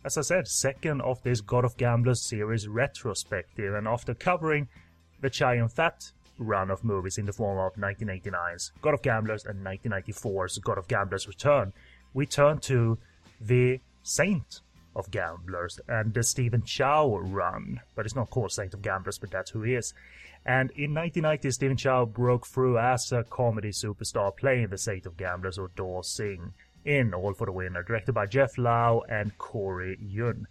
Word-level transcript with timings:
as 0.03 0.17
I 0.17 0.21
said, 0.21 0.47
second 0.47 1.01
of 1.01 1.21
this 1.21 1.41
God 1.41 1.65
of 1.65 1.77
Gamblers 1.77 2.19
series 2.19 2.67
retrospective. 2.67 3.75
And 3.75 3.87
after 3.87 4.15
covering 4.15 4.69
the 5.21 5.29
Chow 5.29 5.51
Yun-fat 5.51 6.13
run 6.39 6.71
of 6.71 6.83
movies 6.83 7.19
in 7.19 7.27
the 7.27 7.31
form 7.31 7.59
of 7.59 7.75
1989's 7.75 8.71
God 8.81 8.95
of 8.95 9.03
Gamblers 9.03 9.45
and 9.45 9.63
1994's 9.63 10.57
God 10.57 10.79
of 10.79 10.87
Gamblers 10.87 11.27
Return, 11.27 11.73
we 12.11 12.25
turn 12.25 12.57
to 12.61 12.97
the 13.39 13.81
Saint 14.01 14.61
of 14.97 15.11
Gamblers 15.11 15.79
and 15.87 16.13
the 16.13 16.23
Stephen 16.23 16.63
Chow 16.63 17.17
run, 17.17 17.79
but 17.95 18.05
it's 18.05 18.15
not 18.15 18.31
called 18.31 18.51
Saint 18.51 18.73
of 18.73 18.81
Gamblers, 18.81 19.19
but 19.19 19.31
that's 19.31 19.51
who 19.51 19.61
he 19.61 19.75
is. 19.75 19.93
And 20.45 20.71
in 20.71 20.93
1990, 20.93 21.51
Stephen 21.51 21.77
Chow 21.77 22.05
broke 22.05 22.47
through 22.47 22.79
as 22.79 23.11
a 23.11 23.23
comedy 23.23 23.69
superstar 23.69 24.35
playing 24.35 24.69
the 24.69 24.77
Saint 24.77 25.05
of 25.05 25.15
Gamblers 25.15 25.57
or 25.57 25.69
Do 25.75 25.99
Sing 26.03 26.53
in 26.83 27.13
All 27.13 27.33
for 27.33 27.45
the 27.45 27.51
Winner, 27.51 27.83
directed 27.83 28.13
by 28.13 28.25
Jeff 28.25 28.57
Lau 28.57 29.03
and 29.07 29.37
Corey 29.37 29.97
Yuen. 30.01 30.47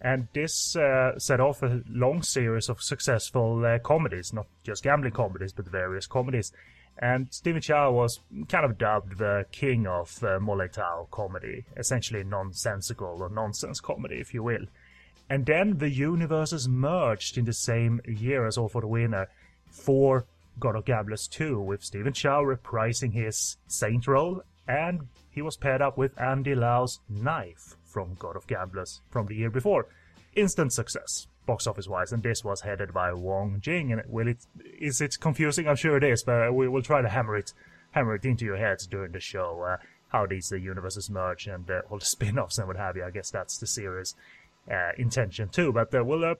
And 0.00 0.28
this 0.32 0.76
uh, 0.76 1.18
set 1.18 1.40
off 1.40 1.62
a 1.62 1.82
long 1.88 2.22
series 2.22 2.68
of 2.68 2.82
successful 2.82 3.64
uh, 3.64 3.78
comedies, 3.78 4.32
not 4.32 4.46
just 4.62 4.84
gambling 4.84 5.12
comedies, 5.12 5.52
but 5.52 5.66
various 5.66 6.06
comedies. 6.06 6.52
And 6.98 7.28
Stephen 7.30 7.62
Chow 7.62 7.92
was 7.92 8.18
kind 8.48 8.64
of 8.64 8.76
dubbed 8.76 9.18
the 9.18 9.46
king 9.52 9.86
of 9.86 10.22
uh, 10.24 10.40
comedy, 11.10 11.64
essentially 11.76 12.24
nonsensical 12.24 13.22
or 13.22 13.28
nonsense 13.28 13.80
comedy, 13.80 14.16
if 14.16 14.34
you 14.34 14.42
will. 14.42 14.66
And 15.30 15.46
then 15.46 15.78
the 15.78 15.90
universes 15.90 16.68
merged 16.68 17.38
in 17.38 17.44
the 17.44 17.52
same 17.52 18.00
year 18.06 18.46
as 18.46 18.58
All 18.58 18.68
for 18.68 18.80
the 18.80 18.88
Winner 18.88 19.28
for 19.70 20.24
God 20.58 20.74
of 20.74 20.84
Gamblers 20.84 21.28
2, 21.28 21.60
with 21.60 21.84
Stephen 21.84 22.12
Chow 22.12 22.42
reprising 22.42 23.12
his 23.12 23.58
Saint 23.68 24.08
role, 24.08 24.42
and 24.66 25.06
he 25.30 25.40
was 25.40 25.56
paired 25.56 25.82
up 25.82 25.96
with 25.96 26.20
Andy 26.20 26.54
Lau's 26.54 26.98
Knife 27.08 27.76
from 27.84 28.16
God 28.18 28.34
of 28.34 28.46
Gamblers 28.48 29.02
from 29.08 29.26
the 29.26 29.36
year 29.36 29.50
before. 29.50 29.86
Instant 30.34 30.72
success 30.72 31.28
box 31.48 31.66
office 31.66 31.88
wise, 31.88 32.12
and 32.12 32.22
this 32.22 32.44
was 32.44 32.60
headed 32.60 32.94
by 32.94 33.12
Wong 33.12 33.58
Jing. 33.60 33.90
And 33.90 34.02
will 34.06 34.28
it 34.28 34.46
is 34.78 35.00
it 35.00 35.18
confusing? 35.18 35.66
I'm 35.66 35.74
sure 35.74 35.96
it 35.96 36.04
is, 36.04 36.22
but 36.22 36.54
we 36.54 36.68
will 36.68 36.82
try 36.82 37.02
to 37.02 37.08
hammer 37.08 37.36
it 37.36 37.52
hammer 37.90 38.14
it 38.14 38.24
into 38.24 38.44
your 38.44 38.58
heads 38.58 38.86
during 38.86 39.12
the 39.12 39.20
show. 39.20 39.62
Uh, 39.62 39.78
how 40.08 40.26
these 40.26 40.52
uh, 40.52 40.56
universes 40.56 41.10
merge 41.10 41.46
and 41.46 41.70
uh, 41.70 41.82
all 41.90 41.98
the 41.98 42.04
spin-offs 42.16 42.58
and 42.58 42.66
what 42.66 42.76
have 42.76 42.96
you. 42.96 43.04
I 43.04 43.10
guess 43.10 43.30
that's 43.30 43.58
the 43.58 43.66
series 43.66 44.14
uh, 44.70 44.92
intention 44.96 45.48
too. 45.48 45.72
But 45.72 45.94
uh, 45.94 46.04
we'll 46.04 46.24
uh, 46.24 46.34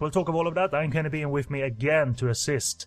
we'll 0.00 0.10
talk 0.10 0.28
of 0.28 0.34
all 0.34 0.46
of 0.46 0.54
that. 0.54 0.74
I'm 0.74 0.90
going 0.90 1.04
to 1.04 1.10
be 1.10 1.22
in 1.22 1.30
with 1.30 1.50
me 1.50 1.62
again 1.62 2.14
to 2.14 2.28
assist 2.28 2.86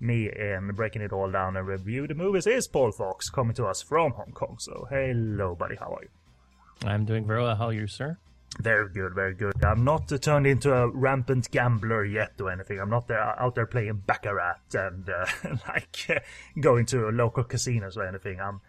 me 0.00 0.30
in 0.30 0.70
breaking 0.74 1.02
it 1.02 1.12
all 1.12 1.30
down 1.30 1.56
and 1.56 1.66
review 1.66 2.06
the 2.06 2.14
movies. 2.14 2.46
Is 2.46 2.68
Paul 2.68 2.92
Fox 2.92 3.28
coming 3.30 3.54
to 3.54 3.66
us 3.66 3.82
from 3.82 4.12
Hong 4.12 4.32
Kong? 4.32 4.56
So 4.60 4.86
hello, 4.90 5.54
buddy. 5.54 5.76
How 5.76 5.94
are 5.94 6.02
you? 6.02 6.88
I'm 6.88 7.04
doing 7.04 7.26
very 7.26 7.42
well. 7.42 7.56
How 7.56 7.66
are 7.66 7.72
you, 7.72 7.86
sir? 7.88 8.18
Very 8.60 8.88
good, 8.88 9.14
very 9.14 9.34
good. 9.34 9.52
I'm 9.64 9.84
not 9.84 10.10
uh, 10.12 10.18
turned 10.18 10.46
into 10.46 10.72
a 10.74 10.88
rampant 10.88 11.50
gambler 11.50 12.04
yet 12.04 12.32
or 12.40 12.50
anything. 12.50 12.80
I'm 12.80 12.90
not 12.90 13.06
there, 13.06 13.20
out 13.20 13.54
there 13.54 13.66
playing 13.66 14.02
baccarat 14.06 14.60
and 14.74 15.08
uh, 15.08 15.26
like 15.68 16.06
uh, 16.08 16.18
going 16.60 16.86
to 16.86 17.08
local 17.10 17.44
casinos 17.44 17.96
or 17.96 18.06
anything. 18.06 18.40
I'm 18.40 18.60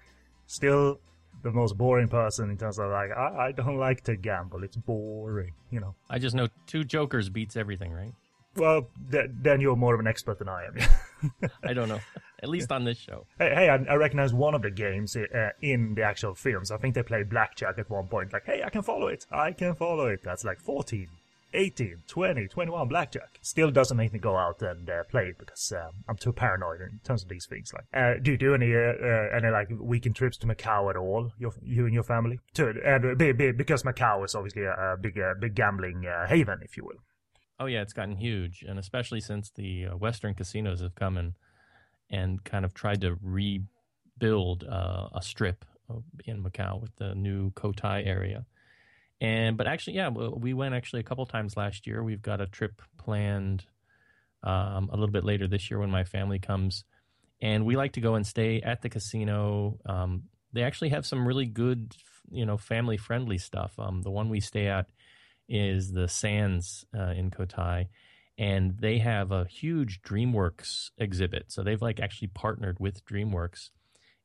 still 0.46 1.00
the 1.42 1.52
most 1.52 1.78
boring 1.78 2.08
person 2.08 2.50
in 2.50 2.58
terms 2.58 2.78
of 2.78 2.92
like 2.92 3.12
I, 3.12 3.48
I 3.48 3.52
don't 3.52 3.78
like 3.78 4.04
to 4.04 4.16
gamble. 4.16 4.64
It's 4.64 4.78
boring, 4.78 5.54
you 5.72 5.80
know. 5.80 5.96
I 6.10 6.20
just 6.20 6.36
know 6.36 6.50
two 6.68 6.84
jokers 6.84 7.30
beats 7.30 7.56
everything, 7.56 7.92
right? 7.92 8.14
Well, 8.56 8.88
th- 9.12 9.30
then 9.42 9.62
you're 9.62 9.76
more 9.76 9.94
of 9.94 10.00
an 10.00 10.08
expert 10.08 10.40
than 10.40 10.50
I 10.50 10.66
am. 10.66 11.50
I 11.64 11.74
don't 11.74 11.90
know. 11.90 12.00
At 12.42 12.50
least 12.50 12.72
on 12.72 12.86
this 12.86 12.98
show. 12.98 13.26
Hey, 13.38 13.54
hey 13.54 13.70
I, 13.70 13.76
I 13.76 13.96
recognize 13.96 14.34
one 14.34 14.56
of 14.56 14.62
the 14.62 14.72
games 14.72 15.16
uh, 15.16 15.50
in 15.62 15.96
the 15.96 16.04
actual 16.04 16.36
films. 16.36 16.72
I 16.72 16.78
think 16.78 16.96
they 16.96 17.04
play 17.04 17.24
blackjack 17.24 17.78
at 17.78 17.90
one 17.90 18.08
point. 18.08 18.34
Like, 18.34 18.46
hey, 18.46 18.64
I 18.64 18.70
can 18.70 18.82
follow 18.82 19.08
it. 19.08 19.26
I 19.32 19.52
can 19.52 19.76
follow 19.76 20.08
it. 20.08 20.22
That's 20.24 20.46
like 20.46 20.60
14, 20.60 21.08
18, 21.54 22.04
20, 22.08 22.48
21 22.48 22.88
blackjack. 22.88 23.40
Still 23.42 23.72
doesn't 23.72 23.98
make 23.98 24.14
me 24.14 24.20
go 24.20 24.38
out 24.38 24.62
and 24.62 24.90
uh, 24.90 25.04
play 25.10 25.28
it 25.28 25.38
because 25.38 25.74
um, 25.74 25.92
I'm 26.08 26.16
too 26.16 26.32
paranoid 26.32 26.82
in 26.82 27.00
terms 27.04 27.24
of 27.24 27.30
these 27.30 27.46
things. 27.46 27.74
Like, 27.74 27.86
uh, 27.94 28.20
do 28.22 28.32
you 28.32 28.38
do 28.38 28.54
any 28.54 28.74
uh, 28.74 28.80
uh, 28.80 29.36
any 29.36 29.50
like 29.50 29.70
weekend 29.78 30.16
trips 30.16 30.38
to 30.38 30.48
Macau 30.48 30.90
at 30.90 30.96
all? 30.96 31.32
Your, 31.40 31.54
you 31.62 31.86
and 31.86 31.94
your 31.94 32.04
family? 32.04 32.40
To 32.56 32.70
and 32.86 33.06
uh, 33.06 33.52
because 33.58 33.84
Macau 33.84 34.24
is 34.24 34.34
obviously 34.34 34.64
a, 34.64 34.74
a 34.74 34.98
big 34.98 35.20
big 35.40 35.56
gambling 35.56 36.06
haven, 36.28 36.60
if 36.64 36.78
you 36.78 36.86
will. 36.86 37.00
Oh 37.60 37.66
yeah, 37.66 37.82
it's 37.82 37.94
gotten 37.94 38.16
huge, 38.16 38.64
and 38.68 38.80
especially 38.80 39.20
since 39.20 39.52
the 39.52 39.88
Western 39.88 40.34
casinos 40.34 40.82
have 40.82 40.96
come 40.96 41.18
and 41.18 41.34
and 42.10 42.44
kind 42.44 42.66
of 42.66 42.74
tried 42.74 43.02
to 43.02 43.18
rebuild 43.22 44.64
uh, 44.64 45.10
a 45.14 45.22
strip 45.22 45.66
in 46.26 46.44
Macau 46.44 46.82
with 46.82 46.96
the 46.96 47.14
new 47.16 47.52
Cotai 47.52 48.06
area. 48.06 48.46
And 49.22 49.58
but 49.58 49.68
actually, 49.68 49.98
yeah, 49.98 50.10
we 50.10 50.54
went 50.54 50.74
actually 50.74 51.02
a 51.02 51.04
couple 51.04 51.26
times 51.26 51.58
last 51.58 51.86
year. 51.86 52.04
We've 52.04 52.22
got 52.22 52.40
a 52.40 52.48
trip 52.48 52.82
planned 52.98 53.66
um, 54.44 54.90
a 54.92 54.96
little 54.96 55.12
bit 55.12 55.26
later 55.26 55.48
this 55.48 55.70
year 55.70 55.80
when 55.80 55.92
my 55.92 56.06
family 56.06 56.40
comes, 56.40 56.86
and 57.42 57.66
we 57.66 57.76
like 57.76 57.94
to 57.94 58.02
go 58.02 58.16
and 58.16 58.26
stay 58.26 58.62
at 58.62 58.82
the 58.82 58.90
casino. 58.90 59.78
Um, 59.86 60.24
they 60.54 60.64
actually 60.64 60.90
have 60.90 61.06
some 61.06 61.28
really 61.28 61.46
good, 61.46 61.94
you 62.32 62.46
know, 62.46 62.58
family 62.58 62.98
friendly 62.98 63.38
stuff. 63.38 63.74
Um, 63.78 64.02
the 64.02 64.12
one 64.12 64.30
we 64.30 64.40
stay 64.40 64.68
at 64.68 64.88
is 65.50 65.92
the 65.92 66.08
Sands 66.08 66.86
uh, 66.98 67.12
in 67.12 67.32
Cotai, 67.32 67.88
and 68.38 68.78
they 68.80 69.00
have 69.00 69.32
a 69.32 69.46
huge 69.46 70.02
DreamWorks 70.02 70.92
exhibit. 70.98 71.52
So 71.52 71.64
they've 71.64 71.82
like 71.82 72.00
actually 72.00 72.30
partnered 72.30 72.80
with 72.80 73.04
DreamWorks, 73.06 73.72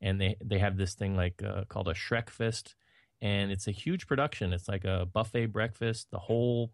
and 0.01 0.21
they 0.21 0.37
they 0.45 0.59
have 0.59 0.77
this 0.77 0.95
thing 0.95 1.17
like 1.17 1.43
uh, 1.43 1.65
called 1.69 1.89
a 1.89 1.95
Shrek 1.95 2.31
Fest, 2.31 2.75
and 3.21 3.51
it's 3.51 3.67
a 3.67 3.73
huge 3.73 4.07
production. 4.07 4.53
It's 4.53 4.69
like 4.69 4.85
a 4.85 5.07
buffet 5.07 5.47
breakfast. 5.47 6.11
The 6.11 6.19
whole 6.19 6.73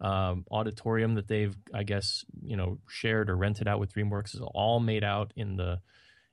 um, 0.00 0.46
auditorium 0.50 1.14
that 1.14 1.28
they've 1.28 1.56
I 1.74 1.82
guess 1.82 2.24
you 2.42 2.56
know 2.56 2.78
shared 2.88 3.28
or 3.28 3.36
rented 3.36 3.68
out 3.68 3.80
with 3.80 3.92
DreamWorks 3.92 4.34
is 4.34 4.42
all 4.54 4.80
made 4.80 5.04
out 5.04 5.32
in 5.36 5.56
the 5.56 5.80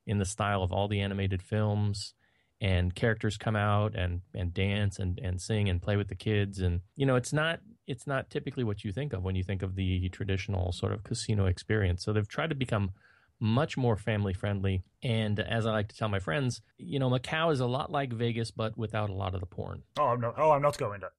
in 0.08 0.20
the 0.20 0.26
style 0.26 0.64
of 0.64 0.72
all 0.72 0.88
the 0.88 1.02
animated 1.02 1.42
films 1.42 2.14
and 2.60 2.96
characters 2.96 3.38
come 3.38 3.56
out 3.56 3.96
and 3.96 4.22
and 4.34 4.54
dance 4.54 5.00
and 5.00 5.20
and 5.20 5.42
sing 5.42 5.70
and 5.70 5.82
play 5.82 5.96
with 5.96 6.08
the 6.08 6.16
kids. 6.16 6.60
And 6.60 6.82
you 6.96 7.06
know 7.06 7.16
it's 7.16 7.34
not 7.34 7.60
it's 7.86 8.08
not 8.08 8.30
typically 8.30 8.64
what 8.64 8.84
you 8.84 8.92
think 8.92 9.14
of 9.14 9.24
when 9.24 9.36
you 9.36 9.44
think 9.44 9.62
of 9.62 9.76
the 9.76 10.10
traditional 10.10 10.72
sort 10.72 10.94
of 10.94 11.04
casino 11.04 11.46
experience. 11.46 12.04
So 12.04 12.14
they've 12.14 12.28
tried 12.28 12.50
to 12.50 12.56
become 12.56 12.92
much 13.40 13.78
more 13.78 13.96
family 13.96 14.34
friendly. 14.34 14.84
And 15.04 15.40
as 15.40 15.66
i 15.66 15.72
like 15.72 15.90
to 15.90 15.96
tell 15.96 16.10
my 16.10 16.20
friends 16.20 16.62
you 16.78 17.00
know 17.00 17.10
macau 17.10 17.54
is 17.54 17.60
a 17.60 17.68
lot 17.68 17.92
like 17.92 18.12
vegas 18.12 18.52
but 18.52 18.78
without 18.78 19.10
a 19.10 19.14
lot 19.14 19.36
of 19.36 19.42
the 19.42 19.46
porn. 19.46 19.84
Oh 20.00 20.16
no 20.16 20.34
oh 20.38 20.52
i'm 20.52 20.62
not 20.62 20.78
going 20.78 21.02
to 21.02 21.10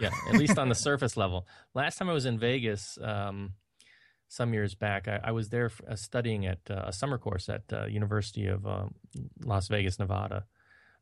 yeah 0.00 0.10
at 0.28 0.34
least 0.34 0.58
on 0.58 0.68
the 0.68 0.74
surface 0.88 1.16
level. 1.16 1.46
Last 1.74 1.98
time 1.98 2.10
i 2.10 2.12
was 2.12 2.26
in 2.26 2.38
vegas 2.38 2.98
um, 3.00 3.54
some 4.28 4.52
years 4.52 4.74
back. 4.74 5.08
I, 5.08 5.20
I 5.24 5.32
was 5.32 5.48
there 5.48 5.70
uh, 5.88 5.96
studying 5.96 6.46
at 6.46 6.58
uh, 6.70 6.82
a 6.86 6.92
summer 6.92 7.18
course 7.18 7.48
at 7.48 7.62
uh, 7.72 7.86
University 7.86 8.46
of 8.46 8.66
um, 8.66 8.94
Las 9.42 9.68
Vegas, 9.68 9.98
Nevada, 9.98 10.44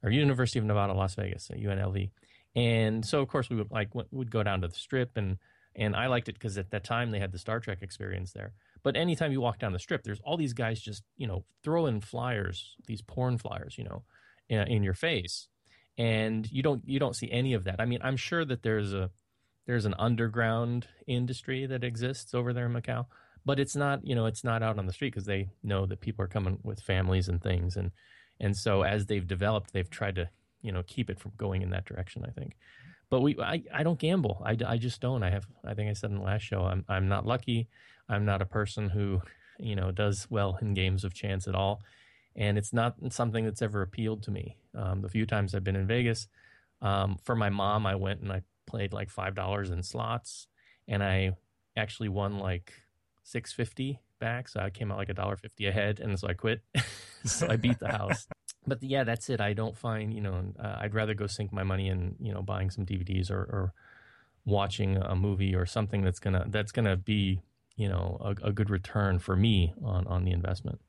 or 0.03 0.11
University 0.11 0.59
of 0.59 0.65
Nevada, 0.65 0.93
Las 0.93 1.15
Vegas, 1.15 1.51
UNLV. 1.55 2.11
And 2.55 3.05
so, 3.05 3.21
of 3.21 3.29
course, 3.29 3.51
we 3.51 3.57
would 3.57 3.71
like 3.71 3.91
would 3.95 4.31
go 4.31 4.43
down 4.43 4.63
to 4.63 4.69
the 4.69 4.75
strip, 4.75 5.17
and 5.17 5.37
and 5.75 5.95
I 5.95 6.07
liked 6.07 6.29
it 6.29 6.35
because 6.35 6.57
at 6.57 6.71
that 6.71 6.85
time 6.85 7.11
they 7.11 7.19
had 7.19 7.33
the 7.33 7.39
Star 7.39 7.61
Trek 7.61 7.79
experience 7.83 8.33
there. 8.33 8.53
But 8.83 8.97
anytime 8.97 9.31
you 9.31 9.41
walk 9.41 9.59
down 9.59 9.73
the 9.73 9.79
strip, 9.79 10.05
there's 10.05 10.21
all 10.21 10.39
these 10.39 10.55
guys 10.55 10.81
just 10.81 11.03
you 11.17 11.27
know 11.27 11.45
throwing 11.63 12.01
flyers, 12.01 12.75
these 12.87 13.03
porn 13.03 13.37
flyers, 13.37 13.77
you 13.77 13.85
know, 13.85 14.05
in, 14.49 14.67
in 14.69 14.83
your 14.83 14.95
face, 14.95 15.49
and 15.99 16.51
you 16.51 16.63
don't 16.63 16.83
you 16.87 16.99
don't 16.99 17.17
see 17.17 17.31
any 17.31 17.53
of 17.53 17.65
that. 17.65 17.79
I 17.79 17.85
mean, 17.85 18.01
I'm 18.03 18.17
sure 18.17 18.45
that 18.45 18.63
there's 18.63 18.95
a 18.95 19.11
there's 19.67 19.85
an 19.85 19.95
underground 19.99 20.87
industry 21.07 21.67
that 21.67 21.85
exists 21.85 22.33
over 22.33 22.55
there 22.55 22.67
in 22.67 22.73
Macau, 22.73 23.05
but 23.45 23.61
it's 23.61 23.77
not 23.77 24.07
you 24.07 24.15
know 24.15 24.25
it's 24.25 24.45
not 24.45 24.63
out 24.63 24.79
on 24.79 24.87
the 24.87 24.93
street 24.95 25.13
because 25.13 25.27
they 25.27 25.51
know 25.63 25.85
that 25.85 26.01
people 26.01 26.25
are 26.25 26.29
coming 26.29 26.59
with 26.63 26.81
families 26.81 27.29
and 27.29 27.43
things, 27.43 27.77
and 27.77 27.91
and 28.41 28.57
so 28.57 28.83
as 28.83 29.07
they've 29.07 29.27
developed, 29.27 29.73
they've 29.73 29.91
tried 29.91 30.17
to 30.17 30.29
you 30.63 30.73
know 30.73 30.83
keep 30.87 31.11
it 31.11 31.19
from 31.19 31.33
going 31.37 31.63
in 31.63 31.71
that 31.71 31.85
direction. 31.85 32.25
I 32.27 32.31
think. 32.31 32.57
But 33.09 33.21
we, 33.21 33.37
I, 33.39 33.63
I 33.73 33.83
don't 33.85 33.99
gamble. 33.99 34.43
I, 34.45 34.57
I 34.67 34.79
just 34.79 35.01
don't. 35.01 35.23
I 35.23 35.31
have. 35.31 35.47
I 35.65 35.75
think 35.75 35.89
I 35.91 35.93
said 35.93 36.11
in 36.11 36.17
the 36.17 36.25
last 36.25 36.43
show. 36.43 36.63
I'm, 36.63 36.85
I'm 36.89 37.09
not 37.09 37.25
lucky. 37.25 37.69
I'm 38.09 38.25
not 38.25 38.43
a 38.43 38.47
person 38.47 38.89
who, 38.89 39.23
you 39.59 39.77
know, 39.77 39.93
does 39.93 40.27
well 40.29 40.59
in 40.61 40.75
games 40.75 41.05
of 41.05 41.15
chance 41.15 41.47
at 41.47 41.55
all, 41.55 41.83
and 42.35 42.59
it's 42.59 42.73
not 42.73 42.95
something 43.11 43.45
that's 43.45 43.63
ever 43.63 43.83
appealed 43.83 44.23
to 44.25 44.31
me. 44.31 44.57
Um, 44.75 45.03
the 45.03 45.09
few 45.09 45.25
times 45.25 45.55
I've 45.55 45.65
been 45.65 45.77
in 45.77 45.87
Vegas, 45.87 46.29
um, 46.83 47.17
for 47.23 47.37
my 47.37 47.49
mom, 47.49 47.87
I 47.87 47.95
went 47.95 48.21
and 48.21 48.33
I 48.33 48.43
played 48.67 48.93
like 48.93 49.09
five 49.09 49.35
dollars 49.35 49.71
in 49.71 49.83
slots, 49.83 50.49
and 50.89 51.03
I 51.03 51.33
actually 51.77 52.09
won 52.09 52.39
like 52.39 52.73
six 53.23 53.53
fifty 53.53 54.01
back. 54.19 54.49
So 54.49 54.61
I 54.61 54.71
came 54.71 54.91
out 54.91 54.99
like 54.99 55.09
a 55.09 55.15
dollar 55.15 55.37
fifty 55.37 55.67
ahead, 55.67 56.01
and 56.01 56.19
so 56.19 56.29
I 56.29 56.35
quit. 56.35 56.63
so 57.25 57.49
I 57.49 57.57
beat 57.57 57.79
the 57.79 57.89
house 57.89 58.27
but 58.67 58.83
yeah, 58.83 59.05
that's 59.05 59.31
it. 59.31 59.41
I 59.41 59.53
don't 59.53 59.77
find 59.77 60.13
you 60.13 60.21
know 60.21 60.43
uh, 60.59 60.77
I'd 60.81 60.95
rather 60.95 61.15
go 61.15 61.27
sink 61.27 61.53
my 61.53 61.63
money 61.63 61.89
in 61.89 62.17
you 62.21 62.33
know 62.33 62.43
buying 62.43 62.71
some 62.71 62.85
DVDs 62.85 63.31
or, 63.31 63.41
or 63.41 63.73
watching 64.45 64.97
a 64.97 65.15
movie 65.15 65.55
or 65.55 65.67
something 65.67 66.03
that's 66.03 66.19
gonna 66.19 66.45
that's 66.49 66.73
gonna 66.73 66.97
be 66.97 67.41
you 67.77 67.89
know 67.89 68.19
a, 68.21 68.49
a 68.49 68.53
good 68.53 68.71
return 68.71 69.19
for 69.19 69.37
me 69.37 69.75
on 69.83 70.07
on 70.07 70.25
the 70.25 70.33
investment. 70.33 70.81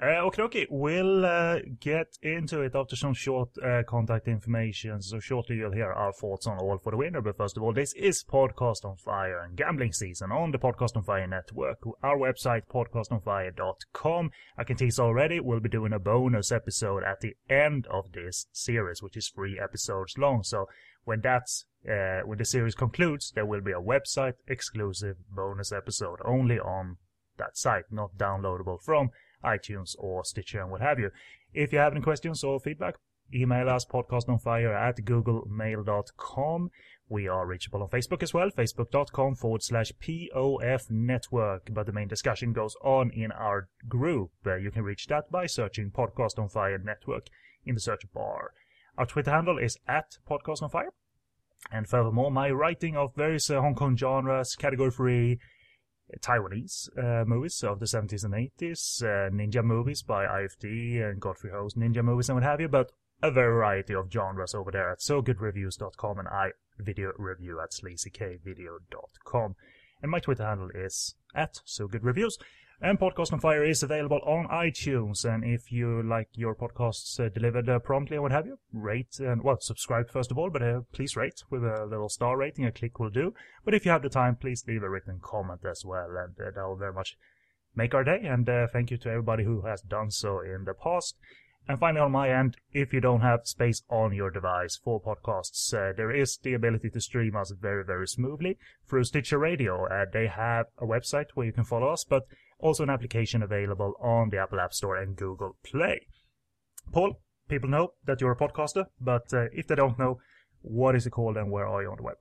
Uh, 0.00 0.24
okay, 0.24 0.42
okay. 0.42 0.66
We'll 0.70 1.26
uh, 1.26 1.58
get 1.78 2.16
into 2.22 2.62
it 2.62 2.74
after 2.74 2.96
some 2.96 3.12
short 3.12 3.50
uh, 3.58 3.82
contact 3.86 4.26
information. 4.26 5.02
So 5.02 5.20
shortly 5.20 5.56
you'll 5.56 5.72
hear 5.72 5.92
our 5.92 6.12
thoughts 6.14 6.46
on 6.46 6.58
All 6.58 6.78
for 6.78 6.92
the 6.92 6.96
Winner. 6.96 7.20
But 7.20 7.36
first 7.36 7.58
of 7.58 7.62
all, 7.62 7.74
this 7.74 7.92
is 7.92 8.24
Podcast 8.24 8.86
on 8.86 8.96
Fire 8.96 9.40
and 9.40 9.54
gambling 9.54 9.92
season 9.92 10.32
on 10.32 10.50
the 10.50 10.58
Podcast 10.58 10.96
on 10.96 11.02
Fire 11.02 11.26
network. 11.26 11.78
Our 12.02 12.16
website, 12.16 12.62
podcastonfire.com. 12.72 14.30
I 14.56 14.64
can 14.64 14.76
tease 14.76 14.98
already, 14.98 15.40
we'll 15.40 15.60
be 15.60 15.68
doing 15.68 15.92
a 15.92 15.98
bonus 15.98 16.50
episode 16.50 17.04
at 17.04 17.20
the 17.20 17.36
end 17.50 17.86
of 17.88 18.12
this 18.12 18.46
series, 18.50 19.02
which 19.02 19.16
is 19.18 19.28
three 19.28 19.60
episodes 19.62 20.16
long. 20.16 20.42
So 20.42 20.68
when 21.04 21.20
that's 21.20 21.66
uh, 21.86 22.20
when 22.24 22.38
the 22.38 22.44
series 22.44 22.74
concludes, 22.74 23.32
there 23.34 23.44
will 23.44 23.60
be 23.60 23.72
a 23.72 23.80
website 23.80 24.34
exclusive 24.48 25.16
bonus 25.28 25.70
episode 25.70 26.20
only 26.24 26.58
on 26.58 26.96
that 27.36 27.58
site, 27.58 27.84
not 27.90 28.16
downloadable 28.16 28.80
from 28.80 29.10
iTunes 29.44 29.94
or 29.98 30.24
Stitcher 30.24 30.60
and 30.60 30.70
what 30.70 30.80
have 30.80 30.98
you. 30.98 31.10
If 31.52 31.72
you 31.72 31.78
have 31.78 31.92
any 31.92 32.00
questions 32.00 32.42
or 32.42 32.60
feedback, 32.60 32.96
email 33.34 33.68
us 33.68 33.84
podcastonfire 33.84 34.74
at 34.74 34.96
googlemail.com. 34.98 36.70
We 37.08 37.28
are 37.28 37.46
reachable 37.46 37.82
on 37.82 37.88
Facebook 37.88 38.22
as 38.22 38.32
well, 38.32 38.50
facebook.com 38.50 39.34
forward 39.34 39.62
slash 39.62 39.92
POF 40.00 40.90
network. 40.90 41.68
But 41.70 41.86
the 41.86 41.92
main 41.92 42.08
discussion 42.08 42.52
goes 42.54 42.74
on 42.82 43.10
in 43.10 43.30
our 43.32 43.68
group. 43.88 44.30
You 44.46 44.70
can 44.70 44.82
reach 44.82 45.08
that 45.08 45.30
by 45.30 45.46
searching 45.46 45.90
Podcast 45.90 46.38
on 46.38 46.48
Fire 46.48 46.78
Network 46.78 47.26
in 47.66 47.74
the 47.74 47.80
search 47.80 48.04
bar. 48.14 48.52
Our 48.96 49.06
Twitter 49.06 49.30
handle 49.30 49.58
is 49.58 49.78
at 49.86 50.16
Podcast 50.28 50.62
on 50.62 50.70
Fire. 50.70 50.92
And 51.70 51.86
furthermore, 51.86 52.30
my 52.30 52.50
writing 52.50 52.96
of 52.96 53.14
various 53.14 53.48
uh, 53.50 53.60
Hong 53.60 53.74
Kong 53.74 53.96
genres, 53.96 54.56
category 54.56 54.90
free, 54.90 55.38
Taiwanese 56.20 56.88
uh, 56.98 57.24
movies 57.24 57.62
of 57.64 57.80
the 57.80 57.86
70s 57.86 58.24
and 58.24 58.34
80s, 58.34 59.02
uh, 59.02 59.30
ninja 59.30 59.64
movies 59.64 60.02
by 60.02 60.24
IFD 60.24 61.02
and 61.02 61.20
Godfrey 61.20 61.50
Ho's 61.50 61.74
ninja 61.74 62.04
movies 62.04 62.28
and 62.28 62.36
what 62.36 62.44
have 62.44 62.60
you, 62.60 62.68
but 62.68 62.92
a 63.22 63.30
variety 63.30 63.94
of 63.94 64.10
genres 64.12 64.54
over 64.54 64.70
there 64.70 64.90
at 64.90 64.98
sogoodreviews.com 64.98 66.18
and 66.18 66.28
I 66.28 66.50
video 66.78 67.12
review 67.16 67.60
at 67.60 67.70
sleazykvideo.com. 67.70 69.54
And 70.02 70.10
my 70.10 70.18
Twitter 70.18 70.44
handle 70.44 70.70
is 70.74 71.14
at 71.34 71.60
sogoodreviews. 71.66 72.34
And 72.84 72.98
Podcast 72.98 73.32
on 73.32 73.38
Fire 73.38 73.62
is 73.62 73.84
available 73.84 74.18
on 74.26 74.48
iTunes. 74.48 75.24
And 75.24 75.44
if 75.44 75.70
you 75.70 76.02
like 76.02 76.30
your 76.32 76.56
podcasts 76.56 77.20
uh, 77.20 77.28
delivered 77.28 77.68
uh, 77.68 77.78
promptly 77.78 78.16
and 78.16 78.24
what 78.24 78.32
have 78.32 78.44
you, 78.44 78.58
rate 78.72 79.20
and, 79.20 79.44
well, 79.44 79.58
subscribe 79.60 80.10
first 80.10 80.32
of 80.32 80.38
all, 80.38 80.50
but 80.50 80.62
uh, 80.62 80.80
please 80.92 81.14
rate 81.14 81.44
with 81.48 81.62
a 81.62 81.86
little 81.88 82.08
star 82.08 82.36
rating. 82.36 82.64
A 82.64 82.72
click 82.72 82.98
will 82.98 83.08
do. 83.08 83.34
But 83.64 83.74
if 83.74 83.84
you 83.84 83.92
have 83.92 84.02
the 84.02 84.08
time, 84.08 84.34
please 84.34 84.64
leave 84.66 84.82
a 84.82 84.90
written 84.90 85.20
comment 85.22 85.60
as 85.64 85.84
well. 85.84 86.08
And 86.08 86.34
uh, 86.40 86.50
that 86.56 86.66
will 86.66 86.74
very 86.74 86.92
much 86.92 87.16
make 87.76 87.94
our 87.94 88.02
day. 88.02 88.18
And 88.24 88.48
uh, 88.48 88.66
thank 88.72 88.90
you 88.90 88.96
to 88.96 89.10
everybody 89.10 89.44
who 89.44 89.62
has 89.62 89.80
done 89.80 90.10
so 90.10 90.40
in 90.40 90.64
the 90.64 90.74
past. 90.74 91.16
And 91.68 91.78
finally, 91.78 92.00
on 92.00 92.12
my 92.12 92.28
end, 92.28 92.56
if 92.72 92.92
you 92.92 93.00
don't 93.00 93.20
have 93.20 93.40
space 93.44 93.82
on 93.88 94.12
your 94.12 94.30
device 94.30 94.76
for 94.82 95.00
podcasts, 95.00 95.72
uh, 95.72 95.92
there 95.96 96.10
is 96.10 96.38
the 96.42 96.54
ability 96.54 96.90
to 96.90 97.00
stream 97.00 97.36
us 97.36 97.52
very, 97.52 97.84
very 97.84 98.08
smoothly 98.08 98.58
through 98.88 99.04
Stitcher 99.04 99.38
Radio. 99.38 99.86
Uh, 99.86 100.06
they 100.12 100.26
have 100.26 100.66
a 100.78 100.84
website 100.84 101.26
where 101.34 101.46
you 101.46 101.52
can 101.52 101.64
follow 101.64 101.88
us, 101.88 102.04
but 102.04 102.24
also 102.58 102.82
an 102.82 102.90
application 102.90 103.42
available 103.42 103.94
on 104.00 104.30
the 104.30 104.38
Apple 104.38 104.60
App 104.60 104.72
Store 104.72 104.96
and 104.96 105.16
Google 105.16 105.56
Play. 105.64 106.06
Paul, 106.92 107.20
people 107.48 107.70
know 107.70 107.92
that 108.06 108.20
you're 108.20 108.32
a 108.32 108.36
podcaster, 108.36 108.86
but 109.00 109.32
uh, 109.32 109.46
if 109.52 109.68
they 109.68 109.76
don't 109.76 109.98
know, 109.98 110.18
what 110.62 110.96
is 110.96 111.06
it 111.06 111.10
called 111.10 111.36
and 111.36 111.50
where 111.50 111.66
are 111.66 111.82
you 111.82 111.90
on 111.90 111.96
the 111.96 112.02
web? 112.02 112.16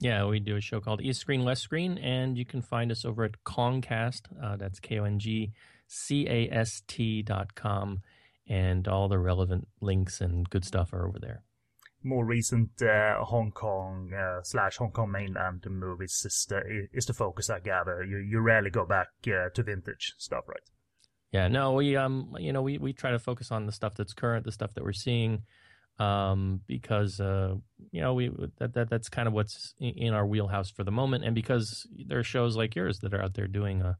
Yeah, 0.00 0.26
we 0.26 0.40
do 0.40 0.56
a 0.56 0.60
show 0.62 0.80
called 0.80 1.02
East 1.02 1.20
Screen, 1.20 1.44
West 1.44 1.62
Screen, 1.62 1.98
and 1.98 2.38
you 2.38 2.46
can 2.46 2.62
find 2.62 2.90
us 2.90 3.04
over 3.04 3.24
at 3.24 3.42
Kongcast. 3.44 4.22
Uh, 4.42 4.56
that's 4.56 4.80
K 4.80 4.98
O 4.98 5.04
N 5.04 5.18
G 5.18 5.52
C 5.86 6.26
A 6.26 6.48
S 6.50 6.82
T 6.86 7.20
dot 7.22 7.54
com, 7.54 8.00
and 8.48 8.88
all 8.88 9.08
the 9.08 9.18
relevant 9.18 9.68
links 9.80 10.20
and 10.20 10.48
good 10.50 10.64
stuff 10.64 10.92
are 10.92 11.06
over 11.06 11.18
there 11.18 11.42
more 12.02 12.24
recent 12.24 12.70
uh, 12.82 13.22
Hong 13.24 13.50
Kong 13.52 14.10
uh, 14.12 14.42
slash 14.42 14.76
Hong 14.76 14.90
Kong 14.90 15.10
mainland 15.10 15.64
movies 15.68 16.22
is 16.24 16.46
the, 16.48 16.88
is 16.92 17.06
the 17.06 17.12
focus, 17.12 17.50
I 17.50 17.60
gather. 17.60 18.02
You 18.04 18.18
you 18.18 18.40
rarely 18.40 18.70
go 18.70 18.86
back 18.86 19.08
uh, 19.26 19.50
to 19.54 19.62
vintage 19.62 20.14
stuff, 20.18 20.44
right? 20.48 20.62
Yeah, 21.32 21.48
no, 21.48 21.72
we 21.72 21.96
um, 21.96 22.34
you 22.38 22.52
know, 22.52 22.62
we 22.62 22.78
we 22.78 22.92
try 22.92 23.10
to 23.10 23.18
focus 23.18 23.52
on 23.52 23.66
the 23.66 23.72
stuff 23.72 23.94
that's 23.94 24.14
current, 24.14 24.44
the 24.44 24.52
stuff 24.52 24.74
that 24.74 24.84
we're 24.84 24.92
seeing, 24.92 25.42
um, 25.98 26.60
because 26.66 27.20
uh, 27.20 27.54
you 27.92 28.00
know, 28.00 28.14
we 28.14 28.30
that, 28.58 28.74
that 28.74 28.90
that's 28.90 29.08
kind 29.08 29.28
of 29.28 29.34
what's 29.34 29.74
in 29.78 30.14
our 30.14 30.26
wheelhouse 30.26 30.70
for 30.70 30.84
the 30.84 30.90
moment, 30.90 31.24
and 31.24 31.34
because 31.34 31.86
there 32.06 32.18
are 32.18 32.24
shows 32.24 32.56
like 32.56 32.74
yours 32.74 33.00
that 33.00 33.14
are 33.14 33.22
out 33.22 33.34
there 33.34 33.46
doing 33.46 33.82
uh, 33.82 33.94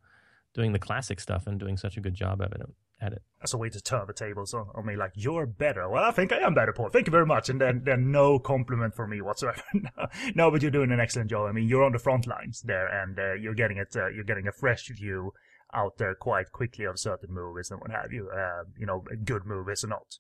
doing 0.55 0.73
the 0.73 0.79
classic 0.79 1.21
stuff 1.21 1.47
and 1.47 1.61
doing 1.61 1.77
such 1.77 1.97
a 1.97 2.01
good 2.01 2.15
job 2.15 2.41
of 2.41 2.53
it 2.53 2.63
at 3.01 3.13
it. 3.13 3.23
That's 3.41 3.55
a 3.55 3.59
way 3.59 3.71
to 3.71 3.81
turn 3.81 4.07
the 4.07 4.13
tables 4.13 4.53
on, 4.53 4.67
on 4.75 4.87
me. 4.87 4.97
Like 4.97 5.13
you're 5.15 5.47
better. 5.47 5.89
Well, 5.89 6.05
I 6.05 6.11
think 6.11 6.33
I 6.33 6.39
am 6.39 6.55
better, 6.55 6.73
Paul. 6.73 6.91
Thank 6.91 7.07
you 7.07 7.11
very 7.11 7.27
much. 7.27 7.49
And 7.49 7.61
then 7.61 7.83
then 7.85 8.13
no 8.13 8.39
compliment 8.39 8.95
for 8.95 9.07
me 9.07 9.21
whatsoever. 9.21 9.63
no, 9.75 10.07
no, 10.35 10.51
but 10.51 10.63
you're 10.63 10.71
doing 10.71 10.93
an 10.93 11.01
excellent 11.01 11.31
job. 11.31 11.49
I 11.49 11.53
mean, 11.53 11.69
you're 11.69 11.85
on 11.85 11.93
the 11.93 11.99
front 11.99 12.27
lines 12.27 12.63
there, 12.63 12.87
and 12.87 13.19
uh, 13.19 13.35
you're 13.35 13.55
getting 13.55 13.79
it. 13.79 13.95
Uh, 13.97 14.09
you're 14.09 14.25
getting 14.25 14.47
a 14.47 14.53
fresh 14.53 14.89
view 14.89 15.33
out 15.73 15.99
there 15.99 16.15
quite 16.15 16.53
quickly 16.53 16.85
of 16.85 16.99
certain 16.99 17.33
movies 17.33 17.71
and 17.71 17.81
what 17.81 17.91
have 17.91 18.13
you. 18.13 18.29
Uh, 18.29 18.65
you 18.79 18.87
know, 18.87 19.05
good 19.25 19.47
movies 19.47 19.85
or 19.85 19.89
not. 19.89 20.19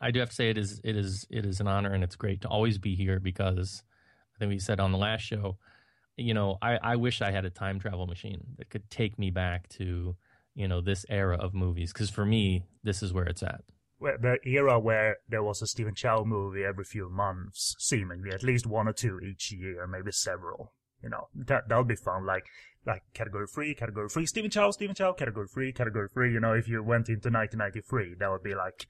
I 0.00 0.10
do 0.10 0.20
have 0.20 0.30
to 0.30 0.34
say 0.34 0.50
it 0.50 0.58
is 0.58 0.80
it 0.84 0.96
is 0.96 1.26
it 1.30 1.44
is 1.44 1.60
an 1.60 1.66
honor 1.66 1.92
and 1.92 2.04
it's 2.04 2.16
great 2.16 2.42
to 2.42 2.48
always 2.48 2.78
be 2.78 2.94
here 2.94 3.18
because 3.18 3.82
I 4.34 4.38
think 4.38 4.50
we 4.50 4.58
said 4.58 4.78
on 4.78 4.92
the 4.92 4.98
last 4.98 5.22
show, 5.22 5.58
you 6.16 6.34
know, 6.34 6.58
I, 6.62 6.78
I 6.82 6.96
wish 6.96 7.20
I 7.20 7.32
had 7.32 7.44
a 7.44 7.50
time 7.50 7.80
travel 7.80 8.06
machine 8.06 8.40
that 8.58 8.70
could 8.70 8.88
take 8.90 9.18
me 9.18 9.30
back 9.30 9.68
to 9.70 10.16
you 10.58 10.66
know 10.66 10.80
this 10.80 11.06
era 11.08 11.36
of 11.36 11.54
movies 11.54 11.92
because 11.92 12.10
for 12.10 12.26
me 12.26 12.64
this 12.82 13.02
is 13.02 13.12
where 13.12 13.24
it's 13.24 13.42
at 13.42 13.62
the 14.00 14.38
era 14.44 14.78
where 14.78 15.16
there 15.28 15.42
was 15.42 15.60
a 15.60 15.66
Stephen 15.66 15.94
Chow 15.94 16.22
movie 16.24 16.62
every 16.64 16.84
few 16.84 17.08
months, 17.10 17.74
seemingly 17.78 18.30
at 18.30 18.44
least 18.44 18.66
one 18.66 18.86
or 18.86 18.92
two 18.92 19.18
each 19.18 19.50
year, 19.50 19.86
maybe 19.86 20.12
several. 20.12 20.72
You 21.02 21.10
know, 21.10 21.28
that 21.34 21.68
that 21.68 21.76
would 21.76 21.88
be 21.88 21.96
fun. 21.96 22.24
Like 22.24 22.46
like 22.86 23.02
category 23.12 23.46
three, 23.46 23.74
category 23.74 24.08
three, 24.08 24.26
Stephen 24.26 24.50
Chow, 24.50 24.70
Stephen 24.70 24.94
Chow, 24.94 25.12
category 25.12 25.48
three, 25.48 25.72
category 25.72 26.08
three. 26.08 26.32
You 26.32 26.40
know, 26.40 26.52
if 26.52 26.68
you 26.68 26.82
went 26.82 27.08
into 27.08 27.28
1993, 27.28 28.14
that 28.18 28.30
would 28.30 28.42
be 28.42 28.54
like 28.54 28.86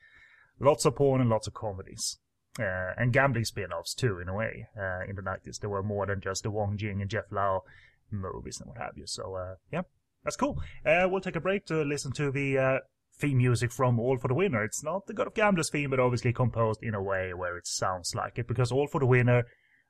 lots 0.61 0.85
of 0.85 0.97
porn 0.97 1.21
and 1.21 1.31
lots 1.31 1.47
of 1.47 1.55
comedies. 1.55 2.19
Uh, 2.59 2.93
and 2.97 3.13
gambling 3.13 3.45
spin-offs 3.45 3.95
too, 3.95 4.19
in 4.19 4.29
a 4.29 4.35
way. 4.35 4.67
Uh, 4.77 5.05
in 5.09 5.15
the 5.15 5.23
90s, 5.23 5.61
there 5.61 5.71
were 5.71 5.83
more 5.83 6.07
than 6.07 6.21
just 6.21 6.43
the 6.43 6.51
Wong 6.51 6.77
Jing 6.77 7.01
and 7.01 7.09
Jeff 7.09 7.27
Lau 7.31 7.63
movies 8.11 8.61
and 8.61 8.69
what 8.69 8.79
have 8.79 8.97
you. 8.97 9.07
So, 9.07 9.35
uh, 9.37 9.55
yeah, 9.71 9.83
that's 10.29 10.37
cool. 10.37 10.61
Uh, 10.85 11.09
we'll 11.09 11.23
take 11.23 11.37
a 11.37 11.41
break 11.41 11.65
to 11.65 11.83
listen 11.83 12.13
to 12.13 12.31
the 12.31 12.59
uh, 12.59 12.79
theme 13.19 13.39
music 13.39 13.73
from 13.73 13.99
All 13.99 14.19
for 14.19 14.29
the 14.29 14.35
Winner. 14.35 14.63
It's 14.63 14.85
not 14.85 15.07
the 15.07 15.15
God 15.15 15.27
of 15.27 15.35
Gamblers 15.35 15.71
theme, 15.71 15.89
but 15.89 15.99
obviously 15.99 16.35
composed 16.35 16.83
in 16.83 16.95
a 16.95 17.03
way 17.03 17.33
where 17.33 17.57
it 17.57 17.67
sounds 17.67 18.15
like 18.15 18.39
it, 18.39 18.47
because 18.47 18.71
All 18.71 18.87
for 18.87 19.01
the 19.01 19.07
Winner 19.07 19.45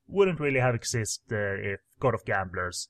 wouldn't 0.06 0.38
really 0.38 0.60
have 0.60 0.76
existed 0.76 1.32
uh, 1.32 1.72
if 1.72 1.80
God 1.98 2.14
of 2.14 2.24
Gamblers 2.24 2.88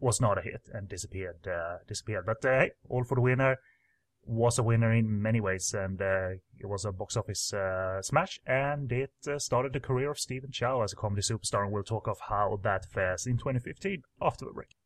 was 0.00 0.20
not 0.20 0.36
a 0.36 0.42
hit 0.42 0.68
and 0.74 0.86
disappeared. 0.86 1.46
Uh, 1.46 1.78
disappeared. 1.88 2.26
But 2.26 2.44
uh, 2.44 2.60
hey, 2.60 2.70
All 2.90 3.04
for 3.04 3.14
the 3.14 3.22
Winner 3.22 3.56
was 4.24 4.58
a 4.58 4.62
winner 4.62 4.92
in 4.92 5.22
many 5.22 5.40
ways, 5.40 5.74
and 5.74 6.00
uh, 6.00 6.32
it 6.60 6.66
was 6.66 6.84
a 6.84 6.92
box 6.92 7.16
office 7.16 7.54
smash, 8.02 8.38
and 8.46 8.92
it 8.92 9.12
started 9.38 9.72
the 9.72 9.80
career 9.80 10.10
of 10.10 10.18
Stephen 10.18 10.52
Chow 10.52 10.82
as 10.82 10.92
a 10.92 10.96
comedy 10.96 11.22
superstar, 11.22 11.64
and 11.64 11.72
we'll 11.72 11.82
talk 11.82 12.06
of 12.06 12.18
how 12.28 12.60
that 12.62 12.84
fares 12.84 13.26
in 13.26 13.38
2015 13.38 14.02
after 14.20 14.44
the 14.44 14.52
break. 14.52 14.76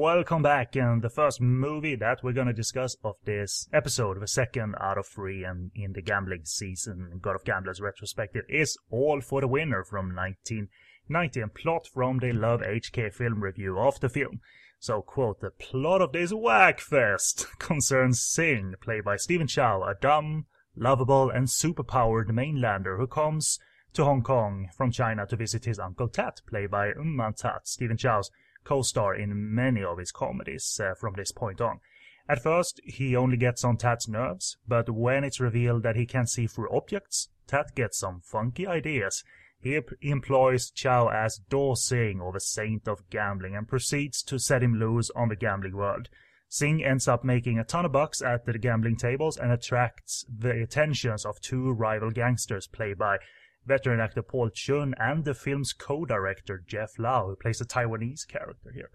Welcome 0.00 0.40
back. 0.40 0.76
And 0.76 1.02
the 1.02 1.10
first 1.10 1.42
movie 1.42 1.94
that 1.94 2.24
we're 2.24 2.32
to 2.32 2.54
discuss 2.54 2.96
of 3.04 3.16
this 3.26 3.68
episode, 3.70 4.18
the 4.18 4.26
second 4.26 4.74
out 4.80 4.96
of 4.96 5.06
three 5.06 5.44
and 5.44 5.70
in 5.74 5.92
the 5.92 6.00
gambling 6.00 6.46
season, 6.46 7.20
God 7.20 7.36
of 7.36 7.44
Gamblers 7.44 7.82
retrospective, 7.82 8.46
is 8.48 8.78
All 8.90 9.20
for 9.20 9.42
the 9.42 9.46
Winner 9.46 9.84
from 9.84 10.16
1990 10.16 11.40
and 11.42 11.52
plot 11.52 11.86
from 11.86 12.18
the 12.18 12.32
Love 12.32 12.62
HK 12.62 13.12
film 13.12 13.44
review 13.44 13.78
of 13.78 14.00
the 14.00 14.08
film. 14.08 14.40
So, 14.78 15.02
quote, 15.02 15.40
the 15.40 15.50
plot 15.50 16.00
of 16.00 16.12
this 16.12 16.32
whackfest 16.32 17.44
concerns 17.58 18.22
Sing, 18.22 18.76
played 18.80 19.04
by 19.04 19.16
Stephen 19.16 19.48
Chow, 19.48 19.82
a 19.82 19.94
dumb, 20.00 20.46
lovable, 20.74 21.28
and 21.28 21.46
superpowered 21.46 22.28
mainlander 22.28 22.96
who 22.96 23.06
comes 23.06 23.58
to 23.92 24.04
Hong 24.04 24.22
Kong 24.22 24.70
from 24.74 24.92
China 24.92 25.26
to 25.26 25.36
visit 25.36 25.66
his 25.66 25.78
uncle 25.78 26.08
Tat, 26.08 26.40
played 26.46 26.70
by 26.70 26.92
Man 26.96 27.34
Tat, 27.34 27.68
Stephen 27.68 27.98
Chow's 27.98 28.30
co-star 28.64 29.14
in 29.14 29.54
many 29.54 29.82
of 29.82 29.98
his 29.98 30.12
comedies 30.12 30.80
uh, 30.82 30.94
from 30.94 31.14
this 31.14 31.32
point 31.32 31.60
on. 31.60 31.80
At 32.28 32.42
first, 32.42 32.80
he 32.84 33.16
only 33.16 33.36
gets 33.36 33.64
on 33.64 33.76
Tat's 33.76 34.06
nerves, 34.06 34.56
but 34.68 34.88
when 34.88 35.24
it's 35.24 35.40
revealed 35.40 35.82
that 35.82 35.96
he 35.96 36.06
can 36.06 36.26
see 36.26 36.46
through 36.46 36.70
objects, 36.70 37.28
Tat 37.46 37.74
gets 37.74 37.98
some 37.98 38.20
funky 38.20 38.66
ideas. 38.66 39.24
He 39.60 39.80
employs 40.02 40.70
Chow 40.70 41.08
as 41.08 41.40
door-sing 41.48 42.20
or 42.20 42.32
the 42.32 42.40
saint 42.40 42.86
of 42.86 43.10
gambling, 43.10 43.56
and 43.56 43.66
proceeds 43.66 44.22
to 44.22 44.38
set 44.38 44.62
him 44.62 44.78
loose 44.78 45.10
on 45.16 45.28
the 45.28 45.36
gambling 45.36 45.76
world. 45.76 46.08
Sing 46.48 46.84
ends 46.84 47.06
up 47.06 47.24
making 47.24 47.58
a 47.58 47.64
ton 47.64 47.84
of 47.84 47.92
bucks 47.92 48.22
at 48.22 48.44
the 48.44 48.58
gambling 48.58 48.96
tables 48.96 49.36
and 49.36 49.52
attracts 49.52 50.24
the 50.28 50.62
attentions 50.62 51.24
of 51.24 51.40
two 51.40 51.72
rival 51.72 52.10
gangsters 52.10 52.66
played 52.66 52.98
by 52.98 53.18
veteran 53.66 54.00
actor 54.00 54.22
Paul 54.22 54.50
Chun 54.50 54.94
and 54.98 55.24
the 55.24 55.34
film's 55.34 55.72
co-director 55.72 56.62
Jeff 56.66 56.98
Lau, 56.98 57.28
who 57.28 57.36
plays 57.36 57.60
a 57.60 57.64
Taiwanese 57.64 58.26
character 58.26 58.70
here. 58.72 58.90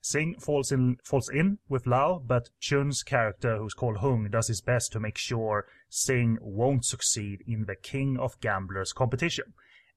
Sing 0.00 0.36
falls 0.38 0.70
in 0.70 0.98
falls 1.02 1.28
in 1.28 1.58
with 1.68 1.86
Lau, 1.86 2.22
but 2.24 2.50
Chun's 2.60 3.02
character, 3.02 3.56
who's 3.56 3.74
called 3.74 3.96
Hung, 3.96 4.28
does 4.30 4.46
his 4.46 4.60
best 4.60 4.92
to 4.92 5.00
make 5.00 5.18
sure 5.18 5.66
Sing 5.88 6.38
won't 6.40 6.84
succeed 6.84 7.42
in 7.46 7.64
the 7.64 7.74
King 7.74 8.16
of 8.16 8.40
Gamblers 8.40 8.92
competition. 8.92 9.54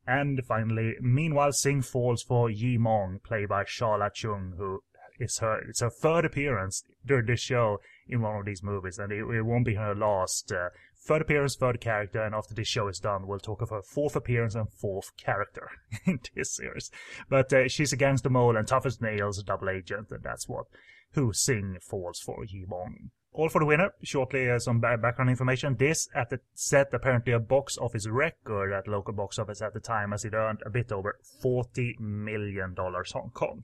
And 0.07 0.43
finally, 0.43 0.95
meanwhile, 0.99 1.51
Sing 1.51 1.83
falls 1.83 2.23
for 2.23 2.49
Yi 2.49 2.79
Mong, 2.79 3.21
played 3.21 3.49
by 3.49 3.65
Sharla 3.65 4.09
Cheung, 4.11 4.57
who 4.57 4.81
is 5.19 5.37
her 5.39 5.59
it's 5.67 5.81
her 5.81 5.89
third 5.91 6.25
appearance 6.25 6.83
during 7.05 7.27
this 7.27 7.41
show 7.41 7.79
in 8.07 8.21
one 8.21 8.37
of 8.37 8.45
these 8.45 8.63
movies, 8.63 8.97
and 8.97 9.11
it, 9.11 9.23
it 9.23 9.43
won't 9.43 9.65
be 9.65 9.75
her 9.75 9.93
last. 9.93 10.51
Uh, 10.51 10.69
third 11.09 11.23
appearance, 11.23 11.55
third 11.55 11.81
character, 11.81 12.21
and 12.21 12.35
after 12.35 12.53
this 12.53 12.67
show 12.67 12.87
is 12.87 12.99
done, 12.99 13.25
we'll 13.25 13.39
talk 13.39 13.63
of 13.63 13.71
her 13.71 13.81
fourth 13.81 14.15
appearance 14.15 14.53
and 14.53 14.71
fourth 14.71 15.17
character 15.17 15.67
in 16.05 16.19
this 16.35 16.55
series. 16.55 16.91
But 17.27 17.51
uh, 17.51 17.67
she's 17.67 17.91
against 17.91 18.23
the 18.23 18.29
mole 18.29 18.55
and 18.55 18.67
tough 18.67 18.85
as 18.85 19.01
nails, 19.01 19.39
a 19.39 19.43
double 19.43 19.71
agent, 19.71 20.11
and 20.11 20.23
that's 20.23 20.47
what 20.47 20.67
who 21.13 21.33
Sing 21.33 21.77
falls 21.81 22.19
for 22.19 22.45
Yi 22.45 22.67
Mong. 22.69 23.09
All 23.33 23.49
for 23.49 23.57
the 23.57 23.65
winner. 23.65 23.89
Shortly, 24.03 24.51
uh, 24.51 24.59
some 24.59 24.79
background 24.79 25.31
information. 25.31 25.77
This 25.77 26.07
at 26.13 26.29
the 26.29 26.41
set 26.53 26.93
apparently 26.93 27.33
a 27.33 27.39
box 27.39 27.75
office 27.79 28.07
record 28.07 28.71
at 28.71 28.87
local 28.87 29.13
box 29.13 29.39
office 29.39 29.63
at 29.63 29.73
the 29.73 29.79
time, 29.79 30.13
as 30.13 30.25
it 30.25 30.35
earned 30.35 30.61
a 30.63 30.69
bit 30.69 30.91
over 30.91 31.17
forty 31.41 31.95
million 31.99 32.75
dollars 32.75 33.13
Hong 33.13 33.31
Kong 33.33 33.63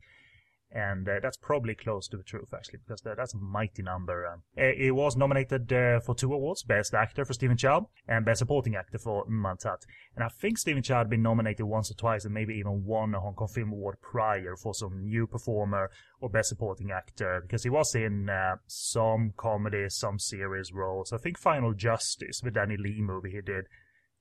and 0.71 1.07
uh, 1.07 1.19
that's 1.21 1.37
probably 1.37 1.75
close 1.75 2.07
to 2.07 2.17
the 2.17 2.23
truth 2.23 2.53
actually 2.53 2.79
because 2.85 3.01
that's 3.01 3.33
a 3.33 3.37
mighty 3.37 3.81
number 3.81 4.25
um, 4.27 4.41
it 4.55 4.93
was 4.93 5.15
nominated 5.15 5.71
uh, 5.71 5.99
for 5.99 6.15
two 6.15 6.33
awards 6.33 6.63
best 6.63 6.93
actor 6.93 7.23
for 7.23 7.33
stephen 7.33 7.57
chow 7.57 7.87
and 8.07 8.25
best 8.25 8.39
supporting 8.39 8.75
actor 8.75 8.97
for 8.97 9.25
Man 9.27 9.57
Tat. 9.57 9.79
And 10.15 10.23
i 10.23 10.27
think 10.27 10.57
stephen 10.57 10.83
chow 10.83 10.99
had 10.99 11.09
been 11.09 11.21
nominated 11.21 11.65
once 11.65 11.91
or 11.91 11.95
twice 11.95 12.25
and 12.25 12.33
maybe 12.33 12.55
even 12.55 12.83
won 12.85 13.13
a 13.15 13.19
hong 13.19 13.35
kong 13.35 13.47
film 13.47 13.71
award 13.71 13.97
prior 14.01 14.55
for 14.55 14.73
some 14.73 15.05
new 15.05 15.27
performer 15.27 15.89
or 16.19 16.29
best 16.29 16.49
supporting 16.49 16.91
actor 16.91 17.41
because 17.41 17.63
he 17.63 17.69
was 17.69 17.93
in 17.95 18.29
uh, 18.29 18.55
some 18.67 19.33
comedy 19.37 19.85
some 19.89 20.19
series 20.19 20.71
roles. 20.73 21.13
I 21.13 21.17
think 21.17 21.37
final 21.37 21.73
justice 21.73 22.41
the 22.41 22.51
danny 22.51 22.77
lee 22.77 23.01
movie 23.01 23.31
he 23.31 23.41
did 23.41 23.65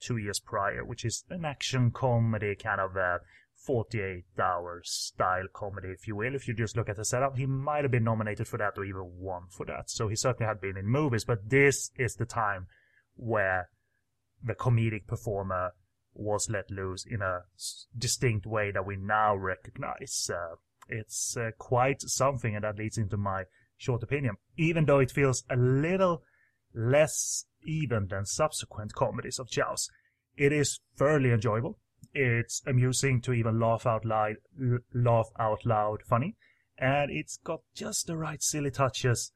two 0.00 0.16
years 0.18 0.40
prior 0.40 0.84
which 0.84 1.04
is 1.04 1.24
an 1.30 1.44
action 1.44 1.90
comedy 1.90 2.54
kind 2.54 2.80
of 2.80 2.96
uh, 2.96 3.18
48 3.64 4.24
hours 4.40 4.90
style 4.90 5.46
comedy, 5.52 5.88
if 5.88 6.06
you 6.06 6.16
will. 6.16 6.34
If 6.34 6.46
you 6.46 6.54
just 6.54 6.76
look 6.76 6.88
at 6.88 6.96
the 6.96 7.04
setup, 7.04 7.36
he 7.36 7.46
might 7.46 7.84
have 7.84 7.90
been 7.90 8.04
nominated 8.04 8.46
for 8.46 8.58
that 8.58 8.74
or 8.76 8.84
even 8.84 9.12
won 9.18 9.44
for 9.50 9.64
that. 9.66 9.90
So 9.90 10.08
he 10.08 10.16
certainly 10.16 10.46
had 10.46 10.60
been 10.60 10.76
in 10.76 10.86
movies, 10.86 11.24
but 11.24 11.48
this 11.48 11.90
is 11.96 12.16
the 12.16 12.26
time 12.26 12.66
where 13.16 13.70
the 14.42 14.54
comedic 14.54 15.06
performer 15.06 15.72
was 16.14 16.48
let 16.50 16.70
loose 16.70 17.04
in 17.08 17.22
a 17.22 17.40
distinct 17.96 18.46
way 18.46 18.70
that 18.70 18.86
we 18.86 18.96
now 18.96 19.34
recognize. 19.34 20.30
Uh, 20.32 20.56
it's 20.88 21.36
uh, 21.36 21.50
quite 21.58 22.02
something, 22.02 22.54
and 22.54 22.64
that 22.64 22.78
leads 22.78 22.98
into 22.98 23.16
my 23.16 23.44
short 23.76 24.02
opinion. 24.02 24.36
Even 24.56 24.84
though 24.84 25.00
it 25.00 25.10
feels 25.10 25.44
a 25.50 25.56
little 25.56 26.22
less 26.74 27.46
even 27.64 28.08
than 28.08 28.26
subsequent 28.26 28.94
comedies 28.94 29.38
of 29.38 29.48
Chow's, 29.48 29.88
it 30.36 30.52
is 30.52 30.80
fairly 30.96 31.30
enjoyable. 31.30 31.78
It's 32.14 32.62
amusing 32.66 33.20
to 33.22 33.32
even 33.32 33.58
laugh 33.58 33.86
out 33.86 34.04
loud, 34.04 34.36
laugh 34.94 35.28
out 35.38 35.66
loud 35.66 36.02
funny, 36.08 36.36
and 36.78 37.10
it's 37.10 37.38
got 37.38 37.60
just 37.74 38.06
the 38.06 38.16
right 38.16 38.42
silly 38.42 38.70
touches 38.70 39.32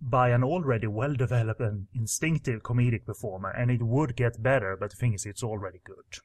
by 0.00 0.30
an 0.30 0.44
already 0.44 0.86
well-developed 0.86 1.60
and 1.60 1.86
instinctive 1.94 2.62
comedic 2.62 3.04
performer, 3.04 3.50
and 3.50 3.70
it 3.70 3.82
would 3.82 4.16
get 4.16 4.42
better, 4.42 4.76
but 4.78 4.90
the 4.90 4.96
thing 4.96 5.14
is, 5.14 5.26
it's 5.26 5.42
already 5.42 5.80
good. 5.84 6.20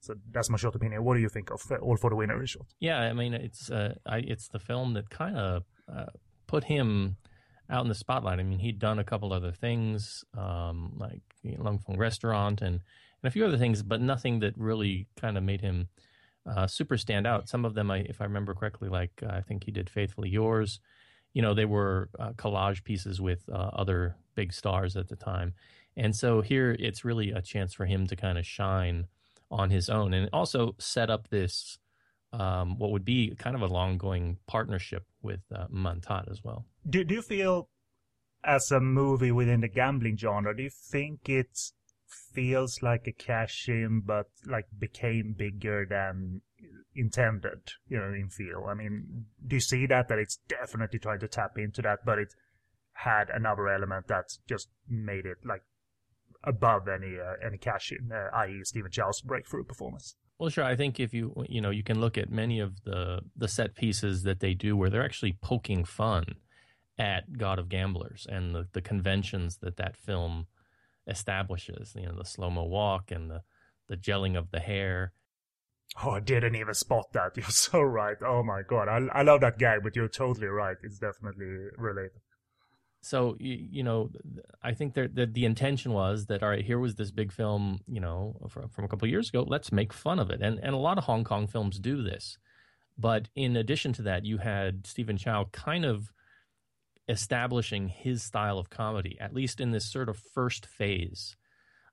So 0.00 0.14
that's 0.30 0.48
my 0.48 0.56
short 0.56 0.74
opinion. 0.74 1.04
What 1.04 1.14
do 1.14 1.20
you 1.20 1.28
think 1.28 1.50
of 1.50 1.60
uh, 1.70 1.76
All 1.76 1.96
for 1.96 2.10
the 2.10 2.16
Winner? 2.16 2.42
Is 2.42 2.50
short. 2.50 2.68
Yeah, 2.78 2.98
I 3.00 3.12
mean, 3.12 3.34
it's 3.34 3.70
uh, 3.70 3.94
I, 4.06 4.18
it's 4.18 4.48
the 4.48 4.60
film 4.60 4.94
that 4.94 5.10
kind 5.10 5.36
of 5.36 5.64
uh, 5.92 6.06
put 6.46 6.64
him 6.64 7.16
out 7.68 7.82
in 7.82 7.88
the 7.88 7.94
spotlight. 7.94 8.38
I 8.38 8.44
mean, 8.44 8.60
he'd 8.60 8.78
done 8.78 8.98
a 8.98 9.04
couple 9.04 9.32
other 9.32 9.52
things, 9.52 10.24
um, 10.36 10.92
like 10.96 11.22
Lung 11.44 11.80
Fung 11.80 11.98
Restaurant 11.98 12.62
and 12.62 12.80
and 13.22 13.28
a 13.28 13.32
few 13.32 13.44
other 13.44 13.58
things, 13.58 13.82
but 13.82 14.00
nothing 14.00 14.40
that 14.40 14.54
really 14.56 15.06
kind 15.16 15.36
of 15.36 15.44
made 15.44 15.60
him 15.60 15.88
uh, 16.46 16.66
super 16.66 16.96
stand 16.96 17.26
out. 17.26 17.48
Some 17.48 17.64
of 17.64 17.74
them, 17.74 17.90
I, 17.90 17.98
if 17.98 18.20
I 18.20 18.24
remember 18.24 18.54
correctly, 18.54 18.88
like 18.88 19.22
uh, 19.22 19.32
I 19.32 19.40
think 19.40 19.64
he 19.64 19.70
did 19.70 19.90
"Faithfully 19.90 20.30
Yours." 20.30 20.80
You 21.34 21.42
know, 21.42 21.54
they 21.54 21.66
were 21.66 22.08
uh, 22.18 22.32
collage 22.32 22.84
pieces 22.84 23.20
with 23.20 23.48
uh, 23.48 23.70
other 23.72 24.16
big 24.34 24.52
stars 24.52 24.96
at 24.96 25.08
the 25.08 25.16
time, 25.16 25.54
and 25.96 26.16
so 26.16 26.40
here 26.40 26.74
it's 26.78 27.04
really 27.04 27.30
a 27.30 27.42
chance 27.42 27.74
for 27.74 27.86
him 27.86 28.06
to 28.06 28.16
kind 28.16 28.38
of 28.38 28.46
shine 28.46 29.06
on 29.50 29.70
his 29.70 29.88
own, 29.88 30.14
and 30.14 30.28
also 30.32 30.74
set 30.78 31.10
up 31.10 31.28
this 31.28 31.78
um, 32.32 32.78
what 32.78 32.90
would 32.90 33.04
be 33.04 33.34
kind 33.38 33.56
of 33.56 33.62
a 33.62 33.66
long-going 33.66 34.38
partnership 34.46 35.04
with 35.22 35.40
uh, 35.54 35.66
Man 35.70 36.00
as 36.30 36.44
well. 36.44 36.66
Do, 36.88 37.04
do 37.04 37.14
you 37.14 37.22
feel, 37.22 37.68
as 38.44 38.70
a 38.70 38.80
movie 38.80 39.32
within 39.32 39.60
the 39.60 39.68
gambling 39.68 40.16
genre, 40.16 40.56
do 40.56 40.62
you 40.64 40.70
think 40.70 41.28
it's 41.28 41.72
feels 42.08 42.82
like 42.82 43.06
a 43.06 43.12
cash 43.12 43.68
in, 43.68 44.02
but 44.04 44.26
like 44.46 44.66
became 44.78 45.34
bigger 45.36 45.86
than 45.88 46.42
intended, 46.94 47.72
you 47.88 47.98
know, 47.98 48.12
in 48.12 48.28
feel. 48.28 48.66
I 48.68 48.74
mean, 48.74 49.26
do 49.46 49.56
you 49.56 49.60
see 49.60 49.86
that? 49.86 50.08
That 50.08 50.18
it's 50.18 50.38
definitely 50.48 50.98
trying 50.98 51.20
to 51.20 51.28
tap 51.28 51.52
into 51.56 51.82
that, 51.82 52.00
but 52.04 52.18
it 52.18 52.34
had 52.92 53.30
another 53.30 53.68
element 53.68 54.08
that 54.08 54.24
just 54.48 54.68
made 54.88 55.24
it 55.24 55.38
like 55.44 55.62
above 56.44 56.88
any 56.88 57.16
uh, 57.18 57.46
any 57.46 57.58
cash 57.58 57.92
in, 57.92 58.10
uh, 58.12 58.36
i.e., 58.38 58.60
Stephen 58.64 58.90
Chow's 58.90 59.20
breakthrough 59.20 59.64
performance. 59.64 60.16
Well, 60.38 60.50
sure. 60.50 60.64
I 60.64 60.76
think 60.76 61.00
if 61.00 61.12
you 61.12 61.34
you 61.48 61.60
know 61.60 61.70
you 61.70 61.82
can 61.82 62.00
look 62.00 62.18
at 62.18 62.30
many 62.30 62.60
of 62.60 62.82
the 62.84 63.20
the 63.36 63.48
set 63.48 63.74
pieces 63.74 64.22
that 64.22 64.40
they 64.40 64.54
do 64.54 64.76
where 64.76 64.90
they're 64.90 65.04
actually 65.04 65.36
poking 65.40 65.84
fun 65.84 66.24
at 66.98 67.38
God 67.38 67.58
of 67.58 67.68
Gamblers 67.68 68.26
and 68.28 68.54
the 68.54 68.66
the 68.72 68.82
conventions 68.82 69.58
that 69.58 69.76
that 69.76 69.96
film 69.96 70.46
establishes. 71.08 71.94
You 71.96 72.06
know, 72.06 72.16
the 72.16 72.24
slow 72.24 72.50
mo 72.50 72.64
walk 72.64 73.10
and 73.10 73.30
the 73.30 73.42
the 73.88 73.96
gelling 73.96 74.36
of 74.36 74.50
the 74.50 74.60
hair. 74.60 75.12
Oh, 76.04 76.10
I 76.10 76.20
didn't 76.20 76.54
even 76.54 76.74
spot 76.74 77.12
that. 77.14 77.32
You're 77.36 77.46
so 77.46 77.80
right. 77.80 78.16
Oh 78.24 78.42
my 78.42 78.62
god, 78.62 78.88
I 78.88 79.06
I 79.12 79.22
love 79.22 79.40
that 79.40 79.58
guy, 79.58 79.78
but 79.78 79.96
you're 79.96 80.08
totally 80.08 80.48
right. 80.48 80.76
It's 80.82 80.98
definitely 80.98 81.46
related. 81.76 82.20
So 83.00 83.36
you, 83.38 83.68
you 83.70 83.82
know, 83.82 84.10
I 84.62 84.74
think 84.74 84.94
that 84.94 85.14
the, 85.14 85.26
the 85.26 85.44
intention 85.44 85.92
was 85.92 86.26
that 86.26 86.42
all 86.42 86.50
right, 86.50 86.64
here 86.64 86.78
was 86.78 86.96
this 86.96 87.10
big 87.10 87.32
film, 87.32 87.80
you 87.86 88.00
know, 88.00 88.36
from, 88.48 88.68
from 88.68 88.84
a 88.84 88.88
couple 88.88 89.08
years 89.08 89.28
ago. 89.28 89.44
Let's 89.46 89.72
make 89.72 89.92
fun 89.92 90.18
of 90.18 90.30
it, 90.30 90.40
and 90.42 90.58
and 90.58 90.74
a 90.74 90.78
lot 90.78 90.98
of 90.98 91.04
Hong 91.04 91.24
Kong 91.24 91.46
films 91.46 91.78
do 91.78 92.02
this. 92.02 92.38
But 92.98 93.28
in 93.36 93.56
addition 93.56 93.92
to 93.94 94.02
that, 94.02 94.24
you 94.24 94.38
had 94.38 94.86
Stephen 94.86 95.16
Chow 95.16 95.48
kind 95.52 95.84
of 95.84 96.10
establishing 97.08 97.88
his 97.88 98.22
style 98.22 98.58
of 98.58 98.70
comedy, 98.70 99.16
at 99.20 99.34
least 99.34 99.60
in 99.60 99.70
this 99.70 99.90
sort 99.90 100.08
of 100.08 100.18
first 100.34 100.66
phase 100.66 101.36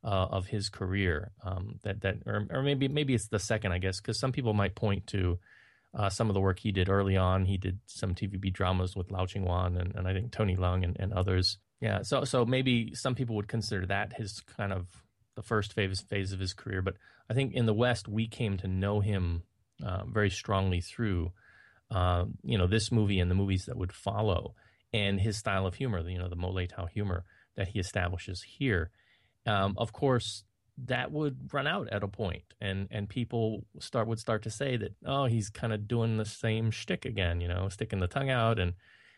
uh, 0.04 0.08
of 0.08 0.48
his 0.48 0.70
career. 0.70 1.32
Um, 1.44 1.80
that 1.84 2.02
that, 2.02 2.18
or, 2.26 2.46
or, 2.50 2.62
maybe 2.62 2.88
maybe 2.88 3.14
it's 3.14 3.28
the 3.28 3.40
second, 3.40 3.72
I 3.72 3.80
guess, 3.80 4.00
because 4.00 4.20
some 4.20 4.32
people 4.32 4.54
might 4.54 4.76
point 4.76 5.08
to 5.08 5.40
uh, 5.94 6.10
some 6.10 6.30
of 6.30 6.34
the 6.34 6.42
work 6.42 6.60
he 6.60 6.72
did 6.72 6.90
early 6.90 7.18
on. 7.18 7.46
He 7.46 7.58
did 7.58 7.80
some 7.86 8.14
TVB 8.14 8.54
dramas 8.54 8.96
with 8.96 9.12
Lau 9.12 9.26
Ching 9.26 9.46
Wan 9.46 9.78
and, 9.78 9.96
and 9.96 10.08
I 10.08 10.14
think 10.14 10.32
Tony 10.32 10.56
Leung 10.56 10.84
and, 10.84 10.98
and 11.00 11.14
others. 11.14 11.58
Yeah, 11.82 12.04
so 12.04 12.24
so 12.24 12.46
maybe 12.46 12.94
some 12.94 13.16
people 13.16 13.36
would 13.36 13.48
consider 13.48 13.86
that 13.88 14.14
his 14.14 14.42
kind 14.58 14.74
of 14.74 14.88
the 15.36 15.44
first 15.44 15.74
phase 15.74 16.02
phase 16.02 16.34
of 16.34 16.40
his 16.40 16.54
career. 16.54 16.82
But 16.82 16.96
I 17.30 17.34
think 17.34 17.54
in 17.54 17.66
the 17.66 17.74
West, 17.74 18.08
we 18.08 18.28
came 18.28 18.58
to 18.58 18.68
know 18.68 19.00
him 19.00 19.44
uh, 19.84 20.04
very 20.06 20.30
strongly 20.30 20.82
through 20.82 21.32
uh, 21.92 22.26
you 22.44 22.58
know, 22.58 22.68
this 22.68 22.92
movie 22.92 23.20
and 23.20 23.30
the 23.30 23.36
movies 23.36 23.66
that 23.66 23.78
would 23.78 23.94
follow, 23.94 24.56
and 24.96 25.20
his 25.20 25.36
style 25.36 25.68
of 25.68 25.76
humor, 25.76 26.08
you 26.08 26.18
know, 26.18 26.30
the 26.30 26.38
Mo 26.38 26.58
Tao 26.68 26.86
humor 26.86 27.26
that 27.58 27.68
he 27.68 27.80
establishes 27.80 28.42
here. 28.42 28.92
Um, 29.46 29.76
of 29.78 29.92
course, 29.92 30.46
that 30.86 31.12
would 31.12 31.54
run 31.54 31.68
out 31.68 31.90
at 31.92 32.02
a 32.02 32.08
point, 32.08 32.44
and 32.62 32.88
and 32.92 33.10
people 33.10 33.66
start 33.80 34.08
would 34.08 34.20
start 34.20 34.44
to 34.44 34.50
say 34.50 34.78
that 34.78 34.96
oh 35.06 35.26
he's 35.26 35.50
kind 35.50 35.74
of 35.74 35.88
doing 35.88 36.16
the 36.16 36.26
same 36.26 36.72
shtick 36.72 37.04
again, 37.06 37.42
you 37.42 37.48
know, 37.50 37.68
sticking 37.68 38.00
the 38.00 38.08
tongue 38.08 38.30
out 38.30 38.58
and 38.58 38.74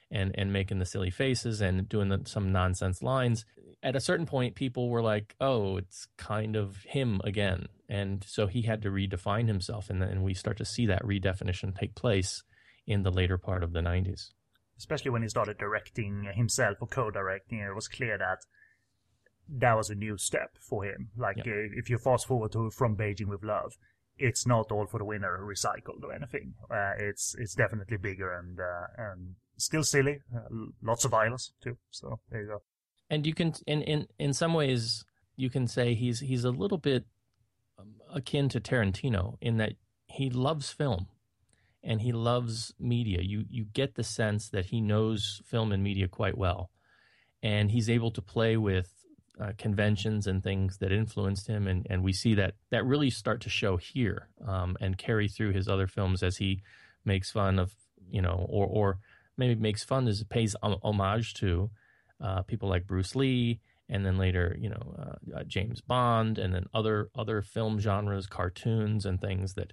and 0.10 0.32
and 0.36 0.52
making 0.52 0.80
the 0.80 0.86
silly 0.86 1.12
faces 1.12 1.62
and 1.62 1.88
doing 1.88 2.10
the, 2.10 2.22
some 2.26 2.52
nonsense 2.52 3.04
lines. 3.04 3.46
At 3.84 3.96
a 3.96 4.00
certain 4.02 4.26
point, 4.26 4.56
people 4.56 4.90
were 4.90 5.04
like, 5.04 5.36
"Oh, 5.40 5.78
it's 5.78 6.08
kind 6.18 6.56
of 6.56 6.78
him 6.86 7.22
again," 7.24 7.68
and 7.88 8.26
so 8.28 8.48
he 8.48 8.64
had 8.64 8.82
to 8.82 8.90
redefine 8.90 9.48
himself, 9.48 9.92
and 9.92 10.02
then 10.02 10.24
we 10.24 10.34
start 10.34 10.58
to 10.58 10.66
see 10.66 10.88
that 10.88 11.04
redefinition 11.04 11.78
take 11.78 11.94
place 11.94 12.44
in 12.88 13.04
the 13.04 13.12
later 13.12 13.38
part 13.38 13.64
of 13.64 13.74
the 13.74 13.82
'90s. 13.82 14.32
Especially 14.78 15.12
when 15.12 15.24
he 15.24 15.30
started 15.30 15.58
directing 15.58 16.30
himself 16.36 16.78
or 16.80 16.88
co-directing, 16.88 17.60
it 17.60 17.74
was 17.74 17.88
clear 17.88 18.18
that 18.18 18.46
that 19.50 19.76
was 19.76 19.90
a 19.90 19.96
new 19.96 20.18
step 20.18 20.58
for 20.60 20.86
him. 20.86 21.10
Like 21.18 21.38
yeah. 21.38 21.54
uh, 21.54 21.70
if 21.76 21.90
you 21.90 21.98
fast 21.98 22.28
forward 22.28 22.52
to 22.52 22.70
from 22.70 22.96
Beijing 22.96 23.28
with 23.28 23.44
Love, 23.44 23.78
it's 24.18 24.46
not 24.46 24.72
all 24.72 24.86
for 24.86 24.98
the 24.98 25.06
winner 25.06 25.40
recycled 25.42 26.04
or 26.04 26.14
anything. 26.14 26.54
Uh, 26.70 26.94
it's 26.98 27.36
it's 27.40 27.56
definitely 27.56 27.98
bigger 27.98 28.34
and 28.34 28.60
uh, 28.60 29.12
and 29.12 29.36
still 29.58 29.84
silly. 29.84 30.20
Uh, 30.36 30.68
lots 30.82 31.06
of 31.06 31.12
violence 31.12 31.54
too. 31.62 31.78
So 31.92 32.20
there 32.30 32.42
you 32.42 32.48
go. 32.48 32.62
And 33.10 33.26
you 33.26 33.34
can 33.34 33.54
in 33.66 33.82
in 33.84 34.08
in 34.20 34.34
some 34.34 34.54
ways 34.54 35.06
you 35.36 35.50
can 35.50 35.68
say 35.68 35.94
he's 35.94 36.20
he's 36.20 36.44
a 36.44 36.52
little 36.52 36.78
bit 36.78 37.06
um, 37.80 37.96
akin 38.14 38.50
to 38.50 38.60
Tarantino 38.60 39.38
in 39.42 39.58
that 39.58 39.74
he 40.08 40.30
loves 40.30 40.72
film 40.72 41.08
and 41.88 42.02
he 42.02 42.12
loves 42.12 42.74
media. 42.80 43.22
You 43.22 43.46
you 43.50 43.64
get 43.64 43.96
the 43.96 44.04
sense 44.04 44.50
that 44.50 44.68
he 44.68 44.82
knows 44.82 45.42
film 45.46 45.72
and 45.72 45.82
media 45.82 46.08
quite 46.08 46.38
well, 46.38 46.70
and 47.42 47.72
he's 47.72 47.90
able 47.90 48.12
to 48.12 48.22
play 48.22 48.58
with 48.58 48.92
uh, 49.40 49.54
conventions 49.58 50.28
and 50.28 50.44
things 50.44 50.80
that 50.80 50.92
influenced 50.92 51.48
him, 51.48 51.66
and, 51.66 51.88
and 51.90 52.04
we 52.04 52.12
see 52.12 52.36
that 52.36 52.56
that 52.72 52.86
really 52.86 53.10
start 53.10 53.42
to 53.42 53.50
show 53.50 53.78
here 53.78 54.28
um, 54.46 54.76
and 54.82 54.98
carry 54.98 55.30
through 55.30 55.54
his 55.54 55.70
other 55.70 55.88
films 55.88 56.22
as 56.22 56.38
he 56.38 56.62
makes 57.06 57.32
fun 57.32 57.58
of 57.58 57.74
you 58.12 58.22
know 58.22 58.46
or 58.50 58.68
or 58.68 59.00
maybe 59.38 59.56
makes 59.56 59.84
fun 59.84 60.08
as 60.10 60.22
pays 60.26 60.56
homage 60.62 61.34
to 61.36 61.70
uh, 62.22 62.42
people 62.42 62.68
like 62.68 62.86
Bruce 62.86 63.16
Lee 63.16 63.62
and 63.88 64.06
then 64.06 64.18
later 64.18 64.58
you 64.60 64.70
know 64.70 64.96
uh, 65.00 65.38
uh, 65.38 65.44
James 65.46 65.80
Bond 65.80 66.38
and 66.38 66.54
then 66.54 66.66
other 66.74 67.10
other 67.16 67.42
film 67.42 67.80
genres, 67.80 68.28
cartoons 68.28 69.06
and 69.06 69.22
things 69.22 69.54
that 69.54 69.72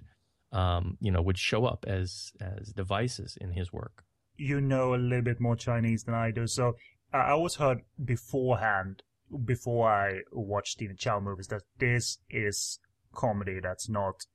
um, 0.51 0.97
you 0.99 1.11
know 1.11 1.21
would 1.21 1.37
show 1.37 1.65
up 1.65 1.85
as 1.87 2.31
as 2.41 2.73
devices 2.73 3.37
in 3.39 3.51
his 3.51 3.71
work. 3.71 4.03
You 4.37 4.59
know 4.59 4.93
a 4.93 4.97
little 4.97 5.23
bit 5.23 5.39
more 5.39 5.55
Chinese 5.55 6.03
than 6.03 6.13
I 6.13 6.31
do, 6.31 6.47
so 6.47 6.75
I 7.13 7.31
always 7.31 7.55
heard 7.55 7.81
beforehand 8.03 9.03
before 9.43 9.89
I 9.89 10.19
watched 10.31 10.73
Stephen 10.73 10.97
Chow 10.97 11.19
movies 11.19 11.47
that 11.47 11.63
this 11.79 12.19
is 12.29 12.79
comedy 13.13 13.59
that's 13.61 13.89
not 13.89 14.25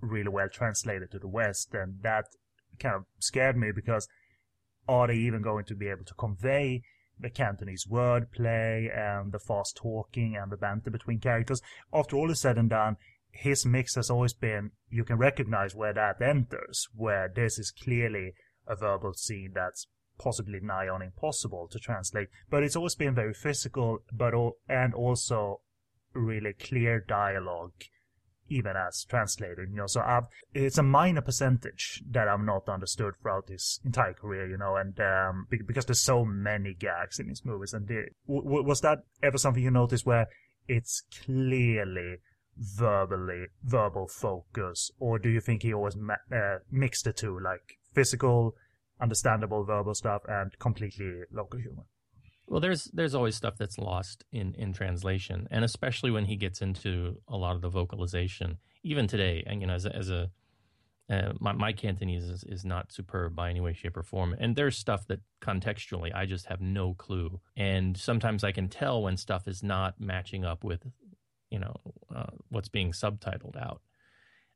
really 0.00 0.28
well 0.28 0.48
translated 0.48 1.10
to 1.10 1.18
the 1.18 1.28
West, 1.28 1.74
and 1.74 2.02
that 2.02 2.26
kind 2.78 2.94
of 2.94 3.04
scared 3.18 3.56
me 3.56 3.72
because 3.74 4.08
are 4.88 5.08
they 5.08 5.16
even 5.16 5.42
going 5.42 5.64
to 5.64 5.74
be 5.74 5.88
able 5.88 6.04
to 6.04 6.14
convey 6.14 6.82
the 7.18 7.30
Cantonese 7.30 7.86
wordplay 7.90 8.94
and 8.94 9.32
the 9.32 9.38
fast 9.38 9.76
talking 9.76 10.36
and 10.36 10.52
the 10.52 10.56
banter 10.56 10.90
between 10.90 11.18
characters? 11.18 11.60
After 11.92 12.16
all 12.16 12.30
is 12.30 12.40
said 12.40 12.58
and 12.58 12.70
done, 12.70 12.96
his 13.38 13.66
mix 13.66 13.94
has 13.94 14.10
always 14.10 14.34
been 14.34 14.70
you 14.88 15.04
can 15.04 15.18
recognize 15.18 15.74
where 15.74 15.94
that 15.94 16.20
enters, 16.22 16.88
where 16.94 17.30
this 17.34 17.58
is 17.58 17.70
clearly 17.70 18.34
a 18.66 18.76
verbal 18.76 19.12
scene 19.12 19.52
that's 19.54 19.86
possibly 20.18 20.60
nigh 20.60 20.88
on 20.88 21.02
impossible 21.02 21.68
to 21.70 21.78
translate. 21.78 22.28
But 22.50 22.62
it's 22.62 22.76
always 22.76 22.94
been 22.94 23.14
very 23.14 23.34
physical, 23.34 23.98
but 24.12 24.34
all, 24.34 24.54
and 24.68 24.94
also 24.94 25.60
really 26.14 26.54
clear 26.54 27.00
dialogue, 27.06 27.72
even 28.48 28.74
as 28.76 29.04
translated. 29.04 29.68
You 29.70 29.76
know, 29.76 29.86
so 29.86 30.00
I've, 30.00 30.26
it's 30.54 30.78
a 30.78 30.82
minor 30.82 31.20
percentage 31.20 32.02
that 32.10 32.28
I've 32.28 32.40
not 32.40 32.68
understood 32.68 33.14
throughout 33.20 33.48
his 33.48 33.80
entire 33.84 34.14
career. 34.14 34.48
You 34.48 34.56
know, 34.56 34.76
and 34.76 34.98
um, 35.00 35.46
because 35.50 35.84
there's 35.84 36.00
so 36.00 36.24
many 36.24 36.74
gags 36.74 37.18
in 37.18 37.28
his 37.28 37.44
movies. 37.44 37.72
And 37.72 37.86
w- 37.86 38.64
was 38.64 38.80
that 38.80 39.00
ever 39.22 39.38
something 39.38 39.62
you 39.62 39.70
noticed 39.70 40.06
where 40.06 40.26
it's 40.68 41.02
clearly 41.24 42.16
verbally 42.58 43.46
verbal 43.64 44.08
focus, 44.08 44.90
or 44.98 45.18
do 45.18 45.28
you 45.28 45.40
think 45.40 45.62
he 45.62 45.74
always 45.74 45.96
ma- 45.96 46.14
uh, 46.32 46.58
mixed 46.70 47.04
the 47.04 47.12
two, 47.12 47.38
like 47.38 47.78
physical? 47.94 48.54
understandable 49.00 49.64
verbal 49.64 49.94
stuff 49.94 50.22
and 50.28 50.58
completely 50.58 51.22
local 51.32 51.60
humor. 51.60 51.84
Well, 52.48 52.60
there's 52.60 52.84
there's 52.92 53.14
always 53.14 53.34
stuff 53.34 53.54
that's 53.58 53.78
lost 53.78 54.24
in 54.30 54.54
in 54.54 54.72
translation, 54.72 55.48
and 55.50 55.64
especially 55.64 56.10
when 56.10 56.26
he 56.26 56.36
gets 56.36 56.62
into 56.62 57.16
a 57.28 57.36
lot 57.36 57.56
of 57.56 57.62
the 57.62 57.68
vocalization. 57.68 58.58
Even 58.84 59.08
today, 59.08 59.42
and 59.46 59.60
you 59.60 59.66
know, 59.66 59.74
as 59.74 59.84
a, 59.84 59.96
as 59.96 60.10
a 60.10 60.30
uh, 61.10 61.32
my, 61.40 61.52
my 61.52 61.72
Cantonese 61.72 62.24
is, 62.24 62.44
is 62.44 62.64
not 62.64 62.92
superb 62.92 63.34
by 63.34 63.50
any 63.50 63.60
way, 63.60 63.72
shape, 63.72 63.96
or 63.96 64.02
form. 64.02 64.34
And 64.38 64.54
there's 64.54 64.78
stuff 64.78 65.06
that 65.08 65.20
contextually 65.40 66.14
I 66.14 66.26
just 66.26 66.46
have 66.46 66.60
no 66.60 66.94
clue. 66.94 67.40
And 67.56 67.96
sometimes 67.96 68.44
I 68.44 68.52
can 68.52 68.68
tell 68.68 69.02
when 69.02 69.16
stuff 69.16 69.46
is 69.46 69.62
not 69.62 70.00
matching 70.00 70.44
up 70.44 70.64
with, 70.64 70.82
you 71.50 71.58
know, 71.58 71.76
uh, 72.14 72.30
what's 72.48 72.68
being 72.68 72.92
subtitled 72.92 73.56
out. 73.56 73.80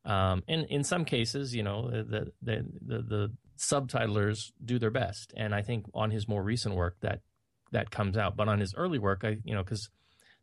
Um, 0.05 0.42
and 0.48 0.64
in 0.70 0.83
some 0.83 1.05
cases, 1.05 1.55
you 1.55 1.62
know, 1.62 1.90
the, 1.90 2.33
the, 2.40 2.66
the, 2.81 3.03
the 3.03 3.33
subtitlers 3.59 4.38
do 4.64 4.79
their 4.79 4.90
best. 4.90 5.35
And 5.37 5.55
I 5.55 5.62
think 5.62 5.87
on 5.94 6.11
his 6.11 6.26
more 6.26 6.42
recent 6.42 6.74
work 6.74 6.96
that 7.00 7.20
that 7.72 7.90
comes 7.90 8.16
out. 8.16 8.37
But 8.37 8.48
on 8.48 8.61
his 8.61 8.74
early 8.76 8.98
work, 8.98 9.20
I 9.24 9.37
you 9.44 9.55
know 9.55 9.62
because 9.62 9.88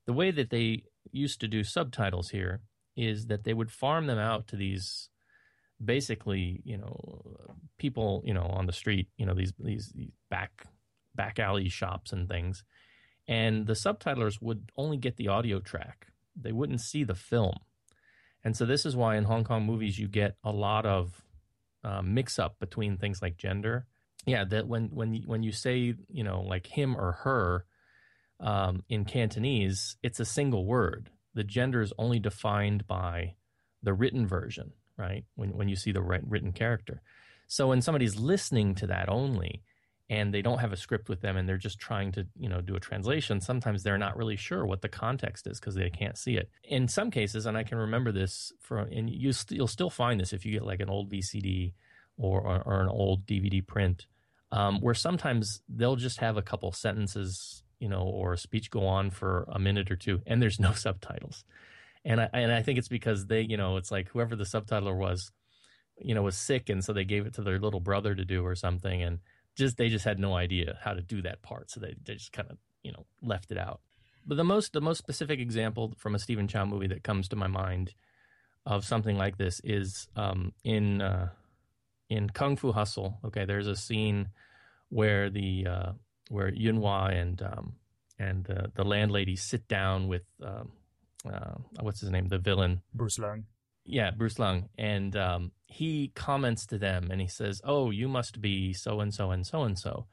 the 0.05 0.13
way 0.13 0.31
that 0.31 0.49
they 0.49 0.83
used 1.11 1.41
to 1.41 1.47
do 1.47 1.63
subtitles 1.63 2.29
here 2.29 2.61
is 2.95 3.25
that 3.27 3.43
they 3.43 3.53
would 3.53 3.71
farm 3.71 4.07
them 4.07 4.19
out 4.19 4.47
to 4.47 4.55
these 4.55 5.09
basically 5.83 6.61
you 6.63 6.77
know 6.77 7.37
people 7.77 8.23
you 8.25 8.33
know 8.33 8.45
on 8.45 8.65
the 8.65 8.73
street 8.73 9.07
you 9.17 9.25
know 9.25 9.35
these 9.35 9.53
these, 9.59 9.91
these 9.93 10.11
back 10.29 10.65
back 11.13 11.37
alley 11.37 11.69
shops 11.69 12.11
and 12.11 12.27
things 12.27 12.63
and 13.27 13.67
the 13.67 13.73
subtitlers 13.73 14.41
would 14.41 14.71
only 14.75 14.97
get 14.97 15.17
the 15.17 15.27
audio 15.27 15.59
track 15.59 16.07
they 16.39 16.51
wouldn't 16.51 16.81
see 16.81 17.03
the 17.03 17.15
film 17.15 17.57
and 18.43 18.55
so 18.55 18.65
this 18.65 18.85
is 18.85 18.95
why 18.95 19.17
in 19.17 19.25
hong 19.25 19.43
kong 19.43 19.65
movies 19.65 19.99
you 19.99 20.07
get 20.07 20.37
a 20.43 20.51
lot 20.51 20.85
of 20.85 21.21
uh, 21.83 22.01
mix 22.01 22.39
up 22.39 22.59
between 22.59 22.97
things 22.97 23.21
like 23.21 23.37
gender. 23.37 23.85
Yeah, 24.25 24.43
that 24.45 24.67
when 24.67 24.89
when 24.93 25.15
when 25.25 25.43
you 25.43 25.51
say 25.51 25.95
you 26.09 26.23
know 26.23 26.41
like 26.41 26.67
him 26.67 26.95
or 26.95 27.13
her 27.23 27.65
um, 28.39 28.83
in 28.89 29.05
Cantonese, 29.05 29.97
it's 30.03 30.19
a 30.19 30.25
single 30.25 30.65
word. 30.65 31.09
The 31.33 31.43
gender 31.43 31.81
is 31.81 31.93
only 31.97 32.19
defined 32.19 32.87
by 32.87 33.35
the 33.83 33.93
written 33.93 34.27
version, 34.27 34.71
right? 34.97 35.25
When 35.35 35.49
when 35.57 35.69
you 35.69 35.75
see 35.75 35.91
the 35.91 36.01
written 36.01 36.51
character. 36.51 37.01
So 37.47 37.69
when 37.69 37.81
somebody's 37.81 38.17
listening 38.17 38.75
to 38.75 38.87
that 38.87 39.07
only, 39.07 39.63
and 40.09 40.33
they 40.33 40.41
don't 40.41 40.59
have 40.59 40.71
a 40.71 40.77
script 40.77 41.09
with 41.09 41.21
them 41.21 41.35
and 41.35 41.47
they're 41.47 41.57
just 41.57 41.79
trying 41.79 42.11
to 42.11 42.25
you 42.37 42.47
know 42.47 42.61
do 42.61 42.75
a 42.75 42.79
translation 42.79 43.41
sometimes 43.41 43.83
they're 43.83 43.97
not 43.97 44.15
really 44.15 44.35
sure 44.35 44.65
what 44.65 44.81
the 44.81 44.89
context 44.89 45.47
is 45.47 45.59
because 45.59 45.75
they 45.75 45.89
can't 45.89 46.17
see 46.17 46.35
it. 46.35 46.49
In 46.63 46.87
some 46.87 47.11
cases 47.11 47.45
and 47.45 47.57
i 47.57 47.63
can 47.63 47.77
remember 47.77 48.11
this 48.11 48.51
from 48.59 48.87
and 48.91 49.09
you 49.09 49.31
st- 49.33 49.57
you'll 49.57 49.67
still 49.67 49.89
find 49.89 50.19
this 50.19 50.33
if 50.33 50.45
you 50.45 50.53
get 50.53 50.65
like 50.65 50.79
an 50.79 50.89
old 50.89 51.11
vcd 51.11 51.73
or 52.17 52.41
or, 52.41 52.61
or 52.65 52.81
an 52.81 52.89
old 52.89 53.25
dvd 53.25 53.65
print 53.65 54.07
um, 54.51 54.79
where 54.79 54.93
sometimes 54.93 55.61
they'll 55.67 55.97
just 55.97 56.19
have 56.19 56.37
a 56.37 56.41
couple 56.41 56.71
sentences 56.71 57.63
you 57.79 57.89
know 57.89 58.03
or 58.03 58.33
a 58.33 58.37
speech 58.37 58.71
go 58.71 58.85
on 58.85 59.09
for 59.09 59.45
a 59.51 59.59
minute 59.59 59.91
or 59.91 59.95
two 59.95 60.21
and 60.25 60.41
there's 60.41 60.59
no 60.67 60.73
subtitles. 60.73 61.43
And 62.05 62.21
i 62.21 62.29
and 62.33 62.51
i 62.51 62.61
think 62.61 62.79
it's 62.79 62.87
because 62.87 63.25
they 63.25 63.41
you 63.41 63.57
know 63.57 63.77
it's 63.77 63.91
like 63.91 64.07
whoever 64.09 64.35
the 64.35 64.45
subtitler 64.45 64.95
was 64.95 65.31
you 65.99 66.15
know 66.15 66.21
was 66.21 66.37
sick 66.37 66.69
and 66.69 66.83
so 66.83 66.93
they 66.93 67.03
gave 67.03 67.25
it 67.25 67.33
to 67.33 67.41
their 67.41 67.59
little 67.59 67.79
brother 67.79 68.15
to 68.15 68.23
do 68.23 68.45
or 68.45 68.55
something 68.55 69.01
and 69.01 69.19
just 69.57 69.77
they 69.77 69.89
just 69.89 70.05
had 70.05 70.19
no 70.19 70.35
idea 70.35 70.77
how 70.81 70.93
to 70.93 71.01
do 71.01 71.21
that 71.23 71.41
part, 71.41 71.71
so 71.71 71.79
they, 71.79 71.95
they 72.05 72.13
just 72.13 72.31
kind 72.31 72.49
of 72.49 72.57
you 72.83 72.91
know 72.91 73.05
left 73.21 73.51
it 73.51 73.57
out. 73.57 73.81
But 74.25 74.37
the 74.37 74.43
most 74.43 74.73
the 74.73 74.81
most 74.81 74.99
specific 74.99 75.39
example 75.39 75.93
from 75.97 76.15
a 76.15 76.19
Stephen 76.19 76.47
Chow 76.47 76.65
movie 76.65 76.87
that 76.87 77.03
comes 77.03 77.27
to 77.29 77.35
my 77.35 77.47
mind 77.47 77.93
of 78.65 78.85
something 78.85 79.17
like 79.17 79.37
this 79.37 79.59
is 79.63 80.07
um, 80.15 80.53
in 80.63 81.01
uh, 81.01 81.29
in 82.09 82.29
Kung 82.29 82.55
Fu 82.55 82.71
Hustle. 82.71 83.19
Okay, 83.25 83.45
there's 83.45 83.67
a 83.67 83.75
scene 83.75 84.29
where 84.89 85.29
the 85.29 85.67
uh, 85.67 85.91
where 86.29 86.53
Yuen-wah 86.53 87.07
and 87.07 87.41
um, 87.41 87.73
and 88.19 88.49
uh, 88.49 88.67
the 88.75 88.83
landlady 88.83 89.35
sit 89.35 89.67
down 89.67 90.07
with 90.07 90.23
um, 90.43 90.71
uh, 91.31 91.55
what's 91.81 92.01
his 92.01 92.09
name, 92.09 92.27
the 92.27 92.37
villain 92.37 92.81
Bruce 92.93 93.17
Leung. 93.17 93.43
Yeah, 93.87 94.11
Bruce 94.11 94.35
Leung, 94.35 94.67
and 94.77 95.15
um, 95.15 95.51
he 95.65 96.11
comments 96.13 96.65
to 96.67 96.77
them 96.77 97.09
and 97.09 97.21
he 97.21 97.27
says, 97.27 97.61
"Oh, 97.63 97.89
you 97.89 98.07
must 98.09 98.41
be 98.41 98.73
so 98.73 98.99
and 98.99 99.13
so 99.13 99.31
and 99.31 99.47
so 99.47 99.63
and 99.63 99.79
so." 99.79 100.07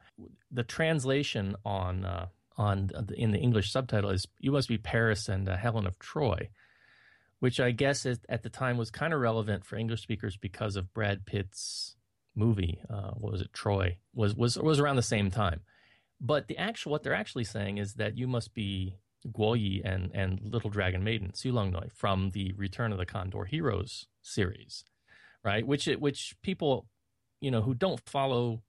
The 0.49 0.63
translation 0.63 1.55
on 1.65 2.05
uh, 2.05 2.27
on 2.57 2.89
in 3.17 3.31
the 3.31 3.39
English 3.39 3.71
subtitle 3.71 4.11
is, 4.11 4.25
"You 4.39 4.53
must 4.53 4.69
be 4.69 4.77
Paris 4.77 5.27
and 5.27 5.49
uh, 5.49 5.57
Helen 5.57 5.85
of 5.85 5.99
Troy," 5.99 6.49
which 7.39 7.59
I 7.59 7.71
guess 7.71 8.05
at 8.05 8.43
the 8.43 8.49
time 8.49 8.77
was 8.77 8.89
kind 8.91 9.13
of 9.13 9.19
relevant 9.19 9.65
for 9.65 9.75
English 9.75 10.01
speakers 10.01 10.37
because 10.37 10.77
of 10.77 10.93
Brad 10.93 11.25
Pitt's 11.25 11.97
movie. 12.33 12.79
Uh, 12.89 13.11
what 13.11 13.33
was 13.33 13.41
it? 13.41 13.51
Troy 13.53 13.97
was 14.13 14.35
was 14.35 14.57
was 14.57 14.79
around 14.79 14.95
the 14.95 15.01
same 15.01 15.31
time. 15.31 15.61
But 16.21 16.47
the 16.47 16.57
actual 16.57 16.93
what 16.93 17.03
they're 17.03 17.13
actually 17.13 17.43
saying 17.43 17.77
is 17.77 17.95
that 17.95 18.17
you 18.17 18.27
must 18.27 18.53
be 18.53 18.95
Guo 19.31 19.59
Yi 19.59 19.81
and 19.83 20.11
and 20.13 20.39
Little 20.43 20.69
Dragon 20.69 21.03
Maiden 21.03 21.31
Sulong 21.31 21.71
Noi 21.71 21.87
from 21.93 22.31
the 22.31 22.53
Return 22.53 22.91
of 22.91 22.97
the 22.97 23.05
Condor 23.05 23.45
Heroes 23.45 24.07
series, 24.21 24.83
right? 25.43 25.65
Which 25.65 25.85
which 25.85 26.35
people, 26.41 26.87
you 27.39 27.51
know, 27.51 27.61
who 27.61 27.73
don't 27.73 28.01
follow 28.07 28.61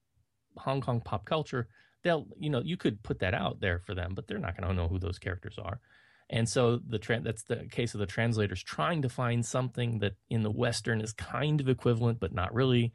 Hong 0.58 0.80
Kong 0.80 1.00
pop 1.00 1.24
culture, 1.24 1.68
they'll 2.02 2.26
you 2.38 2.50
know 2.50 2.62
you 2.64 2.76
could 2.76 3.02
put 3.02 3.18
that 3.20 3.34
out 3.34 3.60
there 3.60 3.80
for 3.80 3.94
them, 3.94 4.12
but 4.14 4.26
they're 4.26 4.38
not 4.38 4.56
going 4.56 4.68
to 4.68 4.74
know 4.74 4.88
who 4.88 4.98
those 4.98 5.18
characters 5.18 5.58
are. 5.58 5.80
And 6.28 6.48
so 6.48 6.80
the 6.84 6.98
tra- 6.98 7.20
that's 7.20 7.44
the 7.44 7.66
case 7.70 7.94
of 7.94 8.00
the 8.00 8.06
translators 8.06 8.62
trying 8.62 9.02
to 9.02 9.08
find 9.08 9.46
something 9.46 10.00
that 10.00 10.14
in 10.28 10.42
the 10.42 10.50
Western 10.50 11.00
is 11.00 11.12
kind 11.12 11.60
of 11.60 11.68
equivalent, 11.68 12.18
but 12.18 12.32
not 12.32 12.52
really, 12.52 12.92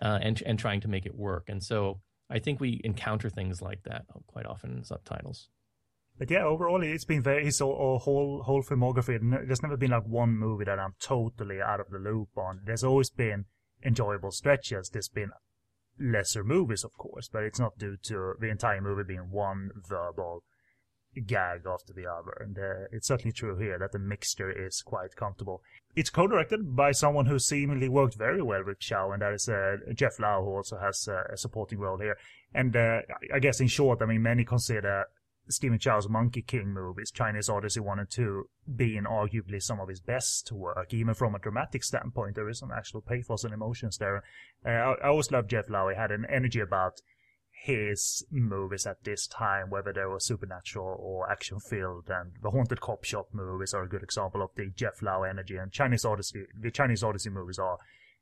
uh, 0.00 0.18
and 0.22 0.40
and 0.46 0.58
trying 0.58 0.80
to 0.82 0.88
make 0.88 1.06
it 1.06 1.14
work. 1.14 1.48
And 1.48 1.62
so 1.62 2.00
I 2.30 2.38
think 2.38 2.60
we 2.60 2.80
encounter 2.84 3.30
things 3.30 3.60
like 3.62 3.82
that 3.84 4.04
quite 4.26 4.46
often 4.46 4.76
in 4.76 4.84
subtitles. 4.84 5.48
But 6.18 6.30
yeah, 6.30 6.44
overall, 6.44 6.82
it's 6.82 7.04
been 7.04 7.22
very 7.22 7.44
his 7.44 7.60
whole 7.60 8.00
whole 8.00 8.62
filmography. 8.62 9.18
There's 9.46 9.62
never 9.62 9.76
been 9.76 9.92
like 9.92 10.06
one 10.06 10.36
movie 10.36 10.64
that 10.64 10.78
I'm 10.78 10.94
totally 11.00 11.60
out 11.62 11.80
of 11.80 11.90
the 11.90 11.98
loop 11.98 12.30
on. 12.36 12.60
There's 12.64 12.82
always 12.82 13.10
been 13.10 13.44
enjoyable 13.84 14.32
stretches. 14.32 14.90
There's 14.90 15.08
been 15.08 15.30
lesser 16.00 16.42
movies, 16.42 16.84
of 16.84 16.92
course, 16.98 17.28
but 17.28 17.44
it's 17.44 17.60
not 17.60 17.78
due 17.78 17.96
to 18.04 18.34
the 18.40 18.48
entire 18.48 18.80
movie 18.80 19.04
being 19.04 19.30
one 19.30 19.70
verbal 19.88 20.42
gag 21.26 21.62
after 21.66 21.92
the 21.92 22.06
other. 22.06 22.36
And 22.40 22.58
uh, 22.58 22.88
it's 22.90 23.08
certainly 23.08 23.32
true 23.32 23.56
here 23.56 23.78
that 23.78 23.92
the 23.92 23.98
mixture 23.98 24.50
is 24.50 24.82
quite 24.82 25.16
comfortable. 25.16 25.62
It's 25.96 26.10
co-directed 26.10 26.76
by 26.76 26.92
someone 26.92 27.26
who 27.26 27.38
seemingly 27.38 27.88
worked 27.88 28.14
very 28.14 28.42
well 28.42 28.64
with 28.64 28.80
Chow, 28.80 29.12
and 29.12 29.22
that 29.22 29.32
is 29.32 29.48
uh, 29.48 29.76
Jeff 29.94 30.18
Lau, 30.18 30.42
who 30.42 30.50
also 30.50 30.78
has 30.78 31.08
uh, 31.08 31.22
a 31.32 31.36
supporting 31.36 31.78
role 31.78 31.98
here. 31.98 32.16
And 32.54 32.76
uh, 32.76 33.00
I 33.32 33.38
guess 33.38 33.60
in 33.60 33.68
short, 33.68 34.02
I 34.02 34.06
mean, 34.06 34.22
many 34.22 34.44
consider 34.44 35.06
Stephen 35.50 35.78
Chow's 35.78 36.08
Monkey 36.08 36.42
King 36.42 36.72
movies, 36.72 37.10
Chinese 37.10 37.48
Odyssey 37.48 37.80
1 37.80 37.98
and 37.98 38.10
2, 38.10 38.48
being 38.76 39.04
arguably 39.04 39.62
some 39.62 39.80
of 39.80 39.88
his 39.88 40.00
best 40.00 40.52
work, 40.52 40.92
even 40.92 41.14
from 41.14 41.34
a 41.34 41.38
dramatic 41.38 41.82
standpoint. 41.82 42.34
There 42.34 42.48
is 42.48 42.58
some 42.58 42.72
actual 42.72 43.00
pathos 43.00 43.44
and 43.44 43.54
emotions 43.54 43.98
there. 43.98 44.22
Uh, 44.64 44.68
I, 44.68 44.94
I 45.04 45.08
always 45.08 45.30
loved 45.30 45.50
Jeff 45.50 45.70
Lau. 45.70 45.88
He 45.88 45.96
had 45.96 46.10
an 46.10 46.26
energy 46.28 46.60
about 46.60 47.00
his 47.64 48.24
movies 48.30 48.86
at 48.86 49.02
this 49.04 49.26
time, 49.26 49.70
whether 49.70 49.92
they 49.92 50.04
were 50.04 50.20
supernatural 50.20 50.96
or 51.00 51.30
action 51.30 51.58
filled, 51.58 52.08
and 52.08 52.32
the 52.42 52.50
Haunted 52.50 52.80
Cop 52.80 53.04
Shop 53.04 53.28
movies 53.32 53.74
are 53.74 53.82
a 53.82 53.88
good 53.88 54.02
example 54.02 54.42
of 54.42 54.50
the 54.56 54.70
Jeff 54.74 55.02
Lau 55.02 55.22
energy. 55.22 55.56
And 55.56 55.72
Chinese 55.72 56.04
Odyssey, 56.04 56.44
the 56.58 56.70
Chinese 56.70 57.02
Odyssey 57.02 57.30
movies 57.30 57.58
are 57.58 57.78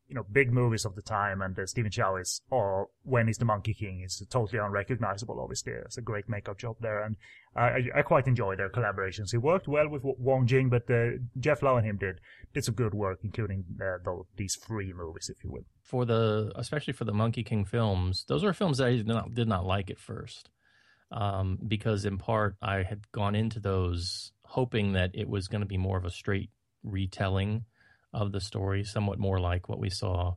you 0.09 0.15
know, 0.15 0.25
big 0.31 0.53
movies 0.53 0.85
of 0.85 0.95
the 0.95 1.03
time, 1.03 1.43
and 1.43 1.59
uh, 1.59 1.67
Stephen 1.67 1.91
Chow 1.91 2.17
is, 2.17 2.41
or 2.51 2.89
when 3.03 3.27
he's 3.27 3.39
the 3.39 3.45
Monkey 3.45 3.75
King, 3.75 4.03
is 4.03 4.25
totally 4.31 4.61
unrecognizable. 4.61 5.41
Obviously, 5.41 5.73
it's 5.73 5.99
a 5.99 6.03
great 6.03 6.29
makeup 6.29 6.59
job 6.59 6.77
there, 6.81 7.03
and 7.03 7.17
I, 7.57 7.89
I 7.95 8.03
quite 8.03 8.29
enjoy 8.29 8.55
their 8.55 8.71
collaborations. 8.71 9.33
He 9.33 9.39
worked 9.39 9.67
well 9.67 9.89
with 9.89 10.03
Wong 10.05 10.47
Jing, 10.47 10.69
but 10.69 10.89
uh, 10.91 11.19
Jeff 11.41 11.63
Lau 11.63 11.77
and 11.77 11.87
him 11.87 11.97
did 11.97 12.21
did 12.55 12.65
some 12.65 12.75
good 12.75 12.95
work, 12.95 13.21
including 13.25 13.65
uh, 13.81 13.99
the, 14.05 14.23
these 14.37 14.57
three 14.57 14.93
movies, 14.93 15.29
if 15.29 15.43
you 15.43 15.51
will. 15.51 15.65
For 15.83 16.05
the, 16.05 16.53
especially 16.55 16.93
for 16.93 17.05
the 17.05 17.13
Monkey 17.13 17.43
King 17.43 17.65
films, 17.65 18.25
those 18.29 18.45
were 18.45 18.53
films 18.53 18.79
that 18.79 18.89
I 18.89 18.97
did 18.97 19.09
not 19.09 19.35
did 19.35 19.49
not 19.49 19.67
like 19.67 19.91
at 19.91 19.99
first, 19.99 20.51
um, 21.11 21.59
because 21.67 22.05
in 22.05 22.19
part 22.19 22.57
I 22.63 22.83
had 22.83 23.11
gone 23.11 23.35
into 23.35 23.59
those 23.59 24.33
hoping 24.45 24.93
that 24.93 25.11
it 25.15 25.29
was 25.29 25.49
going 25.49 25.63
to 25.63 25.67
be 25.67 25.77
more 25.77 25.99
of 25.99 26.05
a 26.05 26.11
straight 26.11 26.51
retelling 26.85 27.65
of 28.13 28.33
the 28.33 28.41
story, 28.41 28.85
somewhat 28.85 29.19
more 29.19 29.39
like 29.39 29.69
what 29.69 29.79
we 29.79 29.91
saw 29.91 30.35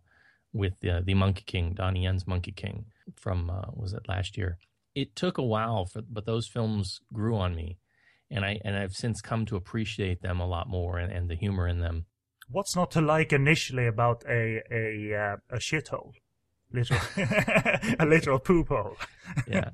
with 0.53 0.73
the, 0.81 1.01
the 1.05 1.13
Monkey 1.13 1.43
King, 1.45 1.73
Donnie 1.73 2.03
Yen's 2.03 2.27
Monkey 2.27 2.51
King 2.51 2.85
from, 3.15 3.49
uh, 3.49 3.65
was 3.73 3.93
it 3.93 4.07
last 4.07 4.37
year? 4.37 4.57
It 4.95 5.15
took 5.15 5.37
a 5.37 5.43
while, 5.43 5.85
for, 5.85 6.01
but 6.01 6.25
those 6.25 6.47
films 6.47 6.99
grew 7.13 7.37
on 7.37 7.55
me. 7.55 7.77
And 8.31 8.45
I 8.45 8.59
and 8.63 8.77
I've 8.77 8.93
since 8.93 9.21
come 9.21 9.47
to 9.47 9.55
appreciate 9.55 10.21
them 10.21 10.39
a 10.39 10.47
lot 10.47 10.69
more 10.69 10.99
and, 10.99 11.11
and 11.11 11.29
the 11.29 11.35
humor 11.35 11.67
in 11.67 11.79
them. 11.79 12.05
What's 12.47 12.75
not 12.75 12.91
to 12.91 13.01
like 13.01 13.33
initially 13.33 13.87
about 13.87 14.23
a 14.29 14.61
a 14.71 15.15
uh, 15.15 15.37
a 15.49 15.57
shithole? 15.57 16.11
Literal, 16.71 17.01
a 17.99 18.05
literal 18.05 18.37
poop 18.37 18.67
hole. 18.67 18.97
yeah, 19.47 19.71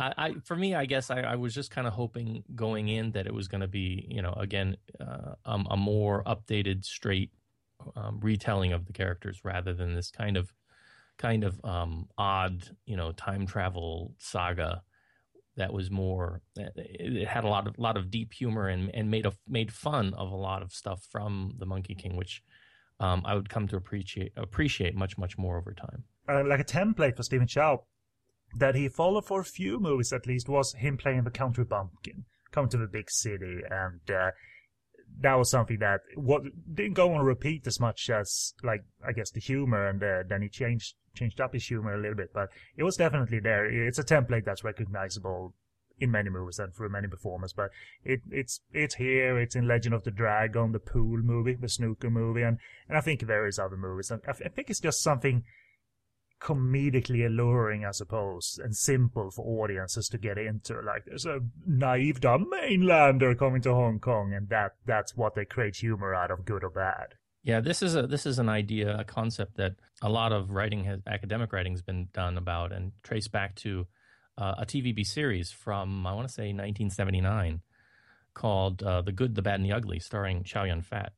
I, 0.00 0.12
I, 0.16 0.34
for 0.44 0.56
me, 0.56 0.74
I 0.74 0.86
guess 0.86 1.10
I, 1.10 1.20
I 1.20 1.36
was 1.36 1.54
just 1.54 1.70
kind 1.70 1.86
of 1.86 1.92
hoping 1.92 2.42
going 2.54 2.88
in 2.88 3.12
that 3.12 3.26
it 3.26 3.34
was 3.34 3.48
going 3.48 3.60
to 3.60 3.68
be, 3.68 4.06
you 4.10 4.22
know, 4.22 4.32
again, 4.32 4.76
uh, 5.00 5.34
um, 5.44 5.66
a 5.70 5.76
more 5.76 6.24
updated, 6.24 6.84
straight 6.84 7.30
um, 7.96 8.18
retelling 8.20 8.72
of 8.72 8.86
the 8.86 8.92
characters 8.92 9.40
rather 9.44 9.74
than 9.74 9.94
this 9.94 10.10
kind 10.10 10.36
of, 10.36 10.52
kind 11.18 11.44
of 11.44 11.60
um, 11.64 12.08
odd, 12.16 12.64
you 12.86 12.96
know, 12.96 13.12
time 13.12 13.46
travel 13.46 14.14
saga 14.18 14.82
that 15.56 15.72
was 15.72 15.90
more. 15.90 16.40
It 16.56 17.28
had 17.28 17.44
a 17.44 17.48
lot 17.48 17.66
of 17.66 17.78
lot 17.78 17.96
of 17.98 18.10
deep 18.10 18.32
humor 18.32 18.68
and 18.68 18.90
and 18.94 19.10
made 19.10 19.26
a, 19.26 19.32
made 19.46 19.72
fun 19.72 20.14
of 20.14 20.30
a 20.30 20.36
lot 20.36 20.62
of 20.62 20.72
stuff 20.72 21.06
from 21.10 21.54
the 21.58 21.66
Monkey 21.66 21.94
King, 21.94 22.16
which 22.16 22.42
um, 22.98 23.22
I 23.26 23.34
would 23.34 23.50
come 23.50 23.68
to 23.68 23.76
appreciate 23.76 24.32
appreciate 24.36 24.94
much 24.94 25.18
much 25.18 25.36
more 25.36 25.58
over 25.58 25.74
time. 25.74 26.04
Uh, 26.28 26.44
like 26.44 26.60
a 26.60 26.64
template 26.64 27.16
for 27.16 27.22
Stephen 27.22 27.46
Chow 27.46 27.84
that 28.56 28.74
he 28.74 28.88
followed 28.88 29.26
for 29.26 29.40
a 29.40 29.44
few 29.44 29.78
movies 29.78 30.12
at 30.12 30.26
least 30.26 30.48
was 30.48 30.74
him 30.74 30.96
playing 30.96 31.24
the 31.24 31.30
country 31.30 31.64
bumpkin, 31.64 32.24
come 32.50 32.68
to 32.68 32.76
the 32.76 32.86
big 32.86 33.10
city, 33.10 33.60
and 33.70 34.00
uh, 34.10 34.30
that 35.20 35.34
was 35.34 35.50
something 35.50 35.78
that 35.78 36.00
what 36.14 36.42
didn't 36.72 36.94
go 36.94 37.14
on 37.14 37.24
repeat 37.24 37.66
as 37.66 37.80
much 37.80 38.10
as 38.10 38.54
like 38.62 38.84
I 39.06 39.12
guess 39.12 39.30
the 39.30 39.40
humor, 39.40 39.86
and 39.86 40.02
uh, 40.02 40.22
then 40.28 40.42
he 40.42 40.48
changed 40.48 40.94
changed 41.14 41.40
up 41.40 41.52
his 41.52 41.66
humor 41.66 41.94
a 41.94 42.00
little 42.00 42.16
bit, 42.16 42.32
but 42.32 42.48
it 42.76 42.84
was 42.84 42.96
definitely 42.96 43.40
there. 43.40 43.66
It's 43.66 43.98
a 43.98 44.04
template 44.04 44.44
that's 44.44 44.64
recognizable 44.64 45.54
in 46.00 46.10
many 46.10 46.30
movies 46.30 46.58
and 46.58 46.74
through 46.74 46.88
many 46.88 47.06
performers, 47.08 47.52
but 47.52 47.70
it, 48.04 48.20
it's 48.30 48.60
it's 48.72 48.94
here. 48.94 49.38
It's 49.38 49.54
in 49.54 49.68
Legend 49.68 49.94
of 49.94 50.04
the 50.04 50.10
Dragon, 50.10 50.72
the 50.72 50.78
pool 50.78 51.18
movie, 51.18 51.54
the 51.54 51.68
snooker 51.68 52.10
movie, 52.10 52.42
and 52.42 52.58
and 52.88 52.96
I 52.96 53.00
think 53.00 53.22
various 53.22 53.58
other 53.58 53.76
movies. 53.76 54.10
And 54.10 54.22
I, 54.26 54.30
I 54.30 54.48
think 54.48 54.70
it's 54.70 54.80
just 54.80 55.02
something 55.02 55.44
comedically 56.40 57.26
alluring, 57.26 57.84
I 57.84 57.90
suppose, 57.90 58.58
and 58.62 58.74
simple 58.74 59.30
for 59.30 59.62
audiences 59.62 60.08
to 60.08 60.18
get 60.18 60.38
into. 60.38 60.80
Like 60.80 61.04
there's 61.06 61.26
a 61.26 61.40
naive 61.66 62.20
dumb 62.20 62.50
mainlander 62.52 63.38
coming 63.38 63.62
to 63.62 63.74
Hong 63.74 64.00
Kong, 64.00 64.32
and 64.32 64.48
that 64.48 64.72
that's 64.86 65.16
what 65.16 65.34
they 65.34 65.44
create 65.44 65.76
humor 65.76 66.14
out 66.14 66.30
of, 66.30 66.44
good 66.44 66.64
or 66.64 66.70
bad. 66.70 67.14
Yeah, 67.42 67.60
this 67.60 67.82
is 67.82 67.94
a 67.94 68.06
this 68.06 68.26
is 68.26 68.38
an 68.38 68.48
idea, 68.48 68.98
a 68.98 69.04
concept 69.04 69.56
that 69.56 69.76
a 70.02 70.08
lot 70.08 70.32
of 70.32 70.50
writing 70.50 70.84
has 70.84 71.00
academic 71.06 71.52
writing 71.52 71.72
has 71.72 71.82
been 71.82 72.08
done 72.12 72.36
about 72.36 72.72
and 72.72 72.92
traced 73.02 73.32
back 73.32 73.54
to 73.56 73.86
uh, 74.36 74.54
a 74.58 74.66
TVB 74.66 75.06
series 75.06 75.50
from 75.50 76.06
I 76.06 76.12
want 76.12 76.26
to 76.26 76.32
say 76.32 76.44
1979 76.44 77.60
called 78.34 78.82
uh, 78.82 79.02
"The 79.02 79.12
Good, 79.12 79.34
the 79.34 79.42
Bad, 79.42 79.56
and 79.56 79.64
the 79.64 79.72
Ugly," 79.72 80.00
starring 80.00 80.44
Chow 80.44 80.64
Yun 80.64 80.82
Fat 80.82 81.12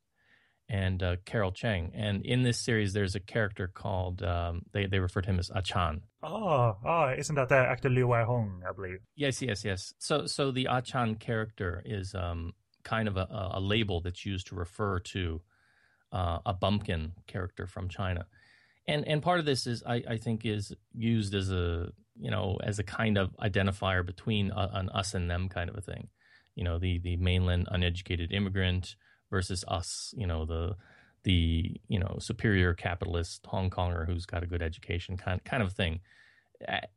and 0.72 1.02
uh, 1.02 1.16
Carol 1.26 1.52
Cheng. 1.52 1.92
And 1.94 2.24
in 2.24 2.42
this 2.42 2.58
series, 2.58 2.94
there's 2.94 3.14
a 3.14 3.20
character 3.20 3.68
called 3.68 4.22
um, 4.22 4.62
they 4.72 4.86
they 4.86 4.98
refer 4.98 5.20
to 5.20 5.30
him 5.30 5.38
as 5.38 5.50
Achan. 5.54 6.00
Oh, 6.22 6.76
oh, 6.84 7.14
isn't 7.16 7.34
that 7.34 7.50
the 7.50 7.56
actor 7.56 7.90
Liu 7.90 8.08
Wai 8.08 8.24
Hong? 8.24 8.62
I 8.66 8.72
believe. 8.72 9.00
Yes, 9.14 9.42
yes, 9.42 9.64
yes. 9.64 9.92
So 9.98 10.26
so 10.26 10.50
the 10.50 10.68
Achan 10.68 11.16
character 11.16 11.82
is 11.84 12.14
um, 12.14 12.54
kind 12.84 13.06
of 13.06 13.18
a, 13.18 13.50
a, 13.52 13.60
label 13.60 14.00
that's 14.00 14.24
used 14.24 14.46
to 14.46 14.54
refer 14.54 14.98
to 14.98 15.42
uh, 16.10 16.38
a 16.46 16.54
bumpkin 16.54 17.12
character 17.26 17.66
from 17.66 17.90
China. 17.90 18.26
And 18.88 19.06
and 19.06 19.22
part 19.22 19.40
of 19.40 19.44
this 19.44 19.66
is 19.66 19.82
I, 19.86 20.02
I 20.08 20.16
think 20.16 20.46
is 20.46 20.72
used 20.94 21.34
as 21.34 21.52
a 21.52 21.92
you 22.18 22.30
know 22.30 22.56
as 22.64 22.78
a 22.78 22.82
kind 22.82 23.18
of 23.18 23.36
identifier 23.36 24.04
between 24.06 24.50
a, 24.50 24.70
an 24.72 24.88
us 24.88 25.12
and 25.12 25.30
them 25.30 25.50
kind 25.50 25.68
of 25.68 25.76
a 25.76 25.82
thing. 25.82 26.08
You 26.54 26.64
know 26.64 26.78
the 26.78 26.98
the 26.98 27.18
mainland 27.18 27.68
uneducated 27.70 28.32
immigrant 28.32 28.96
versus 29.32 29.64
us, 29.66 30.14
you 30.16 30.28
know, 30.28 30.44
the 30.44 30.76
the 31.24 31.80
you 31.88 31.98
know 31.98 32.16
superior 32.20 32.74
capitalist 32.74 33.44
Hong 33.46 33.70
Konger 33.70 34.06
who's 34.06 34.26
got 34.26 34.44
a 34.44 34.46
good 34.46 34.62
education 34.62 35.16
kind 35.16 35.42
kind 35.42 35.62
of 35.64 35.72
thing. 35.72 35.98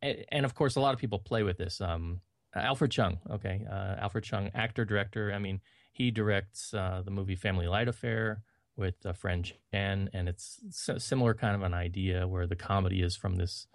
And 0.03 0.45
of 0.45 0.53
course, 0.53 0.75
a 0.75 0.81
lot 0.81 0.93
of 0.93 0.99
people 0.99 1.17
play 1.17 1.41
with 1.41 1.57
this. 1.57 1.81
Um, 1.81 2.21
Alfred 2.55 2.91
Cheung, 2.91 3.17
okay, 3.31 3.65
uh, 3.69 3.95
Alfred 3.99 4.23
Cheung, 4.23 4.51
actor 4.53 4.85
director. 4.85 5.33
I 5.33 5.39
mean, 5.39 5.59
he 5.91 6.11
directs 6.11 6.73
uh, 6.73 7.01
the 7.03 7.11
movie 7.11 7.35
Family 7.35 7.67
Light 7.67 7.87
Affair 7.87 8.43
with 8.77 8.95
a 9.05 9.13
friend 9.13 9.51
Chan, 9.71 10.09
and 10.13 10.29
it's 10.29 10.59
similar 10.97 11.33
kind 11.33 11.55
of 11.55 11.63
an 11.63 11.73
idea 11.73 12.27
where 12.27 12.45
the 12.45 12.55
comedy 12.55 13.01
is 13.01 13.15
from 13.15 13.37
this, 13.37 13.67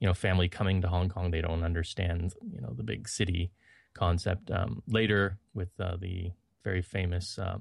you 0.00 0.06
know, 0.08 0.14
family 0.14 0.48
coming 0.48 0.82
to 0.82 0.88
Hong 0.88 1.08
Kong. 1.08 1.30
They 1.30 1.42
don't 1.42 1.62
understand, 1.62 2.34
you 2.50 2.60
know, 2.60 2.72
the 2.74 2.82
big 2.82 3.08
city 3.08 3.52
concept. 3.94 4.50
Um, 4.50 4.82
later, 4.86 5.38
with 5.54 5.78
uh, 5.78 5.96
the 5.96 6.32
very 6.64 6.82
famous 6.82 7.38
uh, 7.38 7.58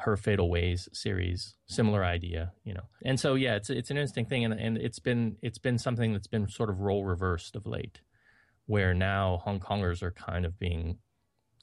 her 0.00 0.16
Fatal 0.16 0.48
Ways 0.48 0.88
series, 0.92 1.54
similar 1.66 2.04
idea, 2.04 2.52
you 2.64 2.74
know. 2.74 2.84
And 3.04 3.18
so 3.18 3.34
yeah, 3.34 3.56
it's 3.56 3.70
it's 3.70 3.90
an 3.90 3.96
interesting 3.96 4.26
thing, 4.26 4.44
and 4.44 4.54
and 4.54 4.78
it's 4.78 4.98
been 4.98 5.36
it's 5.42 5.58
been 5.58 5.78
something 5.78 6.12
that's 6.12 6.26
been 6.26 6.48
sort 6.48 6.70
of 6.70 6.80
role 6.80 7.04
reversed 7.04 7.56
of 7.56 7.66
late, 7.66 8.00
where 8.66 8.94
now 8.94 9.40
Hong 9.44 9.60
Kongers 9.60 10.02
are 10.02 10.12
kind 10.12 10.44
of 10.44 10.58
being 10.58 10.98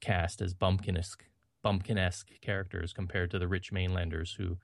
cast 0.01 0.41
as 0.41 0.53
bumpkinesque 0.53 1.21
bumpkinesque 1.63 2.39
characters 2.41 2.93
compared 2.93 3.31
to 3.31 3.39
the 3.39 3.47
rich 3.47 3.71
mainlanders 3.71 4.33
who 4.33 4.57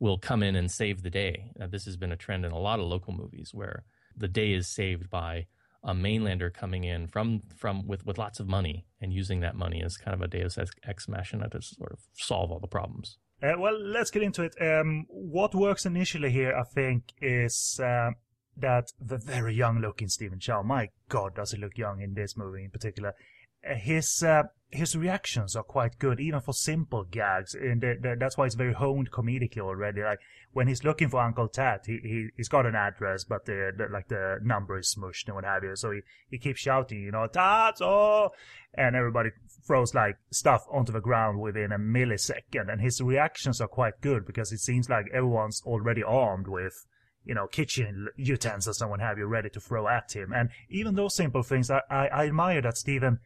will 0.00 0.18
come 0.18 0.42
in 0.42 0.56
and 0.56 0.70
save 0.70 1.02
the 1.02 1.10
day. 1.10 1.52
This 1.70 1.84
has 1.84 1.96
been 1.96 2.12
a 2.12 2.16
trend 2.16 2.44
in 2.44 2.52
a 2.52 2.58
lot 2.58 2.80
of 2.80 2.86
local 2.86 3.12
movies 3.12 3.50
where 3.52 3.84
the 4.16 4.28
day 4.28 4.52
is 4.52 4.66
saved 4.66 5.10
by 5.10 5.46
a 5.84 5.94
mainlander 5.94 6.52
coming 6.52 6.84
in 6.84 7.08
from 7.08 7.40
from 7.56 7.86
with 7.86 8.06
with 8.06 8.18
lots 8.18 8.38
of 8.40 8.46
money 8.46 8.86
and 9.00 9.12
using 9.12 9.40
that 9.40 9.56
money 9.56 9.82
as 9.82 9.96
kind 9.96 10.14
of 10.14 10.22
a 10.22 10.28
Deus 10.28 10.56
ex 10.86 11.08
machina 11.08 11.48
to 11.48 11.60
sort 11.60 11.92
of 11.92 11.98
solve 12.12 12.50
all 12.50 12.60
the 12.60 12.68
problems. 12.68 13.18
Uh, 13.42 13.54
well, 13.58 13.76
let's 13.76 14.12
get 14.12 14.22
into 14.22 14.42
it. 14.44 14.54
Um, 14.60 15.04
what 15.08 15.52
works 15.52 15.84
initially 15.84 16.30
here, 16.30 16.54
I 16.56 16.62
think, 16.62 17.12
is 17.20 17.80
uh, 17.82 18.10
that 18.56 18.92
the 19.00 19.18
very 19.18 19.54
young-looking 19.54 20.08
Stephen 20.08 20.38
Chow. 20.38 20.62
My 20.62 20.90
God, 21.08 21.34
does 21.34 21.50
he 21.50 21.58
look 21.58 21.76
young 21.76 22.00
in 22.00 22.14
this 22.14 22.36
movie 22.36 22.64
in 22.64 22.70
particular? 22.70 23.14
His 23.62 24.22
uh, 24.22 24.44
his 24.72 24.96
reactions 24.96 25.54
are 25.54 25.62
quite 25.62 25.98
good, 25.98 26.18
even 26.18 26.40
for 26.40 26.54
simple 26.54 27.04
gags, 27.04 27.54
and 27.54 27.84
that's 28.02 28.38
why 28.38 28.46
it's 28.46 28.54
very 28.54 28.72
honed 28.72 29.10
comedically 29.10 29.60
already. 29.60 30.02
Like 30.02 30.20
when 30.52 30.66
he's 30.66 30.82
looking 30.82 31.08
for 31.08 31.20
Uncle 31.20 31.48
Tat, 31.48 31.84
he, 31.86 31.98
he 32.02 32.28
he's 32.36 32.48
got 32.48 32.64
an 32.64 32.74
address, 32.74 33.22
but 33.24 33.44
the, 33.44 33.70
the 33.76 33.86
like 33.92 34.08
the 34.08 34.38
number 34.42 34.78
is 34.78 34.94
smushed 34.94 35.26
and 35.26 35.34
what 35.34 35.44
have 35.44 35.62
you. 35.62 35.76
So 35.76 35.90
he, 35.90 36.00
he 36.30 36.38
keeps 36.38 36.60
shouting, 36.60 37.02
you 37.02 37.12
know, 37.12 37.28
Tatso, 37.28 38.30
and 38.74 38.96
everybody 38.96 39.30
throws 39.66 39.94
like 39.94 40.16
stuff 40.30 40.64
onto 40.72 40.92
the 40.92 41.00
ground 41.00 41.40
within 41.40 41.70
a 41.70 41.78
millisecond, 41.78 42.72
and 42.72 42.80
his 42.80 43.00
reactions 43.02 43.60
are 43.60 43.68
quite 43.68 44.00
good 44.00 44.26
because 44.26 44.52
it 44.52 44.60
seems 44.60 44.88
like 44.88 45.06
everyone's 45.12 45.62
already 45.66 46.02
armed 46.02 46.48
with 46.48 46.86
you 47.24 47.34
know, 47.34 47.46
kitchen 47.46 48.08
utensils 48.16 48.80
and 48.80 48.90
what 48.90 48.98
have 48.98 49.16
you 49.16 49.26
ready 49.26 49.48
to 49.48 49.60
throw 49.60 49.86
at 49.86 50.10
him. 50.10 50.32
And 50.32 50.50
even 50.68 50.96
those 50.96 51.14
simple 51.14 51.44
things, 51.44 51.70
I, 51.70 51.80
I, 51.88 52.06
I 52.08 52.26
admire 52.26 52.60
that 52.62 52.76
Stephen 52.76 53.20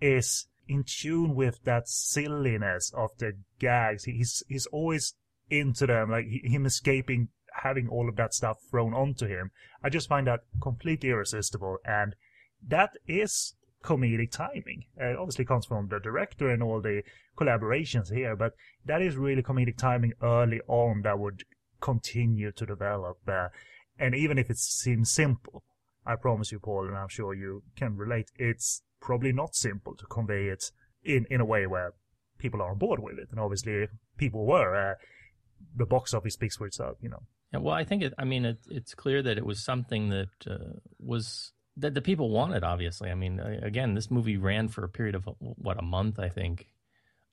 is 0.00 0.46
in 0.68 0.84
tune 0.84 1.34
with 1.34 1.62
that 1.64 1.88
silliness 1.88 2.92
of 2.94 3.10
the 3.18 3.32
gags. 3.58 4.04
He's 4.04 4.42
he's 4.48 4.66
always 4.66 5.14
into 5.50 5.86
them, 5.86 6.10
like 6.10 6.26
him 6.26 6.66
escaping 6.66 7.28
having 7.62 7.88
all 7.88 8.08
of 8.08 8.16
that 8.16 8.34
stuff 8.34 8.58
thrown 8.70 8.94
onto 8.94 9.26
him. 9.26 9.50
I 9.82 9.88
just 9.88 10.08
find 10.08 10.26
that 10.26 10.40
completely 10.60 11.10
irresistible, 11.10 11.78
and 11.84 12.14
that 12.66 12.90
is 13.06 13.54
comedic 13.82 14.30
timing. 14.30 14.84
It 14.96 15.16
obviously 15.16 15.44
comes 15.44 15.66
from 15.66 15.88
the 15.88 16.00
director 16.00 16.50
and 16.50 16.62
all 16.62 16.80
the 16.80 17.02
collaborations 17.36 18.12
here, 18.12 18.36
but 18.36 18.52
that 18.84 19.02
is 19.02 19.16
really 19.16 19.42
comedic 19.42 19.78
timing 19.78 20.12
early 20.22 20.60
on 20.68 21.02
that 21.02 21.18
would 21.18 21.44
continue 21.80 22.52
to 22.52 22.66
develop. 22.66 23.18
Uh, 23.26 23.48
and 23.98 24.14
even 24.14 24.38
if 24.38 24.50
it 24.50 24.58
seems 24.58 25.10
simple, 25.10 25.62
I 26.08 26.16
promise 26.16 26.50
you, 26.50 26.58
Paul, 26.58 26.88
and 26.88 26.96
I'm 26.96 27.08
sure 27.08 27.34
you 27.34 27.62
can 27.76 27.96
relate, 27.96 28.30
it's 28.36 28.82
probably 29.00 29.32
not 29.32 29.54
simple 29.54 29.94
to 29.94 30.06
convey 30.06 30.46
it 30.46 30.72
in, 31.04 31.26
in 31.30 31.40
a 31.40 31.44
way 31.44 31.66
where 31.66 31.92
people 32.38 32.62
are 32.62 32.70
on 32.70 32.78
board 32.78 33.00
with 33.00 33.18
it. 33.18 33.28
And 33.30 33.38
obviously, 33.38 33.88
people 34.16 34.46
were. 34.46 34.74
Uh, 34.74 34.94
the 35.76 35.86
box 35.86 36.14
office 36.14 36.34
speaks 36.34 36.56
for 36.56 36.66
itself, 36.66 36.96
you 37.02 37.08
know. 37.08 37.22
Yeah, 37.52 37.60
well, 37.60 37.74
I 37.74 37.84
think 37.84 38.02
it. 38.02 38.14
I 38.18 38.24
mean, 38.24 38.44
it, 38.44 38.58
it's 38.70 38.94
clear 38.94 39.22
that 39.22 39.38
it 39.38 39.44
was 39.44 39.64
something 39.64 40.10
that 40.10 40.28
uh, 40.46 40.78
was 40.98 41.52
that 41.76 41.94
the 41.94 42.02
people 42.02 42.30
wanted. 42.30 42.62
Obviously, 42.62 43.10
I 43.10 43.14
mean, 43.14 43.40
again, 43.40 43.94
this 43.94 44.10
movie 44.10 44.36
ran 44.36 44.68
for 44.68 44.84
a 44.84 44.88
period 44.88 45.14
of 45.14 45.28
what 45.38 45.78
a 45.78 45.82
month, 45.82 46.18
I 46.18 46.28
think, 46.28 46.68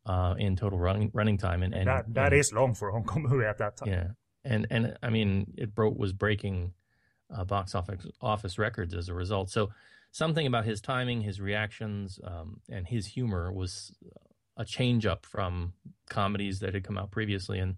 uh, 0.05 0.35
in 0.37 0.55
total 0.55 0.79
running 0.79 1.11
running 1.13 1.37
time, 1.37 1.63
and, 1.63 1.73
and 1.73 1.87
that 1.87 2.13
that 2.13 2.31
and, 2.31 2.39
is 2.39 2.53
long 2.53 2.73
for 2.73 2.89
a 2.89 2.91
Hong 2.93 3.03
Kong 3.03 3.23
movie 3.23 3.45
at 3.45 3.57
that 3.57 3.77
time. 3.77 3.89
Yeah, 3.89 4.07
and 4.43 4.67
and 4.69 4.97
I 5.03 5.09
mean, 5.09 5.53
it 5.57 5.75
broke 5.75 5.97
was 5.97 6.13
breaking 6.13 6.73
uh, 7.33 7.43
box 7.43 7.75
office 7.75 8.05
office 8.21 8.57
records 8.57 8.93
as 8.93 9.09
a 9.09 9.13
result. 9.13 9.49
So 9.49 9.69
something 10.11 10.47
about 10.47 10.65
his 10.65 10.81
timing, 10.81 11.21
his 11.21 11.41
reactions, 11.41 12.19
um, 12.23 12.61
and 12.69 12.87
his 12.87 13.05
humor 13.05 13.51
was 13.51 13.93
a 14.57 14.65
change 14.65 15.05
up 15.05 15.25
from 15.25 15.73
comedies 16.09 16.59
that 16.59 16.73
had 16.73 16.83
come 16.83 16.97
out 16.97 17.11
previously, 17.11 17.59
and 17.59 17.75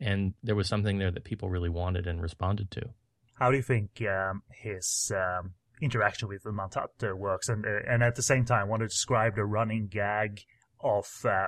and 0.00 0.34
there 0.42 0.54
was 0.54 0.68
something 0.68 0.98
there 0.98 1.10
that 1.10 1.24
people 1.24 1.48
really 1.48 1.68
wanted 1.68 2.06
and 2.06 2.22
responded 2.22 2.70
to. 2.72 2.90
How 3.34 3.50
do 3.50 3.56
you 3.56 3.62
think 3.62 4.02
um, 4.02 4.42
his 4.50 5.12
um, 5.14 5.54
interaction 5.80 6.28
with 6.28 6.44
Man 6.44 6.68
Tat 6.70 6.90
uh, 7.02 7.16
works, 7.16 7.48
and 7.48 7.64
uh, 7.64 7.80
and 7.88 8.02
at 8.02 8.16
the 8.16 8.22
same 8.22 8.44
time, 8.44 8.60
I 8.60 8.64
want 8.64 8.80
to 8.80 8.88
describe 8.88 9.36
the 9.36 9.44
running 9.44 9.88
gag 9.88 10.42
of 10.80 11.06
uh, 11.24 11.46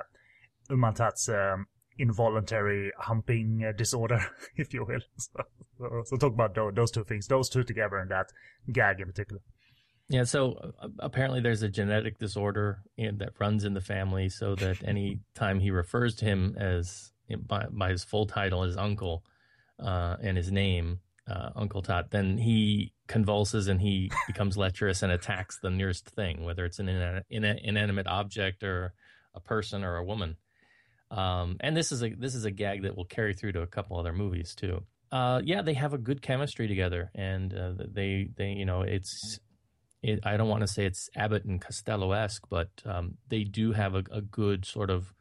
um, 0.69 1.67
involuntary 2.01 2.91
humping 2.97 3.63
uh, 3.67 3.71
disorder, 3.77 4.19
if 4.55 4.73
you 4.73 4.85
will. 4.85 5.01
So, 5.17 5.43
so, 5.77 6.03
so 6.05 6.17
talk 6.17 6.33
about 6.33 6.55
those, 6.55 6.73
those 6.75 6.91
two 6.91 7.03
things, 7.03 7.27
those 7.27 7.49
two 7.49 7.63
together, 7.63 7.97
and 7.97 8.11
that 8.11 8.27
gag 8.71 8.99
in 8.99 9.07
particular. 9.07 9.41
Yeah, 10.09 10.25
so 10.25 10.73
uh, 10.81 10.89
apparently 10.99 11.39
there's 11.39 11.63
a 11.63 11.69
genetic 11.69 12.19
disorder 12.19 12.79
in, 12.97 13.17
that 13.19 13.33
runs 13.39 13.63
in 13.63 13.73
the 13.73 13.81
family, 13.81 14.29
so 14.29 14.55
that 14.55 14.77
any 14.85 15.19
time 15.35 15.59
he 15.59 15.71
refers 15.71 16.15
to 16.15 16.25
him 16.25 16.55
as 16.59 17.11
by, 17.47 17.65
by 17.71 17.91
his 17.91 18.03
full 18.03 18.25
title, 18.25 18.63
his 18.63 18.77
uncle, 18.77 19.23
uh, 19.79 20.17
and 20.21 20.37
his 20.37 20.51
name, 20.51 20.99
uh, 21.29 21.49
Uncle 21.55 21.81
Tot, 21.81 22.11
then 22.11 22.37
he 22.37 22.93
convulses 23.07 23.67
and 23.67 23.81
he 23.81 24.11
becomes 24.27 24.57
lecherous 24.57 25.01
and 25.01 25.11
attacks 25.11 25.59
the 25.59 25.69
nearest 25.69 26.07
thing, 26.09 26.43
whether 26.43 26.65
it's 26.65 26.79
an 26.79 26.89
in, 26.89 27.23
in, 27.29 27.43
inanimate 27.45 28.07
object 28.07 28.63
or 28.63 28.93
a 29.33 29.39
person 29.39 29.83
or 29.83 29.95
a 29.95 30.03
woman. 30.03 30.37
Um, 31.11 31.57
and 31.59 31.75
this 31.75 31.91
is 31.91 32.01
a 32.03 32.09
this 32.09 32.35
is 32.35 32.45
a 32.45 32.51
gag 32.51 32.83
that 32.83 32.95
will 32.95 33.05
carry 33.05 33.33
through 33.33 33.51
to 33.53 33.61
a 33.61 33.67
couple 33.67 33.99
other 33.99 34.13
movies 34.13 34.55
too. 34.55 34.83
Uh, 35.11 35.41
yeah, 35.43 35.61
they 35.61 35.73
have 35.73 35.93
a 35.93 35.97
good 35.97 36.21
chemistry 36.21 36.67
together, 36.67 37.11
and 37.13 37.53
uh, 37.53 37.73
they 37.77 38.29
they 38.37 38.51
you 38.51 38.65
know 38.65 38.81
it's 38.81 39.39
it, 40.01 40.21
I 40.23 40.37
don't 40.37 40.47
want 40.47 40.61
to 40.61 40.67
say 40.67 40.85
it's 40.85 41.09
Abbott 41.15 41.43
and 41.43 41.61
Costello 41.61 42.13
esque, 42.13 42.47
but 42.49 42.69
um, 42.85 43.17
they 43.27 43.43
do 43.43 43.73
have 43.73 43.93
a, 43.93 44.03
a 44.09 44.21
good 44.21 44.65
sort 44.65 44.89
of 44.89 45.13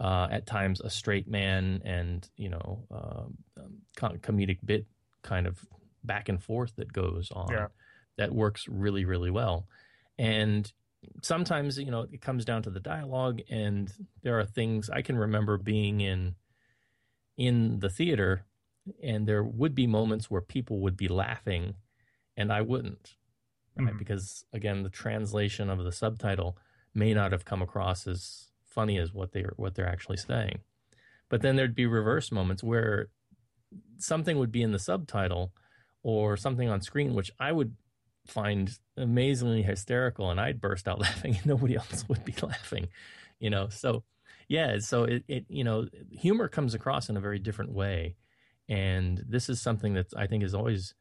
uh, 0.00 0.26
at 0.30 0.46
times 0.46 0.80
a 0.80 0.90
straight 0.90 1.28
man 1.28 1.82
and 1.84 2.28
you 2.36 2.48
know 2.48 2.86
uh, 2.90 3.24
um, 3.62 4.18
comedic 4.20 4.58
bit 4.64 4.86
kind 5.22 5.46
of 5.46 5.58
back 6.02 6.28
and 6.28 6.42
forth 6.42 6.72
that 6.76 6.92
goes 6.92 7.30
on 7.32 7.48
yeah. 7.50 7.66
that 8.18 8.32
works 8.32 8.66
really 8.68 9.04
really 9.04 9.30
well 9.30 9.66
and 10.18 10.72
sometimes 11.22 11.78
you 11.78 11.90
know 11.90 12.06
it 12.12 12.20
comes 12.20 12.44
down 12.44 12.62
to 12.62 12.70
the 12.70 12.80
dialogue 12.80 13.40
and 13.50 13.92
there 14.22 14.38
are 14.38 14.44
things 14.44 14.90
i 14.90 15.02
can 15.02 15.16
remember 15.16 15.56
being 15.56 16.00
in 16.00 16.34
in 17.36 17.80
the 17.80 17.90
theater 17.90 18.44
and 19.02 19.26
there 19.26 19.42
would 19.42 19.74
be 19.74 19.86
moments 19.86 20.30
where 20.30 20.40
people 20.40 20.80
would 20.80 20.96
be 20.96 21.08
laughing 21.08 21.74
and 22.36 22.52
i 22.52 22.60
wouldn't 22.60 23.16
right? 23.76 23.88
Mm-hmm. 23.88 23.98
Because 23.98 24.44
again, 24.52 24.82
the 24.82 24.90
translation 24.90 25.70
of 25.70 25.82
the 25.82 25.92
subtitle 25.92 26.56
may 26.94 27.14
not 27.14 27.32
have 27.32 27.44
come 27.44 27.62
across 27.62 28.06
as 28.06 28.48
funny 28.66 28.98
as 28.98 29.12
what 29.12 29.32
they 29.32 29.40
are 29.40 29.54
what 29.56 29.74
they're 29.74 29.88
actually 29.88 30.16
saying. 30.16 30.60
But 31.28 31.42
then 31.42 31.56
there'd 31.56 31.74
be 31.74 31.86
reverse 31.86 32.30
moments 32.30 32.62
where 32.62 33.08
something 33.98 34.38
would 34.38 34.52
be 34.52 34.62
in 34.62 34.72
the 34.72 34.78
subtitle 34.78 35.52
or 36.02 36.36
something 36.36 36.68
on 36.68 36.80
screen 36.80 37.14
which 37.14 37.30
I 37.40 37.50
would 37.50 37.74
find 38.26 38.78
amazingly 38.96 39.62
hysterical 39.62 40.30
and 40.30 40.40
I'd 40.40 40.60
burst 40.60 40.88
out 40.88 41.00
laughing 41.06 41.36
and 41.36 41.46
nobody 41.46 41.76
else 41.76 42.04
would 42.08 42.24
be 42.24 42.34
laughing. 42.42 42.88
You 43.40 43.50
know, 43.50 43.68
so 43.68 44.04
yeah, 44.48 44.78
so 44.78 45.04
it, 45.04 45.24
it 45.28 45.44
you 45.48 45.64
know, 45.64 45.86
humor 46.10 46.48
comes 46.48 46.74
across 46.74 47.08
in 47.08 47.16
a 47.16 47.20
very 47.20 47.38
different 47.38 47.72
way. 47.72 48.16
And 48.68 49.22
this 49.28 49.48
is 49.48 49.60
something 49.60 49.94
that 49.94 50.06
I 50.16 50.26
think 50.26 50.42
is 50.42 50.54
always 50.54 50.94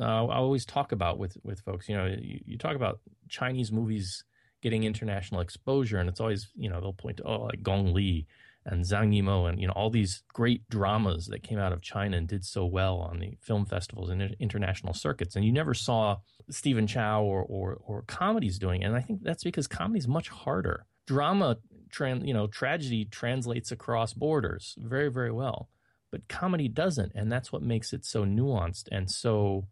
uh, 0.00 0.26
I 0.26 0.36
always 0.36 0.64
talk 0.64 0.92
about 0.92 1.18
with 1.18 1.36
with 1.42 1.60
folks. 1.60 1.88
You 1.88 1.96
know, 1.96 2.06
you, 2.06 2.40
you, 2.44 2.58
talk 2.58 2.76
about 2.76 3.00
Chinese 3.28 3.72
movies 3.72 4.24
getting 4.62 4.84
international 4.84 5.40
exposure, 5.40 5.98
and 5.98 6.08
it's 6.08 6.20
always 6.20 6.48
you 6.54 6.70
know 6.70 6.80
they'll 6.80 6.92
point 6.92 7.18
to 7.18 7.24
oh 7.24 7.42
like 7.42 7.62
Gong 7.62 7.92
Li 7.92 8.26
and 8.68 8.84
Zhang 8.84 9.14
Yimou 9.14 9.48
and 9.48 9.60
you 9.60 9.66
know 9.66 9.72
all 9.72 9.90
these 9.90 10.22
great 10.32 10.68
dramas 10.68 11.26
that 11.26 11.42
came 11.42 11.58
out 11.58 11.72
of 11.72 11.82
China 11.82 12.16
and 12.16 12.28
did 12.28 12.44
so 12.44 12.64
well 12.66 12.98
on 12.98 13.18
the 13.18 13.36
film 13.40 13.64
festivals 13.64 14.10
and 14.10 14.36
international 14.38 14.94
circuits, 14.94 15.36
and 15.36 15.44
you 15.44 15.52
never 15.52 15.74
saw 15.74 16.16
Stephen 16.50 16.86
Chow 16.86 17.22
or 17.22 17.42
or, 17.42 17.78
or 17.84 18.02
comedies 18.02 18.58
doing 18.58 18.82
it. 18.82 18.86
And 18.86 18.96
I 18.96 19.00
think 19.00 19.22
that's 19.22 19.44
because 19.44 19.66
comedy 19.66 19.98
is 19.98 20.08
much 20.08 20.28
harder. 20.28 20.86
Drama, 21.06 21.56
you 21.98 22.34
know, 22.34 22.46
tragedy 22.46 23.06
translates 23.06 23.72
across 23.72 24.12
borders 24.12 24.76
very 24.78 25.10
very 25.10 25.32
well, 25.32 25.68
but 26.10 26.28
comedy 26.28 26.68
doesn't, 26.68 27.12
and 27.14 27.32
that's 27.32 27.50
what 27.50 27.62
makes 27.62 27.92
it 27.92 28.04
so 28.04 28.24
nuanced 28.24 28.88
and 28.92 29.10
so 29.10 29.66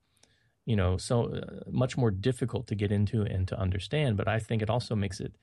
you 0.64 0.74
know, 0.74 0.96
so 0.96 1.32
uh, 1.32 1.70
much 1.70 1.96
more 1.96 2.10
difficult 2.10 2.66
to 2.66 2.74
get 2.74 2.90
into 2.90 3.22
and 3.22 3.46
to 3.46 3.56
understand. 3.56 4.16
But 4.16 4.26
I 4.26 4.40
think 4.40 4.62
it 4.62 4.68
also 4.68 4.96
makes 4.96 5.20
it 5.20 5.36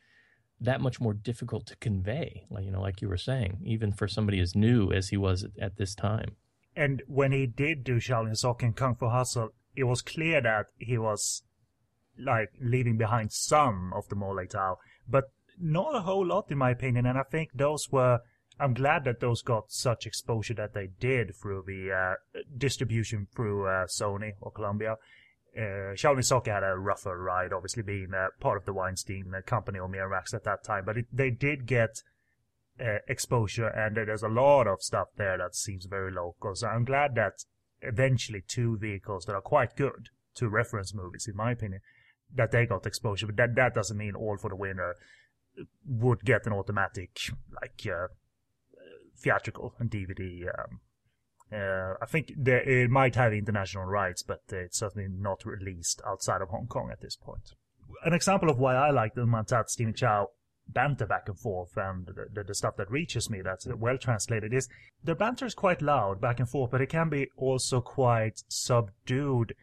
that 0.59 0.81
much 0.81 1.01
more 1.01 1.13
difficult 1.13 1.65
to 1.67 1.75
convey, 1.77 2.45
like 2.49 2.65
you 2.65 2.71
know, 2.71 2.81
like 2.81 3.01
you 3.01 3.09
were 3.09 3.17
saying, 3.17 3.59
even 3.65 3.91
for 3.91 4.07
somebody 4.07 4.39
as 4.39 4.55
new 4.55 4.91
as 4.91 5.09
he 5.09 5.17
was 5.17 5.43
at, 5.43 5.51
at 5.59 5.77
this 5.77 5.93
time. 5.95 6.35
And 6.75 7.03
when 7.07 7.31
he 7.31 7.45
did 7.45 7.83
do 7.83 7.97
Shaolin 7.97 8.35
Soccer 8.35 8.65
and 8.65 8.75
Kung 8.75 8.95
Fu 8.95 9.09
Hustle, 9.09 9.49
it 9.75 9.83
was 9.83 10.01
clear 10.01 10.41
that 10.41 10.67
he 10.77 10.97
was 10.97 11.43
like 12.17 12.49
leaving 12.61 12.97
behind 12.97 13.31
some 13.31 13.91
of 13.93 14.07
the 14.09 14.15
Mo 14.15 14.35
Tao, 14.45 14.77
but 15.07 15.25
not 15.59 15.95
a 15.95 16.01
whole 16.01 16.25
lot, 16.25 16.51
in 16.51 16.57
my 16.57 16.71
opinion. 16.71 17.05
And 17.05 17.17
I 17.17 17.23
think 17.23 17.49
those 17.53 17.91
were. 17.91 18.19
I'm 18.59 18.75
glad 18.75 19.03
that 19.05 19.19
those 19.19 19.41
got 19.41 19.71
such 19.71 20.05
exposure 20.05 20.53
that 20.53 20.75
they 20.75 20.89
did 20.99 21.35
through 21.35 21.63
the 21.65 21.91
uh, 21.91 22.39
distribution 22.55 23.27
through 23.35 23.65
uh, 23.67 23.87
Sony 23.87 24.33
or 24.41 24.51
Columbia. 24.51 24.97
Uh, 25.55 25.93
Shaolin 25.93 26.25
Soccer 26.25 26.51
had 26.51 26.63
a 26.63 26.75
rougher 26.75 27.17
ride, 27.17 27.53
obviously 27.53 27.83
being 27.83 28.13
uh, 28.13 28.27
part 28.39 28.57
of 28.57 28.65
the 28.65 28.73
Weinstein 28.73 29.33
uh, 29.35 29.41
company 29.45 29.77
or 29.77 29.87
Miramax 29.87 30.33
at 30.33 30.43
that 30.45 30.63
time, 30.63 30.83
but 30.85 30.97
it, 30.97 31.05
they 31.11 31.29
did 31.29 31.67
get 31.67 32.01
uh, 32.79 32.97
exposure, 33.07 33.67
and 33.67 33.95
there's 33.95 34.23
a 34.23 34.27
lot 34.27 34.67
of 34.67 34.81
stuff 34.81 35.09
there 35.15 35.37
that 35.37 35.55
seems 35.55 35.85
very 35.85 36.11
local. 36.11 36.55
So 36.55 36.67
I'm 36.67 36.85
glad 36.85 37.13
that 37.15 37.43
eventually 37.81 38.41
two 38.47 38.77
vehicles 38.77 39.25
that 39.25 39.35
are 39.35 39.41
quite 39.41 39.75
good, 39.75 40.09
two 40.33 40.49
reference 40.49 40.93
movies, 40.93 41.27
in 41.27 41.35
my 41.35 41.51
opinion, 41.51 41.81
that 42.33 42.51
they 42.51 42.65
got 42.65 42.87
exposure. 42.87 43.27
But 43.27 43.35
that 43.35 43.55
that 43.55 43.75
doesn't 43.75 43.97
mean 43.97 44.15
all 44.15 44.37
for 44.37 44.49
the 44.49 44.55
winner 44.55 44.95
would 45.85 46.25
get 46.25 46.47
an 46.47 46.53
automatic 46.53 47.11
like 47.61 47.85
uh, 47.85 48.07
theatrical 49.17 49.75
and 49.79 49.91
DVD. 49.91 50.47
Um, 50.47 50.79
uh, 51.53 51.95
I 52.01 52.05
think 52.05 52.33
it 52.45 52.89
might 52.89 53.15
have 53.15 53.33
international 53.33 53.85
rights, 53.85 54.23
but 54.23 54.41
it's 54.49 54.79
certainly 54.79 55.07
not 55.09 55.45
released 55.45 56.01
outside 56.05 56.41
of 56.41 56.49
Hong 56.49 56.67
Kong 56.67 56.89
at 56.91 57.01
this 57.01 57.15
point. 57.15 57.53
An 58.05 58.13
example 58.13 58.49
of 58.49 58.59
why 58.59 58.75
I 58.75 58.91
like 58.91 59.13
the 59.13 59.21
Ng 59.21 59.31
Man 59.31 59.45
Tat 59.45 59.69
Stephen 59.69 59.93
Chow 59.93 60.29
banter 60.67 61.05
back 61.05 61.27
and 61.27 61.37
forth 61.37 61.75
and 61.75 62.05
the, 62.05 62.25
the, 62.33 62.43
the, 62.43 62.55
stuff 62.55 62.77
that 62.77 62.89
reaches 62.89 63.29
me 63.29 63.41
that's 63.41 63.67
well 63.67 63.97
translated 63.97 64.53
is 64.53 64.69
the 65.03 65.13
banter 65.13 65.45
is 65.45 65.53
quite 65.53 65.81
loud 65.81 66.21
back 66.21 66.39
and 66.39 66.49
forth, 66.49 66.71
but 66.71 66.81
it 66.81 66.89
can 66.89 67.09
be 67.09 67.27
also 67.35 67.81
quite 67.81 68.43
subdued 68.47 69.53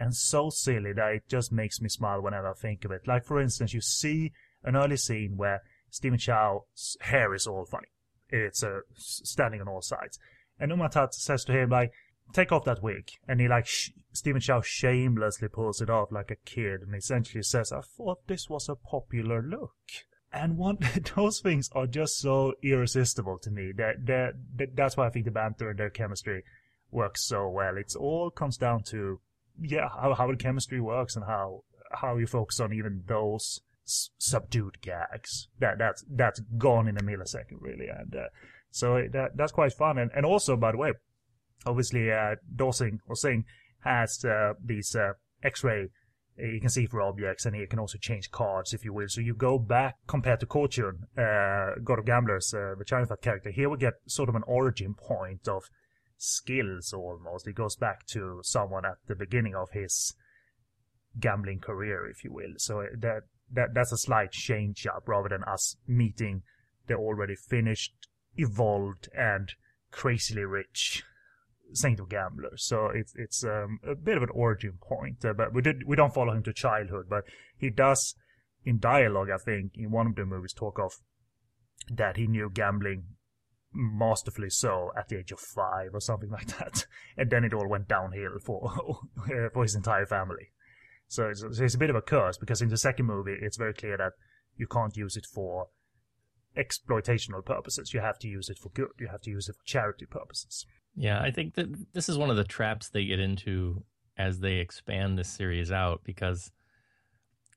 and 0.00 0.14
so 0.14 0.48
silly 0.48 0.92
that 0.92 1.12
it 1.12 1.28
just 1.28 1.52
makes 1.52 1.80
me 1.80 1.88
smile 1.88 2.22
whenever 2.22 2.48
I 2.48 2.54
think 2.54 2.84
of 2.84 2.92
it. 2.92 3.06
Like, 3.06 3.24
for 3.24 3.40
instance, 3.40 3.74
you 3.74 3.80
see 3.80 4.32
an 4.64 4.76
early 4.76 4.96
scene 4.96 5.36
where 5.36 5.62
Stephen 5.90 6.18
Chow's 6.18 6.96
hair 7.00 7.34
is 7.34 7.46
all 7.46 7.64
funny. 7.64 7.88
It's 8.30 8.62
uh, 8.62 8.80
standing 8.94 9.60
on 9.60 9.68
all 9.68 9.82
sides. 9.82 10.18
And 10.60 10.72
Ng 10.72 10.78
Man 10.78 10.90
Tat 10.90 11.14
says 11.14 11.44
to 11.44 11.52
him, 11.52 11.70
like, 11.70 11.92
take 12.32 12.52
off 12.52 12.64
that 12.64 12.82
wig. 12.82 13.10
And 13.26 13.40
he, 13.40 13.48
like, 13.48 13.66
sh- 13.66 13.90
Stephen 14.12 14.40
Chow 14.40 14.60
shamelessly 14.60 15.48
pulls 15.48 15.80
it 15.80 15.90
off 15.90 16.12
like 16.12 16.30
a 16.30 16.36
kid 16.36 16.82
and 16.82 16.94
essentially 16.94 17.42
says, 17.42 17.72
I 17.72 17.80
thought 17.80 18.26
this 18.26 18.48
was 18.48 18.68
a 18.68 18.74
popular 18.74 19.42
look. 19.42 19.74
And 20.32 20.56
one, 20.56 20.78
those 21.16 21.40
things 21.40 21.70
are 21.72 21.86
just 21.86 22.18
so 22.18 22.54
irresistible 22.62 23.38
to 23.38 23.50
me. 23.50 23.72
That, 23.76 24.06
that, 24.06 24.34
that, 24.56 24.76
that's 24.76 24.96
why 24.96 25.06
I 25.06 25.10
think 25.10 25.24
the 25.24 25.30
banter 25.30 25.70
and 25.70 25.78
their 25.78 25.90
chemistry 25.90 26.44
works 26.90 27.24
so 27.24 27.48
well. 27.48 27.76
It 27.76 27.94
all 27.96 28.30
comes 28.30 28.56
down 28.56 28.82
to, 28.84 29.20
yeah, 29.60 29.88
how, 29.88 30.14
how 30.14 30.30
the 30.30 30.36
chemistry 30.36 30.80
works 30.80 31.16
and 31.16 31.24
how, 31.24 31.62
how 31.92 32.16
you 32.16 32.26
focus 32.26 32.60
on 32.60 32.72
even 32.72 33.04
those 33.06 33.60
s- 33.86 34.10
subdued 34.18 34.80
gags. 34.82 35.48
That, 35.60 35.78
that's, 35.78 36.04
that's 36.10 36.40
gone 36.58 36.88
in 36.88 36.98
a 36.98 37.02
millisecond, 37.02 37.60
really. 37.60 37.88
And, 37.88 38.14
uh, 38.14 38.28
so 38.70 39.02
that, 39.12 39.36
that's 39.36 39.52
quite 39.52 39.72
fun. 39.72 39.98
And, 39.98 40.10
and 40.14 40.24
also, 40.24 40.56
by 40.56 40.72
the 40.72 40.78
way, 40.78 40.92
obviously, 41.66 42.10
uh, 42.10 42.36
Dawsing 42.54 43.00
or 43.06 43.16
Sing 43.16 43.44
has, 43.80 44.24
uh, 44.24 44.54
these, 44.64 44.94
uh, 44.94 45.12
X-ray 45.42 45.88
you 46.38 46.60
can 46.60 46.70
see 46.70 46.86
for 46.86 47.02
objects, 47.02 47.46
and 47.46 47.56
you 47.56 47.66
can 47.66 47.78
also 47.78 47.98
change 47.98 48.30
cards, 48.30 48.72
if 48.72 48.84
you 48.84 48.92
will. 48.92 49.08
So 49.08 49.20
you 49.20 49.34
go 49.34 49.58
back 49.58 49.96
compared 50.06 50.40
to 50.40 50.46
Ko 50.46 50.66
Chun, 50.68 51.06
uh, 51.16 51.80
God 51.82 51.98
of 51.98 52.06
Gamblers, 52.06 52.54
uh, 52.54 52.74
the 52.78 52.84
Chow 52.84 52.98
Yun-fat 52.98 53.22
character. 53.22 53.50
Here 53.50 53.68
we 53.68 53.76
get 53.76 53.94
sort 54.06 54.28
of 54.28 54.34
an 54.34 54.44
origin 54.46 54.94
point 54.94 55.48
of 55.48 55.64
skills 56.16 56.92
almost. 56.92 57.48
It 57.48 57.54
goes 57.54 57.76
back 57.76 58.06
to 58.08 58.40
someone 58.42 58.84
at 58.84 58.98
the 59.06 59.16
beginning 59.16 59.54
of 59.54 59.70
his 59.72 60.14
gambling 61.18 61.60
career, 61.60 62.08
if 62.08 62.22
you 62.24 62.32
will. 62.32 62.54
So 62.58 62.84
that 62.98 63.22
that 63.50 63.70
that's 63.74 63.92
a 63.92 63.98
slight 63.98 64.30
change 64.30 64.86
up 64.86 65.08
rather 65.08 65.28
than 65.28 65.42
us 65.44 65.76
meeting 65.86 66.42
the 66.86 66.94
already 66.94 67.34
finished, 67.34 67.94
evolved, 68.38 69.08
and 69.14 69.52
crazily 69.90 70.44
rich 70.44 71.04
Saint 71.72 72.00
of 72.00 72.08
Gamblers. 72.08 72.64
So 72.64 72.90
it's 72.94 73.12
it's 73.16 73.44
um, 73.44 73.80
a 73.86 73.94
bit 73.94 74.16
of 74.16 74.22
an 74.22 74.30
origin 74.32 74.78
point. 74.80 75.24
Uh, 75.24 75.32
but 75.32 75.52
we 75.52 75.62
did 75.62 75.86
we 75.86 75.96
don't 75.96 76.14
follow 76.14 76.32
him 76.32 76.42
to 76.44 76.52
childhood, 76.52 77.06
but 77.08 77.24
he 77.56 77.70
does 77.70 78.14
in 78.64 78.78
dialogue. 78.78 79.28
I 79.30 79.38
think 79.38 79.72
in 79.74 79.90
one 79.90 80.06
of 80.06 80.16
the 80.16 80.24
movies 80.24 80.52
talk 80.52 80.78
of 80.78 80.92
that 81.90 82.16
he 82.16 82.26
knew 82.26 82.50
gambling 82.52 83.04
masterfully 83.72 84.50
so 84.50 84.90
at 84.96 85.08
the 85.08 85.18
age 85.18 85.30
of 85.30 85.38
five 85.38 85.90
or 85.92 86.00
something 86.00 86.30
like 86.30 86.58
that, 86.58 86.86
and 87.16 87.30
then 87.30 87.44
it 87.44 87.54
all 87.54 87.68
went 87.68 87.88
downhill 87.88 88.38
for 88.42 88.72
for 89.52 89.62
his 89.62 89.74
entire 89.74 90.06
family. 90.06 90.52
So 91.10 91.28
it's, 91.28 91.42
it's 91.42 91.74
a 91.74 91.78
bit 91.78 91.90
of 91.90 91.96
a 91.96 92.02
curse 92.02 92.36
because 92.36 92.60
in 92.60 92.68
the 92.68 92.76
second 92.76 93.06
movie 93.06 93.36
it's 93.40 93.56
very 93.56 93.72
clear 93.72 93.96
that 93.96 94.12
you 94.56 94.66
can't 94.66 94.96
use 94.96 95.16
it 95.16 95.24
for 95.24 95.68
exploitational 96.58 97.44
purposes. 97.44 97.94
You 97.94 98.00
have 98.00 98.18
to 98.20 98.28
use 98.28 98.48
it 98.48 98.58
for 98.58 98.70
good. 98.70 98.88
You 98.98 99.08
have 99.08 99.22
to 99.22 99.30
use 99.30 99.48
it 99.48 99.56
for 99.56 99.64
charity 99.64 100.06
purposes. 100.06 100.66
Yeah, 100.94 101.20
I 101.20 101.30
think 101.30 101.54
that 101.54 101.68
this 101.92 102.08
is 102.08 102.18
one 102.18 102.30
of 102.30 102.36
the 102.36 102.44
traps 102.44 102.88
they 102.88 103.04
get 103.04 103.20
into 103.20 103.84
as 104.16 104.40
they 104.40 104.54
expand 104.54 105.16
this 105.16 105.28
series 105.28 105.70
out 105.70 106.00
because 106.04 106.50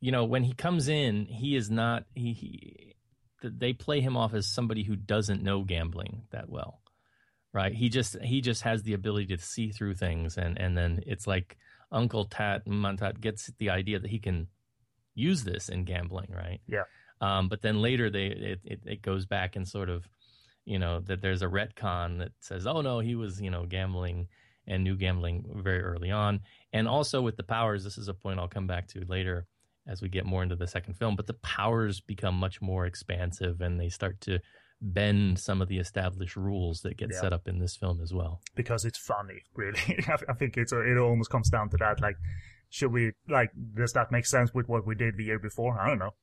you 0.01 0.11
know, 0.11 0.25
when 0.25 0.43
he 0.43 0.53
comes 0.53 0.87
in, 0.87 1.27
he 1.27 1.55
is 1.55 1.69
not 1.69 2.05
he, 2.15 2.33
he 2.33 2.95
they 3.43 3.71
play 3.71 4.01
him 4.01 4.17
off 4.17 4.33
as 4.33 4.47
somebody 4.47 4.83
who 4.83 4.95
doesn't 4.95 5.43
know 5.43 5.63
gambling 5.63 6.23
that 6.31 6.49
well. 6.49 6.81
Right? 7.53 7.73
He 7.73 7.89
just 7.89 8.19
he 8.21 8.41
just 8.41 8.63
has 8.63 8.83
the 8.83 8.93
ability 8.93 9.27
to 9.27 9.37
see 9.37 9.71
through 9.71 9.95
things 9.95 10.37
and 10.37 10.59
and 10.59 10.77
then 10.77 11.01
it's 11.05 11.27
like 11.27 11.57
Uncle 11.91 12.25
Tat 12.25 12.67
Man 12.67 12.97
Tat 12.97 13.21
gets 13.21 13.51
the 13.59 13.69
idea 13.69 13.99
that 13.99 14.09
he 14.09 14.19
can 14.19 14.47
use 15.13 15.43
this 15.43 15.69
in 15.69 15.85
gambling, 15.85 16.33
right? 16.33 16.61
Yeah. 16.67 16.83
Um, 17.21 17.47
but 17.47 17.61
then 17.61 17.81
later 17.81 18.09
they 18.09 18.25
it, 18.25 18.59
it, 18.65 18.79
it 18.85 19.01
goes 19.01 19.25
back 19.25 19.55
and 19.55 19.67
sort 19.67 19.89
of 19.89 20.07
you 20.65 20.79
know 20.79 20.99
that 21.01 21.21
there's 21.21 21.43
a 21.43 21.47
retcon 21.47 22.19
that 22.19 22.31
says 22.39 22.67
oh 22.67 22.81
no 22.81 22.99
he 22.99 23.15
was 23.15 23.39
you 23.39 23.49
know 23.49 23.65
gambling 23.65 24.27
and 24.67 24.83
knew 24.83 24.95
gambling 24.95 25.45
very 25.63 25.81
early 25.81 26.11
on. 26.11 26.41
And 26.73 26.87
also 26.87 27.21
with 27.21 27.37
the 27.37 27.43
powers 27.43 27.83
this 27.83 27.97
is 27.97 28.07
a 28.07 28.13
point 28.13 28.39
i'll 28.39 28.47
come 28.47 28.67
back 28.67 28.87
to 28.89 29.05
later 29.07 29.45
as 29.87 30.01
we 30.01 30.09
get 30.09 30.25
more 30.25 30.43
into 30.43 30.55
the 30.55 30.67
second 30.67 30.95
film 30.95 31.15
but 31.15 31.27
the 31.27 31.33
powers 31.35 32.01
become 32.01 32.35
much 32.35 32.61
more 32.61 32.85
expansive 32.85 33.61
and 33.61 33.79
they 33.79 33.89
start 33.89 34.19
to 34.21 34.39
bend 34.81 35.39
some 35.39 35.61
of 35.61 35.67
the 35.67 35.77
established 35.77 36.35
rules 36.35 36.81
that 36.81 36.97
get 36.97 37.09
yeah. 37.11 37.19
set 37.19 37.33
up 37.33 37.47
in 37.47 37.59
this 37.59 37.75
film 37.75 38.01
as 38.01 38.11
well. 38.11 38.41
Because 38.55 38.83
it's 38.83 38.97
funny 38.97 39.43
really. 39.55 39.79
I 40.27 40.33
think 40.33 40.57
it's 40.57 40.71
it 40.71 40.97
almost 40.97 41.29
comes 41.29 41.49
down 41.49 41.69
to 41.69 41.77
that 41.77 42.01
like 42.01 42.15
should 42.69 42.91
we 42.91 43.11
like 43.29 43.51
does 43.75 43.93
that 43.93 44.11
make 44.11 44.25
sense 44.25 44.53
with 44.53 44.67
what 44.67 44.87
we 44.87 44.95
did 44.95 45.17
the 45.17 45.25
year 45.25 45.39
before? 45.39 45.79
I 45.79 45.87
don't 45.87 45.99
know 45.99 46.15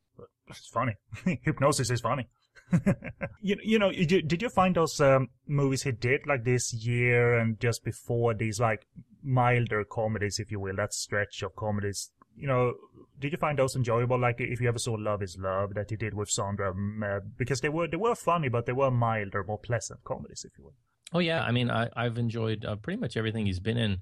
it's 0.56 0.68
funny 0.68 0.94
hypnosis 1.42 1.90
is 1.90 2.00
funny 2.00 2.28
you, 3.40 3.56
you 3.62 3.78
know, 3.78 3.90
did 3.90 4.42
you 4.42 4.48
find 4.48 4.74
those 4.74 5.00
um, 5.00 5.28
movies 5.46 5.82
he 5.82 5.92
did 5.92 6.26
like 6.26 6.44
this 6.44 6.72
year 6.72 7.38
and 7.38 7.58
just 7.60 7.84
before 7.84 8.34
these 8.34 8.60
like 8.60 8.86
milder 9.22 9.84
comedies, 9.84 10.38
if 10.38 10.50
you 10.50 10.60
will, 10.60 10.76
that 10.76 10.92
stretch 10.92 11.42
of 11.42 11.56
comedies? 11.56 12.10
You 12.36 12.46
know, 12.46 12.74
did 13.18 13.32
you 13.32 13.38
find 13.38 13.58
those 13.58 13.74
enjoyable? 13.74 14.18
Like 14.18 14.36
if 14.38 14.60
you 14.60 14.68
ever 14.68 14.78
saw 14.78 14.94
Love 14.94 15.22
Is 15.22 15.36
Love 15.38 15.74
that 15.74 15.90
he 15.90 15.96
did 15.96 16.14
with 16.14 16.28
Sandra, 16.28 16.72
uh, 16.72 17.20
because 17.36 17.60
they 17.60 17.68
were 17.68 17.88
they 17.88 17.96
were 17.96 18.14
funny, 18.14 18.48
but 18.48 18.66
they 18.66 18.72
were 18.72 18.90
milder, 18.90 19.44
more 19.44 19.58
pleasant 19.58 20.04
comedies, 20.04 20.44
if 20.44 20.56
you 20.58 20.64
will. 20.64 20.74
Oh 21.12 21.18
yeah, 21.18 21.42
I 21.42 21.50
mean, 21.50 21.70
I, 21.70 21.88
I've 21.96 22.18
enjoyed 22.18 22.64
uh, 22.64 22.76
pretty 22.76 23.00
much 23.00 23.16
everything 23.16 23.46
he's 23.46 23.60
been 23.60 23.78
in. 23.78 23.98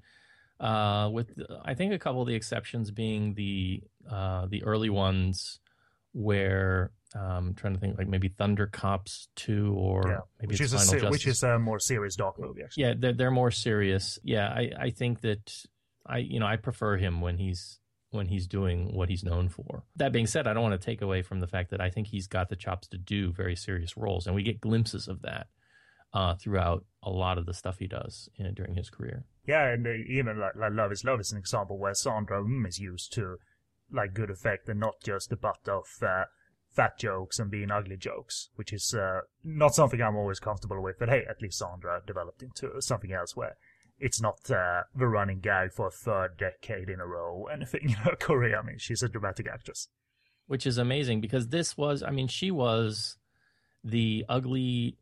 Uh, 0.59 1.09
with 1.11 1.31
I 1.63 1.73
think 1.73 1.93
a 1.93 1.99
couple 1.99 2.21
of 2.21 2.27
the 2.27 2.35
exceptions 2.35 2.91
being 2.91 3.33
the 3.35 3.81
uh, 4.11 4.45
the 4.47 4.63
early 4.63 4.89
ones 4.89 5.59
where 6.17 6.91
um, 7.15 7.21
I'm 7.21 7.53
trying 7.53 7.73
to 7.75 7.79
think 7.79 7.97
like 7.97 8.07
maybe 8.07 8.27
Thunder 8.27 8.65
Cops 8.65 9.27
two 9.35 9.73
or 9.77 10.03
yeah. 10.07 10.17
maybe 10.39 10.53
which 10.53 10.61
is 10.61 10.73
a 10.73 10.79
se- 10.79 11.09
which 11.09 11.27
is 11.27 11.43
a 11.43 11.59
more 11.59 11.79
serious 11.79 12.15
dark 12.15 12.39
movie. 12.39 12.63
Actually, 12.63 12.83
yeah, 12.83 12.93
they're 12.97 13.13
they're 13.13 13.31
more 13.31 13.51
serious. 13.51 14.17
Yeah, 14.23 14.47
I 14.47 14.71
I 14.77 14.89
think 14.89 15.21
that 15.21 15.53
I 16.05 16.17
you 16.17 16.39
know 16.39 16.47
I 16.47 16.55
prefer 16.55 16.97
him 16.97 17.21
when 17.21 17.37
he's 17.37 17.79
when 18.09 18.27
he's 18.27 18.47
doing 18.47 18.95
what 18.95 19.09
he's 19.09 19.23
known 19.23 19.47
for. 19.47 19.83
That 19.97 20.11
being 20.11 20.27
said, 20.27 20.47
I 20.47 20.53
don't 20.53 20.63
want 20.63 20.79
to 20.79 20.85
take 20.85 21.01
away 21.01 21.21
from 21.21 21.39
the 21.39 21.47
fact 21.47 21.69
that 21.71 21.81
I 21.81 21.89
think 21.89 22.07
he's 22.07 22.27
got 22.27 22.49
the 22.49 22.55
chops 22.55 22.87
to 22.89 22.97
do 22.97 23.31
very 23.31 23.55
serious 23.55 23.95
roles, 23.95 24.25
and 24.25 24.35
we 24.35 24.43
get 24.43 24.59
glimpses 24.59 25.07
of 25.07 25.21
that 25.21 25.47
uh, 26.13 26.35
throughout 26.35 26.83
a 27.03 27.09
lot 27.09 27.37
of 27.37 27.45
the 27.45 27.53
stuff 27.53 27.77
he 27.79 27.87
does 27.87 28.27
you 28.35 28.43
know, 28.43 28.51
during 28.51 28.75
his 28.75 28.89
career. 28.89 29.23
Yeah, 29.45 29.67
and 29.67 29.85
uh, 29.85 29.91
even 30.07 30.39
like, 30.39 30.55
like 30.55 30.73
Love 30.73 30.91
Is 30.91 31.03
Love 31.03 31.19
is 31.19 31.31
an 31.31 31.37
example 31.37 31.77
where 31.77 31.93
Sandra 31.93 32.41
mm 32.41 32.67
is 32.67 32.79
used 32.79 33.13
to 33.13 33.37
like 33.91 34.13
good 34.13 34.29
effect 34.29 34.69
and 34.69 34.79
not 34.79 34.95
just 35.03 35.29
the 35.29 35.35
butt 35.35 35.67
of 35.67 35.85
uh, 36.01 36.25
fat 36.71 36.97
jokes 36.97 37.39
and 37.39 37.49
being 37.49 37.71
ugly 37.71 37.97
jokes, 37.97 38.49
which 38.55 38.71
is 38.73 38.93
uh, 38.93 39.21
not 39.43 39.73
something 39.73 40.01
I'm 40.01 40.15
always 40.15 40.39
comfortable 40.39 40.81
with. 40.81 40.97
But 40.99 41.09
hey, 41.09 41.23
at 41.29 41.41
least 41.41 41.57
Sandra 41.57 42.01
developed 42.05 42.43
into 42.43 42.81
something 42.81 43.11
else 43.11 43.35
where 43.35 43.57
it's 43.99 44.21
not 44.21 44.39
uh, 44.51 44.83
the 44.95 45.07
running 45.07 45.39
gag 45.39 45.73
for 45.73 45.87
a 45.87 45.91
third 45.91 46.37
decade 46.37 46.89
in 46.89 46.99
a 46.99 47.07
row 47.07 47.45
anything 47.51 47.81
in 47.83 47.89
her 47.89 48.15
career. 48.15 48.59
I 48.59 48.65
mean, 48.65 48.77
she's 48.77 49.01
a 49.01 49.09
dramatic 49.09 49.47
actress. 49.51 49.89
Which 50.45 50.65
is 50.65 50.77
amazing 50.77 51.19
because 51.19 51.49
this 51.49 51.75
was, 51.75 52.03
I 52.03 52.11
mean, 52.11 52.27
she 52.27 52.51
was 52.51 53.17
the 53.83 54.23
ugly, 54.29 54.97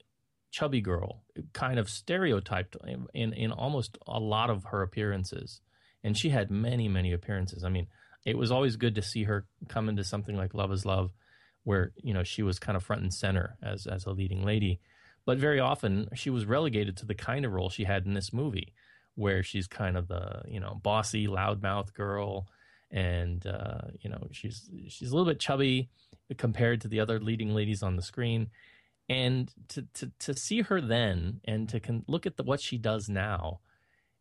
chubby 0.51 0.81
girl, 0.81 1.23
kind 1.53 1.77
of 1.77 1.89
stereotyped 1.89 2.77
in, 2.87 3.05
in, 3.13 3.33
in 3.33 3.51
almost 3.51 3.97
a 4.07 4.19
lot 4.19 4.49
of 4.49 4.63
her 4.65 4.81
appearances. 4.81 5.61
And 6.03 6.17
she 6.17 6.29
had 6.29 6.49
many, 6.49 6.87
many 6.87 7.11
appearances. 7.11 7.63
I 7.63 7.69
mean, 7.69 7.87
it 8.25 8.37
was 8.37 8.51
always 8.51 8.75
good 8.75 8.95
to 8.95 9.01
see 9.01 9.23
her 9.23 9.45
come 9.69 9.87
into 9.87 10.03
something 10.03 10.35
like 10.35 10.53
Love 10.53 10.71
is 10.71 10.85
Love 10.85 11.11
where 11.63 11.91
you 12.01 12.13
know 12.13 12.23
she 12.23 12.43
was 12.43 12.59
kind 12.59 12.75
of 12.75 12.83
front 12.83 13.01
and 13.01 13.13
center 13.13 13.57
as 13.61 13.87
as 13.87 14.05
a 14.05 14.11
leading 14.11 14.43
lady, 14.43 14.79
but 15.25 15.37
very 15.37 15.59
often 15.59 16.07
she 16.13 16.29
was 16.29 16.45
relegated 16.45 16.97
to 16.97 17.05
the 17.05 17.15
kind 17.15 17.45
of 17.45 17.51
role 17.51 17.69
she 17.69 17.83
had 17.83 18.05
in 18.05 18.13
this 18.13 18.31
movie, 18.31 18.73
where 19.15 19.43
she's 19.43 19.67
kind 19.67 19.97
of 19.97 20.07
the 20.07 20.41
you 20.47 20.59
know 20.59 20.79
bossy 20.83 21.27
loudmouth 21.27 21.93
girl, 21.93 22.47
and 22.91 23.45
uh, 23.47 23.81
you 23.99 24.09
know 24.09 24.27
she's 24.31 24.69
she's 24.87 25.11
a 25.11 25.15
little 25.15 25.31
bit 25.31 25.39
chubby 25.39 25.89
compared 26.37 26.81
to 26.81 26.87
the 26.87 26.99
other 26.99 27.19
leading 27.19 27.53
ladies 27.53 27.83
on 27.83 27.95
the 27.95 28.01
screen, 28.01 28.49
And 29.09 29.51
to 29.69 29.83
to 29.95 30.11
to 30.19 30.33
see 30.33 30.61
her 30.61 30.81
then, 30.81 31.41
and 31.45 31.69
to 31.69 31.79
con- 31.79 32.05
look 32.07 32.25
at 32.25 32.37
the, 32.37 32.43
what 32.43 32.61
she 32.61 32.77
does 32.77 33.07
now, 33.09 33.59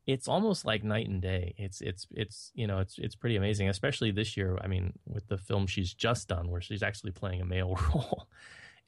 it's 0.06 0.28
almost 0.28 0.64
like 0.64 0.84
night 0.84 1.08
and 1.08 1.22
day. 1.22 1.54
It's 1.56 1.80
it's 1.80 2.06
it's 2.10 2.50
you 2.54 2.66
know 2.66 2.78
it's 2.78 2.98
it's 2.98 3.14
pretty 3.14 3.36
amazing, 3.36 3.68
especially 3.68 4.10
this 4.10 4.36
year. 4.36 4.58
I 4.62 4.66
mean, 4.66 4.92
with 5.06 5.28
the 5.28 5.38
film 5.38 5.66
she's 5.66 5.92
just 5.94 6.28
done, 6.28 6.50
where 6.50 6.60
she's 6.60 6.82
actually 6.82 7.12
playing 7.12 7.40
a 7.40 7.46
male 7.46 7.78
role 7.94 8.28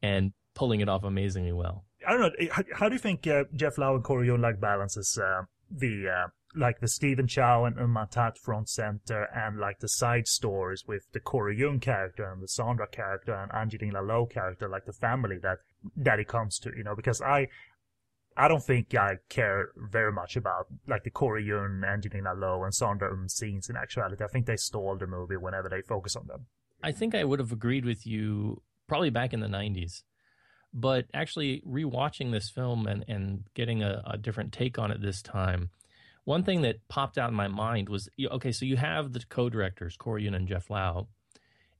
and 0.02 0.32
pulling 0.54 0.80
it 0.80 0.88
off 0.88 1.04
amazingly 1.04 1.52
well. 1.52 1.84
I 2.06 2.12
don't 2.12 2.20
know. 2.20 2.48
How, 2.50 2.62
how 2.74 2.88
do 2.88 2.94
you 2.94 3.00
think 3.00 3.26
uh, 3.26 3.44
Jeff 3.54 3.78
Lau 3.78 3.94
and 3.94 4.04
Corey 4.04 4.26
Yuen 4.26 4.40
like 4.40 4.60
balances 4.60 5.18
uh, 5.22 5.42
the 5.70 6.08
uh, 6.08 6.28
like 6.54 6.80
the 6.80 6.88
Stephen 6.88 7.26
Chow 7.26 7.64
and 7.64 7.78
Oom 7.78 7.98
Tat 8.10 8.38
front 8.38 8.68
center 8.68 9.28
and 9.34 9.58
like 9.58 9.78
the 9.80 9.88
side 9.88 10.26
stories 10.26 10.84
with 10.86 11.10
the 11.12 11.20
Corey 11.20 11.56
Yuen 11.56 11.80
character 11.80 12.30
and 12.30 12.42
the 12.42 12.48
Sandra 12.48 12.86
character 12.86 13.34
and 13.34 13.52
Angelina 13.52 14.02
Lo 14.02 14.26
character, 14.26 14.68
like 14.68 14.84
the 14.84 14.92
family 14.92 15.38
that 15.38 15.58
that 15.96 16.18
it 16.18 16.28
comes 16.28 16.58
to, 16.58 16.72
you 16.76 16.84
know, 16.84 16.96
because 16.96 17.20
I 17.20 17.48
I 18.36 18.48
don't 18.48 18.62
think 18.62 18.94
I 18.94 19.16
care 19.28 19.70
very 19.76 20.12
much 20.12 20.36
about 20.36 20.66
like 20.86 21.04
the 21.04 21.10
Corey 21.10 21.44
Yuen, 21.44 21.82
Angelina 21.84 22.34
Lo, 22.34 22.64
and 22.64 22.74
Sandra 22.74 23.12
Um 23.12 23.28
scenes 23.28 23.70
in 23.70 23.76
actuality. 23.76 24.22
I 24.22 24.28
think 24.28 24.46
they 24.46 24.56
stole 24.56 24.96
the 24.96 25.06
movie 25.06 25.36
whenever 25.36 25.68
they 25.68 25.80
focus 25.82 26.16
on 26.16 26.26
them. 26.26 26.46
I 26.82 26.92
think 26.92 27.14
I 27.14 27.24
would 27.24 27.38
have 27.38 27.52
agreed 27.52 27.84
with 27.84 28.06
you 28.06 28.62
probably 28.86 29.10
back 29.10 29.32
in 29.32 29.40
the 29.40 29.46
90s. 29.46 30.02
But 30.74 31.06
actually, 31.14 31.62
rewatching 31.66 32.32
this 32.32 32.50
film 32.50 32.86
and, 32.86 33.04
and 33.08 33.44
getting 33.54 33.82
a, 33.82 34.02
a 34.06 34.18
different 34.18 34.52
take 34.52 34.78
on 34.78 34.90
it 34.90 35.00
this 35.00 35.22
time, 35.22 35.70
one 36.24 36.42
thing 36.42 36.62
that 36.62 36.86
popped 36.88 37.16
out 37.16 37.30
in 37.30 37.36
my 37.36 37.48
mind 37.48 37.88
was 37.88 38.08
okay, 38.32 38.52
so 38.52 38.66
you 38.66 38.76
have 38.76 39.12
the 39.12 39.22
co 39.28 39.48
directors, 39.48 39.96
Corey 39.96 40.24
Yuen 40.24 40.34
and 40.34 40.46
Jeff 40.46 40.68
Lau, 40.68 41.06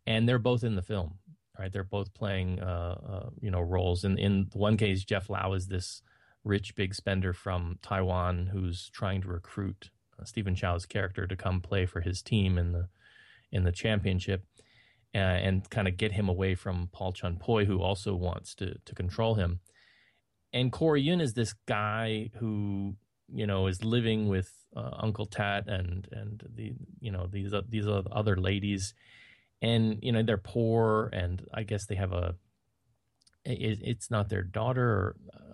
and 0.06 0.26
they're 0.26 0.38
both 0.38 0.64
in 0.64 0.76
the 0.76 0.82
film, 0.82 1.18
right? 1.58 1.70
They're 1.70 1.84
both 1.84 2.14
playing, 2.14 2.60
uh, 2.60 2.96
uh, 3.06 3.30
you 3.40 3.50
know, 3.50 3.60
roles. 3.60 4.04
In, 4.04 4.18
in 4.18 4.48
one 4.54 4.76
case, 4.76 5.04
Jeff 5.04 5.28
Lau 5.28 5.52
is 5.52 5.66
this 5.66 6.00
rich 6.46 6.74
big 6.76 6.94
spender 6.94 7.32
from 7.32 7.78
Taiwan 7.82 8.50
who's 8.52 8.88
trying 8.90 9.20
to 9.22 9.28
recruit 9.28 9.90
uh, 10.18 10.24
Stephen 10.24 10.54
Chow's 10.54 10.86
character 10.86 11.26
to 11.26 11.36
come 11.36 11.60
play 11.60 11.86
for 11.86 12.00
his 12.00 12.22
team 12.22 12.56
in 12.56 12.72
the 12.72 12.88
in 13.50 13.64
the 13.64 13.72
championship 13.72 14.44
uh, 15.14 15.18
and 15.18 15.68
kind 15.70 15.88
of 15.88 15.96
get 15.96 16.12
him 16.12 16.28
away 16.28 16.54
from 16.54 16.88
Paul 16.92 17.12
Chun 17.12 17.36
Pui, 17.36 17.66
who 17.66 17.80
also 17.82 18.14
wants 18.14 18.54
to 18.56 18.76
to 18.84 18.94
control 18.94 19.34
him. 19.34 19.60
And 20.52 20.72
Corey 20.72 21.02
Yuen 21.02 21.20
is 21.20 21.34
this 21.34 21.54
guy 21.66 22.30
who 22.38 22.96
you 23.32 23.46
know 23.46 23.66
is 23.66 23.84
living 23.84 24.28
with 24.28 24.50
uh, 24.76 24.90
Uncle 24.98 25.26
Tat 25.26 25.68
and 25.68 26.06
and 26.12 26.42
the 26.54 26.74
you 27.00 27.10
know 27.10 27.26
these 27.30 27.52
these 27.68 27.86
other 27.88 28.36
ladies, 28.36 28.94
and 29.60 29.98
you 30.00 30.12
know 30.12 30.22
they're 30.22 30.38
poor, 30.38 31.10
and 31.12 31.44
I 31.52 31.64
guess 31.64 31.86
they 31.86 31.96
have 31.96 32.12
a 32.12 32.34
it, 33.44 33.78
it's 33.82 34.10
not 34.10 34.28
their 34.28 34.42
daughter. 34.42 34.88
Or, 34.88 35.16
uh, 35.34 35.45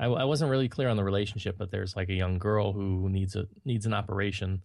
I, 0.00 0.06
I 0.06 0.24
wasn't 0.24 0.50
really 0.50 0.68
clear 0.68 0.88
on 0.88 0.96
the 0.96 1.04
relationship, 1.04 1.58
but 1.58 1.70
there's 1.70 1.94
like 1.94 2.08
a 2.08 2.14
young 2.14 2.38
girl 2.38 2.72
who 2.72 3.08
needs 3.10 3.36
a 3.36 3.46
needs 3.64 3.86
an 3.86 3.92
operation 3.92 4.62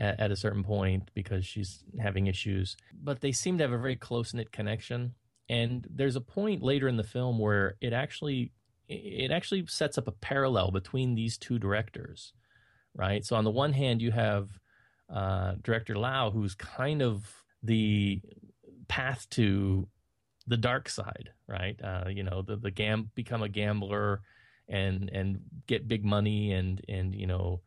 at, 0.00 0.18
at 0.18 0.30
a 0.30 0.36
certain 0.36 0.64
point 0.64 1.10
because 1.14 1.44
she's 1.44 1.84
having 2.00 2.26
issues. 2.26 2.76
But 2.92 3.20
they 3.20 3.30
seem 3.30 3.58
to 3.58 3.64
have 3.64 3.72
a 3.72 3.78
very 3.78 3.96
close 3.96 4.32
knit 4.32 4.50
connection. 4.50 5.14
And 5.50 5.86
there's 5.90 6.16
a 6.16 6.22
point 6.22 6.62
later 6.62 6.88
in 6.88 6.96
the 6.96 7.04
film 7.04 7.38
where 7.38 7.76
it 7.82 7.92
actually 7.92 8.52
it 8.88 9.30
actually 9.30 9.66
sets 9.66 9.98
up 9.98 10.08
a 10.08 10.12
parallel 10.12 10.70
between 10.70 11.14
these 11.14 11.38
two 11.38 11.58
directors, 11.58 12.32
right? 12.94 13.24
So 13.24 13.36
on 13.36 13.44
the 13.44 13.50
one 13.50 13.72
hand, 13.72 14.00
you 14.00 14.12
have 14.12 14.48
uh, 15.12 15.54
director 15.62 15.96
Lau, 15.96 16.30
who's 16.30 16.54
kind 16.54 17.02
of 17.02 17.24
the 17.62 18.20
path 18.88 19.26
to 19.30 19.88
the 20.46 20.56
dark 20.56 20.88
side, 20.88 21.30
right? 21.46 21.78
Uh, 21.82 22.04
you 22.08 22.22
know, 22.22 22.40
the 22.40 22.56
the 22.56 22.70
gam 22.70 23.10
become 23.14 23.42
a 23.42 23.48
gambler 23.50 24.22
and 24.68 25.10
and 25.12 25.40
get 25.66 25.88
big 25.88 26.04
money 26.04 26.52
and 26.52 26.80
and 26.88 27.14
you 27.14 27.26
know 27.26 27.60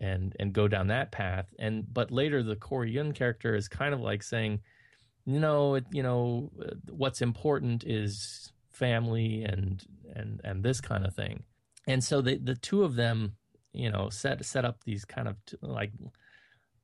and 0.00 0.34
and 0.40 0.52
go 0.52 0.66
down 0.66 0.88
that 0.88 1.12
path. 1.12 1.46
And 1.58 1.92
but 1.92 2.10
later 2.10 2.42
the 2.42 2.56
Corey 2.56 2.92
Yuen 2.92 3.12
character 3.12 3.54
is 3.54 3.68
kind 3.68 3.94
of 3.94 4.00
like 4.00 4.22
saying, 4.22 4.60
you 5.26 5.38
know, 5.38 5.80
you 5.92 6.02
know, 6.02 6.50
what's 6.88 7.20
important 7.22 7.84
is 7.84 8.52
family 8.70 9.44
and 9.44 9.84
and 10.14 10.40
and 10.42 10.62
this 10.62 10.80
kind 10.80 11.06
of 11.06 11.14
thing. 11.14 11.44
And 11.86 12.02
so 12.02 12.20
the 12.20 12.38
the 12.38 12.54
two 12.54 12.82
of 12.82 12.96
them, 12.96 13.36
you 13.72 13.90
know, 13.90 14.08
set 14.10 14.44
set 14.44 14.64
up 14.64 14.84
these 14.84 15.04
kind 15.04 15.28
of 15.28 15.36
t- 15.46 15.56
like 15.60 15.92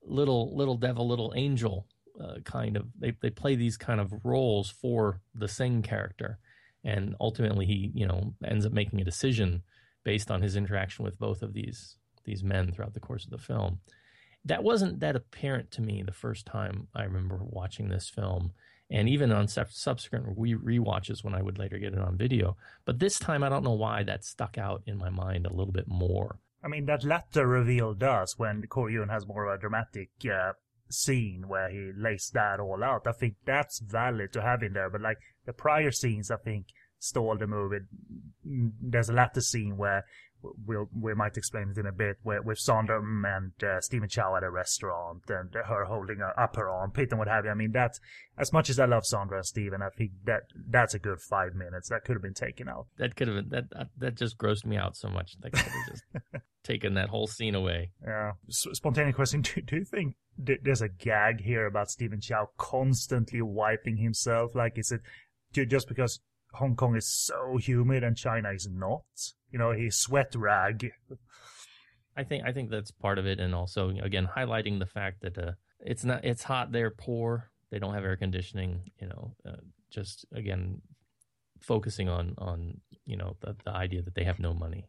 little 0.02 0.54
little 0.56 0.76
devil, 0.76 1.08
little 1.08 1.32
angel 1.34 1.86
uh, 2.22 2.36
kind 2.44 2.76
of. 2.76 2.86
They 2.98 3.12
they 3.20 3.30
play 3.30 3.56
these 3.56 3.76
kind 3.76 4.00
of 4.00 4.12
roles 4.24 4.70
for 4.70 5.22
the 5.34 5.48
Sing 5.48 5.82
character, 5.82 6.38
and 6.86 7.16
ultimately 7.20 7.66
he 7.66 7.90
you 7.94 8.06
know 8.06 8.32
ends 8.44 8.64
up 8.64 8.72
making 8.72 9.00
a 9.00 9.04
decision 9.04 9.62
based 10.04 10.30
on 10.30 10.40
his 10.40 10.56
interaction 10.56 11.04
with 11.04 11.18
both 11.18 11.42
of 11.42 11.52
these 11.52 11.96
these 12.24 12.42
men 12.42 12.72
throughout 12.72 12.94
the 12.94 13.00
course 13.00 13.24
of 13.24 13.30
the 13.30 13.38
film. 13.38 13.80
That 14.44 14.62
wasn't 14.62 15.00
that 15.00 15.16
apparent 15.16 15.70
to 15.72 15.82
me 15.82 16.02
the 16.02 16.12
first 16.12 16.46
time 16.46 16.86
I 16.94 17.02
remember 17.02 17.40
watching 17.42 17.88
this 17.88 18.08
film, 18.08 18.52
and 18.88 19.08
even 19.08 19.32
on 19.32 19.48
subsequent 19.48 20.26
re- 20.36 20.54
rewatches 20.54 21.24
when 21.24 21.34
I 21.34 21.42
would 21.42 21.58
later 21.58 21.78
get 21.78 21.92
it 21.92 21.98
on 21.98 22.16
video. 22.16 22.56
But 22.84 23.00
this 23.00 23.18
time, 23.18 23.42
I 23.42 23.48
don't 23.48 23.64
know 23.64 23.72
why 23.72 24.04
that 24.04 24.24
stuck 24.24 24.56
out 24.56 24.82
in 24.86 24.98
my 24.98 25.10
mind 25.10 25.46
a 25.46 25.52
little 25.52 25.72
bit 25.72 25.88
more. 25.88 26.38
I 26.62 26.68
mean, 26.68 26.86
that 26.86 27.04
latter 27.04 27.46
reveal 27.46 27.94
does 27.94 28.38
when 28.38 28.62
Corey 28.68 28.98
has 29.08 29.26
more 29.26 29.46
of 29.46 29.58
a 29.58 29.60
dramatic 29.60 30.10
uh, 30.32 30.52
scene 30.90 31.48
where 31.48 31.70
he 31.70 31.92
lays 31.96 32.30
that 32.34 32.60
all 32.60 32.82
out. 32.84 33.06
I 33.06 33.12
think 33.12 33.34
that's 33.44 33.80
valid 33.80 34.32
to 34.32 34.42
have 34.42 34.62
in 34.62 34.72
there. 34.74 34.90
But 34.90 35.00
like 35.00 35.18
the 35.44 35.52
prior 35.52 35.90
scenes, 35.90 36.30
I 36.30 36.36
think 36.36 36.66
stole 36.98 37.36
the 37.36 37.46
movie. 37.46 37.84
There's 38.44 39.08
a 39.08 39.14
latter 39.14 39.40
scene 39.40 39.76
where 39.76 40.04
we'll 40.66 40.88
we 40.98 41.14
might 41.14 41.36
explain 41.36 41.70
it 41.70 41.78
in 41.78 41.86
a 41.86 41.92
bit 41.92 42.18
where, 42.22 42.42
with 42.42 42.58
Sandra 42.58 43.00
and 43.00 43.52
uh, 43.62 43.80
Stephen 43.80 44.08
Chow 44.08 44.36
at 44.36 44.42
a 44.42 44.50
restaurant 44.50 45.22
and 45.28 45.52
her 45.54 45.84
holding 45.84 46.18
her, 46.18 46.38
up 46.38 46.56
her 46.56 46.68
armpit 46.68 47.10
and 47.10 47.18
what 47.18 47.28
have 47.28 47.44
you. 47.44 47.50
I 47.50 47.54
mean, 47.54 47.72
that's 47.72 48.00
as 48.38 48.52
much 48.52 48.70
as 48.70 48.78
I 48.78 48.86
love 48.86 49.06
Sandra 49.06 49.38
and 49.38 49.46
Stephen, 49.46 49.82
I 49.82 49.88
think 49.96 50.12
that 50.24 50.42
that's 50.68 50.94
a 50.94 50.98
good 50.98 51.20
five 51.20 51.54
minutes 51.54 51.88
that 51.88 52.04
could 52.04 52.14
have 52.14 52.22
been 52.22 52.34
taken 52.34 52.68
out. 52.68 52.86
That 52.98 53.16
could 53.16 53.28
have 53.28 53.50
been 53.50 53.66
that 53.70 53.88
that 53.98 54.16
just 54.16 54.38
grossed 54.38 54.66
me 54.66 54.76
out 54.76 54.96
so 54.96 55.08
much. 55.08 55.36
That 55.40 55.52
could 55.52 55.62
have 55.62 55.86
just 55.88 56.04
taken 56.64 56.94
that 56.94 57.08
whole 57.08 57.26
scene 57.26 57.54
away. 57.54 57.92
Yeah. 58.04 58.32
spontaneous 58.48 59.16
question: 59.16 59.40
do, 59.54 59.60
do 59.62 59.76
you 59.76 59.84
think 59.84 60.16
there's 60.38 60.82
a 60.82 60.88
gag 60.88 61.40
here 61.40 61.66
about 61.66 61.90
Stephen 61.90 62.20
Chow 62.20 62.50
constantly 62.58 63.42
wiping 63.42 63.96
himself? 63.96 64.54
Like, 64.54 64.78
is 64.78 64.92
it 64.92 65.00
just 65.52 65.88
because 65.88 66.20
Hong 66.56 66.76
Kong 66.76 66.96
is 66.96 67.06
so 67.06 67.56
humid 67.56 68.02
and 68.04 68.16
China 68.16 68.50
is 68.50 68.68
not? 68.70 69.02
you 69.50 69.58
know, 69.58 69.72
a 69.72 69.90
sweat 69.90 70.34
rag. 70.34 70.92
I 72.16 72.24
think 72.24 72.44
I 72.44 72.52
think 72.52 72.70
that's 72.70 72.90
part 72.90 73.18
of 73.18 73.26
it, 73.26 73.40
and 73.40 73.54
also 73.54 73.90
again 74.02 74.28
highlighting 74.36 74.78
the 74.78 74.86
fact 74.86 75.22
that 75.22 75.38
uh, 75.38 75.52
it's 75.80 76.04
not 76.04 76.24
it's 76.24 76.42
hot. 76.42 76.72
They're 76.72 76.90
poor. 76.90 77.50
They 77.70 77.78
don't 77.78 77.94
have 77.94 78.04
air 78.04 78.16
conditioning. 78.16 78.90
You 79.00 79.08
know, 79.08 79.34
uh, 79.46 79.62
just 79.90 80.26
again 80.34 80.80
focusing 81.60 82.08
on 82.08 82.34
on 82.38 82.80
you 83.04 83.16
know 83.16 83.36
the, 83.40 83.56
the 83.64 83.70
idea 83.70 84.02
that 84.02 84.14
they 84.14 84.24
have 84.24 84.38
no 84.38 84.52
money, 84.52 84.86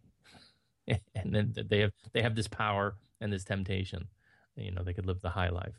and 0.87 1.33
then 1.33 1.53
they 1.69 1.79
have 1.79 1.91
they 2.13 2.21
have 2.21 2.35
this 2.35 2.47
power 2.47 2.95
and 3.21 3.31
this 3.31 3.43
temptation. 3.43 4.07
You 4.55 4.71
know, 4.71 4.83
they 4.83 4.93
could 4.93 5.05
live 5.05 5.21
the 5.21 5.29
high 5.29 5.49
life. 5.49 5.75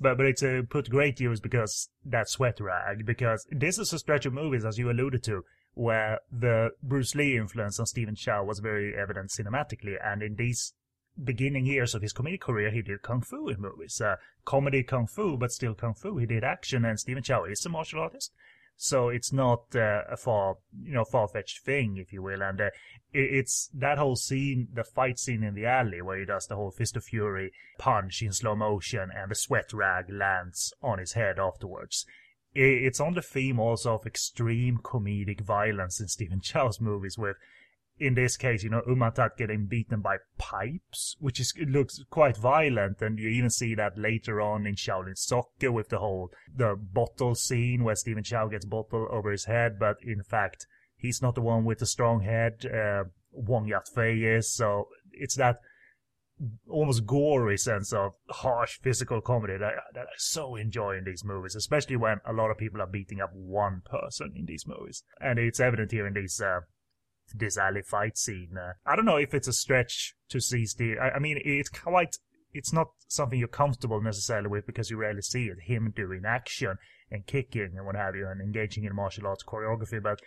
But 0.00 0.16
but 0.16 0.26
it's 0.26 0.42
uh, 0.42 0.62
put 0.68 0.90
great 0.90 1.20
use 1.20 1.40
because 1.40 1.90
that 2.04 2.28
sweat 2.28 2.60
rag 2.60 3.04
because 3.04 3.46
this 3.50 3.78
is 3.78 3.92
a 3.92 3.98
stretch 3.98 4.26
of 4.26 4.32
movies 4.32 4.64
as 4.64 4.78
you 4.78 4.90
alluded 4.90 5.22
to 5.24 5.44
where 5.74 6.18
the 6.30 6.70
Bruce 6.82 7.14
Lee 7.14 7.36
influence 7.36 7.78
on 7.78 7.86
Stephen 7.86 8.16
Chow 8.16 8.42
was 8.44 8.58
very 8.58 8.96
evident 8.96 9.30
cinematically. 9.30 9.94
And 10.04 10.22
in 10.22 10.34
these 10.34 10.74
beginning 11.22 11.66
years 11.66 11.94
of 11.94 12.02
his 12.02 12.12
comedic 12.12 12.40
career, 12.40 12.70
he 12.70 12.82
did 12.82 13.02
kung 13.02 13.22
fu 13.22 13.48
in 13.48 13.60
movies. 13.60 14.00
Uh, 14.00 14.16
comedy 14.44 14.82
kung 14.82 15.06
fu, 15.06 15.36
but 15.36 15.52
still 15.52 15.74
kung 15.74 15.94
fu. 15.94 16.16
He 16.18 16.26
did 16.26 16.42
action, 16.42 16.84
and 16.84 16.98
Stephen 16.98 17.22
Chow 17.22 17.44
is 17.44 17.64
a 17.64 17.68
martial 17.68 18.00
artist. 18.00 18.32
So 18.80 19.08
it's 19.08 19.32
not 19.32 19.74
uh, 19.74 20.04
a 20.08 20.16
far, 20.16 20.54
you 20.82 20.92
know, 20.92 21.04
far-fetched 21.04 21.64
thing, 21.64 21.96
if 21.96 22.12
you 22.12 22.22
will. 22.22 22.42
And 22.42 22.60
uh, 22.60 22.70
it, 23.12 23.34
it's 23.34 23.68
that 23.74 23.98
whole 23.98 24.16
scene, 24.16 24.68
the 24.72 24.84
fight 24.84 25.18
scene 25.18 25.42
in 25.42 25.54
the 25.54 25.66
alley, 25.66 26.00
where 26.00 26.18
he 26.18 26.24
does 26.24 26.46
the 26.46 26.54
whole 26.54 26.70
fist 26.70 26.96
of 26.96 27.04
fury 27.04 27.52
punch 27.76 28.22
in 28.22 28.32
slow 28.32 28.54
motion, 28.54 29.10
and 29.14 29.30
the 29.30 29.34
sweat 29.34 29.72
rag 29.72 30.06
lands 30.08 30.72
on 30.80 30.98
his 30.98 31.12
head 31.12 31.38
afterwards 31.38 32.06
it's 32.54 33.00
on 33.00 33.14
the 33.14 33.22
theme 33.22 33.60
also 33.60 33.94
of 33.94 34.06
extreme 34.06 34.78
comedic 34.78 35.40
violence 35.42 36.00
in 36.00 36.08
Stephen 36.08 36.40
Chow's 36.40 36.80
movies 36.80 37.18
with 37.18 37.36
in 37.98 38.14
this 38.14 38.36
case, 38.36 38.62
you 38.62 38.70
know, 38.70 38.82
Oom 38.88 39.10
Tat 39.14 39.36
getting 39.36 39.66
beaten 39.66 40.00
by 40.00 40.16
pipes, 40.38 41.16
which 41.18 41.40
is 41.40 41.52
it 41.56 41.68
looks 41.68 42.00
quite 42.10 42.36
violent, 42.36 43.02
and 43.02 43.18
you 43.18 43.28
even 43.28 43.50
see 43.50 43.74
that 43.74 43.98
later 43.98 44.40
on 44.40 44.66
in 44.66 44.74
Shaolin 44.74 45.16
Soccer 45.16 45.72
with 45.72 45.88
the 45.88 45.98
whole 45.98 46.30
the 46.54 46.76
bottle 46.76 47.34
scene 47.34 47.84
where 47.84 47.96
Stephen 47.96 48.24
Chow 48.24 48.48
gets 48.48 48.64
bottle 48.64 49.08
over 49.10 49.30
his 49.30 49.46
head, 49.46 49.78
but 49.78 49.96
in 50.02 50.22
fact 50.22 50.66
he's 50.96 51.22
not 51.22 51.34
the 51.34 51.40
one 51.40 51.64
with 51.64 51.78
the 51.78 51.86
strong 51.86 52.22
head. 52.22 52.64
Uh, 52.66 53.04
Wong 53.30 53.66
Yat 53.66 53.88
Fei 53.94 54.18
is, 54.22 54.52
so 54.52 54.88
it's 55.12 55.36
that 55.36 55.58
almost 56.68 57.06
gory 57.06 57.58
sense 57.58 57.92
of 57.92 58.12
harsh 58.30 58.78
physical 58.80 59.20
comedy 59.20 59.56
that, 59.58 59.74
that 59.94 60.06
I 60.06 60.16
so 60.16 60.56
enjoy 60.56 60.96
in 60.96 61.04
these 61.04 61.24
movies, 61.24 61.56
especially 61.56 61.96
when 61.96 62.20
a 62.24 62.32
lot 62.32 62.50
of 62.50 62.58
people 62.58 62.80
are 62.80 62.86
beating 62.86 63.20
up 63.20 63.30
one 63.32 63.82
person 63.84 64.32
in 64.36 64.46
these 64.46 64.66
movies. 64.66 65.02
And 65.20 65.38
it's 65.38 65.60
evident 65.60 65.90
here 65.90 66.06
in 66.06 66.14
these, 66.14 66.40
uh, 66.40 66.60
this 67.34 67.56
alley 67.56 67.82
fight 67.82 68.16
scene. 68.16 68.56
Uh, 68.58 68.72
I 68.86 68.96
don't 68.96 69.04
know 69.04 69.16
if 69.16 69.34
it's 69.34 69.48
a 69.48 69.52
stretch 69.52 70.14
to 70.28 70.40
see 70.40 70.66
Steve. 70.66 70.96
I, 71.00 71.10
I 71.10 71.18
mean, 71.18 71.40
it's 71.44 71.68
quite, 71.68 72.16
it's 72.52 72.72
not 72.72 72.88
something 73.08 73.38
you're 73.38 73.48
comfortable 73.48 74.00
necessarily 74.00 74.48
with 74.48 74.66
because 74.66 74.90
you 74.90 74.96
rarely 74.96 75.22
see 75.22 75.46
it. 75.46 75.58
Him 75.66 75.92
doing 75.94 76.22
action 76.26 76.76
and 77.10 77.26
kicking 77.26 77.74
and 77.76 77.86
what 77.86 77.96
have 77.96 78.14
you 78.14 78.28
and 78.28 78.40
engaging 78.40 78.84
in 78.84 78.94
martial 78.94 79.26
arts 79.26 79.44
choreography, 79.44 80.02
but 80.02 80.20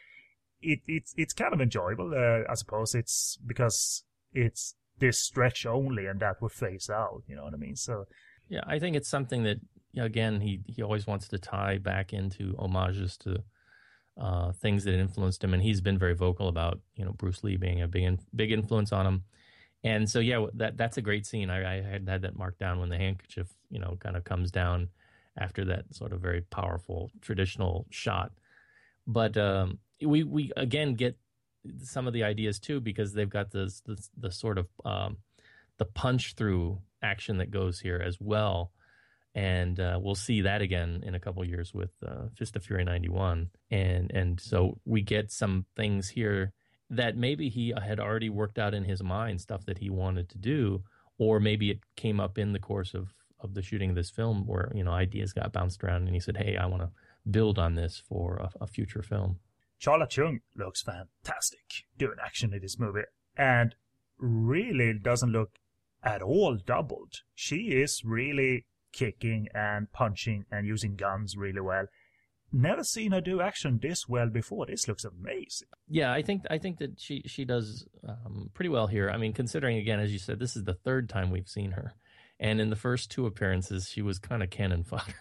it, 0.61 0.79
it's, 0.87 1.13
it's 1.17 1.33
kind 1.33 1.53
of 1.53 1.61
enjoyable, 1.61 2.13
uh, 2.13 2.49
I 2.49 2.55
suppose. 2.55 2.93
It's 2.95 3.37
because 3.45 4.03
it's 4.33 4.75
this 4.99 5.19
stretch 5.19 5.65
only 5.65 6.05
and 6.05 6.19
that 6.19 6.41
would 6.41 6.51
phase 6.51 6.89
out. 6.89 7.23
You 7.27 7.35
know 7.35 7.43
what 7.43 7.53
I 7.53 7.57
mean? 7.57 7.75
So, 7.75 8.05
yeah, 8.47 8.61
I 8.67 8.79
think 8.79 8.95
it's 8.95 9.09
something 9.09 9.43
that 9.43 9.57
again 9.97 10.41
he 10.41 10.61
he 10.67 10.81
always 10.81 11.05
wants 11.05 11.27
to 11.27 11.37
tie 11.37 11.77
back 11.77 12.13
into 12.13 12.55
homages 12.57 13.17
to 13.17 13.43
uh, 14.17 14.51
things 14.53 14.83
that 14.83 14.93
influenced 14.93 15.43
him, 15.43 15.53
and 15.53 15.63
he's 15.63 15.81
been 15.81 15.97
very 15.97 16.15
vocal 16.15 16.47
about 16.47 16.79
you 16.95 17.05
know 17.05 17.13
Bruce 17.13 17.43
Lee 17.43 17.57
being 17.57 17.81
a 17.81 17.87
big 17.87 18.19
big 18.35 18.51
influence 18.51 18.91
on 18.91 19.05
him. 19.05 19.23
And 19.83 20.09
so 20.09 20.19
yeah, 20.19 20.45
that 20.53 20.77
that's 20.77 20.97
a 20.97 21.01
great 21.01 21.25
scene. 21.25 21.49
I, 21.49 21.77
I 21.77 21.81
had 21.81 22.07
had 22.07 22.21
that 22.23 22.35
marked 22.35 22.59
down 22.59 22.79
when 22.79 22.89
the 22.89 22.97
handkerchief 22.97 23.47
you 23.69 23.79
know 23.79 23.97
kind 23.99 24.15
of 24.15 24.23
comes 24.23 24.51
down 24.51 24.89
after 25.37 25.65
that 25.65 25.93
sort 25.95 26.13
of 26.13 26.21
very 26.21 26.41
powerful 26.41 27.11
traditional 27.21 27.85
shot. 27.89 28.31
But 29.07 29.37
um, 29.37 29.79
we 30.01 30.23
we 30.23 30.51
again 30.55 30.95
get 30.95 31.17
some 31.83 32.07
of 32.07 32.13
the 32.13 32.23
ideas 32.23 32.59
too 32.59 32.79
because 32.79 33.13
they've 33.13 33.29
got 33.29 33.51
this 33.51 33.81
the 34.17 34.31
sort 34.31 34.57
of 34.57 34.67
um, 34.85 35.17
the 35.77 35.85
punch 35.85 36.35
through 36.35 36.79
action 37.01 37.37
that 37.37 37.49
goes 37.49 37.79
here 37.79 38.01
as 38.05 38.19
well 38.19 38.71
and 39.33 39.79
uh, 39.79 39.99
we'll 40.01 40.15
see 40.15 40.41
that 40.41 40.61
again 40.61 41.03
in 41.05 41.15
a 41.15 41.19
couple 41.19 41.43
years 41.45 41.73
with 41.73 41.91
uh, 42.05 42.27
Fist 42.35 42.55
of 42.55 42.63
Fury 42.63 42.83
'91, 42.83 43.49
and 43.69 44.11
and 44.11 44.39
so 44.39 44.79
we 44.85 45.01
get 45.01 45.31
some 45.31 45.65
things 45.75 46.09
here 46.09 46.53
that 46.89 47.15
maybe 47.15 47.49
he 47.49 47.73
had 47.81 47.99
already 47.99 48.29
worked 48.29 48.59
out 48.59 48.73
in 48.73 48.83
his 48.83 49.01
mind 49.01 49.39
stuff 49.39 49.65
that 49.65 49.77
he 49.77 49.89
wanted 49.89 50.29
to 50.29 50.37
do, 50.37 50.83
or 51.17 51.39
maybe 51.39 51.71
it 51.71 51.79
came 51.95 52.19
up 52.19 52.37
in 52.37 52.53
the 52.53 52.59
course 52.59 52.93
of 52.93 53.13
of 53.39 53.53
the 53.53 53.61
shooting 53.61 53.89
of 53.89 53.95
this 53.95 54.11
film 54.11 54.45
where 54.45 54.71
you 54.75 54.83
know 54.83 54.91
ideas 54.91 55.33
got 55.33 55.53
bounced 55.53 55.83
around, 55.83 56.03
and 56.03 56.13
he 56.13 56.19
said, 56.19 56.37
"Hey, 56.37 56.57
I 56.57 56.65
want 56.65 56.83
to 56.83 56.91
build 57.29 57.57
on 57.57 57.75
this 57.75 58.01
for 58.07 58.37
a, 58.37 58.49
a 58.61 58.67
future 58.67 59.01
film." 59.01 59.39
Sharla 59.81 60.07
Cheung 60.07 60.41
looks 60.55 60.83
fantastic 60.83 61.85
doing 61.97 62.17
action 62.23 62.53
in 62.53 62.61
this 62.61 62.77
movie 62.77 63.01
and 63.35 63.73
really 64.19 64.93
doesn't 64.93 65.31
look 65.31 65.57
at 66.03 66.21
all 66.21 66.55
doubled. 66.55 67.21
She 67.33 67.71
is 67.71 68.03
really 68.05 68.65
kicking 68.91 69.47
and 69.53 69.91
punching 69.91 70.45
and 70.51 70.67
using 70.67 70.95
guns 70.95 71.35
really 71.37 71.61
well. 71.61 71.85
Never 72.53 72.83
seen 72.83 73.13
her 73.13 73.21
do 73.21 73.39
action 73.39 73.79
this 73.81 74.09
well 74.09 74.27
before. 74.27 74.65
This 74.65 74.87
looks 74.87 75.05
amazing. 75.05 75.69
Yeah, 75.87 76.11
I 76.11 76.21
think 76.21 76.43
I 76.49 76.57
think 76.57 76.79
that 76.79 76.99
she 76.99 77.23
she 77.25 77.45
does 77.45 77.85
um, 78.07 78.49
pretty 78.53 78.69
well 78.69 78.87
here. 78.87 79.09
I 79.09 79.17
mean, 79.17 79.31
considering 79.31 79.77
again, 79.77 79.99
as 79.99 80.11
you 80.11 80.19
said, 80.19 80.39
this 80.39 80.57
is 80.57 80.65
the 80.65 80.73
third 80.73 81.07
time 81.07 81.31
we've 81.31 81.47
seen 81.47 81.71
her, 81.71 81.93
and 82.39 82.59
in 82.59 82.69
the 82.69 82.75
first 82.75 83.09
two 83.09 83.25
appearances, 83.25 83.87
she 83.87 84.01
was 84.01 84.19
kind 84.19 84.43
of 84.43 84.49
cannon 84.49 84.83
fodder. 84.83 85.15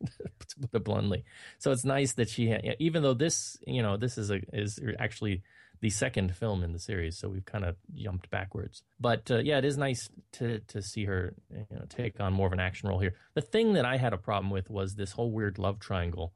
to 0.04 0.60
put 0.60 0.74
it 0.74 0.84
bluntly. 0.84 1.24
So 1.58 1.72
it's 1.72 1.84
nice 1.84 2.12
that 2.14 2.28
she, 2.28 2.54
even 2.78 3.02
though 3.02 3.14
this, 3.14 3.56
you 3.66 3.82
know, 3.82 3.96
this 3.96 4.18
is 4.18 4.30
a 4.30 4.40
is 4.52 4.78
actually 4.98 5.42
the 5.80 5.90
second 5.90 6.34
film 6.36 6.62
in 6.62 6.72
the 6.72 6.78
series, 6.78 7.18
so 7.18 7.28
we've 7.28 7.44
kind 7.44 7.64
of 7.64 7.76
jumped 7.94 8.30
backwards. 8.30 8.82
But 8.98 9.30
uh, 9.30 9.38
yeah, 9.38 9.58
it 9.58 9.64
is 9.64 9.76
nice 9.76 10.08
to 10.32 10.60
to 10.60 10.82
see 10.82 11.04
her 11.04 11.34
you 11.50 11.66
know, 11.70 11.84
take 11.88 12.20
on 12.20 12.32
more 12.32 12.46
of 12.46 12.52
an 12.52 12.60
action 12.60 12.88
role 12.88 12.98
here. 12.98 13.14
The 13.34 13.40
thing 13.40 13.74
that 13.74 13.84
I 13.84 13.96
had 13.96 14.12
a 14.12 14.18
problem 14.18 14.50
with 14.50 14.70
was 14.70 14.94
this 14.94 15.12
whole 15.12 15.30
weird 15.30 15.58
love 15.58 15.78
triangle 15.78 16.32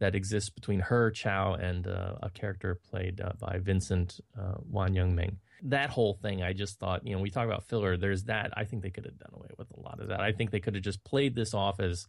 that 0.00 0.14
exists 0.14 0.50
between 0.50 0.80
her, 0.80 1.10
Chow, 1.10 1.54
and 1.54 1.86
uh, 1.86 2.16
a 2.22 2.30
character 2.30 2.78
played 2.90 3.20
uh, 3.20 3.32
by 3.38 3.58
Vincent 3.58 4.20
uh, 4.38 4.54
Wan 4.68 4.94
Yeung 4.94 5.14
Ming. 5.14 5.38
That 5.62 5.90
whole 5.90 6.14
thing, 6.14 6.42
I 6.42 6.52
just 6.52 6.78
thought, 6.78 7.06
you 7.06 7.14
know, 7.14 7.22
we 7.22 7.30
talk 7.30 7.46
about 7.46 7.64
filler. 7.68 7.96
There's 7.96 8.24
that. 8.24 8.50
I 8.56 8.64
think 8.64 8.82
they 8.82 8.90
could 8.90 9.06
have 9.06 9.18
done 9.18 9.30
away 9.32 9.48
with 9.56 9.68
a 9.70 9.80
lot 9.80 10.00
of 10.00 10.08
that. 10.08 10.20
I 10.20 10.32
think 10.32 10.50
they 10.50 10.60
could 10.60 10.74
have 10.74 10.84
just 10.84 11.02
played 11.04 11.34
this 11.34 11.54
off 11.54 11.80
as 11.80 12.06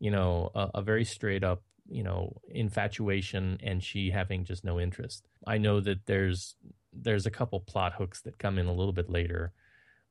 you 0.00 0.10
know, 0.10 0.50
a, 0.54 0.70
a 0.76 0.82
very 0.82 1.04
straight 1.04 1.44
up, 1.44 1.62
you 1.90 2.02
know, 2.02 2.40
infatuation 2.48 3.58
and 3.62 3.82
she 3.82 4.10
having 4.10 4.44
just 4.44 4.64
no 4.64 4.80
interest. 4.80 5.26
I 5.46 5.58
know 5.58 5.80
that 5.80 6.06
there's 6.06 6.56
there's 6.92 7.26
a 7.26 7.30
couple 7.30 7.60
plot 7.60 7.94
hooks 7.94 8.22
that 8.22 8.38
come 8.38 8.58
in 8.58 8.66
a 8.66 8.72
little 8.72 8.92
bit 8.92 9.10
later 9.10 9.52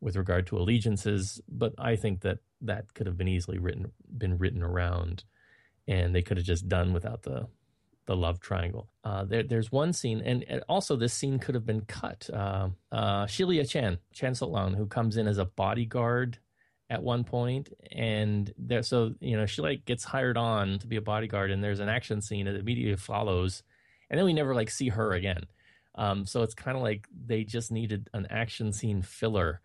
with 0.01 0.15
regard 0.15 0.47
to 0.47 0.57
allegiances, 0.57 1.41
but 1.49 1.73
I 1.77 1.95
think 1.95 2.21
that 2.21 2.39
that 2.61 2.93
could 2.93 3.07
have 3.07 3.17
been 3.17 3.27
easily 3.27 3.57
written 3.57 3.91
been 4.17 4.38
written 4.38 4.63
around, 4.63 5.23
and 5.88 6.13
they 6.13 6.21
could 6.21 6.38
have 6.38 6.45
just 6.45 6.67
done 6.67 6.93
without 6.93 7.23
the 7.23 7.47
the 8.05 8.15
love 8.15 8.39
triangle. 8.39 8.89
Uh, 9.03 9.23
there, 9.23 9.43
there's 9.43 9.71
one 9.71 9.93
scene, 9.93 10.19
and, 10.25 10.43
and, 10.49 10.63
also 10.67 10.95
this 10.95 11.13
scene 11.13 11.38
could 11.38 11.53
have 11.53 11.65
been 11.65 11.82
cut. 11.82 12.27
Uh, 12.34 12.69
uh, 12.91 13.27
Sheila 13.27 13.63
Chan, 13.65 13.99
Chen 14.13 14.34
Solan, 14.34 14.73
who 14.73 14.88
comes 14.88 15.15
in 15.15 15.27
as 15.27 15.38
a 15.38 15.45
bodyguard 15.45 16.39
at 16.89 17.03
one 17.03 17.23
point 17.23 17.69
and 17.91 18.51
there 18.57 18.81
so 18.81 19.13
you 19.19 19.37
know 19.37 19.45
she 19.45 19.61
like 19.61 19.85
gets 19.85 20.03
hired 20.03 20.37
on 20.37 20.79
to 20.79 20.87
be 20.87 20.95
a 20.95 21.01
bodyguard 21.01 21.51
and 21.51 21.63
there's 21.63 21.79
an 21.79 21.89
action 21.89 22.21
scene 22.21 22.45
that 22.45 22.55
immediately 22.55 22.95
follows 22.95 23.63
and 24.09 24.17
then 24.17 24.25
we 24.25 24.33
never 24.33 24.55
like 24.55 24.69
see 24.69 24.89
her 24.89 25.13
again 25.13 25.43
um, 25.95 26.25
so 26.25 26.43
it's 26.43 26.53
kind 26.53 26.77
of 26.77 26.83
like 26.83 27.07
they 27.25 27.43
just 27.43 27.71
needed 27.71 28.09
an 28.13 28.25
action 28.29 28.73
scene 28.73 29.01
filler 29.01 29.61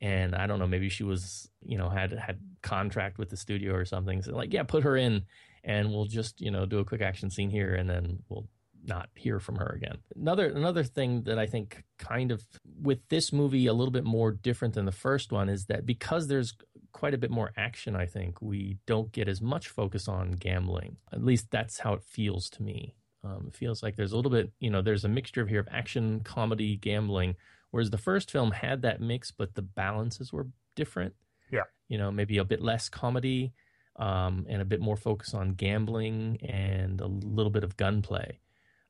and 0.00 0.36
i 0.36 0.46
don't 0.46 0.60
know 0.60 0.66
maybe 0.66 0.88
she 0.88 1.02
was 1.02 1.50
you 1.64 1.76
know 1.76 1.88
had 1.88 2.12
had 2.12 2.38
contract 2.62 3.18
with 3.18 3.28
the 3.28 3.36
studio 3.36 3.74
or 3.74 3.84
something 3.84 4.22
so 4.22 4.34
like 4.34 4.52
yeah 4.52 4.62
put 4.62 4.84
her 4.84 4.96
in 4.96 5.24
and 5.64 5.90
we'll 5.90 6.04
just 6.04 6.40
you 6.40 6.50
know 6.50 6.64
do 6.64 6.78
a 6.78 6.84
quick 6.84 7.02
action 7.02 7.28
scene 7.28 7.50
here 7.50 7.74
and 7.74 7.90
then 7.90 8.18
we'll 8.28 8.46
not 8.88 9.08
hear 9.14 9.38
from 9.38 9.56
her 9.56 9.66
again. 9.76 9.98
Another 10.16 10.46
another 10.46 10.82
thing 10.82 11.22
that 11.22 11.38
I 11.38 11.46
think 11.46 11.84
kind 11.98 12.30
of 12.30 12.42
with 12.82 13.06
this 13.08 13.32
movie 13.32 13.66
a 13.66 13.72
little 13.72 13.92
bit 13.92 14.04
more 14.04 14.32
different 14.32 14.74
than 14.74 14.86
the 14.86 14.92
first 14.92 15.30
one 15.30 15.48
is 15.48 15.66
that 15.66 15.86
because 15.86 16.26
there's 16.26 16.54
quite 16.92 17.14
a 17.14 17.18
bit 17.18 17.30
more 17.30 17.52
action, 17.56 17.94
I 17.94 18.06
think 18.06 18.40
we 18.40 18.78
don't 18.86 19.12
get 19.12 19.28
as 19.28 19.40
much 19.40 19.68
focus 19.68 20.08
on 20.08 20.32
gambling. 20.32 20.96
At 21.12 21.24
least 21.24 21.50
that's 21.50 21.78
how 21.80 21.92
it 21.94 22.02
feels 22.02 22.50
to 22.50 22.62
me. 22.62 22.94
Um, 23.24 23.46
it 23.48 23.56
feels 23.56 23.82
like 23.82 23.96
there's 23.96 24.12
a 24.12 24.16
little 24.16 24.30
bit, 24.30 24.50
you 24.60 24.70
know, 24.70 24.82
there's 24.82 25.04
a 25.04 25.08
mixture 25.08 25.46
here 25.46 25.60
of 25.60 25.68
action, 25.70 26.20
comedy, 26.20 26.76
gambling, 26.76 27.36
whereas 27.70 27.90
the 27.90 27.98
first 27.98 28.30
film 28.30 28.52
had 28.52 28.82
that 28.82 29.00
mix, 29.00 29.30
but 29.30 29.54
the 29.54 29.62
balances 29.62 30.32
were 30.32 30.48
different. 30.76 31.14
Yeah. 31.50 31.64
You 31.88 31.98
know, 31.98 32.10
maybe 32.10 32.38
a 32.38 32.44
bit 32.44 32.62
less 32.62 32.88
comedy 32.88 33.52
um, 33.96 34.46
and 34.48 34.62
a 34.62 34.64
bit 34.64 34.80
more 34.80 34.96
focus 34.96 35.34
on 35.34 35.54
gambling 35.54 36.38
and 36.42 37.00
a 37.00 37.06
little 37.06 37.50
bit 37.50 37.64
of 37.64 37.76
gunplay. 37.76 38.38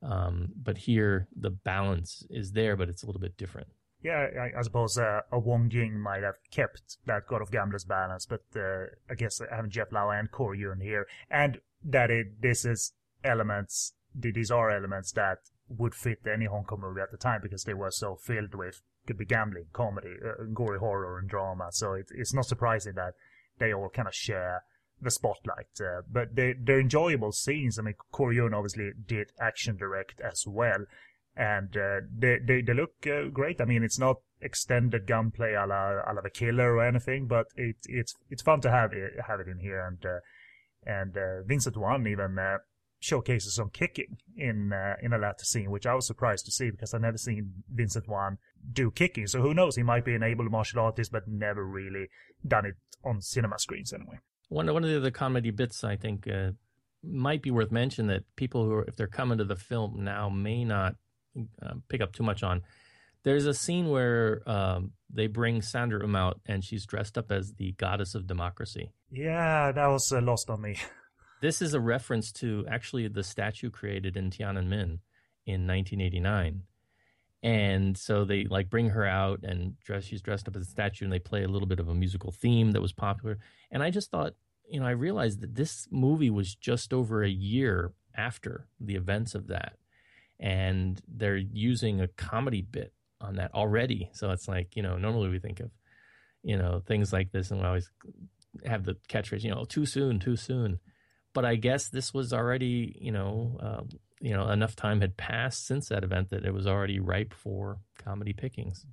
Um, 0.02 0.50
but 0.54 0.78
here, 0.78 1.26
the 1.34 1.50
balance 1.50 2.24
is 2.30 2.52
there, 2.52 2.76
but 2.76 2.88
it's 2.88 3.02
a 3.02 3.06
little 3.06 3.20
bit 3.20 3.36
different. 3.36 3.68
Yeah, 4.02 4.28
I, 4.40 4.58
I 4.58 4.62
suppose 4.62 4.96
uh, 4.96 5.22
a 5.32 5.38
Wong 5.38 5.68
Jing 5.68 5.98
might 5.98 6.22
have 6.22 6.36
kept 6.50 6.98
that 7.06 7.26
God 7.26 7.42
of 7.42 7.50
Gamblers 7.50 7.84
balance, 7.84 8.26
but 8.26 8.44
uh, 8.54 8.86
I 9.10 9.14
guess 9.16 9.40
having 9.50 9.70
Jeff 9.70 9.90
Lau 9.90 10.10
and 10.10 10.30
Corey 10.30 10.60
Yuen 10.60 10.80
here, 10.80 11.06
and 11.30 11.60
that 11.84 12.10
it 12.10 12.40
this 12.40 12.64
is 12.64 12.92
elements, 13.24 13.94
these 14.14 14.50
are 14.50 14.70
elements 14.70 15.12
that 15.12 15.38
would 15.68 15.94
fit 15.94 16.20
any 16.32 16.46
Hong 16.46 16.64
Kong 16.64 16.80
movie 16.80 17.00
at 17.00 17.10
the 17.10 17.16
time 17.16 17.40
because 17.42 17.64
they 17.64 17.74
were 17.74 17.90
so 17.90 18.14
filled 18.14 18.54
with 18.54 18.82
could 19.08 19.18
be 19.18 19.24
gambling, 19.24 19.64
comedy, 19.72 20.14
uh, 20.24 20.44
gory 20.52 20.78
horror, 20.78 21.18
and 21.18 21.28
drama. 21.28 21.68
So 21.70 21.94
it, 21.94 22.10
it's 22.14 22.34
not 22.34 22.44
surprising 22.44 22.92
that 22.96 23.14
they 23.58 23.72
all 23.72 23.88
kind 23.88 24.06
of 24.06 24.14
share 24.14 24.62
the 25.00 25.10
spotlight. 25.10 25.80
Uh, 25.80 26.02
but 26.10 26.36
they, 26.36 26.54
they're 26.58 26.80
enjoyable 26.80 27.32
scenes. 27.32 27.78
I 27.78 27.82
mean, 27.82 27.94
Yuen 28.18 28.54
obviously 28.54 28.90
did 29.06 29.32
action 29.40 29.76
direct 29.76 30.20
as 30.20 30.44
well. 30.46 30.84
And 31.38 31.76
uh, 31.76 32.00
they, 32.12 32.38
they, 32.44 32.62
they 32.62 32.74
look 32.74 33.06
uh, 33.06 33.28
great. 33.32 33.60
I 33.60 33.64
mean, 33.64 33.84
it's 33.84 33.98
not 33.98 34.16
extended 34.40 35.06
gunplay 35.06 35.54
a 35.54 35.66
la, 35.66 35.90
a 36.04 36.12
la 36.12 36.20
The 36.20 36.30
Killer 36.30 36.74
or 36.74 36.84
anything, 36.84 37.28
but 37.28 37.46
it, 37.54 37.76
it's 37.86 38.16
it's 38.28 38.42
fun 38.42 38.60
to 38.62 38.70
have 38.70 38.92
it, 38.92 39.12
have 39.28 39.38
it 39.38 39.46
in 39.46 39.60
here. 39.60 39.80
And 39.86 40.04
uh, 40.04 40.18
and 40.84 41.16
uh, 41.16 41.42
Vincent 41.46 41.76
Wan 41.76 42.08
even 42.08 42.40
uh, 42.40 42.58
showcases 42.98 43.54
some 43.54 43.70
kicking 43.70 44.16
in 44.36 44.72
in 45.00 45.12
a 45.12 45.18
latter 45.18 45.44
scene, 45.44 45.70
which 45.70 45.86
I 45.86 45.94
was 45.94 46.08
surprised 46.08 46.44
to 46.46 46.50
see 46.50 46.70
because 46.70 46.92
I've 46.92 47.02
never 47.02 47.18
seen 47.18 47.62
Vincent 47.72 48.08
Wan 48.08 48.38
do 48.72 48.90
kicking. 48.90 49.28
So 49.28 49.40
who 49.40 49.54
knows? 49.54 49.76
He 49.76 49.84
might 49.84 50.04
be 50.04 50.16
an 50.16 50.24
able 50.24 50.46
martial 50.46 50.80
artist, 50.80 51.12
but 51.12 51.28
never 51.28 51.64
really 51.64 52.08
done 52.44 52.66
it 52.66 52.74
on 53.04 53.20
cinema 53.20 53.60
screens 53.60 53.92
anyway. 53.92 54.18
One 54.48 54.72
one 54.72 54.82
of 54.82 54.90
the 54.90 54.96
other 54.96 55.12
comedy 55.12 55.52
bits 55.52 55.84
I 55.84 55.94
think 55.94 56.26
uh, 56.26 56.50
might 57.04 57.42
be 57.42 57.52
worth 57.52 57.70
mentioning 57.70 58.08
that 58.08 58.24
people 58.34 58.64
who 58.64 58.72
are, 58.72 58.84
if 58.84 58.96
they're 58.96 59.06
coming 59.06 59.38
to 59.38 59.44
the 59.44 59.56
film 59.56 60.02
now 60.02 60.28
may 60.28 60.64
not 60.64 60.96
uh, 61.62 61.74
pick 61.88 62.00
up 62.00 62.12
too 62.12 62.22
much 62.22 62.42
on. 62.42 62.62
There's 63.24 63.46
a 63.46 63.54
scene 63.54 63.90
where 63.90 64.42
um, 64.46 64.92
they 65.12 65.26
bring 65.26 65.60
Sandra 65.62 66.04
Um 66.04 66.16
out 66.16 66.40
and 66.46 66.64
she's 66.64 66.86
dressed 66.86 67.18
up 67.18 67.30
as 67.32 67.52
the 67.54 67.72
goddess 67.72 68.14
of 68.14 68.26
democracy. 68.26 68.92
Yeah, 69.10 69.72
that 69.72 69.86
was 69.88 70.10
uh, 70.12 70.20
lost 70.20 70.48
on 70.50 70.62
me. 70.62 70.76
this 71.40 71.60
is 71.60 71.74
a 71.74 71.80
reference 71.80 72.32
to 72.32 72.64
actually 72.68 73.08
the 73.08 73.22
statue 73.24 73.70
created 73.70 74.16
in 74.16 74.30
Tiananmen 74.30 75.00
in 75.46 75.66
1989. 75.66 76.62
and 77.42 77.96
so 77.96 78.24
they 78.24 78.44
like 78.44 78.68
bring 78.68 78.90
her 78.90 79.06
out 79.06 79.40
and 79.44 79.78
dress 79.80 80.04
she's 80.04 80.20
dressed 80.22 80.48
up 80.48 80.56
as 80.56 80.62
a 80.62 80.70
statue 80.70 81.04
and 81.04 81.12
they 81.12 81.18
play 81.20 81.44
a 81.44 81.48
little 81.48 81.68
bit 81.68 81.78
of 81.80 81.88
a 81.88 81.94
musical 81.94 82.32
theme 82.32 82.72
that 82.72 82.82
was 82.82 82.92
popular 82.92 83.38
and 83.70 83.80
i 83.82 83.90
just 83.90 84.10
thought 84.10 84.34
you 84.68 84.80
know 84.80 84.86
i 84.86 84.90
realized 84.90 85.40
that 85.40 85.54
this 85.54 85.86
movie 85.90 86.30
was 86.30 86.54
just 86.54 86.92
over 86.92 87.22
a 87.22 87.28
year 87.30 87.92
after 88.16 88.66
the 88.80 88.96
events 88.96 89.34
of 89.36 89.46
that 89.46 89.77
and 90.40 91.00
they're 91.08 91.36
using 91.36 92.00
a 92.00 92.08
comedy 92.08 92.62
bit 92.62 92.92
on 93.20 93.36
that 93.36 93.52
already 93.54 94.10
so 94.12 94.30
it's 94.30 94.46
like 94.46 94.76
you 94.76 94.82
know 94.82 94.96
normally 94.96 95.28
we 95.28 95.38
think 95.38 95.60
of 95.60 95.70
you 96.42 96.56
know 96.56 96.80
things 96.86 97.12
like 97.12 97.32
this 97.32 97.50
and 97.50 97.60
we 97.60 97.66
always 97.66 97.90
have 98.64 98.84
the 98.84 98.96
catchphrase 99.08 99.42
you 99.42 99.50
know 99.50 99.64
too 99.64 99.84
soon 99.84 100.20
too 100.20 100.36
soon 100.36 100.78
but 101.34 101.44
i 101.44 101.56
guess 101.56 101.88
this 101.88 102.14
was 102.14 102.32
already 102.32 102.96
you 103.00 103.10
know 103.10 103.58
uh, 103.60 103.82
you 104.20 104.32
know 104.32 104.48
enough 104.48 104.74
time 104.74 105.00
had 105.00 105.16
passed 105.16 105.66
since 105.66 105.88
that 105.88 106.04
event 106.04 106.30
that 106.30 106.44
it 106.44 106.52
was 106.52 106.66
already 106.66 106.98
ripe 106.98 107.34
for 107.34 107.78
comedy 107.96 108.32
pickings. 108.32 108.84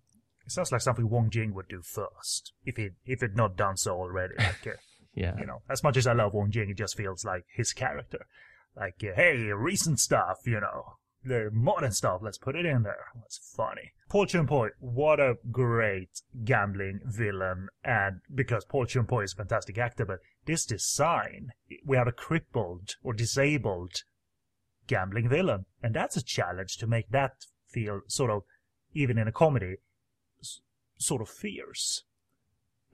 It 0.45 0.51
sounds 0.51 0.71
like 0.71 0.81
something 0.81 1.09
Wong 1.09 1.29
Jing 1.29 1.53
would 1.55 1.67
do 1.67 1.81
first, 1.81 2.53
if 2.63 2.77
he 2.77 2.89
if 3.05 3.23
it 3.23 3.35
not 3.35 3.55
done 3.55 3.77
so 3.77 3.95
already. 3.95 4.35
Like, 4.37 4.67
uh, 4.67 4.71
yeah, 5.13 5.35
you 5.39 5.45
know, 5.45 5.61
as 5.69 5.83
much 5.83 5.97
as 5.97 6.07
I 6.07 6.13
love 6.13 6.33
Wong 6.33 6.51
Jing, 6.51 6.69
it 6.69 6.77
just 6.77 6.97
feels 6.97 7.25
like 7.25 7.45
his 7.53 7.73
character. 7.73 8.27
Like, 8.75 9.01
uh, 9.03 9.15
hey, 9.15 9.37
recent 9.55 9.99
stuff, 9.99 10.39
you 10.45 10.59
know, 10.59 10.97
the 11.25 11.49
modern 11.51 11.91
stuff. 11.91 12.21
Let's 12.23 12.37
put 12.37 12.55
it 12.55 12.65
in 12.65 12.83
there. 12.83 13.05
That's 13.15 13.53
funny. 13.55 13.91
Paul 14.09 14.25
Chun 14.25 14.47
what 14.79 15.19
a 15.19 15.35
great 15.51 16.21
gambling 16.43 17.01
villain, 17.03 17.67
and 17.83 18.21
because 18.33 18.65
Paul 18.65 18.85
Chun 18.85 19.07
is 19.23 19.33
a 19.33 19.35
fantastic 19.35 19.77
actor, 19.77 20.05
but 20.05 20.19
this 20.45 20.65
design, 20.65 21.49
we 21.85 21.97
have 21.97 22.07
a 22.07 22.11
crippled 22.11 22.95
or 23.03 23.13
disabled 23.13 24.03
gambling 24.87 25.29
villain. 25.29 25.65
And 25.81 25.95
that's 25.95 26.17
a 26.17 26.23
challenge 26.23 26.77
to 26.77 26.87
make 26.87 27.09
that 27.09 27.45
feel 27.67 28.01
sort 28.07 28.31
of, 28.31 28.43
even 28.93 29.17
in 29.17 29.27
a 29.27 29.31
comedy, 29.31 29.77
sort 30.97 31.21
of 31.21 31.29
fierce. 31.29 32.03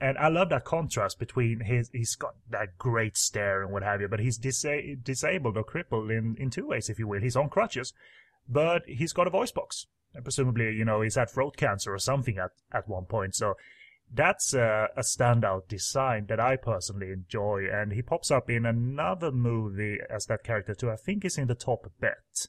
And 0.02 0.18
I 0.18 0.30
love 0.30 0.50
that 0.50 0.66
contrast 0.66 1.20
between 1.20 1.60
his, 1.60 1.92
he's 1.94 2.16
got 2.16 2.34
that 2.50 2.80
great 2.80 3.16
stare 3.16 3.62
and 3.62 3.72
what 3.72 3.84
have 3.84 4.02
you, 4.02 4.08
but 4.08 4.20
he's 4.20 4.40
disa- 4.40 4.96
disabled 4.96 5.58
or 5.58 5.64
crippled 5.64 6.10
in, 6.10 6.36
in 6.40 6.50
two 6.50 6.66
ways, 6.66 6.90
if 6.90 6.98
you 6.98 7.08
will. 7.08 7.22
He's 7.22 7.36
on 7.36 7.50
crutches, 7.50 7.94
but 8.50 8.82
he's 8.88 9.14
got 9.14 9.28
a 9.28 9.30
voice 9.30 9.52
box. 9.52 9.86
And 10.16 10.24
presumably, 10.24 10.74
you 10.74 10.86
know, 10.86 11.02
he's 11.02 11.16
had 11.16 11.30
throat 11.30 11.56
cancer 11.56 11.94
or 11.94 12.00
something 12.00 12.40
at, 12.40 12.50
at 12.74 12.90
one 12.90 13.06
point. 13.06 13.36
So 13.36 13.54
that's 14.12 14.56
a, 14.56 14.90
a, 14.98 15.02
standout 15.02 15.68
design 15.68 16.26
that 16.30 16.40
I 16.40 16.56
personally 16.56 17.12
enjoy. 17.12 17.68
And 17.72 17.94
he 17.94 18.02
pops 18.02 18.32
up 18.32 18.50
in 18.50 18.66
another 18.66 19.32
movie 19.32 20.00
as 20.10 20.26
that 20.26 20.44
character 20.44 20.74
too. 20.74 20.90
I 20.90 20.96
think 20.96 21.22
he's 21.22 21.38
in 21.38 21.48
The 21.48 21.54
Top 21.54 21.92
Bet. 22.00 22.48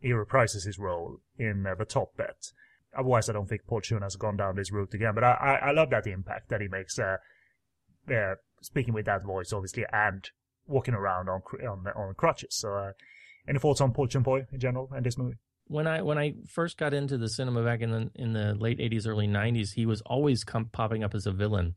He 0.00 0.10
reprises 0.10 0.66
his 0.66 0.78
role 0.78 1.20
in 1.38 1.66
uh, 1.66 1.76
The 1.76 1.84
Top 1.84 2.16
Bet. 2.16 2.50
Otherwise, 2.96 3.28
I 3.28 3.32
don't 3.32 3.48
think 3.48 3.62
Paul 3.66 3.80
Chun 3.80 4.02
has 4.02 4.16
gone 4.16 4.36
down 4.36 4.56
this 4.56 4.72
route 4.72 4.94
again. 4.94 5.14
But 5.14 5.24
I, 5.24 5.32
I, 5.32 5.68
I 5.68 5.70
love 5.72 5.90
that 5.90 6.06
impact 6.06 6.48
that 6.50 6.60
he 6.60 6.68
makes, 6.68 6.98
uh, 6.98 7.16
uh, 8.12 8.34
speaking 8.62 8.94
with 8.94 9.06
that 9.06 9.22
voice, 9.24 9.52
obviously, 9.52 9.84
and 9.92 10.28
walking 10.66 10.94
around 10.94 11.28
on 11.28 11.42
on, 11.66 11.86
on 11.94 12.14
crutches. 12.14 12.56
So, 12.56 12.74
uh, 12.74 12.92
any 13.48 13.58
thoughts 13.58 13.80
on 13.80 13.92
Paul 13.92 14.08
Chun 14.08 14.24
Pui 14.24 14.46
in 14.52 14.60
general 14.60 14.90
and 14.94 15.04
this 15.04 15.16
movie? 15.16 15.36
when 15.70 15.86
I 15.86 16.02
when 16.02 16.18
I 16.18 16.34
first 16.48 16.76
got 16.76 16.92
into 16.92 17.16
the 17.16 17.28
cinema 17.28 17.62
back 17.62 17.80
in 17.80 17.92
the 17.92 18.10
in 18.16 18.32
the 18.32 18.54
late 18.54 18.78
'80s, 18.78 19.06
early 19.06 19.28
'90s, 19.28 19.74
he 19.74 19.86
was 19.86 20.00
always 20.02 20.42
come, 20.42 20.64
popping 20.66 21.04
up 21.04 21.14
as 21.14 21.26
a 21.26 21.32
villain. 21.32 21.76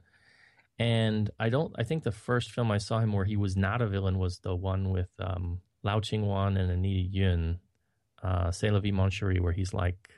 And 0.80 1.30
I 1.40 1.50
don't. 1.50 1.72
I 1.78 1.84
think 1.84 2.04
the 2.04 2.12
first 2.12 2.52
film 2.52 2.72
I 2.72 2.80
saw 2.80 3.00
him 3.00 3.14
where 3.14 3.26
he 3.26 3.38
was 3.38 3.56
not 3.56 3.84
a 3.84 3.88
villain 3.88 4.18
was 4.18 4.40
the 4.40 4.56
one 4.56 4.90
with 4.90 5.10
um, 5.20 5.62
Lau 5.84 6.00
Ching-wan 6.00 6.58
and 6.58 6.72
Anita 6.72 7.08
Yuen, 7.08 7.60
uh, 8.24 8.50
C'est 8.50 8.72
la 8.72 8.80
vie, 8.80 8.92
mon 8.92 9.12
where 9.12 9.52
he's 9.52 9.76
like 9.76 10.10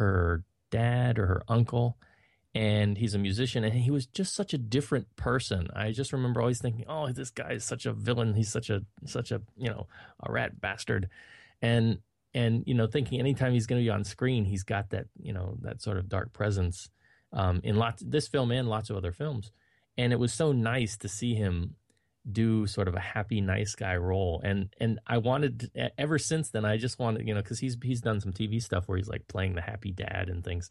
her 0.00 0.44
dad 0.70 1.18
or 1.18 1.26
her 1.26 1.42
uncle, 1.48 1.96
and 2.54 2.98
he's 2.98 3.14
a 3.14 3.18
musician, 3.18 3.62
and 3.62 3.74
he 3.74 3.90
was 3.90 4.06
just 4.06 4.34
such 4.34 4.52
a 4.52 4.58
different 4.58 5.14
person. 5.16 5.68
I 5.74 5.92
just 5.92 6.12
remember 6.12 6.40
always 6.40 6.60
thinking, 6.60 6.84
"Oh, 6.88 7.12
this 7.12 7.30
guy 7.30 7.52
is 7.52 7.64
such 7.64 7.86
a 7.86 7.92
villain. 7.92 8.34
He's 8.34 8.50
such 8.50 8.70
a 8.70 8.82
such 9.06 9.30
a 9.30 9.40
you 9.56 9.68
know 9.68 9.86
a 10.20 10.32
rat 10.32 10.60
bastard," 10.60 11.08
and 11.62 11.98
and 12.34 12.64
you 12.66 12.74
know 12.74 12.86
thinking 12.86 13.20
anytime 13.20 13.52
he's 13.52 13.66
going 13.66 13.80
to 13.80 13.84
be 13.84 13.90
on 13.90 14.04
screen 14.04 14.44
he's 14.44 14.62
got 14.62 14.90
that 14.90 15.06
you 15.20 15.32
know 15.32 15.56
that 15.62 15.82
sort 15.82 15.96
of 15.96 16.08
dark 16.08 16.32
presence 16.32 16.90
um, 17.32 17.60
in 17.64 17.76
lots 17.76 18.02
this 18.06 18.28
film 18.28 18.50
and 18.50 18.68
lots 18.68 18.90
of 18.90 18.96
other 18.96 19.12
films 19.12 19.50
and 19.96 20.12
it 20.12 20.18
was 20.18 20.32
so 20.32 20.52
nice 20.52 20.96
to 20.96 21.08
see 21.08 21.34
him 21.34 21.74
do 22.30 22.66
sort 22.66 22.88
of 22.88 22.94
a 22.94 23.00
happy 23.00 23.40
nice 23.40 23.74
guy 23.74 23.96
role. 23.96 24.40
And 24.44 24.74
and 24.78 25.00
I 25.06 25.18
wanted 25.18 25.70
ever 25.96 26.18
since 26.18 26.50
then 26.50 26.64
I 26.64 26.76
just 26.76 26.98
wanted 26.98 27.26
you 27.26 27.34
know 27.34 27.42
cuz 27.42 27.58
he's 27.58 27.76
he's 27.82 28.00
done 28.00 28.20
some 28.20 28.32
TV 28.32 28.62
stuff 28.62 28.88
where 28.88 28.98
he's 28.98 29.08
like 29.08 29.26
playing 29.28 29.54
the 29.54 29.62
happy 29.62 29.92
dad 29.92 30.28
and 30.28 30.44
things. 30.44 30.70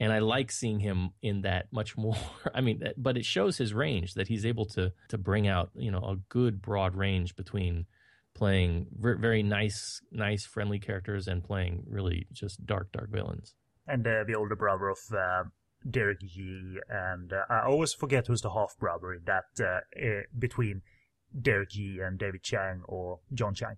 And 0.00 0.12
I 0.12 0.18
like 0.18 0.50
seeing 0.50 0.80
him 0.80 1.10
in 1.22 1.42
that 1.42 1.72
much 1.72 1.96
more. 2.06 2.16
I 2.54 2.60
mean 2.60 2.82
but 2.96 3.16
it 3.16 3.24
shows 3.24 3.58
his 3.58 3.72
range 3.74 4.14
that 4.14 4.28
he's 4.28 4.44
able 4.44 4.66
to 4.66 4.92
to 5.08 5.18
bring 5.18 5.48
out 5.48 5.70
you 5.74 5.90
know 5.90 6.00
a 6.00 6.16
good 6.28 6.60
broad 6.60 6.94
range 6.94 7.36
between 7.36 7.86
playing 8.34 8.86
very 8.92 9.42
nice, 9.42 10.00
nice, 10.10 10.44
friendly 10.44 10.78
characters 10.78 11.28
and 11.28 11.44
playing 11.44 11.84
really 11.86 12.26
just 12.32 12.64
dark, 12.66 12.90
dark 12.92 13.10
villains. 13.10 13.54
And 13.86 14.06
uh, 14.06 14.24
the 14.26 14.34
older 14.34 14.56
brother 14.56 14.88
of 14.88 14.98
uh, 15.12 15.44
Derek 15.88 16.18
Yee, 16.20 16.80
and 16.88 17.32
uh, 17.32 17.44
I 17.48 17.66
always 17.66 17.92
forget 17.92 18.26
who's 18.26 18.42
the 18.42 18.50
half 18.50 18.76
brother 18.78 19.12
in 19.12 19.24
that 19.24 19.44
uh, 19.60 19.80
eh, 19.96 20.22
between 20.38 20.82
Derek 21.38 21.74
Yee 21.74 22.00
and 22.00 22.18
David 22.18 22.42
Chiang 22.42 22.82
or 22.86 23.20
John 23.32 23.54
Chang. 23.54 23.76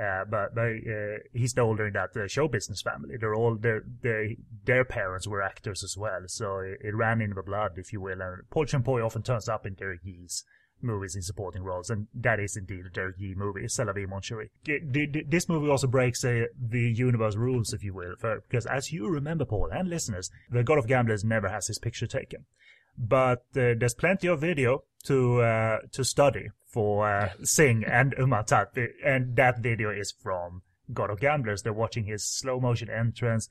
Uh, 0.00 0.24
but 0.24 0.54
but 0.54 0.62
uh, 0.62 1.18
he's 1.34 1.52
the 1.52 1.60
older 1.60 1.86
in 1.86 1.92
that 1.92 2.10
show 2.30 2.48
business 2.48 2.80
family. 2.80 3.16
They're 3.20 3.34
all 3.34 3.56
their 3.56 3.82
their 4.02 4.28
their 4.64 4.84
parents 4.84 5.26
were 5.26 5.42
actors 5.42 5.84
as 5.84 5.96
well, 5.98 6.22
so 6.26 6.60
it, 6.60 6.78
it 6.80 6.94
ran 6.94 7.20
in 7.20 7.34
the 7.34 7.42
blood, 7.42 7.72
if 7.76 7.92
you 7.92 8.00
will. 8.00 8.22
And 8.22 8.48
Paul 8.50 8.64
Chun 8.64 8.82
Pui 8.82 9.04
often 9.04 9.22
turns 9.22 9.50
up 9.50 9.66
in 9.66 9.74
Derek 9.74 10.00
Yee's 10.02 10.44
movies 10.82 11.14
in 11.16 11.22
supporting 11.22 11.62
roles, 11.62 11.90
and 11.90 12.06
that 12.14 12.40
is 12.40 12.56
indeed 12.56 12.86
a 12.86 12.90
Derek 12.90 13.18
Yee 13.18 13.34
movie, 13.34 13.68
C'est 13.68 13.84
la 13.84 13.92
vie, 13.92 14.06
mon 14.06 14.20
chéri. 14.20 14.48
This 14.64 15.48
movie 15.48 15.70
also 15.70 15.86
breaks 15.86 16.24
uh, 16.24 16.46
the 16.60 16.90
universe 16.90 17.36
rules, 17.36 17.72
if 17.72 17.82
you 17.82 17.94
will, 17.94 18.14
for, 18.18 18.42
because 18.48 18.66
as 18.66 18.92
you 18.92 19.08
remember, 19.08 19.44
Paul, 19.44 19.68
and 19.72 19.88
listeners, 19.88 20.30
the 20.50 20.62
God 20.62 20.78
of 20.78 20.86
Gamblers 20.86 21.24
never 21.24 21.48
has 21.48 21.66
his 21.66 21.78
picture 21.78 22.06
taken. 22.06 22.44
But 22.98 23.44
uh, 23.56 23.74
there's 23.78 23.94
plenty 23.94 24.26
of 24.28 24.40
video 24.40 24.84
to 25.04 25.40
uh, 25.40 25.78
to 25.92 26.04
study 26.04 26.50
for 26.66 27.08
uh, 27.08 27.30
Sing 27.42 27.84
and 27.84 28.14
Uma 28.18 28.44
and 29.04 29.36
that 29.36 29.58
video 29.60 29.90
is 29.90 30.12
from 30.12 30.62
God 30.92 31.10
of 31.10 31.20
Gamblers. 31.20 31.62
They're 31.62 31.72
watching 31.72 32.04
his 32.04 32.22
slow 32.24 32.60
motion 32.60 32.90
entrance 32.90 33.48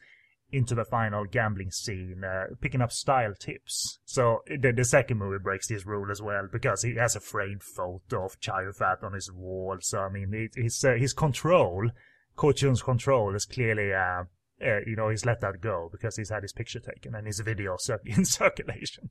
into 0.52 0.76
the 0.76 0.86
final 0.86 1.26
gambling 1.26 1.72
scene, 1.72 2.24
uh, 2.24 2.56
picking 2.60 2.82
up 2.82 2.92
style 2.92 3.34
tips. 3.38 4.00
So 4.06 4.40
the, 4.48 4.74
the 4.76 4.84
second 4.84 5.18
movie 5.18 5.42
breaks 5.42 5.68
this 5.68 5.86
rule 5.86 6.12
as 6.12 6.22
well 6.22 6.48
because 6.52 6.84
he 6.84 6.96
has 6.96 7.16
a 7.16 7.20
framed 7.20 7.64
photo 7.64 8.26
of 8.26 8.40
Chow 8.40 8.72
Fat 8.74 9.00
on 9.04 9.14
his 9.14 9.32
wall. 9.32 9.78
So 9.82 10.00
I 10.00 10.10
mean, 10.10 10.34
it, 10.34 10.52
his 10.56 10.84
uh, 10.84 10.94
his 10.94 11.14
control, 11.14 11.90
Ko 12.36 12.52
Chun's 12.52 12.82
control, 12.82 13.36
is 13.36 13.46
clearly. 13.46 13.94
Uh, 13.94 14.24
uh, 14.64 14.80
you 14.86 14.96
know, 14.96 15.10
he's 15.10 15.26
let 15.26 15.42
that 15.42 15.60
go 15.60 15.90
because 15.92 16.16
he's 16.16 16.30
had 16.30 16.44
his 16.44 16.54
picture 16.54 16.80
taken 16.80 17.16
and 17.16 17.26
his 17.26 17.40
video 17.40 17.78
in 18.06 18.24
circulation. 18.26 19.10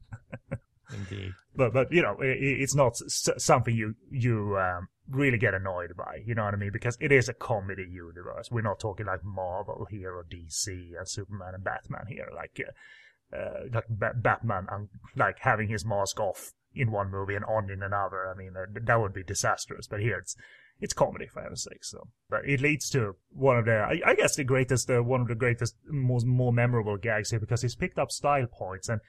Indeed. 0.93 1.33
But 1.55 1.73
but 1.73 1.93
you 1.93 2.03
know, 2.03 2.17
it, 2.21 2.39
it's 2.41 2.75
not 2.75 2.97
something 2.97 3.75
you 3.75 3.95
you 4.11 4.57
um, 4.59 4.89
really 5.11 5.39
get 5.39 5.55
annoyed 5.55 5.97
by. 5.97 6.21
You 6.25 6.35
know 6.35 6.45
what 6.45 6.55
I 6.55 6.57
mean? 6.57 6.73
Because 6.73 6.97
it 7.01 7.13
is 7.13 7.29
a 7.29 7.35
comedy 7.35 7.87
universe. 7.91 8.51
We're 8.51 8.63
not 8.63 8.81
talking 8.81 9.07
like 9.07 9.25
Marvel 9.25 9.87
here 9.91 10.15
or 10.15 10.25
DC 10.25 10.67
and 10.67 11.09
Superman 11.09 11.55
and 11.55 11.65
Batman 11.65 12.07
here. 12.09 12.29
Like 12.35 12.61
uh, 12.61 13.37
uh, 13.37 13.61
like 13.73 13.87
ba- 13.89 14.15
Batman, 14.17 14.67
um, 14.71 14.89
like 15.17 15.39
having 15.41 15.69
his 15.69 15.85
mask 15.85 16.19
off 16.21 16.53
in 16.75 16.91
one 16.91 17.11
movie 17.11 17.35
and 17.35 17.45
on 17.45 17.71
in 17.71 17.83
another. 17.83 18.29
I 18.29 18.37
mean, 18.37 18.55
uh, 18.57 18.67
that 18.83 19.01
would 19.01 19.13
be 19.13 19.23
disastrous. 19.23 19.87
But 19.87 20.01
here 20.01 20.19
it's 20.19 20.37
it's 20.81 20.95
comedy 20.95 21.27
for 21.27 21.43
heaven's 21.43 21.65
sake. 21.65 21.85
So, 21.85 22.09
but 22.29 22.47
it 22.47 22.61
leads 22.61 22.89
to 22.91 23.17
one 23.31 23.59
of 23.59 23.67
the, 23.67 23.77
I, 23.77 24.01
I 24.05 24.15
guess, 24.15 24.37
the 24.37 24.45
greatest, 24.45 24.91
uh, 24.91 25.03
one 25.03 25.21
of 25.21 25.29
the 25.29 25.35
greatest, 25.35 25.77
most 25.87 26.25
more 26.25 26.53
memorable 26.53 26.97
gags 26.97 27.31
here 27.31 27.41
because 27.41 27.61
he's 27.61 27.75
picked 27.75 27.99
up 27.99 28.11
style 28.11 28.47
points 28.47 28.89
and 28.89 29.01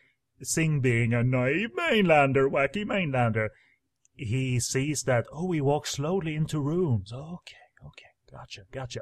Sing 0.43 0.80
being 0.80 1.14
a 1.14 1.24
naive 1.24 1.70
mainlander, 1.78 2.49
wacky 2.49 2.84
mainlander, 2.84 3.49
he 4.22 4.59
sees 4.59 5.03
that, 5.03 5.26
oh, 5.34 5.51
he 5.51 5.61
walks 5.61 5.91
slowly 5.91 6.36
into 6.36 6.59
rooms. 6.59 7.11
Okay, 7.11 7.55
okay, 7.86 8.11
gotcha, 8.32 8.61
gotcha. 8.72 9.01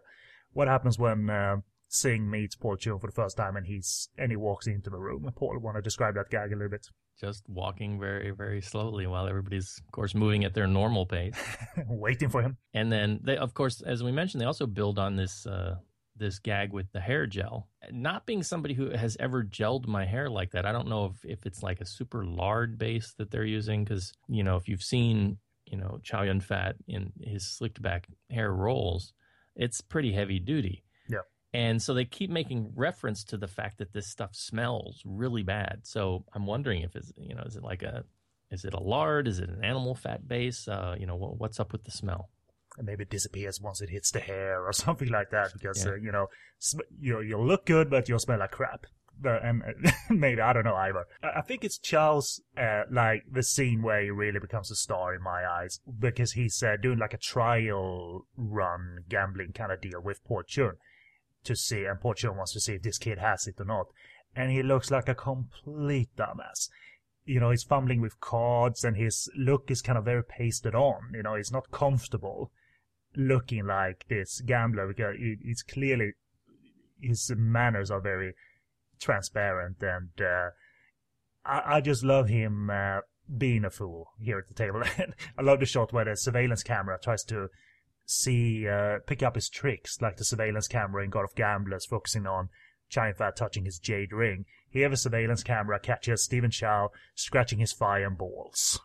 What 0.53 0.67
happens 0.67 0.97
when 0.97 1.29
uh, 1.29 1.57
Sing 1.87 2.29
meets 2.29 2.55
Paul 2.55 2.77
Chun 2.77 2.99
for 2.99 3.07
the 3.07 3.13
first 3.13 3.37
time 3.37 3.55
and 3.55 3.65
he's 3.65 4.09
and 4.17 4.31
he 4.31 4.37
walks 4.37 4.67
into 4.67 4.89
the 4.89 4.97
room? 4.97 5.29
Paul, 5.35 5.59
want 5.59 5.77
to 5.77 5.81
describe 5.81 6.15
that 6.15 6.29
gag 6.29 6.51
a 6.51 6.55
little 6.55 6.69
bit? 6.69 6.87
Just 7.19 7.43
walking 7.49 7.99
very, 7.99 8.31
very 8.31 8.61
slowly 8.61 9.05
while 9.05 9.27
everybody's, 9.27 9.81
of 9.85 9.91
course, 9.91 10.15
moving 10.15 10.45
at 10.45 10.53
their 10.53 10.67
normal 10.67 11.05
pace, 11.05 11.35
waiting 11.89 12.29
for 12.29 12.41
him. 12.41 12.57
And 12.73 12.89
then 12.89 13.19
they, 13.21 13.35
of 13.35 13.53
course, 13.53 13.81
as 13.81 14.01
we 14.01 14.13
mentioned, 14.13 14.39
they 14.39 14.45
also 14.45 14.65
build 14.65 14.97
on 14.97 15.17
this 15.17 15.45
uh, 15.45 15.75
this 16.19 16.39
gag 16.39 16.71
with 16.71 16.91
the 16.91 16.99
hair 16.99 17.25
gel. 17.25 17.67
Not 17.91 18.25
being 18.25 18.43
somebody 18.43 18.73
who 18.73 18.91
has 18.91 19.17
ever 19.19 19.43
gelled 19.43 19.87
my 19.87 20.05
hair 20.05 20.29
like 20.29 20.51
that, 20.51 20.65
I 20.65 20.71
don't 20.71 20.87
know 20.87 21.05
if, 21.05 21.25
if 21.25 21.45
it's 21.45 21.63
like 21.63 21.81
a 21.81 21.85
super 21.85 22.25
lard 22.25 22.77
base 22.77 23.13
that 23.17 23.31
they're 23.31 23.45
using. 23.45 23.83
Because, 23.83 24.13
you 24.27 24.43
know, 24.43 24.57
if 24.57 24.67
you've 24.67 24.83
seen, 24.83 25.37
you 25.65 25.77
know, 25.77 25.99
Chow 26.03 26.23
Yun 26.23 26.41
Fat 26.41 26.75
in 26.87 27.11
his 27.21 27.45
slicked 27.45 27.81
back 27.81 28.07
hair 28.29 28.53
roles, 28.53 29.13
it's 29.55 29.81
pretty 29.81 30.11
heavy 30.13 30.39
duty. 30.39 30.83
Yeah. 31.07 31.19
And 31.53 31.81
so 31.81 31.93
they 31.93 32.05
keep 32.05 32.29
making 32.29 32.73
reference 32.75 33.23
to 33.25 33.37
the 33.37 33.47
fact 33.47 33.79
that 33.79 33.93
this 33.93 34.07
stuff 34.07 34.35
smells 34.35 35.01
really 35.05 35.43
bad. 35.43 35.79
So 35.83 36.25
I'm 36.33 36.45
wondering 36.45 36.81
if 36.81 36.95
it's, 36.95 37.11
you 37.17 37.33
know, 37.33 37.43
is 37.43 37.55
it 37.55 37.63
like 37.63 37.81
a, 37.81 38.03
is 38.51 38.65
it 38.65 38.73
a 38.73 38.79
lard? 38.79 39.27
Is 39.27 39.39
it 39.39 39.49
an 39.49 39.63
animal 39.63 39.95
fat 39.95 40.27
base? 40.27 40.67
Uh, 40.67 40.95
you 40.99 41.05
know, 41.05 41.15
what's 41.15 41.59
up 41.59 41.71
with 41.71 41.83
the 41.83 41.91
smell? 41.91 42.29
And 42.79 42.87
maybe 42.87 43.03
it 43.03 43.09
disappears 43.09 43.59
once 43.59 43.81
it 43.81 43.89
hits 43.89 44.09
the 44.09 44.21
hair 44.21 44.65
or 44.65 44.71
something 44.73 45.09
like 45.09 45.29
that 45.31 45.51
because, 45.53 45.85
yeah. 45.85 45.91
uh, 45.91 45.95
you 45.95 46.11
know, 46.11 46.27
sm- 46.57 46.79
you 46.99 47.19
you'll 47.19 47.45
look 47.45 47.65
good, 47.65 47.89
but 47.89 48.07
you'll 48.07 48.19
smell 48.19 48.39
like 48.39 48.51
crap. 48.51 48.85
But, 49.21 49.43
and 49.43 49.61
maybe, 50.09 50.39
I 50.39 50.53
don't 50.53 50.63
know 50.63 50.75
either. 50.75 51.05
I 51.21 51.41
think 51.41 51.65
it's 51.65 51.77
Charles, 51.77 52.41
uh, 52.57 52.83
like, 52.89 53.25
the 53.29 53.43
scene 53.43 53.81
where 53.81 54.01
he 54.01 54.11
really 54.11 54.39
becomes 54.39 54.71
a 54.71 54.75
star 54.75 55.13
in 55.13 55.21
my 55.21 55.45
eyes 55.45 55.81
because 55.99 56.31
he's 56.31 56.63
uh, 56.63 56.77
doing 56.81 56.99
like 56.99 57.13
a 57.13 57.17
trial 57.17 58.25
run 58.37 58.99
gambling 59.09 59.51
kind 59.51 59.73
of 59.73 59.81
deal 59.81 60.01
with 60.01 60.23
Paul 60.23 60.43
Chun 60.47 60.77
to 61.43 61.55
see, 61.55 61.83
and 61.83 61.99
Paul 61.99 62.13
Chun 62.13 62.37
wants 62.37 62.53
to 62.53 62.61
see 62.61 62.75
if 62.75 62.83
this 62.83 62.97
kid 62.97 63.17
has 63.17 63.45
it 63.45 63.59
or 63.59 63.65
not. 63.65 63.87
And 64.35 64.51
he 64.51 64.63
looks 64.63 64.89
like 64.89 65.09
a 65.09 65.15
complete 65.15 66.15
dumbass. 66.15 66.69
You 67.25 67.39
know, 67.39 67.51
he's 67.51 67.63
fumbling 67.63 68.01
with 68.01 68.21
cards 68.21 68.83
and 68.83 68.95
his 68.95 69.29
look 69.37 69.69
is 69.69 69.81
kind 69.81 69.97
of 69.97 70.05
very 70.05 70.23
pasted 70.23 70.75
on. 70.75 71.11
You 71.13 71.23
know, 71.23 71.35
he's 71.35 71.51
not 71.51 71.71
comfortable 71.71 72.51
looking 73.15 73.65
like 73.65 74.05
this 74.09 74.41
gambler 74.41 74.87
because 74.87 75.15
it's 75.19 75.63
clearly, 75.63 76.13
his 77.01 77.31
manners 77.35 77.91
are 77.91 78.01
very 78.01 78.33
transparent 78.99 79.81
and, 79.81 80.09
uh, 80.21 80.49
I, 81.45 81.77
I, 81.77 81.81
just 81.81 82.03
love 82.03 82.27
him, 82.27 82.69
uh, 82.69 82.99
being 83.37 83.65
a 83.65 83.69
fool 83.69 84.11
here 84.19 84.39
at 84.39 84.47
the 84.47 84.53
table. 84.53 84.83
I 85.37 85.41
love 85.41 85.59
the 85.59 85.65
shot 85.65 85.93
where 85.93 86.05
the 86.05 86.15
surveillance 86.15 86.63
camera 86.63 86.99
tries 87.01 87.23
to 87.25 87.47
see 88.05 88.67
uh, 88.67 88.99
pick 89.05 89.21
up 89.21 89.35
his 89.35 89.49
tricks, 89.49 90.01
like 90.01 90.17
the 90.17 90.25
surveillance 90.25 90.67
camera 90.67 91.03
in 91.03 91.09
God 91.09 91.23
of 91.23 91.35
Gamblers, 91.35 91.85
focusing 91.85 92.25
on 92.25 92.49
Chow 92.89 93.13
Fat 93.13 93.35
touching 93.35 93.65
his 93.65 93.79
jade 93.79 94.11
ring. 94.11 94.45
Here, 94.69 94.89
the 94.89 94.97
surveillance 94.97 95.43
camera 95.43 95.79
catches 95.79 96.23
Stephen 96.23 96.51
Chow 96.51 96.89
scratching 97.15 97.59
his 97.59 97.71
fire 97.71 98.09
balls. 98.09 98.79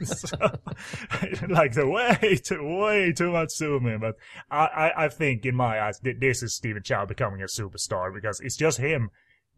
so, 0.04 0.36
like 1.48 1.72
the 1.72 1.88
way 1.88 2.36
too 2.36 2.78
way 2.78 3.12
too 3.12 3.32
much 3.32 3.50
zooming, 3.50 4.00
but 4.00 4.16
I, 4.50 4.66
I, 4.66 5.04
I 5.04 5.08
think 5.08 5.44
in 5.44 5.54
my 5.54 5.80
eyes 5.80 6.00
this 6.00 6.42
is 6.42 6.54
Stephen 6.54 6.82
Chow 6.82 7.06
becoming 7.06 7.42
a 7.42 7.46
superstar 7.46 8.12
because 8.12 8.40
it's 8.40 8.56
just 8.56 8.78
him 8.78 9.10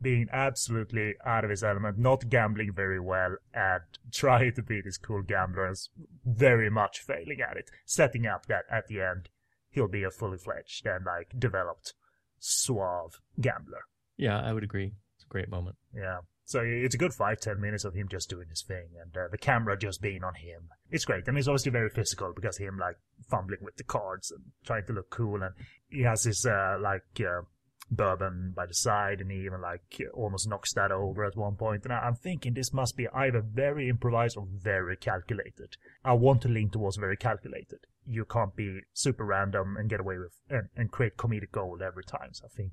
being 0.02 0.28
absolutely 0.32 1.14
out 1.24 1.44
of 1.44 1.50
his 1.50 1.62
element, 1.62 1.98
not 1.98 2.28
gambling 2.28 2.72
very 2.74 3.00
well, 3.00 3.36
and 3.52 3.82
trying 4.12 4.54
to 4.54 4.62
be 4.62 4.80
this 4.80 4.98
cool 4.98 5.22
gambler 5.22 5.66
and 5.66 5.76
very 6.24 6.70
much 6.70 7.00
failing 7.00 7.40
at 7.40 7.56
it. 7.56 7.70
Setting 7.84 8.26
up 8.26 8.46
that 8.46 8.64
at 8.70 8.88
the 8.88 9.00
end, 9.00 9.28
he'll 9.70 9.88
be 9.88 10.02
a 10.02 10.10
fully 10.10 10.38
fledged 10.38 10.86
and 10.86 11.04
like 11.04 11.38
developed, 11.38 11.94
suave 12.38 13.20
gambler. 13.40 13.82
Yeah, 14.16 14.40
I 14.40 14.52
would 14.52 14.64
agree. 14.64 14.92
It's 15.16 15.24
a 15.24 15.28
great 15.28 15.50
moment. 15.50 15.76
Yeah. 15.94 16.20
So 16.50 16.62
it's 16.64 16.96
a 16.96 16.98
good 16.98 17.14
five, 17.14 17.38
ten 17.38 17.60
minutes 17.60 17.84
of 17.84 17.94
him 17.94 18.08
just 18.08 18.28
doing 18.28 18.48
his 18.48 18.62
thing 18.62 18.88
and 19.00 19.16
uh, 19.16 19.28
the 19.30 19.38
camera 19.38 19.78
just 19.78 20.02
being 20.02 20.24
on 20.24 20.34
him. 20.34 20.68
It's 20.90 21.04
great. 21.04 21.28
And 21.28 21.38
it's 21.38 21.46
obviously 21.46 21.70
very 21.70 21.90
physical 21.90 22.32
because 22.34 22.58
him 22.58 22.76
like 22.76 22.96
fumbling 23.30 23.60
with 23.62 23.76
the 23.76 23.84
cards 23.84 24.32
and 24.32 24.42
trying 24.64 24.84
to 24.86 24.92
look 24.92 25.10
cool. 25.10 25.44
And 25.44 25.54
he 25.88 26.02
has 26.02 26.24
his 26.24 26.44
uh, 26.44 26.76
like, 26.82 27.04
uh, 27.20 27.42
bourbon 27.88 28.52
by 28.56 28.66
the 28.66 28.74
side, 28.74 29.20
and 29.20 29.30
he 29.30 29.44
even 29.44 29.60
like 29.60 30.02
almost 30.12 30.48
knocks 30.48 30.72
that 30.74 30.90
over 30.90 31.24
at 31.24 31.36
one 31.36 31.54
point. 31.54 31.84
And 31.84 31.92
I'm 31.92 32.16
thinking 32.16 32.54
this 32.54 32.72
must 32.72 32.96
be 32.96 33.06
either 33.14 33.42
very 33.42 33.88
improvised 33.88 34.36
or 34.36 34.48
very 34.52 34.96
calculated. 34.96 35.76
I 36.04 36.14
want 36.14 36.42
to 36.42 36.48
lean 36.48 36.70
towards 36.70 36.96
very 36.96 37.16
calculated. 37.16 37.86
You 38.04 38.24
can't 38.24 38.56
be 38.56 38.80
super 38.92 39.24
random 39.24 39.76
and 39.76 39.88
get 39.88 40.00
away 40.00 40.18
with 40.18 40.34
and, 40.48 40.68
and 40.76 40.90
create 40.90 41.16
comedic 41.16 41.52
gold 41.52 41.80
every 41.80 42.02
time. 42.02 42.30
So 42.32 42.46
I 42.46 42.56
think. 42.56 42.72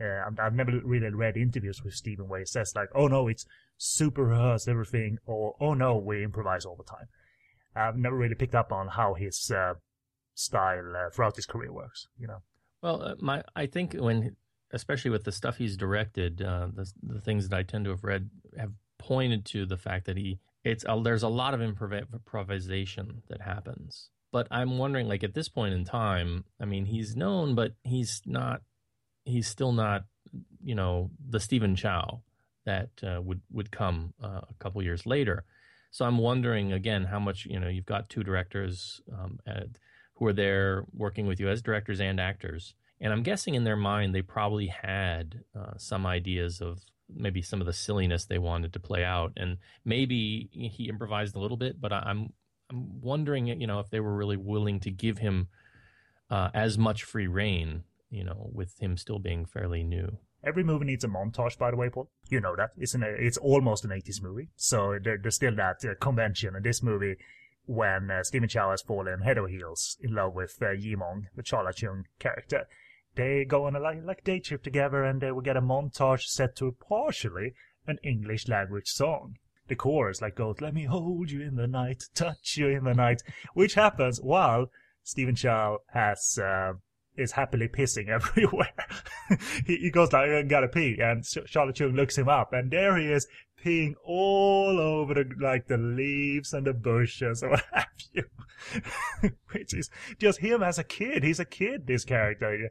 Uh, 0.00 0.30
I've 0.40 0.54
never 0.54 0.80
really 0.84 1.10
read 1.10 1.36
interviews 1.36 1.82
with 1.82 1.94
Stephen 1.94 2.28
where 2.28 2.40
he 2.40 2.46
says 2.46 2.72
like, 2.76 2.88
"Oh 2.94 3.08
no, 3.08 3.28
it's 3.28 3.46
super 3.76 4.24
rehearsed 4.24 4.68
everything," 4.68 5.18
or 5.26 5.56
"Oh 5.60 5.74
no, 5.74 5.96
we 5.96 6.22
improvise 6.22 6.64
all 6.64 6.76
the 6.76 6.84
time." 6.84 7.08
I've 7.74 7.96
never 7.96 8.16
really 8.16 8.34
picked 8.34 8.54
up 8.54 8.72
on 8.72 8.88
how 8.88 9.14
his 9.14 9.50
uh, 9.50 9.74
style 10.34 10.94
uh, 10.96 11.10
throughout 11.10 11.36
his 11.36 11.46
career 11.46 11.72
works. 11.72 12.06
You 12.18 12.28
know. 12.28 12.42
Well, 12.82 13.02
uh, 13.02 13.14
my 13.20 13.42
I 13.56 13.66
think 13.66 13.94
when, 13.94 14.36
especially 14.72 15.10
with 15.10 15.24
the 15.24 15.32
stuff 15.32 15.56
he's 15.56 15.76
directed, 15.76 16.42
uh, 16.42 16.68
the 16.72 16.90
the 17.02 17.20
things 17.20 17.48
that 17.48 17.56
I 17.56 17.62
tend 17.62 17.84
to 17.84 17.90
have 17.90 18.04
read 18.04 18.30
have 18.56 18.72
pointed 18.98 19.44
to 19.46 19.66
the 19.66 19.76
fact 19.76 20.06
that 20.06 20.16
he 20.16 20.38
it's 20.64 20.84
a, 20.88 21.00
there's 21.02 21.22
a 21.22 21.28
lot 21.28 21.54
of 21.54 21.60
improv- 21.60 22.12
improvisation 22.12 23.22
that 23.28 23.40
happens. 23.40 24.10
But 24.30 24.46
I'm 24.50 24.76
wondering, 24.76 25.08
like 25.08 25.24
at 25.24 25.34
this 25.34 25.48
point 25.48 25.74
in 25.74 25.84
time, 25.84 26.44
I 26.60 26.66
mean, 26.66 26.84
he's 26.84 27.16
known, 27.16 27.54
but 27.54 27.72
he's 27.82 28.20
not. 28.26 28.60
He's 29.24 29.46
still 29.46 29.72
not, 29.72 30.04
you 30.62 30.74
know, 30.74 31.10
the 31.28 31.40
Stephen 31.40 31.76
Chow 31.76 32.22
that 32.64 32.90
uh, 33.02 33.20
would 33.22 33.40
would 33.50 33.70
come 33.70 34.14
uh, 34.22 34.40
a 34.48 34.54
couple 34.58 34.82
years 34.82 35.06
later. 35.06 35.44
So 35.90 36.04
I'm 36.04 36.18
wondering 36.18 36.72
again 36.72 37.04
how 37.04 37.18
much 37.18 37.46
you 37.46 37.58
know. 37.58 37.68
You've 37.68 37.86
got 37.86 38.08
two 38.08 38.22
directors. 38.22 39.00
Um, 39.12 39.38
at, 39.46 39.68
who 40.18 40.26
are 40.26 40.32
there 40.32 40.84
working 40.92 41.26
with 41.26 41.38
you 41.40 41.48
as 41.48 41.62
directors 41.62 42.00
and 42.00 42.20
actors. 42.20 42.74
And 43.00 43.12
I'm 43.12 43.22
guessing 43.22 43.54
in 43.54 43.64
their 43.64 43.76
mind, 43.76 44.14
they 44.14 44.22
probably 44.22 44.66
had 44.66 45.44
uh, 45.56 45.76
some 45.76 46.06
ideas 46.06 46.60
of 46.60 46.80
maybe 47.08 47.40
some 47.40 47.60
of 47.60 47.66
the 47.66 47.72
silliness 47.72 48.24
they 48.24 48.38
wanted 48.38 48.72
to 48.72 48.80
play 48.80 49.04
out. 49.04 49.32
And 49.36 49.58
maybe 49.84 50.48
he 50.52 50.88
improvised 50.88 51.36
a 51.36 51.38
little 51.38 51.56
bit, 51.56 51.80
but 51.80 51.92
I'm, 51.92 52.32
I'm 52.70 53.00
wondering, 53.00 53.46
you 53.46 53.66
know, 53.66 53.78
if 53.78 53.90
they 53.90 54.00
were 54.00 54.14
really 54.14 54.36
willing 54.36 54.80
to 54.80 54.90
give 54.90 55.18
him 55.18 55.48
uh, 56.30 56.50
as 56.52 56.76
much 56.76 57.04
free 57.04 57.28
rein, 57.28 57.84
you 58.10 58.24
know, 58.24 58.50
with 58.52 58.78
him 58.80 58.96
still 58.96 59.18
being 59.18 59.46
fairly 59.46 59.82
new. 59.82 60.18
Every 60.44 60.62
movie 60.62 60.86
needs 60.86 61.04
a 61.04 61.08
montage, 61.08 61.58
by 61.58 61.70
the 61.70 61.76
way, 61.76 61.90
Paul. 61.90 62.10
You 62.28 62.40
know 62.40 62.54
that. 62.56 62.70
It's, 62.76 62.94
an, 62.94 63.02
it's 63.02 63.36
almost 63.38 63.84
an 63.84 63.90
80s 63.90 64.22
movie. 64.22 64.50
So 64.56 64.98
there, 65.02 65.18
there's 65.20 65.34
still 65.34 65.56
that 65.56 65.84
uh, 65.84 65.94
convention. 66.00 66.54
And 66.54 66.64
this 66.64 66.82
movie 66.82 67.16
when 67.68 68.10
uh, 68.10 68.22
Stephen 68.22 68.48
Chow 68.48 68.70
has 68.70 68.80
fallen 68.80 69.20
head 69.20 69.36
over 69.36 69.46
heels 69.46 69.98
in 70.00 70.14
love 70.14 70.34
with 70.34 70.56
uh, 70.62 70.66
Yimong, 70.66 71.26
the 71.36 71.42
Sharla 71.42 71.74
Cheung 71.74 72.04
character. 72.18 72.66
They 73.14 73.44
go 73.44 73.66
on 73.66 73.76
a 73.76 73.80
like, 73.80 74.02
like 74.02 74.24
day 74.24 74.40
trip 74.40 74.62
together 74.62 75.04
and 75.04 75.20
they 75.20 75.32
will 75.32 75.42
get 75.42 75.56
a 75.56 75.60
montage 75.60 76.22
set 76.22 76.56
to 76.56 76.74
partially 76.88 77.54
an 77.86 77.98
English 78.02 78.48
language 78.48 78.88
song. 78.88 79.36
The 79.68 79.76
chorus 79.76 80.22
like 80.22 80.36
goes, 80.36 80.62
let 80.62 80.72
me 80.72 80.84
hold 80.84 81.30
you 81.30 81.42
in 81.42 81.56
the 81.56 81.66
night, 81.66 82.04
touch 82.14 82.56
you 82.56 82.68
in 82.68 82.84
the 82.84 82.94
night, 82.94 83.22
which 83.52 83.74
happens 83.74 84.18
while 84.18 84.70
Stephen 85.02 85.34
Chow 85.34 85.78
has, 85.92 86.38
uh, 86.42 86.74
is 87.18 87.32
happily 87.32 87.68
pissing 87.68 88.08
everywhere. 88.08 88.72
he, 89.66 89.76
he, 89.76 89.90
goes 89.90 90.12
like, 90.12 90.30
I 90.30 90.42
gotta 90.42 90.68
pee, 90.68 90.98
and 91.00 91.22
Sharla 91.22 91.72
Cheung 91.72 91.94
looks 91.94 92.16
him 92.16 92.28
up, 92.28 92.52
and 92.52 92.70
there 92.70 92.96
he 92.96 93.06
is 93.06 93.26
peeing 93.62 93.94
all 94.04 94.78
over 94.78 95.14
the 95.14 95.24
like 95.40 95.66
the 95.66 95.76
leaves 95.76 96.52
and 96.52 96.66
the 96.66 96.72
bushes 96.72 97.42
or 97.42 97.50
what 97.50 97.64
have 97.72 97.86
you. 98.12 98.24
Which 99.52 99.74
is 99.74 99.90
just 100.18 100.40
him 100.40 100.62
as 100.62 100.78
a 100.78 100.84
kid. 100.84 101.22
He's 101.22 101.40
a 101.40 101.44
kid, 101.44 101.86
this 101.86 102.04
character. 102.04 102.70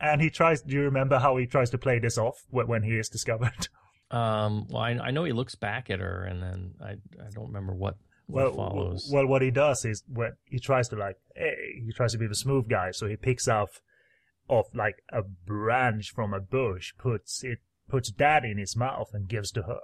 And 0.00 0.20
he 0.20 0.30
tries 0.30 0.62
do 0.62 0.74
you 0.74 0.82
remember 0.82 1.18
how 1.18 1.36
he 1.36 1.46
tries 1.46 1.70
to 1.70 1.78
play 1.78 1.98
this 1.98 2.18
off 2.18 2.36
when 2.50 2.82
he 2.82 2.98
is 2.98 3.08
discovered? 3.08 3.68
Um 4.10 4.66
well 4.70 4.82
I, 4.82 4.90
I 4.92 5.10
know 5.10 5.24
he 5.24 5.32
looks 5.32 5.54
back 5.54 5.90
at 5.90 6.00
her 6.00 6.24
and 6.24 6.42
then 6.42 6.74
I 6.80 6.92
I 6.92 7.30
don't 7.34 7.48
remember 7.48 7.74
what 7.74 7.96
what 8.26 8.56
well, 8.56 8.70
follows. 8.70 9.10
Well 9.12 9.26
what 9.26 9.42
he 9.42 9.50
does 9.50 9.84
is 9.84 10.02
when 10.08 10.32
he 10.44 10.58
tries 10.58 10.88
to 10.88 10.96
like 10.96 11.16
hey 11.34 11.82
he 11.84 11.92
tries 11.92 12.12
to 12.12 12.18
be 12.18 12.26
the 12.26 12.34
smooth 12.34 12.68
guy, 12.68 12.92
so 12.92 13.06
he 13.06 13.16
picks 13.16 13.48
off 13.48 13.82
off 14.48 14.66
like 14.74 15.02
a 15.12 15.22
branch 15.22 16.10
from 16.10 16.34
a 16.34 16.40
bush, 16.40 16.94
puts 16.98 17.44
it 17.44 17.58
puts 17.88 18.10
that 18.12 18.44
in 18.44 18.58
his 18.58 18.76
mouth 18.76 19.10
and 19.12 19.28
gives 19.28 19.50
to 19.52 19.62
her. 19.62 19.80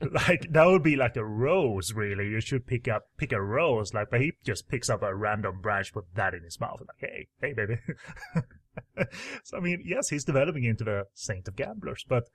like 0.12 0.46
that 0.52 0.66
would 0.66 0.82
be 0.82 0.96
like 0.96 1.16
a 1.16 1.24
rose, 1.24 1.92
really. 1.92 2.28
You 2.28 2.40
should 2.40 2.66
pick 2.66 2.88
up 2.88 3.08
pick 3.16 3.32
a 3.32 3.40
rose, 3.40 3.94
like, 3.94 4.10
but 4.10 4.20
he 4.20 4.32
just 4.44 4.68
picks 4.68 4.90
up 4.90 5.02
a 5.02 5.14
random 5.14 5.60
branch, 5.60 5.92
put 5.92 6.06
that 6.14 6.34
in 6.34 6.42
his 6.42 6.60
mouth, 6.60 6.80
and 6.80 6.88
like, 6.88 7.10
hey, 7.10 7.28
hey, 7.40 7.52
baby. 7.52 7.78
so 9.44 9.56
I 9.56 9.60
mean, 9.60 9.82
yes, 9.84 10.08
he's 10.08 10.24
developing 10.24 10.64
into 10.64 10.84
the 10.84 11.04
saint 11.14 11.48
of 11.48 11.56
gamblers, 11.56 12.04
but 12.08 12.28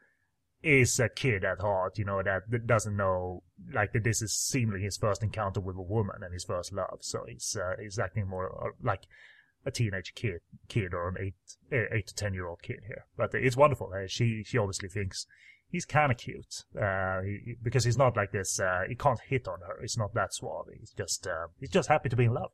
is 0.62 1.00
a 1.00 1.08
kid 1.08 1.46
at 1.46 1.60
heart, 1.60 1.98
you 1.98 2.06
know, 2.06 2.22
that 2.22 2.68
doesn't 2.68 2.98
know 2.98 3.44
like 3.74 3.94
that 3.94 4.04
this 4.04 4.22
is 4.22 4.34
seemingly 4.34 4.82
his 4.82 4.98
first 4.98 5.24
encounter 5.24 5.60
with 5.60 5.78
a 5.78 5.82
woman 5.82 6.18
and 6.22 6.34
his 6.34 6.44
first 6.44 6.74
love. 6.74 7.00
So 7.02 7.24
he's 7.28 7.58
uh, 7.60 7.82
he's 7.82 8.00
acting 8.00 8.28
more 8.28 8.68
uh, 8.68 8.72
like 8.82 9.04
a 9.66 9.72
teenage 9.72 10.14
kid, 10.16 10.40
kid 10.68 10.94
or 10.94 11.10
an 11.10 11.16
eight 11.20 11.36
eight 11.92 12.08
to 12.08 12.16
ten 12.16 12.34
year 12.34 12.48
old 12.48 12.62
kid 12.62 12.80
here. 12.88 13.06
But 13.18 13.34
it's 13.34 13.58
wonderful. 13.58 13.92
Uh, 13.94 14.08
she 14.08 14.44
she 14.44 14.58
obviously 14.58 14.90
thinks 14.90 15.26
he's 15.70 15.86
kind 15.86 16.12
of 16.12 16.18
cute 16.18 16.64
uh, 16.80 17.22
he, 17.22 17.56
because 17.62 17.84
he's 17.84 17.98
not 17.98 18.16
like 18.16 18.32
this. 18.32 18.60
Uh, 18.60 18.84
he 18.88 18.96
can't 18.96 19.20
hit 19.28 19.48
on 19.48 19.60
her. 19.62 19.80
He's 19.82 19.98
not 19.98 20.14
that 20.14 20.34
suave. 20.34 20.68
He's 20.78 20.92
just 20.92 21.28
uh, 21.28 21.48
he's 21.60 21.70
just 21.70 21.90
happy 21.90 22.10
to 22.10 22.16
be 22.16 22.26
in 22.26 22.34
love, 22.34 22.52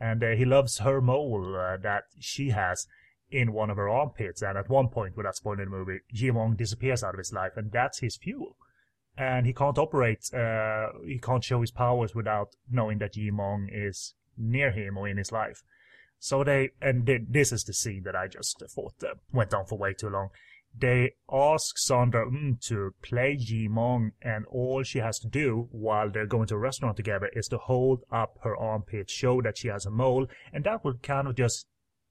and 0.00 0.22
uh, 0.22 0.30
he 0.30 0.44
loves 0.44 0.78
her 0.78 1.00
mole 1.00 1.56
uh, 1.56 1.76
that 1.78 2.04
she 2.18 2.50
has 2.50 2.86
in 3.30 3.52
one 3.52 3.70
of 3.70 3.76
her 3.76 3.88
armpits. 3.88 4.42
And 4.42 4.56
at 4.56 4.70
one 4.70 4.88
point, 4.88 5.16
without 5.16 5.36
spoiling 5.36 5.66
the 5.66 5.70
movie, 5.70 6.00
Jimong 6.14 6.56
disappears 6.56 7.04
out 7.04 7.14
of 7.14 7.18
his 7.18 7.32
life, 7.32 7.52
and 7.56 7.70
that's 7.70 7.98
his 7.98 8.16
fuel. 8.16 8.56
And 9.18 9.46
he 9.46 9.52
can't 9.52 9.78
operate. 9.78 10.30
He 11.04 11.18
can't 11.18 11.42
show 11.42 11.60
his 11.60 11.72
powers 11.72 12.14
without 12.14 12.54
knowing 12.70 12.98
that 12.98 13.14
Jimong 13.14 13.66
is 13.70 14.14
near 14.36 14.70
him 14.70 14.96
or 14.96 15.08
in 15.08 15.16
his 15.16 15.32
life. 15.32 15.64
So 16.18 16.42
they, 16.42 16.70
and 16.82 17.08
this 17.28 17.52
is 17.52 17.64
the 17.64 17.72
scene 17.72 18.02
that 18.04 18.16
I 18.16 18.26
just 18.26 18.62
thought 18.74 18.94
uh, 19.02 19.14
went 19.32 19.54
on 19.54 19.66
for 19.66 19.78
way 19.78 19.94
too 19.94 20.08
long. 20.08 20.30
They 20.76 21.14
ask 21.32 21.78
Sandra 21.78 22.26
mm, 22.26 22.60
to 22.66 22.94
play 23.02 23.36
Yimong, 23.36 24.12
and 24.22 24.44
all 24.46 24.82
she 24.82 24.98
has 24.98 25.18
to 25.20 25.28
do 25.28 25.68
while 25.70 26.10
they're 26.10 26.26
going 26.26 26.46
to 26.48 26.54
a 26.54 26.58
restaurant 26.58 26.96
together 26.96 27.30
is 27.32 27.48
to 27.48 27.58
hold 27.58 28.02
up 28.12 28.38
her 28.42 28.56
armpit, 28.56 29.10
show 29.10 29.40
that 29.42 29.58
she 29.58 29.68
has 29.68 29.86
a 29.86 29.90
mole, 29.90 30.26
and 30.52 30.64
that 30.64 30.84
would 30.84 31.02
kind 31.02 31.26
of 31.26 31.36
just 31.36 31.66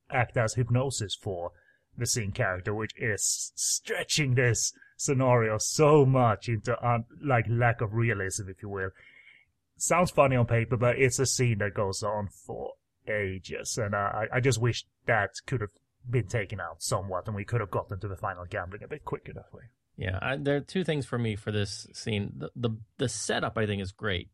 act 0.09 0.37
as 0.37 0.55
hypnosis 0.55 1.15
for 1.15 1.51
the 1.97 2.05
scene 2.05 2.31
character, 2.31 2.73
which 2.73 2.93
is 2.97 3.51
stretching 3.55 4.35
this 4.35 4.73
scenario 4.97 5.57
so 5.57 6.05
much 6.05 6.49
into 6.49 6.75
um, 6.85 7.05
like 7.23 7.45
lack 7.49 7.81
of 7.81 7.93
realism, 7.93 8.49
if 8.49 8.61
you 8.61 8.69
will. 8.69 8.89
Sounds 9.77 10.11
funny 10.11 10.35
on 10.35 10.45
paper, 10.45 10.77
but 10.77 10.97
it's 10.97 11.19
a 11.19 11.25
scene 11.25 11.59
that 11.59 11.73
goes 11.73 12.03
on 12.03 12.29
for 12.29 12.73
ages, 13.09 13.77
and 13.77 13.95
uh, 13.95 13.97
I, 13.97 14.27
I 14.33 14.39
just 14.39 14.59
wish 14.59 14.85
that 15.05 15.31
could 15.45 15.61
have 15.61 15.69
been 16.09 16.27
taken 16.27 16.59
out 16.59 16.81
somewhat, 16.81 17.27
and 17.27 17.35
we 17.35 17.45
could 17.45 17.61
have 17.61 17.71
gotten 17.71 17.99
to 17.99 18.07
the 18.07 18.15
final 18.15 18.45
gambling 18.45 18.83
a 18.83 18.87
bit 18.87 19.05
quicker 19.05 19.33
that 19.33 19.53
way. 19.53 19.63
Yeah, 19.97 20.19
I, 20.21 20.37
there 20.37 20.55
are 20.55 20.61
two 20.61 20.83
things 20.83 21.05
for 21.05 21.17
me 21.17 21.35
for 21.35 21.51
this 21.51 21.87
scene. 21.93 22.33
The, 22.37 22.51
the 22.55 22.69
the 22.97 23.09
setup 23.09 23.57
I 23.57 23.65
think 23.65 23.81
is 23.81 23.91
great 23.91 24.29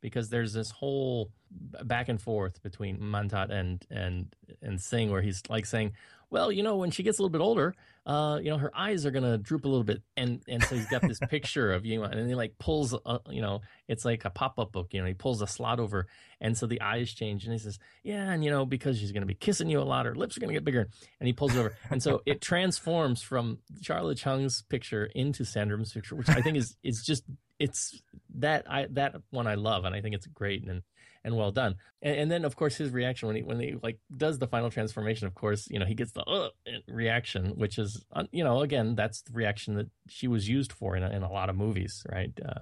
because 0.00 0.28
there's 0.28 0.52
this 0.52 0.70
whole 0.70 1.30
back 1.50 2.08
and 2.08 2.20
forth 2.20 2.62
between 2.62 2.98
Man 3.10 3.28
Tat 3.28 3.50
and 3.50 3.84
and 3.90 4.34
and 4.60 4.80
Sing 4.80 5.10
where 5.10 5.22
he's 5.22 5.42
like 5.48 5.66
saying, 5.66 5.92
well, 6.34 6.50
you 6.50 6.64
know, 6.64 6.78
when 6.78 6.90
she 6.90 7.04
gets 7.04 7.20
a 7.20 7.22
little 7.22 7.30
bit 7.30 7.40
older, 7.40 7.76
uh, 8.06 8.40
you 8.42 8.50
know, 8.50 8.58
her 8.58 8.76
eyes 8.76 9.06
are 9.06 9.12
gonna 9.12 9.38
droop 9.38 9.66
a 9.66 9.68
little 9.68 9.84
bit, 9.84 10.02
and 10.16 10.42
and 10.48 10.64
so 10.64 10.74
he's 10.74 10.88
got 10.88 11.00
this 11.02 11.20
picture 11.30 11.72
of 11.72 11.86
you, 11.86 12.00
know, 12.00 12.06
and 12.06 12.28
he 12.28 12.34
like 12.34 12.58
pulls, 12.58 12.92
a, 12.92 13.20
you 13.30 13.40
know, 13.40 13.60
it's 13.86 14.04
like 14.04 14.24
a 14.24 14.30
pop 14.30 14.58
up 14.58 14.72
book, 14.72 14.88
you 14.90 15.00
know, 15.00 15.06
he 15.06 15.14
pulls 15.14 15.42
a 15.42 15.46
slot 15.46 15.78
over, 15.78 16.08
and 16.40 16.58
so 16.58 16.66
the 16.66 16.80
eyes 16.80 17.14
change, 17.14 17.44
and 17.44 17.52
he 17.52 17.58
says, 17.60 17.78
yeah, 18.02 18.32
and 18.32 18.42
you 18.42 18.50
know, 18.50 18.66
because 18.66 18.98
she's 18.98 19.12
gonna 19.12 19.26
be 19.26 19.34
kissing 19.34 19.70
you 19.70 19.78
a 19.78 19.84
lot, 19.84 20.06
her 20.06 20.14
lips 20.16 20.36
are 20.36 20.40
gonna 20.40 20.52
get 20.52 20.64
bigger, 20.64 20.88
and 21.20 21.28
he 21.28 21.32
pulls 21.32 21.54
it 21.54 21.60
over, 21.60 21.76
and 21.88 22.02
so 22.02 22.20
it 22.26 22.40
transforms 22.40 23.22
from 23.22 23.58
Sharla 23.80 24.18
Cheung's 24.18 24.62
picture 24.62 25.04
into 25.14 25.44
Sandra 25.44 25.78
Ng's 25.78 25.92
picture, 25.92 26.16
which 26.16 26.28
I 26.28 26.40
think 26.40 26.56
is 26.56 26.76
is 26.82 27.04
just 27.06 27.22
it's 27.60 28.02
that 28.38 28.68
I 28.68 28.88
that 28.90 29.14
one 29.30 29.46
I 29.46 29.54
love, 29.54 29.84
and 29.84 29.94
I 29.94 30.00
think 30.00 30.16
it's 30.16 30.26
great, 30.26 30.66
and 30.66 30.82
and 31.24 31.36
well 31.36 31.50
done. 31.50 31.76
And, 32.02 32.16
and, 32.16 32.30
then 32.30 32.44
of 32.44 32.54
course 32.56 32.76
his 32.76 32.90
reaction 32.90 33.26
when 33.26 33.36
he 33.36 33.42
when 33.42 33.60
he 33.60 33.76
like 33.82 33.98
does 34.14 34.38
the 34.38 34.46
final 34.46 34.70
transformation, 34.70 35.26
of 35.26 35.34
course, 35.34 35.66
you 35.70 35.78
know 35.78 35.86
he 35.86 35.94
gets 35.94 36.12
the 36.12 36.22
uh, 36.22 36.50
reaction, 36.88 37.54
which 37.56 37.78
is 37.78 38.04
you 38.30 38.44
know 38.44 38.60
again 38.60 38.94
that's 38.94 39.22
the 39.22 39.32
reaction 39.32 39.74
that 39.74 39.90
she 40.08 40.28
was 40.28 40.48
used 40.48 40.72
for 40.72 40.96
in 40.96 41.02
a, 41.02 41.10
in 41.10 41.22
a 41.22 41.32
lot 41.32 41.48
of 41.48 41.56
movies, 41.56 42.04
right? 42.10 42.38
Uh, 42.44 42.60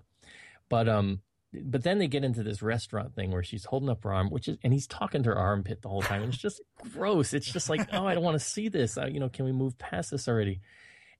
but 0.68 0.88
um. 0.88 1.20
But 1.54 1.82
then 1.82 1.98
they 1.98 2.08
get 2.08 2.24
into 2.24 2.42
this 2.42 2.62
restaurant 2.62 3.14
thing 3.14 3.30
where 3.30 3.42
she's 3.42 3.66
holding 3.66 3.90
up 3.90 4.04
her 4.04 4.14
arm, 4.14 4.30
which 4.30 4.48
is, 4.48 4.56
and 4.64 4.72
he's 4.72 4.86
talking 4.86 5.22
to 5.22 5.28
her 5.28 5.36
armpit 5.36 5.82
the 5.82 5.90
whole 5.90 6.00
time. 6.00 6.22
And 6.22 6.32
it's 6.32 6.40
just 6.40 6.62
gross. 6.94 7.34
It's 7.34 7.52
just 7.52 7.68
like, 7.68 7.86
oh, 7.92 8.06
I 8.06 8.14
don't 8.14 8.24
want 8.24 8.38
to 8.38 8.42
see 8.42 8.70
this. 8.70 8.96
Uh, 8.96 9.04
you 9.04 9.20
know, 9.20 9.28
can 9.28 9.44
we 9.44 9.52
move 9.52 9.76
past 9.76 10.12
this 10.12 10.28
already? 10.28 10.62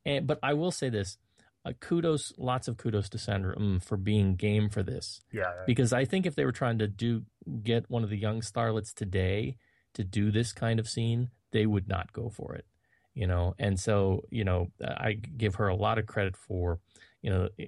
And, 0.07 0.27
but 0.27 0.39
I 0.43 0.55
will 0.55 0.71
say 0.71 0.89
this 0.89 1.19
uh, 1.65 1.73
kudos, 1.81 2.33
lots 2.39 2.69
of 2.69 2.77
kudos 2.77 3.09
to 3.11 3.19
Sandra 3.19 3.57
mm, 3.57 3.83
for 3.83 3.97
being 3.97 4.35
game 4.35 4.69
for 4.69 4.83
this. 4.83 5.21
Yeah, 5.33 5.43
yeah. 5.43 5.63
Because 5.67 5.93
I 5.93 6.05
think 6.05 6.27
if 6.27 6.35
they 6.35 6.45
were 6.45 6.53
trying 6.53 6.79
to 6.79 6.89
do 6.89 7.23
get 7.63 7.89
one 7.91 8.03
of 8.05 8.11
the 8.11 8.19
young 8.19 8.41
starlets 8.41 8.93
today 8.93 9.57
to 9.95 10.05
do 10.05 10.31
this 10.31 10.53
kind 10.53 10.81
of 10.81 10.89
scene, 10.89 11.31
they 11.53 11.67
would 11.67 11.89
not 11.89 12.13
go 12.13 12.29
for 12.29 12.55
it. 12.55 12.67
You 13.15 13.27
know, 13.27 13.55
and 13.59 13.79
so 13.79 14.25
you 14.31 14.45
know, 14.45 14.69
I 14.83 15.13
give 15.13 15.57
her 15.57 15.69
a 15.69 15.77
lot 15.77 15.99
of 15.99 16.07
credit 16.07 16.37
for, 16.37 16.81
you 17.21 17.31
know, 17.31 17.49
eh, 17.59 17.67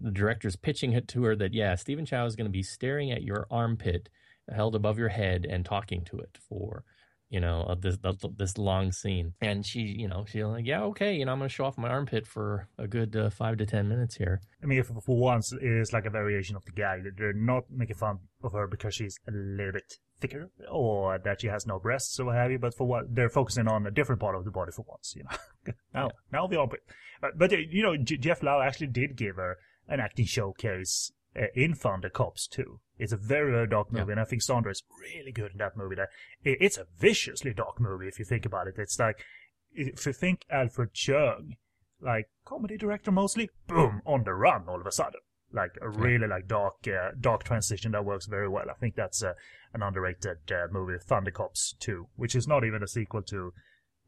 the 0.00 0.12
director's 0.12 0.56
pitching 0.56 0.92
it 0.92 1.08
to 1.08 1.24
her 1.24 1.36
that 1.36 1.52
yeah, 1.52 1.74
Stephen 1.74 2.06
Chow 2.06 2.24
is 2.26 2.36
going 2.36 2.46
to 2.46 2.52
be 2.52 2.62
staring 2.62 3.10
at 3.10 3.22
your 3.22 3.46
armpit 3.50 4.08
held 4.54 4.74
above 4.74 4.98
your 4.98 5.08
head 5.08 5.46
and 5.48 5.64
talking 5.64 6.02
to 6.04 6.18
it 6.18 6.38
for 6.48 6.84
you 7.30 7.40
know, 7.40 7.62
of 7.62 7.80
this 7.80 7.96
this 8.36 8.58
long 8.58 8.92
scene. 8.92 9.34
And 9.40 9.64
she, 9.64 9.80
you 9.80 10.08
know, 10.08 10.24
she's 10.28 10.42
like, 10.42 10.66
yeah, 10.66 10.82
okay, 10.82 11.14
you 11.14 11.24
know, 11.24 11.32
I'm 11.32 11.38
going 11.38 11.48
to 11.48 11.54
show 11.54 11.64
off 11.64 11.78
my 11.78 11.88
armpit 11.88 12.26
for 12.26 12.68
a 12.76 12.86
good 12.86 13.16
uh, 13.16 13.30
five 13.30 13.56
to 13.58 13.66
ten 13.66 13.88
minutes 13.88 14.16
here. 14.16 14.40
I 14.62 14.66
mean, 14.66 14.82
for, 14.82 15.00
for 15.00 15.16
once, 15.16 15.52
it 15.52 15.62
is 15.62 15.92
like 15.92 16.06
a 16.06 16.10
variation 16.10 16.56
of 16.56 16.64
the 16.64 16.72
gag. 16.72 17.02
They're 17.16 17.32
not 17.32 17.64
making 17.70 17.96
fun 17.96 18.18
of 18.42 18.52
her 18.52 18.66
because 18.66 18.94
she's 18.94 19.16
a 19.28 19.30
little 19.30 19.72
bit 19.72 19.94
thicker 20.20 20.50
or 20.70 21.18
that 21.18 21.40
she 21.40 21.46
has 21.46 21.66
no 21.66 21.78
breasts 21.78 22.18
or 22.18 22.26
what 22.26 22.36
have 22.36 22.50
you, 22.50 22.58
but 22.58 22.74
for 22.74 22.86
what 22.86 23.14
they're 23.14 23.30
focusing 23.30 23.68
on 23.68 23.86
a 23.86 23.90
different 23.90 24.20
part 24.20 24.36
of 24.36 24.44
the 24.44 24.50
body 24.50 24.72
for 24.72 24.84
once, 24.88 25.14
you 25.16 25.22
know. 25.22 25.72
now, 25.94 26.06
yeah. 26.06 26.12
now 26.32 26.46
the 26.46 26.58
armpit. 26.58 26.80
But, 27.20 27.38
but 27.38 27.52
you 27.52 27.82
know, 27.82 27.96
J- 27.96 28.16
Jeff 28.16 28.42
Lau 28.42 28.60
actually 28.60 28.88
did 28.88 29.16
give 29.16 29.36
her 29.36 29.56
an 29.88 30.00
acting 30.00 30.26
showcase 30.26 31.12
uh, 31.36 31.44
in 31.54 31.74
Thundercops 31.74 32.48
too. 32.48 32.80
It's 33.00 33.12
a 33.12 33.16
very, 33.16 33.50
very 33.50 33.66
dark 33.66 33.92
movie, 33.92 34.06
yeah. 34.06 34.12
and 34.12 34.20
I 34.20 34.24
think 34.24 34.42
Sandra 34.42 34.70
is 34.70 34.82
really 35.00 35.32
good 35.32 35.52
in 35.52 35.58
that 35.58 35.76
movie. 35.76 35.96
That 35.96 36.10
it's 36.44 36.76
a 36.76 36.86
viciously 36.98 37.54
dark 37.54 37.80
movie 37.80 38.08
if 38.08 38.18
you 38.18 38.24
think 38.24 38.44
about 38.44 38.66
it. 38.66 38.74
It's 38.76 38.98
like 38.98 39.24
if 39.72 40.06
you 40.06 40.12
think 40.12 40.44
Alfred 40.50 40.92
Cheung, 40.92 41.56
like 42.00 42.28
comedy 42.44 42.76
director 42.76 43.10
mostly, 43.10 43.50
boom, 43.66 44.02
on 44.04 44.24
the 44.24 44.34
run 44.34 44.64
all 44.68 44.80
of 44.80 44.86
a 44.86 44.92
sudden. 44.92 45.20
Like 45.52 45.72
a 45.82 45.88
really 45.88 46.28
like 46.28 46.46
dark, 46.46 46.74
uh, 46.86 47.10
dark 47.18 47.42
transition 47.42 47.90
that 47.92 48.04
works 48.04 48.26
very 48.26 48.48
well. 48.48 48.66
I 48.70 48.74
think 48.74 48.94
that's 48.94 49.20
uh, 49.20 49.32
an 49.74 49.82
underrated 49.82 50.38
uh, 50.52 50.68
movie, 50.70 50.96
Thundercops 51.04 51.76
2, 51.80 52.06
which 52.14 52.36
is 52.36 52.46
not 52.46 52.64
even 52.64 52.84
a 52.84 52.86
sequel 52.86 53.22
to 53.22 53.52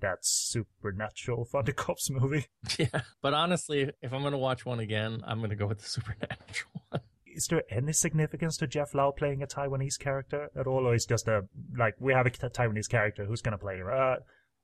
that 0.00 0.18
supernatural 0.20 1.48
Thundercops 1.52 2.10
movie. 2.10 2.46
Yeah, 2.78 3.02
but 3.22 3.34
honestly, 3.34 3.90
if 4.02 4.12
I'm 4.12 4.20
going 4.20 4.32
to 4.32 4.38
watch 4.38 4.64
one 4.64 4.78
again, 4.78 5.22
I'm 5.26 5.38
going 5.38 5.50
to 5.50 5.56
go 5.56 5.66
with 5.66 5.80
the 5.80 5.88
supernatural 5.88 6.70
one 6.90 7.00
is 7.34 7.46
there 7.46 7.62
any 7.70 7.92
significance 7.92 8.56
to 8.58 8.66
Jeff 8.66 8.94
Lau 8.94 9.10
playing 9.10 9.42
a 9.42 9.46
Taiwanese 9.46 9.98
character 9.98 10.50
at 10.56 10.66
all, 10.66 10.86
or 10.86 10.94
is 10.94 11.06
just 11.06 11.28
a 11.28 11.44
like 11.76 11.94
we 11.98 12.12
have 12.12 12.26
a 12.26 12.30
Taiwanese 12.30 12.88
character 12.88 13.24
who's 13.24 13.42
going 13.42 13.52
to 13.52 13.58
play? 13.58 13.80
Uh, 13.82 14.16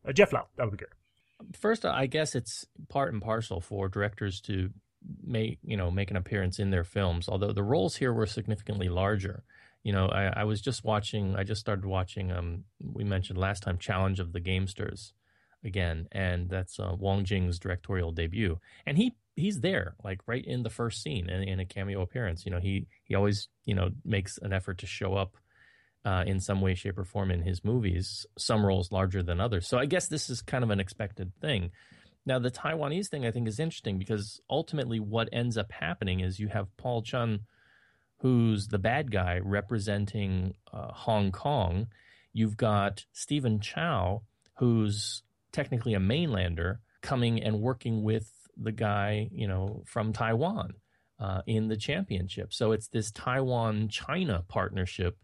uh, 0.09 0.13
Jeff 0.13 0.33
Lau, 0.33 0.47
that 0.57 0.65
would 0.65 0.73
be 0.73 0.85
good. 0.85 1.57
First, 1.59 1.85
I 1.85 2.07
guess 2.07 2.35
it's 2.35 2.67
part 2.89 3.13
and 3.13 3.23
parcel 3.23 3.61
for 3.61 3.89
directors 3.89 4.41
to 4.43 4.71
make 5.25 5.59
you 5.63 5.77
know 5.77 5.91
make 5.91 6.11
an 6.11 6.17
appearance 6.17 6.59
in 6.59 6.71
their 6.71 6.85
films. 6.85 7.29
Although 7.29 7.53
the 7.53 7.63
roles 7.63 7.97
here 7.97 8.13
were 8.13 8.27
significantly 8.27 8.89
larger. 8.89 9.45
You 9.85 9.93
know, 9.93 10.07
I, 10.09 10.41
I 10.41 10.45
was 10.45 10.61
just 10.61 10.85
watching. 10.85 11.37
I 11.37 11.45
just 11.45 11.61
started 11.61 11.85
watching. 11.85 12.33
Um, 12.33 12.65
we 12.81 13.05
mentioned 13.05 13.39
last 13.39 13.63
time, 13.63 13.79
Challenge 13.79 14.21
of 14.21 14.33
the 14.33 14.41
Gamesters 14.41 15.13
again, 15.65 16.09
and 16.13 16.49
that's 16.49 16.79
uh, 16.79 16.95
Wong 16.99 17.25
Jing's 17.25 17.59
directorial 17.59 18.13
debut. 18.13 18.59
And 18.87 18.97
he 18.97 19.17
he's 19.37 19.61
there, 19.61 19.95
like 20.05 20.21
right 20.27 20.45
in 20.45 20.63
the 20.63 20.71
first 20.71 21.03
scene 21.03 21.29
in, 21.31 21.43
in 21.43 21.61
a 21.61 21.67
cameo 21.67 22.03
appearance. 22.03 22.45
You 22.45 22.53
know, 22.53 22.61
he 22.61 22.87
he 23.05 23.15
always 23.15 23.49
you 23.65 23.75
know 23.75 23.91
makes 24.05 24.39
an 24.39 24.53
effort 24.53 24.79
to 24.79 24.87
show 24.87 25.15
up 25.15 25.37
uh, 26.05 26.25
in 26.27 26.41
some 26.41 26.61
way, 26.61 26.75
shape, 26.75 26.99
or 26.99 27.05
form 27.05 27.31
in 27.31 27.43
his 27.43 27.65
movies. 27.65 28.27
Some 28.39 28.65
roles 28.65 28.93
larger 28.93 29.23
than 29.23 29.41
others. 29.41 29.67
So 29.69 29.79
I 29.79 29.87
guess 29.87 30.09
this 30.09 30.31
is 30.31 30.43
kind 30.43 30.65
of 30.65 30.71
an 30.71 30.81
expected 30.81 31.33
thing. 31.41 31.71
Now 32.27 32.39
the 32.39 32.51
Taiwanese 32.51 33.09
thing 33.09 33.25
I 33.27 33.31
think 33.31 33.49
is 33.49 33.59
interesting 33.59 33.99
because 33.99 34.41
ultimately 34.51 35.01
what 35.01 35.31
ends 35.33 35.57
up 35.57 35.73
happening 35.73 36.21
is 36.21 36.39
you 36.39 36.49
have 36.49 36.77
Paul 36.77 37.03
Chun, 37.03 37.41
who's 38.19 38.69
the 38.69 38.79
bad 38.79 39.11
guy 39.11 39.39
representing 39.43 40.55
uh, 40.73 40.93
Hong 40.93 41.33
Kong. 41.33 41.87
You've 42.35 42.57
got 42.57 43.07
Stephen 43.13 43.61
Chow, 43.61 44.23
who's 44.59 45.23
technically 45.53 45.95
a 45.95 46.01
mainlander 46.01 46.79
coming 47.03 47.43
and 47.43 47.61
working 47.61 48.03
with 48.03 48.33
the 48.57 48.73
guy, 48.73 49.29
you 49.33 49.47
know, 49.47 49.83
from 49.87 50.13
Taiwan 50.13 50.75
uh, 51.21 51.43
in 51.47 51.69
the 51.69 51.77
championship. 51.77 52.53
So 52.53 52.73
it's 52.73 52.89
this 52.89 53.11
Taiwan 53.11 53.89
China 53.89 54.45
partnership 54.49 55.17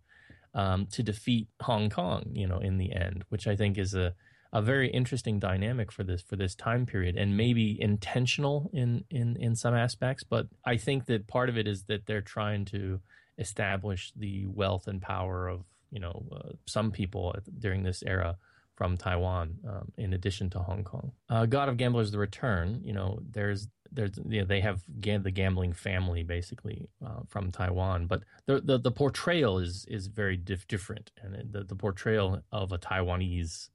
um, 0.55 0.87
to 0.93 1.03
defeat 1.03 1.49
Hong 1.61 1.91
Kong, 1.91 2.31
you 2.33 2.47
know, 2.47 2.59
in 2.59 2.79
the 2.79 2.93
end, 2.93 3.25
which 3.29 3.47
I 3.47 3.57
think 3.57 3.79
is 3.79 3.95
a 3.95 4.14
a 4.55 4.62
very 4.62 4.89
interesting 4.89 5.41
dynamic 5.41 5.91
for 5.91 6.05
this 6.05 6.22
for 6.22 6.37
this 6.37 6.55
time 6.55 6.87
period 6.87 7.16
and 7.16 7.37
maybe 7.37 7.77
intentional 7.81 8.70
in 8.72 9.05
in 9.11 9.37
in 9.37 9.57
some 9.57 9.75
aspects 9.75 10.22
but 10.22 10.47
i 10.64 10.77
think 10.77 11.07
that 11.07 11.27
part 11.27 11.49
of 11.49 11.59
it 11.59 11.66
is 11.66 11.83
that 11.85 12.07
they're 12.07 12.22
trying 12.22 12.64
to 12.64 13.01
establish 13.37 14.12
the 14.14 14.47
wealth 14.47 14.87
and 14.87 15.03
power 15.03 15.49
of 15.49 15.64
you 15.91 15.99
know 15.99 16.25
uh, 16.33 16.51
some 16.66 16.93
people 16.93 17.35
during 17.59 17.83
this 17.83 18.05
era 18.07 18.37
from 18.77 18.97
Taiwan, 18.97 19.59
um, 19.68 19.93
in 19.97 20.12
addition 20.12 20.51
to 20.51 20.59
Hong 20.59 20.85
Kong. 20.85 21.12
Uh, 21.29 21.47
God 21.47 21.68
of 21.68 21.77
Gamblers: 21.77 22.11
The 22.11 22.18
Return. 22.18 22.81
You 22.85 22.93
know, 22.93 23.20
there's 23.31 23.68
there's 23.93 24.18
you 24.29 24.41
know, 24.41 24.47
they 24.47 24.61
have 24.61 24.83
ga- 25.01 25.18
the 25.18 25.31
gambling 25.31 25.72
family 25.72 26.22
basically 26.22 26.89
uh, 27.05 27.20
from 27.29 27.53
Taiwan, 27.53 28.07
but 28.07 28.22
the, 28.47 28.61
the, 28.61 28.79
the 28.79 28.91
portrayal 28.91 29.59
is 29.59 29.87
is 29.89 30.09
very 30.09 30.37
dif- 30.37 30.66
different, 30.66 31.12
and 31.22 31.53
the 31.53 31.64
the 31.64 31.77
portrayal 31.77 32.41
of 32.51 32.72
a 32.72 32.79
Taiwanese 32.79 33.68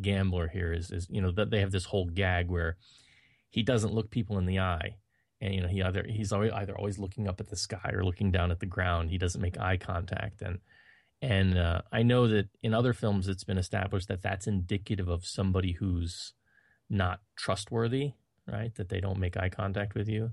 gambler 0.00 0.46
here 0.48 0.72
is 0.72 0.90
is 0.90 1.08
you 1.10 1.20
know 1.20 1.32
that 1.32 1.50
they 1.50 1.60
have 1.60 1.72
this 1.72 1.86
whole 1.86 2.06
gag 2.06 2.48
where 2.48 2.76
he 3.50 3.62
doesn't 3.62 3.94
look 3.94 4.10
people 4.10 4.38
in 4.38 4.46
the 4.46 4.60
eye. 4.60 4.96
And 5.40 5.54
you 5.54 5.60
know 5.60 5.68
he 5.68 5.82
either 5.82 6.04
he's 6.08 6.32
always, 6.32 6.50
either 6.52 6.76
always 6.76 6.98
looking 6.98 7.28
up 7.28 7.40
at 7.40 7.48
the 7.48 7.56
sky 7.56 7.90
or 7.92 8.04
looking 8.04 8.32
down 8.32 8.50
at 8.50 8.58
the 8.58 8.66
ground. 8.66 9.10
He 9.10 9.18
doesn't 9.18 9.40
make 9.40 9.58
eye 9.58 9.76
contact, 9.76 10.42
and 10.42 10.58
and 11.20 11.58
uh, 11.58 11.82
I 11.92 12.02
know 12.02 12.28
that 12.28 12.48
in 12.62 12.74
other 12.74 12.92
films, 12.92 13.28
it's 13.28 13.44
been 13.44 13.58
established 13.58 14.08
that 14.08 14.22
that's 14.22 14.46
indicative 14.46 15.08
of 15.08 15.26
somebody 15.26 15.72
who's 15.72 16.34
not 16.88 17.20
trustworthy, 17.36 18.12
right? 18.46 18.74
That 18.76 18.88
they 18.88 19.00
don't 19.00 19.18
make 19.18 19.36
eye 19.36 19.48
contact 19.48 19.94
with 19.94 20.08
you. 20.08 20.32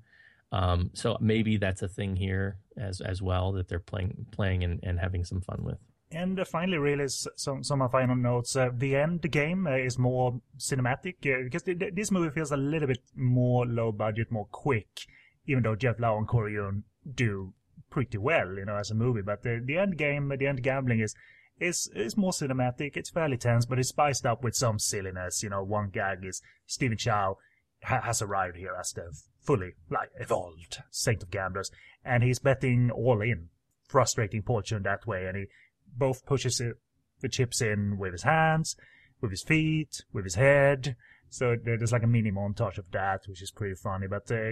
Um, 0.51 0.91
so 0.93 1.17
maybe 1.19 1.57
that's 1.57 1.81
a 1.81 1.87
thing 1.87 2.15
here 2.15 2.57
as 2.77 3.01
as 3.01 3.21
well 3.21 3.51
that 3.53 3.67
they're 3.67 3.79
playing 3.79 4.27
playing 4.31 4.63
and, 4.63 4.79
and 4.83 4.99
having 4.99 5.25
some 5.25 5.41
fun 5.41 5.63
with. 5.63 5.79
And 6.11 6.39
uh, 6.39 6.45
finally, 6.45 6.77
really, 6.77 7.07
some 7.07 7.63
some 7.63 7.89
final 7.89 8.15
notes. 8.15 8.55
Uh, 8.55 8.69
the 8.71 8.95
end 8.95 9.29
game 9.31 9.65
uh, 9.65 9.75
is 9.75 9.97
more 9.97 10.39
cinematic 10.59 11.15
uh, 11.25 11.43
because 11.43 11.63
th- 11.63 11.79
th- 11.79 11.95
this 11.95 12.11
movie 12.11 12.29
feels 12.29 12.51
a 12.51 12.57
little 12.57 12.87
bit 12.87 13.01
more 13.15 13.65
low 13.65 13.91
budget, 13.91 14.31
more 14.31 14.47
quick. 14.51 14.87
Even 15.47 15.63
though 15.63 15.75
Jeff 15.75 15.99
Lau 15.99 16.17
and 16.17 16.27
Corey 16.27 16.57
do 17.15 17.53
pretty 17.95 18.17
well, 18.17 18.55
you 18.57 18.65
know, 18.65 18.75
as 18.75 18.91
a 18.91 18.93
movie. 18.93 19.21
But 19.21 19.43
the 19.43 19.61
the 19.63 19.77
end 19.77 19.97
game, 19.97 20.27
the 20.27 20.47
end 20.47 20.61
gambling 20.61 20.99
is 20.99 21.15
is 21.61 21.89
is 21.95 22.17
more 22.17 22.33
cinematic. 22.33 22.97
It's 22.97 23.09
fairly 23.09 23.37
tense, 23.37 23.65
but 23.65 23.79
it's 23.79 23.87
spiced 23.89 24.25
up 24.25 24.43
with 24.43 24.53
some 24.53 24.79
silliness. 24.79 25.41
You 25.41 25.49
know, 25.49 25.63
one 25.63 25.91
gag 25.91 26.25
is 26.25 26.41
Stephen 26.67 26.97
Chow 26.97 27.37
ha- 27.83 28.01
has 28.01 28.21
arrived 28.21 28.57
here 28.57 28.75
as 28.77 28.91
the 28.91 29.17
fully 29.41 29.75
like 29.89 30.09
evolved 30.19 30.83
saint 30.91 31.23
of 31.23 31.31
gamblers, 31.31 31.71
and 32.03 32.21
he's 32.21 32.39
betting 32.39 32.91
all 32.91 33.21
in, 33.21 33.47
frustrating 33.87 34.43
Chun 34.65 34.83
that 34.83 35.07
way, 35.07 35.25
and 35.25 35.37
he 35.37 35.45
both 35.87 36.25
pushes 36.25 36.59
it, 36.59 36.75
the 37.21 37.29
chips 37.29 37.61
in 37.61 37.97
with 37.97 38.11
his 38.11 38.23
hands, 38.23 38.75
with 39.21 39.31
his 39.31 39.43
feet, 39.43 40.03
with 40.11 40.25
his 40.25 40.35
head. 40.35 40.97
So 41.29 41.55
there's 41.63 41.93
like 41.93 42.03
a 42.03 42.07
mini 42.07 42.31
montage 42.31 42.77
of 42.77 42.91
that, 42.91 43.21
which 43.27 43.41
is 43.41 43.51
pretty 43.51 43.75
funny. 43.75 44.07
But 44.07 44.29
uh, 44.29 44.51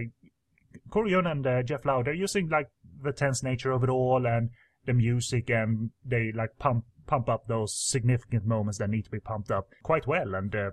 Yuen 0.95 1.28
and 1.28 1.45
uh, 1.45 1.63
Jeff 1.63 1.86
Lau, 1.86 2.03
they're 2.03 2.13
using 2.13 2.49
like 2.49 2.69
the 3.01 3.11
tense 3.11 3.43
nature 3.43 3.71
of 3.71 3.84
it 3.84 3.89
all 3.89 4.26
and 4.26 4.49
the 4.86 4.93
music, 4.93 5.49
and 5.49 5.91
they 6.05 6.32
like 6.34 6.57
pump 6.59 6.86
pump 7.05 7.30
up 7.30 7.47
those 7.47 7.76
significant 7.78 8.45
moments 8.45 8.78
that 8.78 8.89
need 8.89 9.03
to 9.03 9.11
be 9.11 9.19
pumped 9.19 9.51
up 9.51 9.67
quite 9.84 10.07
well. 10.07 10.36
And 10.36 10.55
uh, 10.55 10.71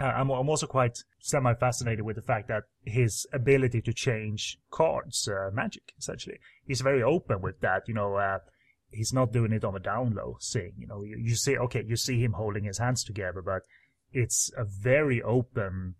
I'm, 0.00 0.30
I'm 0.30 0.48
also 0.48 0.66
quite 0.66 0.98
semi 1.20 1.54
fascinated 1.54 2.04
with 2.04 2.16
the 2.16 2.22
fact 2.22 2.48
that 2.48 2.64
his 2.84 3.26
ability 3.32 3.82
to 3.82 3.92
change 3.92 4.58
cards, 4.70 5.28
uh, 5.28 5.50
magic, 5.52 5.92
essentially, 5.98 6.38
he's 6.66 6.80
very 6.80 7.02
open 7.02 7.42
with 7.42 7.60
that. 7.60 7.82
You 7.86 7.94
know, 7.94 8.14
uh, 8.16 8.38
he's 8.90 9.12
not 9.12 9.32
doing 9.32 9.52
it 9.52 9.64
on 9.64 9.74
the 9.74 9.80
down 9.80 10.14
low, 10.14 10.36
saying, 10.40 10.72
you 10.78 10.86
know, 10.86 11.02
you, 11.02 11.16
you 11.18 11.34
see, 11.34 11.56
okay, 11.56 11.84
you 11.86 11.96
see 11.96 12.20
him 12.20 12.32
holding 12.32 12.64
his 12.64 12.78
hands 12.78 13.04
together, 13.04 13.42
but 13.42 13.62
it's 14.12 14.50
a 14.56 14.64
very 14.64 15.22
open 15.22 15.94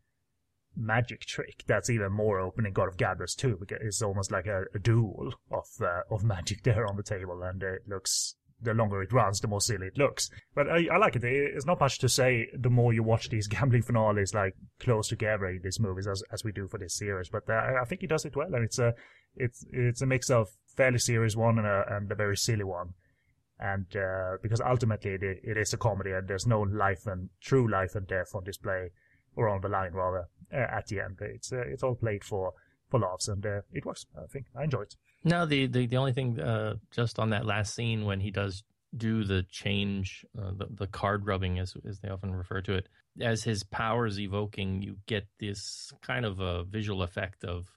magic 0.81 1.21
trick 1.21 1.63
that's 1.67 1.91
even 1.91 2.13
more 2.13 2.41
open 2.41 2.67
in 2.67 2.73
God 2.73 2.89
of 2.89 2.97
Gamblers 2.97 3.35
too, 3.35 3.57
because 3.61 3.79
it's 3.83 4.03
almost 4.03 4.33
like 4.33 4.47
a, 4.47 4.65
a 4.75 4.79
duel 4.79 5.35
of 5.51 5.67
uh, 5.81 6.03
of 6.11 6.25
magic 6.25 6.63
there 6.63 6.87
on 6.87 6.97
the 6.97 7.03
table, 7.03 7.43
and 7.43 7.63
it 7.63 7.83
looks 7.87 8.37
the 8.63 8.75
longer 8.75 9.03
it 9.03 9.13
runs, 9.13 9.41
the 9.41 9.49
more 9.49 9.61
silly 9.61 9.87
it 9.87 9.99
looks. 9.99 10.29
But 10.55 10.69
I, 10.69 10.87
I 10.93 10.99
like 10.99 11.17
it. 11.17 11.25
It's 11.25 11.67
not 11.67 11.81
much 11.81 11.99
to 11.99 12.09
say. 12.09 12.49
The 12.59 12.71
more 12.71 12.93
you 12.93 13.03
watch 13.03 13.29
these 13.29 13.47
gambling 13.49 13.83
finales, 13.83 14.35
like 14.35 14.55
close 14.79 15.09
together 15.09 15.47
in 15.47 15.61
these 15.63 15.81
movies, 15.81 16.07
as 16.07 16.23
as 16.33 16.45
we 16.45 16.53
do 16.53 16.69
for 16.69 16.79
this 16.79 16.97
series. 16.97 17.29
But 17.29 17.49
uh, 17.49 17.79
I 17.81 17.85
think 17.87 18.01
he 18.01 18.07
does 18.07 18.25
it 18.25 18.37
well, 18.37 18.55
and 18.55 18.65
it's 18.65 18.79
a 18.79 18.95
it's 19.37 19.65
it's 19.71 20.03
a 20.03 20.07
mix 20.07 20.31
of 20.31 20.49
fairly 20.77 20.99
serious 20.99 21.37
one 21.37 21.59
and 21.59 21.67
a 21.67 21.85
and 21.89 22.11
a 22.11 22.15
very 22.15 22.37
silly 22.37 22.65
one. 22.65 22.95
And 23.59 23.95
uh, 23.95 24.39
because 24.43 24.63
ultimately 24.63 25.13
it, 25.13 25.23
it 25.23 25.59
is 25.59 25.75
a 25.75 25.77
comedy, 25.77 26.13
and 26.13 26.27
there's 26.27 26.47
no 26.47 26.63
life 26.63 27.07
and 27.07 27.29
true 27.43 27.71
life 27.71 27.95
and 27.95 28.07
death 28.07 28.35
on 28.35 28.45
display, 28.45 28.89
or 29.37 29.49
on 29.49 29.61
the 29.61 29.69
line 29.69 29.93
rather, 29.93 30.29
uh, 30.53 30.57
at 30.57 30.87
the 30.87 31.01
end. 31.01 31.19
It's 31.21 31.53
uh, 31.53 31.63
it's 31.67 31.83
all 31.83 31.95
played 31.95 32.25
for 32.25 32.53
for 32.89 33.01
laughs, 33.01 33.29
and 33.29 33.45
uh, 33.45 33.61
it 33.73 33.85
works. 33.85 34.07
I 34.17 34.27
think 34.27 34.47
I 34.57 34.65
enjoy 34.65 34.83
it. 34.83 34.97
No, 35.25 35.47
the 35.47 35.67
the, 35.67 35.87
the 35.87 35.97
only 35.97 36.13
thing 36.13 36.39
just 36.91 37.19
on 37.19 37.31
that 37.31 37.47
last 37.47 37.75
scene 37.75 38.05
when 38.05 38.21
he 38.21 38.31
does 38.31 38.65
do 38.97 39.25
the 39.25 39.45
change, 39.51 40.25
uh, 40.39 40.51
the 40.57 40.67
the 40.71 40.87
card 40.87 41.27
rubbing, 41.27 41.59
as 41.59 41.75
as 41.89 42.01
they 42.01 42.09
often 42.09 42.35
refer 42.35 42.61
to 42.63 42.75
it, 42.75 42.89
as 43.21 43.45
his 43.45 43.63
powers 43.63 44.19
evoking, 44.19 44.83
you 44.83 44.97
get 45.07 45.27
this 45.39 45.93
kind 46.03 46.25
of 46.25 46.41
a 46.41 46.65
visual 46.65 47.03
effect 47.03 47.45
of 47.45 47.71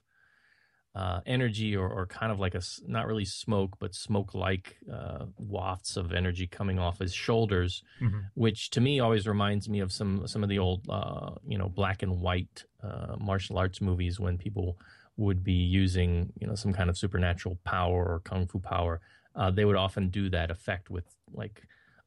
uh, 0.94 1.20
energy 1.26 1.74
or, 1.76 1.88
or 1.88 2.06
kind 2.06 2.30
of 2.30 2.38
like 2.38 2.54
a 2.54 2.62
not 2.86 3.06
really 3.06 3.24
smoke 3.24 3.76
but 3.80 3.94
smoke 3.94 4.34
like 4.34 4.76
uh, 4.92 5.24
wafts 5.38 5.96
of 5.96 6.12
energy 6.12 6.46
coming 6.46 6.78
off 6.78 7.00
his 7.00 7.12
shoulders 7.12 7.82
mm-hmm. 8.00 8.20
which 8.34 8.70
to 8.70 8.80
me 8.80 9.00
always 9.00 9.26
reminds 9.26 9.68
me 9.68 9.80
of 9.80 9.92
some 9.92 10.26
some 10.26 10.42
of 10.42 10.48
the 10.48 10.58
old 10.58 10.86
uh, 10.88 11.30
you 11.46 11.58
know 11.58 11.68
black 11.68 12.02
and 12.02 12.20
white 12.20 12.64
uh, 12.82 13.16
martial 13.18 13.58
arts 13.58 13.80
movies 13.80 14.20
when 14.20 14.38
people 14.38 14.78
would 15.16 15.44
be 15.44 15.52
using 15.52 16.32
you 16.40 16.46
know 16.46 16.54
some 16.54 16.72
kind 16.72 16.90
of 16.90 16.98
supernatural 16.98 17.58
power 17.64 18.04
or 18.04 18.20
kung 18.20 18.46
fu 18.46 18.58
power, 18.58 19.00
uh, 19.36 19.50
they 19.50 19.64
would 19.64 19.76
often 19.76 20.08
do 20.08 20.28
that 20.30 20.50
effect 20.50 20.90
with 20.90 21.04
like 21.32 21.62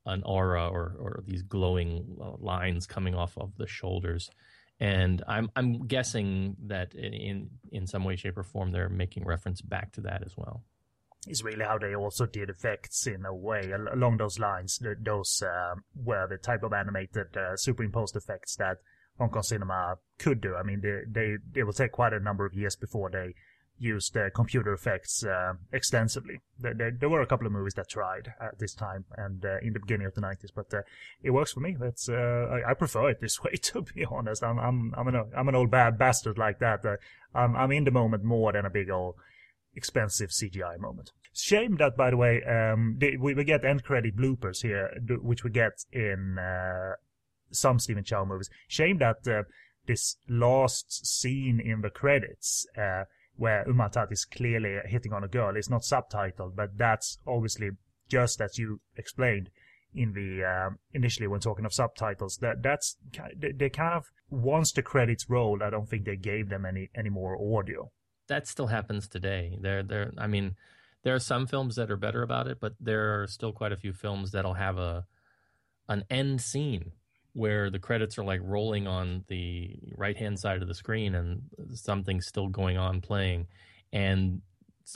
an 0.06 0.24
aura 0.24 0.68
or 0.68 0.96
or 1.00 1.24
these 1.26 1.42
glowing 1.42 2.18
uh, 2.22 2.32
lines 2.40 2.86
coming 2.86 3.16
off 3.16 3.38
of 3.38 3.52
the 3.58 3.68
shoulders. 3.68 4.30
And 4.80 5.24
I'm 5.28 5.50
I'm 5.56 5.88
guessing 5.88 6.56
that 6.68 6.94
in 6.94 7.50
in 7.72 7.88
some 7.88 8.04
way, 8.04 8.16
shape, 8.16 8.38
or 8.38 8.44
form, 8.44 8.72
they're 8.72 8.90
making 8.90 9.26
reference 9.26 9.62
back 9.62 9.92
to 9.94 10.02
that 10.02 10.24
as 10.24 10.36
well. 10.38 10.64
Is 11.28 11.44
really 11.44 11.66
how 11.66 11.78
they 11.78 11.96
also 11.96 12.26
did 12.26 12.50
effects 12.50 13.08
in 13.08 13.26
a 13.26 13.34
way 13.34 13.72
along 13.72 14.18
those 14.18 14.40
lines. 14.40 14.80
Those 15.04 15.42
uh, 15.42 15.76
were 15.96 16.28
the 16.28 16.38
type 16.38 16.64
of 16.64 16.74
animated 16.74 17.36
uh, 17.36 17.58
superimposed 17.58 18.16
effects 18.16 18.56
that 18.58 18.78
Hong 19.18 19.30
Kong 19.30 19.44
cinema 19.44 19.96
could 20.20 20.42
do. 20.42 20.56
I 20.56 20.64
mean, 20.64 20.82
they 20.82 21.00
they 21.10 21.60
it 21.60 21.64
will 21.64 21.74
take 21.74 21.92
quite 21.92 22.14
a 22.14 22.20
number 22.20 22.46
of 22.46 22.54
years 22.54 22.76
before 22.76 23.10
they 23.10 23.34
used 23.80 24.18
uh, 24.18 24.30
computer 24.32 24.74
effects 24.74 25.24
uh, 25.24 25.54
extensively. 25.72 26.40
There, 26.60 26.74
there, 26.74 26.92
there, 26.92 27.10
were 27.10 27.22
a 27.22 27.28
couple 27.28 27.46
of 27.46 27.54
movies 27.54 27.74
that 27.76 27.90
tried 27.90 28.34
at 28.42 28.60
this 28.60 28.74
time 28.74 29.06
and 29.16 29.44
uh, 29.46 29.58
in 29.62 29.74
the 29.74 29.80
beginning 29.80 30.08
of 30.08 30.16
the 30.16 30.22
90s, 30.22 30.50
but 30.56 30.74
uh, 30.74 30.82
it 31.22 31.32
works 31.32 31.54
for 31.54 31.60
me. 31.60 31.76
That's 31.80 32.10
uh, 32.10 32.62
I, 32.66 32.72
I, 32.72 32.74
prefer 32.74 33.10
it 33.10 33.22
this 33.22 33.42
way, 33.44 33.52
to 33.52 33.82
be 33.82 34.06
honest. 34.06 34.44
I'm 34.44 34.60
I'm 34.60 34.94
I'm 34.98 35.08
an 35.08 35.32
I'm 35.36 35.48
an 35.48 35.56
old 35.56 35.72
bad 35.72 35.98
bastard 35.98 36.38
like 36.38 36.60
that. 36.60 36.86
Uh, 36.86 36.96
I'm 37.36 37.56
I'm 37.56 37.72
in 37.72 37.84
the 37.84 37.92
moment 37.92 38.24
more 38.24 38.52
than 38.52 38.66
a 38.66 38.70
big 38.70 38.90
old 38.90 39.16
expensive 39.76 40.32
CGI 40.32 40.80
moment. 40.80 41.12
Shame 41.34 41.78
that, 41.78 41.96
by 41.96 42.10
the 42.10 42.18
way, 42.18 42.44
um, 42.44 42.98
we, 43.00 43.36
we 43.36 43.44
get 43.44 43.64
end 43.64 43.84
credit 43.84 44.18
bloopers 44.18 44.64
here, 44.64 44.90
which 45.22 45.44
we 45.44 45.52
get 45.52 45.86
in 45.94 46.40
some 47.52 47.78
Stephen 47.78 48.04
Chow 48.04 48.26
movies. 48.26 48.50
Shame 48.68 48.98
that 48.98 49.18
this 49.86 50.18
last 50.28 51.06
scene 51.06 51.60
in 51.60 51.82
the 51.82 51.92
credits, 51.92 52.66
where 53.38 53.68
Um 53.68 53.90
Tat 53.92 54.12
is 54.12 54.26
clearly 54.26 54.78
hitting 54.86 55.14
on 55.14 55.24
a 55.24 55.28
girl, 55.28 55.56
is 55.56 55.70
not 55.70 55.82
subtitled, 55.82 56.56
but 56.56 56.78
that's 56.78 57.20
obviously 57.26 57.72
just 58.10 58.42
as 58.42 58.58
you 58.58 58.82
explained 58.96 59.50
in 59.94 60.14
the 60.14 60.44
uh, 60.44 60.70
initially 60.94 61.28
when 61.28 61.40
talking 61.40 61.66
of 61.66 61.74
subtitles. 61.74 62.38
That 62.42 62.62
that's 62.62 62.98
they 63.36 63.70
kind 63.70 63.94
of 63.94 64.06
once 64.30 64.72
the 64.72 64.82
credits 64.82 65.30
rolled, 65.30 65.62
I 65.62 65.70
don't 65.70 65.90
think 65.90 66.06
they 66.06 66.18
gave 66.18 66.50
them 66.50 66.66
any 66.66 66.90
any 66.96 67.10
more 67.10 67.38
audio. 67.58 67.92
That 68.28 68.48
still 68.48 68.68
happens 68.68 69.08
today. 69.08 69.58
There, 69.62 69.84
there. 69.84 70.12
I 70.18 70.28
mean, 70.28 70.56
there 71.04 71.16
are 71.16 71.20
some 71.20 71.48
films 71.48 71.76
that 71.76 71.90
are 71.90 71.98
better 71.98 72.24
about 72.24 72.48
it, 72.48 72.60
but 72.60 72.74
there 72.80 73.22
are 73.22 73.28
still 73.28 73.54
quite 73.54 73.72
a 73.72 73.78
few 73.78 73.94
films 73.94 74.32
that'll 74.32 74.56
have 74.56 74.78
a 74.78 75.06
an 75.88 76.04
end 76.10 76.42
scene 76.42 76.92
where 77.38 77.70
the 77.70 77.78
credits 77.78 78.18
are 78.18 78.24
like 78.24 78.42
rolling 78.44 78.88
on 78.88 79.24
the 79.28 79.78
right 79.96 80.18
hand 80.18 80.40
side 80.40 80.60
of 80.64 80.68
the 80.68 80.74
screen 80.74 81.14
and 81.14 81.40
something's 81.72 82.26
still 82.26 82.48
going 82.48 82.78
on 82.78 83.00
playing. 83.00 83.46
And 83.94 84.42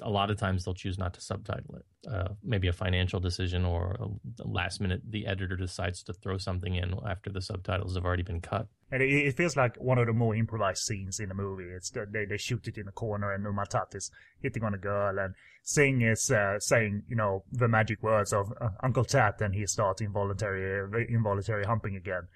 a 0.02 0.10
lot 0.10 0.30
of 0.32 0.38
times 0.38 0.64
they'll 0.64 0.74
choose 0.74 0.98
not 0.98 1.14
to 1.16 1.22
subtitle 1.22 1.76
it. 1.76 1.86
Uh, 2.10 2.30
maybe 2.44 2.68
a 2.68 2.74
financial 2.74 3.20
decision 3.20 3.66
or 3.66 3.98
a 4.00 4.48
last 4.48 4.80
minute 4.80 5.02
the 5.08 5.28
editor 5.28 5.56
decides 5.56 6.02
to 6.04 6.14
throw 6.14 6.38
something 6.38 6.76
in 6.76 6.96
after 7.08 7.30
the 7.30 7.42
subtitles 7.42 7.96
have 7.96 8.06
already 8.06 8.24
been 8.24 8.42
cut. 8.42 8.68
And 8.92 9.02
it, 9.02 9.10
it 9.10 9.38
feels 9.38 9.56
like 9.56 9.76
one 9.78 9.98
of 9.98 10.08
the 10.08 10.14
more 10.14 10.36
improvised 10.36 10.84
scenes 10.84 11.20
in 11.20 11.30
the 11.30 11.36
movie. 11.36 11.70
It's 11.76 11.90
the, 11.92 12.06
they, 12.10 12.26
they 12.26 12.38
shoot 12.38 12.68
it 12.68 12.78
in 12.78 12.88
a 12.88 12.92
corner 12.92 13.34
and 13.34 13.46
Um 13.46 13.60
Tat 13.70 13.88
is 13.94 14.12
hitting 14.42 14.64
on 14.64 14.74
a 14.74 14.78
girl 14.78 15.20
and 15.20 15.36
Sing 15.64 16.02
is 16.02 16.32
uh, 16.32 16.60
saying, 16.60 17.04
you 17.08 17.16
know, 17.16 17.44
the 17.52 17.68
magic 17.68 18.02
words 18.02 18.34
of 18.34 18.52
uh, 18.60 18.70
Uncle 18.82 19.06
Tat, 19.06 19.40
and 19.42 19.54
he 19.54 19.68
starts 19.68 20.02
involuntary, 20.02 20.82
uh, 20.82 20.98
involuntary 21.08 21.66
humping 21.66 21.96
again, 21.96 22.28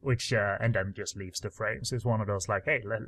which, 0.00 0.32
uh, 0.32 0.56
and 0.60 0.74
then 0.74 0.92
just 0.96 1.16
leaves 1.16 1.38
the 1.38 1.50
frames. 1.50 1.92
It's 1.92 2.04
one 2.04 2.20
of 2.20 2.26
those 2.26 2.48
like, 2.48 2.64
hey, 2.64 2.82
let, 2.84 3.02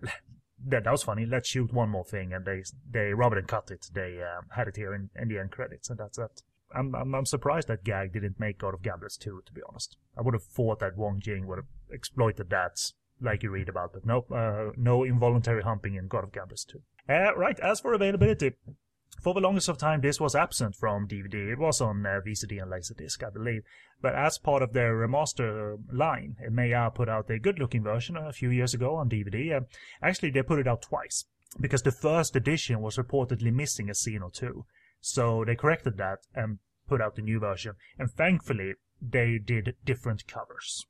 that, 0.66 0.84
that 0.84 0.90
was 0.90 1.02
funny. 1.02 1.26
Let's 1.26 1.48
shoot 1.48 1.72
one 1.72 1.88
more 1.88 2.04
thing, 2.04 2.32
and 2.32 2.44
they, 2.44 2.62
they 2.90 3.14
rather 3.14 3.36
than 3.36 3.46
cut 3.46 3.70
it, 3.70 3.88
they 3.92 4.20
um, 4.22 4.46
had 4.50 4.68
it 4.68 4.76
here 4.76 4.94
in, 4.94 5.10
in 5.16 5.28
the 5.28 5.38
end 5.38 5.52
credits, 5.52 5.90
and 5.90 5.98
that's 5.98 6.18
that. 6.18 6.42
I'm, 6.74 6.94
I'm, 6.94 7.14
I'm 7.14 7.26
surprised 7.26 7.68
that 7.68 7.84
gag 7.84 8.12
didn't 8.12 8.40
make 8.40 8.58
God 8.58 8.74
of 8.74 8.82
Gamblers 8.82 9.16
2, 9.16 9.42
to 9.46 9.52
be 9.52 9.62
honest. 9.68 9.96
I 10.18 10.22
would 10.22 10.34
have 10.34 10.42
thought 10.42 10.80
that 10.80 10.96
Wong 10.96 11.20
Jing 11.20 11.46
would 11.46 11.58
have 11.58 11.66
exploited 11.90 12.50
that, 12.50 12.92
like 13.20 13.42
you 13.42 13.50
read 13.50 13.68
about, 13.68 13.92
but 13.92 14.04
nope, 14.04 14.30
uh, 14.32 14.70
no 14.76 15.04
involuntary 15.04 15.62
humping 15.62 15.94
in 15.94 16.08
God 16.08 16.24
of 16.24 16.32
Gamblers 16.32 16.64
2. 16.64 16.82
Uh, 17.08 17.34
right, 17.36 17.58
as 17.60 17.80
for 17.80 17.94
availability, 17.94 18.54
for 19.20 19.34
the 19.34 19.40
longest 19.40 19.68
of 19.68 19.78
time, 19.78 20.00
this 20.00 20.20
was 20.20 20.34
absent 20.34 20.74
from 20.74 21.08
DVD. 21.08 21.52
It 21.52 21.58
was 21.58 21.80
on 21.80 22.04
uh, 22.04 22.20
VCD 22.26 22.62
and 22.62 22.70
Laserdisc, 22.70 23.22
I 23.24 23.30
believe. 23.30 23.62
But 24.00 24.14
as 24.14 24.38
part 24.38 24.62
of 24.62 24.72
their 24.72 24.94
remaster 24.94 25.78
line, 25.90 26.36
Meija 26.50 26.94
put 26.94 27.08
out 27.08 27.30
a 27.30 27.38
good-looking 27.38 27.82
version 27.82 28.16
a 28.16 28.32
few 28.32 28.50
years 28.50 28.74
ago 28.74 28.96
on 28.96 29.08
DVD. 29.08 29.56
Uh, 29.56 29.60
actually, 30.02 30.30
they 30.30 30.42
put 30.42 30.58
it 30.58 30.68
out 30.68 30.82
twice 30.82 31.24
because 31.60 31.82
the 31.82 31.92
first 31.92 32.36
edition 32.36 32.80
was 32.80 32.96
reportedly 32.96 33.52
missing 33.52 33.88
a 33.88 33.94
scene 33.94 34.22
or 34.22 34.30
two. 34.30 34.66
So 35.00 35.44
they 35.44 35.56
corrected 35.56 35.96
that 35.96 36.18
and 36.34 36.58
put 36.88 37.00
out 37.00 37.16
the 37.16 37.22
new 37.22 37.38
version. 37.38 37.74
And 37.98 38.10
thankfully, 38.10 38.74
they 39.00 39.38
did 39.38 39.76
different 39.84 40.26
covers. 40.26 40.86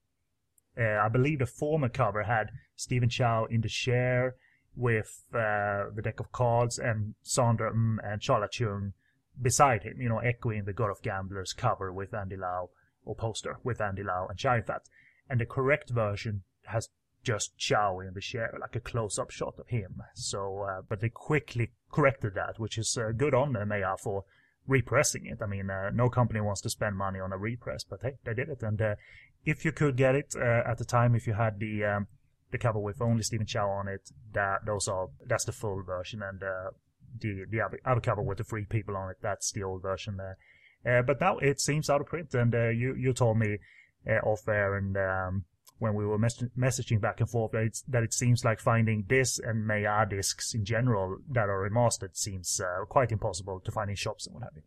Uh, 0.78 0.98
I 0.98 1.08
believe 1.08 1.38
the 1.38 1.46
former 1.46 1.88
cover 1.88 2.24
had 2.24 2.50
Stephen 2.74 3.08
Chow 3.08 3.46
in 3.46 3.62
the 3.62 3.68
chair 3.68 4.36
with 4.76 5.24
uh, 5.32 5.90
the 5.94 6.02
deck 6.02 6.20
of 6.20 6.30
cards 6.32 6.78
and 6.78 7.14
Sandra 7.22 7.72
mm 7.72 7.96
and 8.04 8.20
Sharla 8.20 8.48
Cheung 8.48 8.92
beside 9.40 9.82
him, 9.82 10.00
you 10.00 10.08
know, 10.08 10.18
echoing 10.18 10.64
the 10.64 10.72
God 10.72 10.90
of 10.90 11.02
Gamblers 11.02 11.52
cover 11.52 11.92
with 11.92 12.14
Andy 12.14 12.36
Lau 12.36 12.70
or 13.04 13.14
poster 13.14 13.58
with 13.64 13.80
Andy 13.80 14.02
Lau 14.02 14.26
and 14.28 14.38
Chow 14.38 14.60
Fat. 14.60 14.82
And 15.28 15.40
the 15.40 15.46
correct 15.46 15.90
version 15.90 16.42
has 16.66 16.88
just 17.22 17.58
Chow 17.58 18.00
in 18.00 18.14
the 18.14 18.20
chair, 18.20 18.56
like 18.60 18.76
a 18.76 18.80
close-up 18.80 19.30
shot 19.30 19.54
of 19.58 19.68
him. 19.68 20.02
So, 20.14 20.60
uh, 20.60 20.82
but 20.88 21.00
they 21.00 21.08
quickly 21.08 21.72
corrected 21.90 22.34
that, 22.34 22.58
which 22.58 22.78
is 22.78 22.96
uh, 22.96 23.12
good 23.16 23.34
on 23.34 23.52
them, 23.52 23.68
Maya, 23.68 23.96
for 23.98 24.24
repressing 24.66 25.26
it. 25.26 25.38
I 25.42 25.46
mean, 25.46 25.70
uh, 25.70 25.90
no 25.92 26.08
company 26.08 26.40
wants 26.40 26.60
to 26.62 26.70
spend 26.70 26.96
money 26.96 27.18
on 27.18 27.32
a 27.32 27.38
repress, 27.38 27.84
but 27.84 28.00
hey, 28.02 28.14
they 28.24 28.34
did 28.34 28.48
it. 28.48 28.62
And 28.62 28.80
uh, 28.80 28.94
if 29.44 29.64
you 29.64 29.72
could 29.72 29.96
get 29.96 30.14
it 30.14 30.34
uh, 30.36 30.62
at 30.70 30.78
the 30.78 30.84
time, 30.84 31.14
if 31.14 31.26
you 31.26 31.34
had 31.34 31.58
the 31.58 31.84
um, 31.84 32.06
the 32.56 32.62
cover 32.62 32.78
with 32.78 33.00
only 33.00 33.22
Stephen 33.22 33.46
Chow 33.46 33.68
on 33.68 33.88
it, 33.88 34.10
that 34.32 34.64
those 34.66 34.88
are 34.88 35.08
that's 35.26 35.44
the 35.44 35.52
full 35.52 35.82
version, 35.82 36.22
and 36.22 36.42
uh, 36.42 36.70
the 37.20 37.44
the 37.50 37.60
other 37.84 38.00
cover 38.00 38.22
with 38.22 38.38
the 38.38 38.44
three 38.44 38.64
people 38.64 38.96
on 38.96 39.10
it, 39.10 39.16
that's 39.22 39.52
the 39.52 39.62
old 39.62 39.82
version 39.82 40.16
there. 40.16 40.38
Uh, 40.86 41.02
but 41.02 41.20
now 41.20 41.38
it 41.38 41.60
seems 41.60 41.90
out 41.90 42.00
of 42.00 42.06
print, 42.06 42.34
and 42.34 42.54
uh, 42.54 42.68
you 42.68 42.94
you 42.94 43.12
told 43.12 43.38
me 43.38 43.58
off 44.24 44.46
air 44.48 44.76
and. 44.76 44.96
Um, 44.96 45.44
when 45.78 45.94
we 45.94 46.06
were 46.06 46.18
mes- 46.18 46.42
messaging 46.58 47.02
back 47.02 47.20
and 47.20 47.28
forth 47.28 47.52
that, 47.52 47.82
that, 47.88 48.02
it 48.02 48.14
seems 48.14 48.46
like 48.46 48.60
finding 48.60 49.04
this 49.08 49.38
and 49.38 49.66
Maya 49.66 50.06
discs 50.06 50.54
in 50.54 50.64
general 50.64 51.18
that 51.30 51.50
are 51.50 51.68
remastered 51.68 52.16
seems 52.16 52.60
uh, 52.60 52.86
quite 52.86 53.12
impossible 53.12 53.60
to 53.60 53.70
find 53.70 53.90
in 53.90 53.96
shops 53.96 54.26
and 54.26 54.34
what 54.34 54.44
have 54.44 54.52
you. 54.56 54.62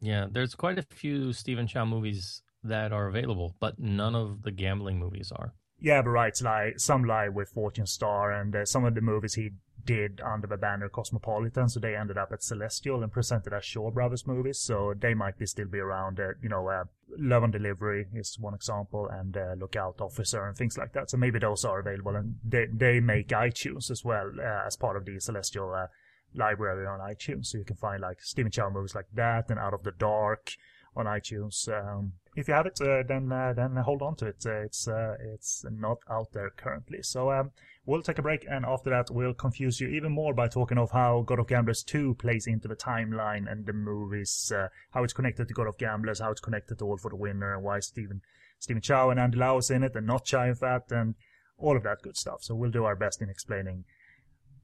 Yeah, 0.00 0.26
there's 0.28 0.56
quite 0.56 0.76
a 0.76 0.82
few 0.82 1.32
Stephen 1.32 1.68
Chow 1.68 1.84
movies 1.84 2.42
that 2.64 2.92
are 2.92 3.06
available, 3.06 3.54
but 3.60 3.78
none 3.78 4.14
of 4.14 4.42
the 4.42 4.50
gambling 4.50 4.98
movies 4.98 5.30
are. 5.34 5.54
Yeah, 5.84 6.00
but 6.00 6.10
right, 6.12 6.40
like 6.40 6.80
some 6.80 7.04
lie 7.04 7.28
with 7.28 7.50
Fortune 7.50 7.84
Star, 7.84 8.32
and 8.32 8.56
uh, 8.56 8.64
some 8.64 8.86
of 8.86 8.94
the 8.94 9.02
movies 9.02 9.34
he 9.34 9.50
did 9.84 10.18
under 10.24 10.46
the 10.46 10.56
banner 10.56 10.88
Cosmopolitan, 10.88 11.68
so 11.68 11.78
they 11.78 11.94
ended 11.94 12.16
up 12.16 12.32
at 12.32 12.42
Celestial 12.42 13.02
and 13.02 13.12
presented 13.12 13.52
as 13.52 13.66
Shaw 13.66 13.90
Brothers 13.90 14.26
movies, 14.26 14.58
so 14.58 14.94
they 14.98 15.12
might 15.12 15.36
be 15.36 15.44
still 15.44 15.68
be 15.68 15.80
around. 15.80 16.18
Uh, 16.18 16.28
you 16.42 16.48
know, 16.48 16.66
uh, 16.68 16.84
Love 17.18 17.42
on 17.42 17.50
Delivery 17.50 18.06
is 18.14 18.38
one 18.40 18.54
example, 18.54 19.10
and 19.12 19.36
uh, 19.36 19.56
Lookout 19.60 20.00
Officer 20.00 20.46
and 20.46 20.56
things 20.56 20.78
like 20.78 20.94
that. 20.94 21.10
So 21.10 21.18
maybe 21.18 21.38
those 21.38 21.66
are 21.66 21.80
available, 21.80 22.16
and 22.16 22.36
they 22.42 22.64
they 22.72 23.00
make 23.00 23.28
iTunes 23.28 23.90
as 23.90 24.02
well 24.02 24.30
uh, 24.40 24.66
as 24.66 24.78
part 24.78 24.96
of 24.96 25.04
the 25.04 25.20
Celestial 25.20 25.70
uh, 25.74 25.88
library 26.34 26.86
on 26.86 27.00
iTunes, 27.00 27.48
so 27.48 27.58
you 27.58 27.64
can 27.64 27.76
find 27.76 28.00
like 28.00 28.22
Stephen 28.22 28.50
Chow 28.50 28.70
movies 28.70 28.94
like 28.94 29.08
that 29.12 29.50
and 29.50 29.58
Out 29.58 29.74
of 29.74 29.82
the 29.82 29.92
Dark 29.92 30.52
on 30.96 31.06
iTunes. 31.06 31.68
Um, 31.68 32.12
if 32.36 32.48
you 32.48 32.54
have 32.54 32.66
it, 32.66 32.80
uh, 32.80 33.02
then 33.06 33.30
uh, 33.30 33.52
then 33.52 33.76
hold 33.76 34.02
on 34.02 34.16
to 34.16 34.26
it. 34.26 34.44
Uh, 34.44 34.62
it's 34.62 34.88
uh, 34.88 35.16
it's 35.20 35.64
not 35.70 35.98
out 36.10 36.32
there 36.32 36.50
currently. 36.50 37.02
So 37.02 37.30
um, 37.30 37.52
we'll 37.86 38.02
take 38.02 38.18
a 38.18 38.22
break, 38.22 38.44
and 38.48 38.64
after 38.64 38.90
that, 38.90 39.10
we'll 39.10 39.34
confuse 39.34 39.80
you 39.80 39.88
even 39.88 40.12
more 40.12 40.34
by 40.34 40.48
talking 40.48 40.78
of 40.78 40.90
how 40.90 41.22
God 41.22 41.38
of 41.38 41.46
Gamblers 41.46 41.82
2 41.84 42.14
plays 42.14 42.46
into 42.46 42.66
the 42.66 42.76
timeline 42.76 43.50
and 43.50 43.66
the 43.66 43.72
movies, 43.72 44.52
uh, 44.54 44.68
how 44.90 45.04
it's 45.04 45.12
connected 45.12 45.48
to 45.48 45.54
God 45.54 45.68
of 45.68 45.78
Gamblers, 45.78 46.20
how 46.20 46.30
it's 46.30 46.40
connected 46.40 46.78
to 46.78 46.84
All 46.84 46.96
for 46.96 47.10
the 47.10 47.16
Winner, 47.16 47.54
and 47.54 47.62
why 47.62 47.80
Stephen 47.80 48.20
Stephen 48.58 48.82
Chow 48.82 49.10
and 49.10 49.20
Andy 49.20 49.38
Lau 49.38 49.58
is 49.58 49.70
in 49.70 49.84
it, 49.84 49.94
and 49.94 50.06
not 50.06 50.24
Chow 50.24 50.52
Fat, 50.54 50.90
and 50.90 51.14
all 51.56 51.76
of 51.76 51.84
that 51.84 52.02
good 52.02 52.16
stuff. 52.16 52.42
So 52.42 52.54
we'll 52.54 52.70
do 52.70 52.84
our 52.84 52.96
best 52.96 53.22
in 53.22 53.30
explaining 53.30 53.84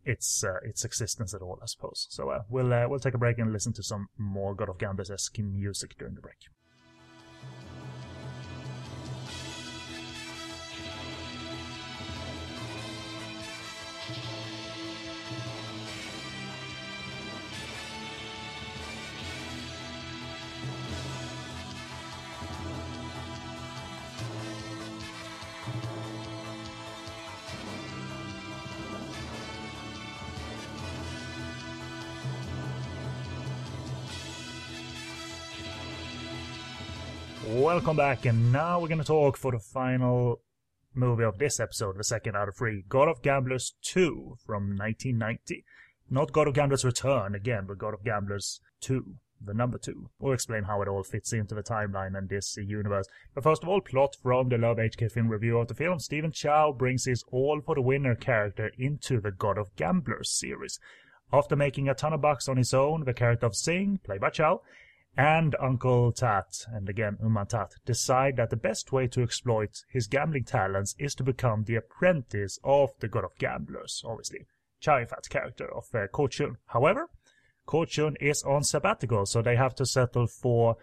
its 0.04 0.44
uh, 0.44 0.58
its 0.62 0.84
existence 0.84 1.34
at 1.34 1.42
all, 1.42 1.58
I 1.62 1.66
suppose. 1.66 2.06
So 2.10 2.30
uh, 2.30 2.42
we'll 2.48 2.72
uh, 2.72 2.88
we'll 2.88 3.00
take 3.00 3.14
a 3.14 3.18
break 3.18 3.38
and 3.38 3.52
listen 3.52 3.72
to 3.74 3.82
some 3.82 4.08
more 4.16 4.54
God 4.54 4.68
of 4.68 4.78
Gamblers 4.78 5.10
esque 5.10 5.38
music 5.38 5.96
during 5.98 6.14
the 6.14 6.20
break. 6.20 6.48
Welcome 37.80 37.96
back, 37.96 38.26
and 38.26 38.52
now 38.52 38.78
we're 38.78 38.88
going 38.88 38.98
to 38.98 39.06
talk 39.06 39.38
for 39.38 39.52
the 39.52 39.58
final 39.58 40.42
movie 40.94 41.24
of 41.24 41.38
this 41.38 41.58
episode, 41.58 41.96
the 41.96 42.04
second 42.04 42.36
out 42.36 42.46
of 42.46 42.54
three, 42.54 42.84
God 42.86 43.08
of 43.08 43.22
Gamblers 43.22 43.74
2 43.80 44.36
from 44.44 44.76
1990. 44.76 45.64
Not 46.10 46.30
God 46.30 46.46
of 46.46 46.52
Gamblers 46.52 46.84
Return 46.84 47.34
again, 47.34 47.64
but 47.66 47.78
God 47.78 47.94
of 47.94 48.04
Gamblers 48.04 48.60
2, 48.82 49.14
the 49.42 49.54
number 49.54 49.78
2. 49.78 50.10
We'll 50.18 50.34
explain 50.34 50.64
how 50.64 50.82
it 50.82 50.88
all 50.88 51.02
fits 51.02 51.32
into 51.32 51.54
the 51.54 51.62
timeline 51.62 52.18
and 52.18 52.28
this 52.28 52.54
universe. 52.58 53.06
But 53.34 53.44
first 53.44 53.62
of 53.62 53.70
all, 53.70 53.80
plot 53.80 54.14
from 54.22 54.50
the 54.50 54.56
LoveHKFilm 54.56 55.30
review 55.30 55.56
of 55.56 55.68
the 55.68 55.74
film. 55.74 56.00
Stephen 56.00 56.32
Chow 56.32 56.72
brings 56.72 57.06
his 57.06 57.24
All 57.32 57.62
for 57.64 57.76
the 57.76 57.80
Winner 57.80 58.14
character 58.14 58.72
into 58.76 59.22
the 59.22 59.32
God 59.32 59.56
of 59.56 59.74
Gamblers 59.76 60.30
series. 60.30 60.78
After 61.32 61.56
making 61.56 61.88
a 61.88 61.94
ton 61.94 62.12
of 62.12 62.20
bucks 62.20 62.46
on 62.46 62.58
his 62.58 62.74
own, 62.74 63.04
the 63.04 63.14
character 63.14 63.46
of 63.46 63.56
Sing, 63.56 64.00
played 64.04 64.20
by 64.20 64.28
Chow, 64.28 64.60
and 65.16 65.56
Uncle 65.60 66.12
Tat, 66.12 66.66
and 66.72 66.88
again 66.88 67.18
Ng 67.22 67.32
Man 67.32 67.46
Tat, 67.46 67.74
decide 67.84 68.36
that 68.36 68.50
the 68.50 68.56
best 68.56 68.92
way 68.92 69.06
to 69.08 69.22
exploit 69.22 69.84
his 69.88 70.06
gambling 70.06 70.44
talents 70.44 70.94
is 70.98 71.14
to 71.16 71.24
become 71.24 71.64
the 71.64 71.76
apprentice 71.76 72.58
of 72.62 72.90
the 73.00 73.08
god 73.08 73.24
of 73.24 73.36
gamblers, 73.38 74.02
obviously. 74.06 74.46
Chow 74.80 75.04
Fat's 75.04 75.28
character 75.28 75.72
of 75.74 75.84
uh, 75.94 76.06
Ko 76.08 76.26
Chun. 76.26 76.56
However, 76.66 77.08
Ko 77.66 77.84
Chun 77.84 78.16
is 78.20 78.42
on 78.42 78.64
sabbatical, 78.64 79.26
so 79.26 79.42
they 79.42 79.56
have 79.56 79.74
to 79.76 79.86
settle 79.86 80.26
for 80.26 80.76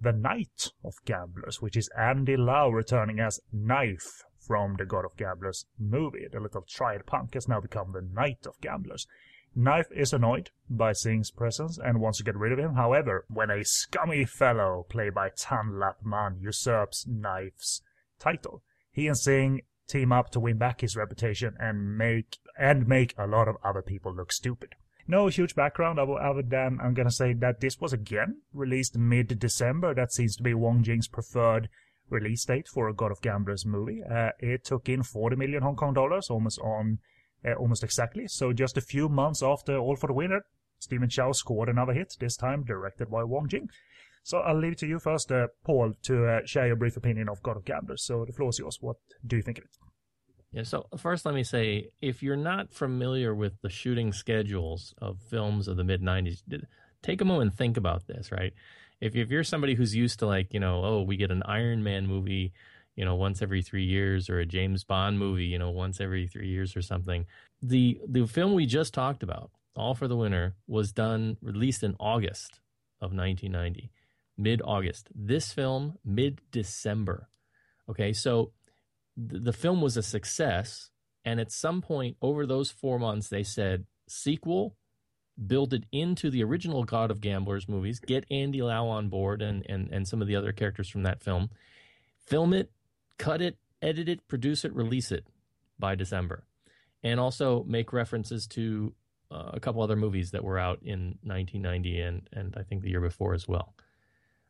the 0.00 0.12
Knight 0.12 0.70
of 0.84 0.94
Gamblers, 1.04 1.60
which 1.60 1.76
is 1.76 1.90
Andy 1.96 2.36
Lau 2.36 2.68
returning 2.68 3.18
as 3.18 3.40
Knife 3.52 4.22
from 4.38 4.76
the 4.76 4.84
God 4.84 5.04
of 5.04 5.16
Gamblers 5.16 5.66
movie. 5.78 6.26
The 6.30 6.40
little 6.40 6.62
triad 6.62 7.06
punk 7.06 7.34
has 7.34 7.48
now 7.48 7.60
become 7.60 7.92
the 7.92 8.02
Knight 8.02 8.46
of 8.46 8.60
Gamblers. 8.60 9.06
Knife 9.54 9.90
is 9.90 10.12
annoyed 10.12 10.50
by 10.68 10.92
Sing's 10.92 11.30
presence 11.30 11.78
and 11.78 12.00
wants 12.00 12.18
to 12.18 12.24
get 12.24 12.36
rid 12.36 12.52
of 12.52 12.58
him. 12.58 12.74
However, 12.74 13.24
when 13.28 13.50
a 13.50 13.64
scummy 13.64 14.24
fellow 14.24 14.86
played 14.88 15.14
by 15.14 15.30
Tan 15.30 15.78
Lap 15.78 15.98
Man 16.04 16.38
usurps 16.40 17.06
Knife's 17.06 17.82
title, 18.18 18.62
he 18.92 19.06
and 19.06 19.16
Sing 19.16 19.62
team 19.86 20.12
up 20.12 20.30
to 20.30 20.40
win 20.40 20.58
back 20.58 20.82
his 20.82 20.96
reputation 20.96 21.56
and 21.58 21.96
make 21.96 22.38
and 22.58 22.86
make 22.86 23.14
a 23.16 23.26
lot 23.26 23.48
of 23.48 23.56
other 23.64 23.82
people 23.82 24.14
look 24.14 24.32
stupid. 24.32 24.74
No 25.06 25.28
huge 25.28 25.54
background 25.54 25.98
other 25.98 26.42
than 26.42 26.78
I'm 26.82 26.92
gonna 26.92 27.10
say 27.10 27.32
that 27.32 27.60
this 27.60 27.80
was 27.80 27.92
again 27.92 28.42
released 28.52 28.98
mid-December. 28.98 29.94
That 29.94 30.12
seems 30.12 30.36
to 30.36 30.42
be 30.42 30.52
Wong 30.52 30.82
Jing's 30.82 31.08
preferred 31.08 31.70
release 32.10 32.44
date 32.44 32.68
for 32.68 32.88
a 32.88 32.94
God 32.94 33.10
of 33.10 33.22
Gamblers 33.22 33.64
movie. 33.64 34.02
Uh, 34.02 34.30
it 34.38 34.64
took 34.64 34.88
in 34.88 35.02
40 35.02 35.36
million 35.36 35.62
Hong 35.62 35.76
Kong 35.76 35.94
dollars, 35.94 36.28
almost 36.30 36.58
on 36.60 36.98
uh, 37.44 37.52
almost 37.54 37.84
exactly. 37.84 38.26
So 38.28 38.52
just 38.52 38.76
a 38.76 38.80
few 38.80 39.08
months 39.08 39.42
after 39.42 39.76
All 39.76 39.96
for 39.96 40.06
the 40.06 40.12
Winner, 40.12 40.42
Stephen 40.78 41.08
Chow 41.08 41.32
scored 41.32 41.68
another 41.68 41.92
hit, 41.92 42.16
this 42.18 42.36
time 42.36 42.64
directed 42.64 43.10
by 43.10 43.24
Wong 43.24 43.48
Jing. 43.48 43.68
So 44.22 44.38
I'll 44.38 44.58
leave 44.58 44.72
it 44.72 44.78
to 44.78 44.86
you 44.86 44.98
first, 44.98 45.32
uh, 45.32 45.48
Paul, 45.64 45.94
to 46.02 46.26
uh, 46.26 46.40
share 46.44 46.66
your 46.66 46.76
brief 46.76 46.96
opinion 46.96 47.28
of 47.28 47.42
God 47.42 47.56
of 47.56 47.64
Gamblers. 47.64 48.04
So 48.04 48.24
the 48.24 48.32
floor 48.32 48.50
is 48.50 48.58
yours. 48.58 48.78
What 48.80 48.96
do 49.26 49.36
you 49.36 49.42
think 49.42 49.58
of 49.58 49.64
it? 49.64 49.70
Yeah, 50.52 50.62
so 50.62 50.86
first 50.96 51.26
let 51.26 51.34
me 51.34 51.44
say, 51.44 51.88
if 52.00 52.22
you're 52.22 52.36
not 52.36 52.72
familiar 52.72 53.34
with 53.34 53.60
the 53.62 53.68
shooting 53.68 54.12
schedules 54.12 54.94
of 55.00 55.18
films 55.30 55.68
of 55.68 55.76
the 55.76 55.84
mid 55.84 56.02
90s, 56.02 56.42
take 57.02 57.20
a 57.20 57.24
moment 57.24 57.50
and 57.50 57.58
think 57.58 57.76
about 57.76 58.06
this, 58.06 58.32
right? 58.32 58.54
If, 59.00 59.14
if 59.14 59.30
you're 59.30 59.44
somebody 59.44 59.74
who's 59.74 59.94
used 59.94 60.18
to 60.20 60.26
like, 60.26 60.52
you 60.54 60.60
know, 60.60 60.82
oh, 60.84 61.02
we 61.02 61.16
get 61.16 61.30
an 61.30 61.42
Iron 61.44 61.82
Man 61.82 62.06
movie 62.06 62.52
you 62.98 63.04
know, 63.04 63.14
once 63.14 63.40
every 63.42 63.62
three 63.62 63.84
years, 63.84 64.28
or 64.28 64.40
a 64.40 64.44
James 64.44 64.82
Bond 64.82 65.20
movie, 65.20 65.44
you 65.44 65.56
know, 65.56 65.70
once 65.70 66.00
every 66.00 66.26
three 66.26 66.48
years 66.48 66.74
or 66.74 66.82
something. 66.82 67.26
The 67.62 68.00
the 68.04 68.26
film 68.26 68.54
we 68.54 68.66
just 68.66 68.92
talked 68.92 69.22
about, 69.22 69.52
All 69.76 69.94
for 69.94 70.08
the 70.08 70.16
Winner, 70.16 70.56
was 70.66 70.90
done 70.90 71.36
released 71.40 71.84
in 71.84 71.94
August 72.00 72.58
of 73.00 73.14
1990, 73.14 73.92
mid 74.36 74.60
August. 74.64 75.10
This 75.14 75.52
film 75.52 75.96
mid 76.04 76.40
December. 76.50 77.28
Okay, 77.88 78.12
so 78.12 78.50
th- 79.16 79.44
the 79.44 79.52
film 79.52 79.80
was 79.80 79.96
a 79.96 80.02
success, 80.02 80.90
and 81.24 81.38
at 81.38 81.52
some 81.52 81.80
point 81.80 82.16
over 82.20 82.46
those 82.46 82.72
four 82.72 82.98
months, 82.98 83.28
they 83.28 83.44
said 83.44 83.86
sequel. 84.08 84.74
Build 85.46 85.72
it 85.72 85.84
into 85.92 86.30
the 86.30 86.42
original 86.42 86.82
God 86.82 87.12
of 87.12 87.20
Gamblers 87.20 87.68
movies. 87.68 88.00
Get 88.00 88.26
Andy 88.28 88.60
Lau 88.60 88.88
on 88.88 89.08
board 89.08 89.40
and, 89.40 89.64
and, 89.68 89.88
and 89.92 90.08
some 90.08 90.20
of 90.20 90.26
the 90.26 90.34
other 90.34 90.50
characters 90.50 90.88
from 90.88 91.04
that 91.04 91.22
film. 91.22 91.50
Film 92.26 92.52
it 92.52 92.72
cut 93.18 93.42
it, 93.42 93.56
edit 93.82 94.08
it, 94.08 94.26
produce 94.28 94.64
it, 94.64 94.74
release 94.74 95.12
it 95.12 95.26
by 95.78 95.94
December. 95.94 96.44
And 97.02 97.20
also 97.20 97.64
make 97.64 97.92
references 97.92 98.46
to 98.48 98.92
uh, 99.30 99.50
a 99.54 99.60
couple 99.60 99.82
other 99.82 99.96
movies 99.96 100.32
that 100.32 100.42
were 100.42 100.58
out 100.58 100.80
in 100.82 101.18
1990 101.22 102.00
and, 102.00 102.28
and 102.32 102.54
I 102.56 102.62
think 102.62 102.82
the 102.82 102.90
year 102.90 103.00
before 103.00 103.34
as 103.34 103.46
well. 103.46 103.74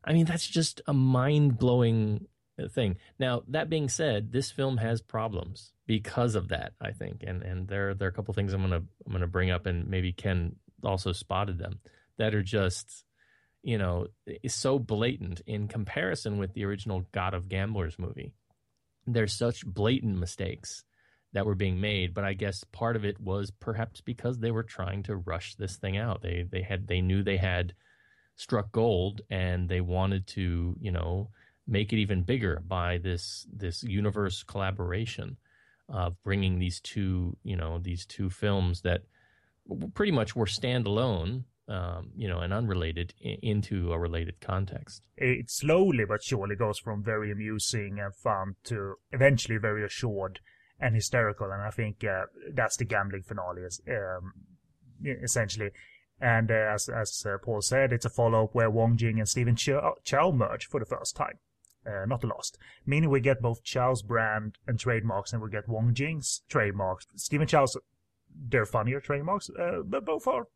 I 0.05 0.13
mean, 0.13 0.25
that's 0.25 0.47
just 0.47 0.81
a 0.87 0.95
mind 0.95 1.59
blowing 1.59 2.27
thing. 2.71 2.97
Now, 3.19 3.43
that 3.49 3.69
being 3.69 3.89
said, 3.89 4.33
this 4.33 4.51
film 4.51 4.79
has 4.79 5.03
problems 5.03 5.73
because 5.87 6.35
of 6.35 6.49
that, 6.49 6.73
I 6.81 6.93
think. 6.93 7.23
And, 7.27 7.43
and 7.43 7.69
there, 7.69 7.95
there 7.95 8.09
are 8.09 8.11
a 8.11 8.15
couple 8.15 8.33
things 8.35 8.53
I'm 8.53 8.67
going 8.67 8.71
to, 8.71 8.89
I'm 9.05 9.13
going 9.13 9.21
to 9.21 9.27
bring 9.27 9.51
up 9.51 9.67
and 9.67 9.89
maybe 9.89 10.13
Ken 10.13 10.57
also 10.83 11.13
spotted 11.13 11.59
them 11.59 11.81
that 12.17 12.35
are 12.35 12.43
just 12.43 13.05
you 13.63 13.77
know, 13.77 14.07
so 14.47 14.79
blatant 14.79 15.43
in 15.47 15.69
comparison 15.69 16.39
with 16.39 16.55
the 16.55 16.65
original 16.65 17.05
God 17.13 17.35
of 17.35 17.49
Gamblers 17.49 17.99
movie. 17.99 18.33
There's 19.13 19.37
such 19.37 19.67
blatant 19.67 20.19
mistakes 20.19 20.85
that 21.33 21.47
were 21.47 21.55
being 21.55 21.81
made, 21.81 22.15
but 22.15 22.25
I 22.25 22.33
guess 22.33 22.65
part 22.73 22.97
of 22.97 23.05
it 23.05 23.21
was 23.21 23.51
perhaps 23.51 24.01
because 24.01 24.39
they 24.39 24.51
were 24.51 24.63
trying 24.63 25.03
to 25.05 25.17
rush 25.17 25.55
this 25.55 25.77
thing 25.77 25.97
out. 25.97 26.23
They 26.23 26.47
they 26.51 26.63
had 26.63 26.87
they 26.87 27.01
knew 27.01 27.23
they 27.23 27.37
had 27.37 27.75
struck 28.37 28.73
gold 28.73 29.21
and 29.31 29.69
they 29.69 29.81
wanted 29.81 30.27
to, 30.29 30.77
you 30.81 30.93
know, 30.93 31.31
make 31.67 31.93
it 31.93 31.99
even 31.99 32.23
bigger 32.23 32.63
by 32.67 32.99
this 32.99 33.47
this 33.53 33.83
universe 33.83 34.43
collaboration 34.43 35.37
of 35.89 36.23
bringing 36.23 36.59
these 36.59 36.81
two, 36.81 37.37
you 37.43 37.57
know, 37.57 37.79
these 37.79 38.07
two 38.07 38.31
films 38.31 38.83
that 38.83 39.03
pretty 39.95 40.13
much 40.13 40.35
were 40.35 40.47
standalone, 40.47 41.45
um, 41.69 42.11
you 42.17 42.29
know, 42.29 42.41
and 42.41 42.53
unrelated 42.53 43.15
into 43.21 43.93
a 43.93 43.99
related 43.99 44.41
context. 44.41 45.03
It 45.17 45.51
slowly 45.51 46.05
but 46.07 46.23
surely 46.23 46.57
goes 46.57 46.79
from 46.79 47.03
very 47.03 47.31
amusing 47.31 47.99
and 48.01 48.15
fun 48.15 48.57
to 48.65 48.95
eventually 49.13 49.59
very 49.59 49.85
assured 49.85 50.41
and 50.81 50.95
hysterical, 50.95 51.51
and 51.51 51.63
I 51.63 51.71
think 51.71 52.05
uh, 52.05 52.27
that's 52.53 52.77
the 52.77 52.85
gambling 52.85 53.23
finale, 53.23 53.63
um, 53.89 54.33
essentially. 55.05 55.71
And 56.21 56.51
uh, 56.51 56.73
as 56.75 56.89
as 56.89 57.25
uh, 57.27 57.39
Paul 57.43 57.63
said, 57.63 57.93
it's 57.93 58.05
a 58.05 58.11
follow 58.11 58.45
up 58.45 58.55
where 58.55 58.71
Wong 58.71 58.97
Jing 58.97 59.19
and 59.19 59.29
Stephen 59.29 59.57
Chow, 59.57 59.95
Chow 60.05 60.31
merge 60.31 60.67
for 60.67 60.81
the 60.81 60.87
first 60.87 61.17
time. 61.17 61.39
Uh, 61.87 62.05
not 62.07 62.21
the 62.21 62.27
last. 62.27 62.59
Meaning 62.85 63.11
we 63.11 63.21
get 63.21 63.41
both 63.41 63.63
Chow's 63.63 64.03
brand 64.03 64.59
and 64.67 64.79
trademarks, 64.79 65.33
and 65.33 65.43
we 65.43 65.51
get 65.51 65.69
Wong 65.69 65.95
Jing's 65.95 66.43
trademarks. 66.49 67.07
Stephen 67.17 67.47
Chow's, 67.47 67.77
they're 68.35 68.67
funnier 68.67 69.01
trademarks, 69.01 69.49
uh, 69.51 69.83
but 69.85 70.05
both 70.05 70.27
are 70.27 70.49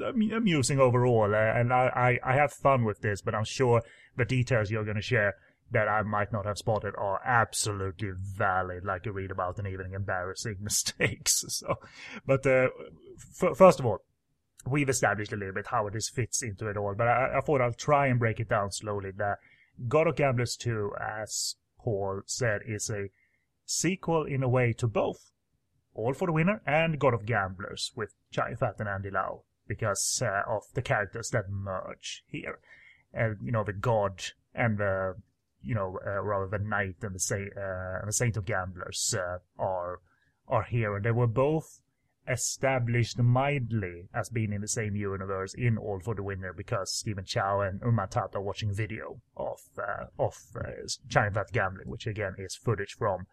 amusing 0.00 0.78
overall. 0.78 1.34
Uh, 1.34 1.38
and 1.38 1.72
I, 1.72 2.18
I, 2.24 2.32
I 2.32 2.34
have 2.34 2.52
fun 2.52 2.84
with 2.84 3.00
this, 3.00 3.20
but 3.20 3.34
I'm 3.34 3.44
sure 3.44 3.82
the 4.16 4.24
details 4.24 4.70
you're 4.70 4.84
going 4.84 4.96
to 4.96 5.02
share 5.02 5.34
that 5.70 5.88
I 5.88 6.02
might 6.02 6.32
not 6.32 6.46
have 6.46 6.58
spotted 6.58 6.94
are 6.96 7.20
absolutely 7.24 8.10
valid, 8.14 8.84
like 8.84 9.04
you 9.04 9.12
read 9.12 9.30
about 9.30 9.58
and 9.58 9.66
even 9.66 9.92
embarrassing 9.92 10.56
mistakes. 10.60 11.44
So, 11.48 11.76
but 12.24 12.46
uh, 12.46 12.68
f- 13.42 13.56
first 13.56 13.80
of 13.80 13.86
all, 13.86 13.98
we've 14.66 14.88
established 14.88 15.32
a 15.32 15.36
little 15.36 15.54
bit 15.54 15.66
how 15.68 15.88
this 15.88 16.08
fits 16.08 16.42
into 16.42 16.68
it 16.68 16.76
all, 16.76 16.94
but 16.96 17.08
I, 17.08 17.38
I 17.38 17.40
thought 17.40 17.60
I'll 17.60 17.72
try 17.72 18.06
and 18.06 18.18
break 18.18 18.40
it 18.40 18.48
down 18.48 18.70
slowly. 18.70 19.10
That 19.16 19.38
God 19.88 20.06
of 20.06 20.16
Gamblers 20.16 20.56
2, 20.56 20.92
as 21.00 21.56
Paul 21.78 22.22
said, 22.26 22.60
is 22.66 22.88
a 22.88 23.08
sequel 23.64 24.24
in 24.24 24.42
a 24.42 24.48
way 24.48 24.72
to 24.74 24.86
both 24.86 25.32
All 25.94 26.14
for 26.14 26.26
the 26.26 26.32
Winner 26.32 26.62
and 26.64 27.00
God 27.00 27.14
of 27.14 27.26
Gamblers 27.26 27.92
with 27.96 28.14
Chow 28.30 28.46
Yun-fat 28.46 28.76
and 28.78 28.88
Andy 28.88 29.10
Lau 29.10 29.42
because 29.66 30.22
uh, 30.24 30.42
of 30.48 30.62
the 30.74 30.82
characters 30.82 31.30
that 31.30 31.50
merge 31.50 32.24
here. 32.26 32.58
And, 33.12 33.36
you 33.42 33.52
know, 33.52 33.64
the 33.64 33.72
God 33.72 34.22
and 34.54 34.78
the, 34.78 35.14
you 35.62 35.74
know, 35.74 35.98
uh, 36.06 36.22
rather 36.22 36.46
the 36.46 36.64
Knight 36.64 36.96
and 37.02 37.14
the, 37.14 37.20
Sa- 37.20 37.34
uh, 37.34 37.98
and 38.00 38.08
the 38.08 38.12
Saint 38.12 38.36
of 38.36 38.44
Gamblers 38.44 39.14
uh, 39.16 39.38
are, 39.58 40.00
are 40.48 40.64
here. 40.64 40.96
And 40.96 41.04
they 41.04 41.10
were 41.10 41.26
both 41.26 41.80
established 42.28 43.18
mildly 43.18 44.08
as 44.12 44.28
being 44.28 44.52
in 44.52 44.60
the 44.60 44.68
same 44.68 44.96
universe 44.96 45.54
in 45.54 45.78
All 45.78 46.00
for 46.00 46.14
the 46.14 46.22
Winner 46.22 46.52
because 46.52 46.92
Stephen 46.92 47.24
Chow 47.24 47.60
and 47.60 47.80
Ng 47.82 47.94
Man 47.94 48.08
Tat 48.08 48.30
are 48.34 48.42
watching 48.42 48.74
video 48.74 49.20
of 49.36 49.60
uh, 49.78 50.06
of 50.18 50.34
uh, 50.56 50.62
Chow 51.08 51.24
Yun-fat 51.24 51.52
Gambling, 51.52 51.88
which 51.88 52.06
again 52.06 52.34
is 52.38 52.56
footage 52.56 52.96
from 52.98 53.26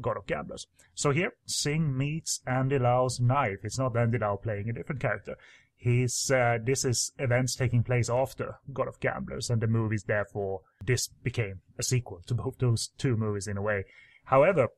God 0.00 0.16
of 0.16 0.26
Gamblers. 0.26 0.66
So 0.94 1.10
here, 1.10 1.32
Sing 1.46 1.96
meets 1.96 2.40
Andy 2.46 2.78
Lau's 2.78 3.18
knife. 3.18 3.64
It's 3.64 3.78
not 3.78 3.96
Andy 3.96 4.18
Lau 4.18 4.36
playing 4.36 4.68
a 4.68 4.72
different 4.72 5.00
character. 5.00 5.36
He's 5.76 6.30
uh, 6.30 6.58
this 6.62 6.84
is 6.84 7.12
events 7.18 7.54
taking 7.54 7.84
place 7.84 8.08
after 8.08 8.58
God 8.72 8.88
of 8.88 8.98
Gamblers, 9.00 9.50
and 9.50 9.60
the 9.60 9.66
movies 9.66 10.04
therefore 10.04 10.62
this 10.84 11.08
became 11.08 11.60
a 11.78 11.82
sequel 11.82 12.22
to 12.26 12.34
both 12.34 12.58
those 12.58 12.88
two 12.98 13.16
movies 13.16 13.46
in 13.46 13.56
a 13.56 13.62
way. 13.62 13.84
However, 14.24 14.68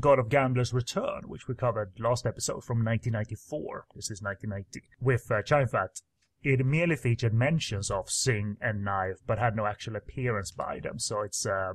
God 0.00 0.18
of 0.18 0.28
Gamblers 0.28 0.72
Return, 0.72 1.22
which 1.26 1.46
we 1.46 1.54
covered 1.54 1.92
last 2.00 2.26
episode 2.26 2.64
from 2.64 2.84
1994. 2.84 3.86
This 3.94 4.10
is 4.10 4.22
1990 4.22 4.82
with 5.00 5.30
uh, 5.30 5.42
Yun-fat. 5.48 6.00
It 6.42 6.64
merely 6.64 6.96
featured 6.96 7.32
mentions 7.32 7.90
of 7.90 8.10
Sing 8.10 8.56
and 8.60 8.84
Knife, 8.84 9.18
but 9.26 9.38
had 9.38 9.56
no 9.56 9.66
actual 9.66 9.96
appearance 9.96 10.50
by 10.50 10.80
them. 10.80 10.98
So 10.98 11.20
it's 11.20 11.46
uh, 11.46 11.74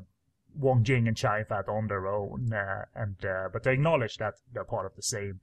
Wong 0.56 0.84
Jing 0.84 1.08
and 1.08 1.22
Yun-fat 1.22 1.68
on 1.68 1.88
their 1.88 2.08
own, 2.08 2.52
uh, 2.54 2.86
and 2.94 3.24
uh, 3.24 3.50
but 3.54 3.64
they 3.64 3.74
acknowledge 3.74 4.18
that 4.18 4.36
they're 4.54 4.64
part 4.64 4.86
of 4.86 4.96
the 4.96 5.04
same 5.04 5.40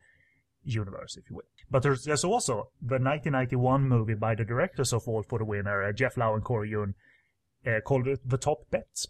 universe, 0.64 1.16
if 1.16 1.30
you 1.30 1.36
will. 1.36 1.44
But 1.70 1.82
there's, 1.82 2.05
there's 2.05 2.24
also 2.24 2.70
the 2.80 2.98
1991 2.98 3.88
movie 3.88 4.14
by 4.14 4.34
the 4.34 4.44
directors 4.44 4.93
of 4.93 5.09
All 5.09 5.22
for 5.22 5.38
the 5.38 5.44
Winner, 5.44 5.82
uh, 5.82 5.93
Jeff 5.93 6.16
Lau 6.16 6.34
and 6.34 6.44
Corey 6.44 6.70
Yuen, 6.70 6.94
uh, 7.66 7.80
called 7.80 8.06
The 8.24 8.38
Top 8.38 8.70
Bet, 8.70 9.06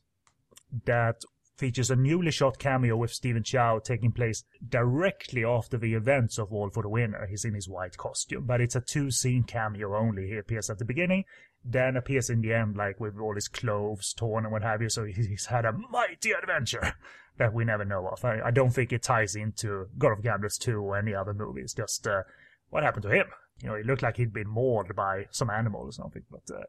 that 0.86 1.22
features 1.56 1.90
a 1.90 1.96
newly 1.96 2.30
shot 2.30 2.58
cameo 2.58 2.96
with 2.96 3.12
Stephen 3.12 3.42
Chow 3.42 3.78
taking 3.78 4.12
place 4.12 4.44
directly 4.66 5.44
after 5.44 5.78
the 5.78 5.94
events 5.94 6.38
of 6.38 6.52
All 6.52 6.70
for 6.70 6.82
the 6.82 6.88
Winner. 6.88 7.26
He's 7.26 7.44
in 7.44 7.54
his 7.54 7.68
white 7.68 7.96
costume, 7.96 8.44
but 8.46 8.60
it's 8.60 8.76
a 8.76 8.80
two 8.80 9.10
scene 9.10 9.44
cameo 9.44 9.96
only. 9.96 10.28
He 10.28 10.36
appears 10.36 10.70
at 10.70 10.78
the 10.78 10.84
beginning, 10.84 11.24
then 11.64 11.96
appears 11.96 12.30
in 12.30 12.40
the 12.40 12.52
end, 12.52 12.76
like 12.76 13.00
with 13.00 13.18
all 13.18 13.34
his 13.34 13.48
clothes 13.48 14.12
torn 14.12 14.44
and 14.44 14.52
what 14.52 14.62
have 14.62 14.82
you. 14.82 14.88
So 14.88 15.04
he's 15.04 15.46
had 15.46 15.64
a 15.64 15.72
mighty 15.72 16.32
adventure 16.32 16.94
that 17.38 17.52
we 17.52 17.64
never 17.64 17.84
know 17.84 18.08
of. 18.08 18.24
I, 18.24 18.40
I 18.46 18.50
don't 18.50 18.70
think 18.70 18.92
it 18.92 19.02
ties 19.02 19.34
into 19.34 19.88
God 19.98 20.12
of 20.12 20.22
Gamblers 20.22 20.58
2 20.58 20.78
or 20.78 20.96
any 20.96 21.14
other 21.14 21.34
movies. 21.34 21.74
Just 21.74 22.06
uh, 22.06 22.22
what 22.70 22.82
happened 22.82 23.04
to 23.04 23.10
him? 23.10 23.26
You 23.62 23.68
know, 23.68 23.76
he 23.76 23.82
looked 23.82 24.02
like 24.02 24.16
he'd 24.16 24.32
been 24.32 24.48
mauled 24.48 24.94
by 24.94 25.26
some 25.30 25.50
animal 25.50 25.82
or 25.82 25.92
something. 25.92 26.22
But 26.30 26.42
uh, 26.54 26.64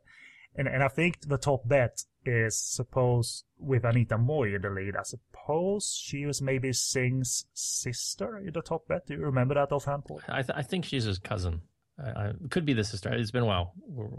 and 0.56 0.68
and 0.68 0.84
I 0.84 0.88
think 0.88 1.22
the 1.22 1.38
top 1.38 1.68
bet 1.68 2.04
is 2.26 2.60
supposed 2.60 3.46
with 3.58 3.84
Anita 3.84 4.18
Mui 4.18 4.56
in 4.56 4.62
the 4.62 4.70
lead. 4.70 4.96
I 4.96 5.04
suppose 5.04 6.00
she 6.02 6.26
was 6.26 6.42
maybe 6.42 6.74
Sing's 6.74 7.46
sister 7.54 8.38
in 8.38 8.54
the 8.54 8.62
top 8.62 8.88
bet. 8.88 9.08
Do 9.08 9.14
you 9.14 9.22
remember 9.22 9.56
that 9.56 9.72
offhand, 9.72 10.06
Paul? 10.06 10.22
I, 10.28 10.42
th- 10.42 10.56
I 10.58 10.62
think 10.62 10.86
she's 10.86 11.06
his 11.06 11.20
cousin. 11.20 11.62
I, 12.00 12.10
I, 12.10 12.34
could 12.50 12.66
be 12.66 12.74
the 12.74 12.84
sister. 12.84 13.12
It's 13.14 13.32
been 13.32 13.44
a 13.44 13.48
while. 13.48 13.74
We're 13.88 14.10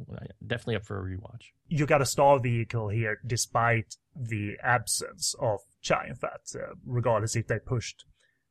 definitely 0.45 0.77
up 0.77 0.85
for 0.85 0.99
a 0.99 1.17
rewatch. 1.17 1.53
You 1.69 1.87
got 1.87 2.03
a 2.03 2.07
star 2.07 2.41
vehicle 2.41 2.89
here, 2.89 3.19
despite 3.25 3.97
the 4.17 4.57
absence 4.63 5.35
of 5.41 5.61
Chow 5.81 6.03
Yun-fat, 6.07 6.41
uh, 6.57 6.75
regardless 6.85 7.37
if 7.37 7.47
they 7.47 7.59
pushed 7.59 8.05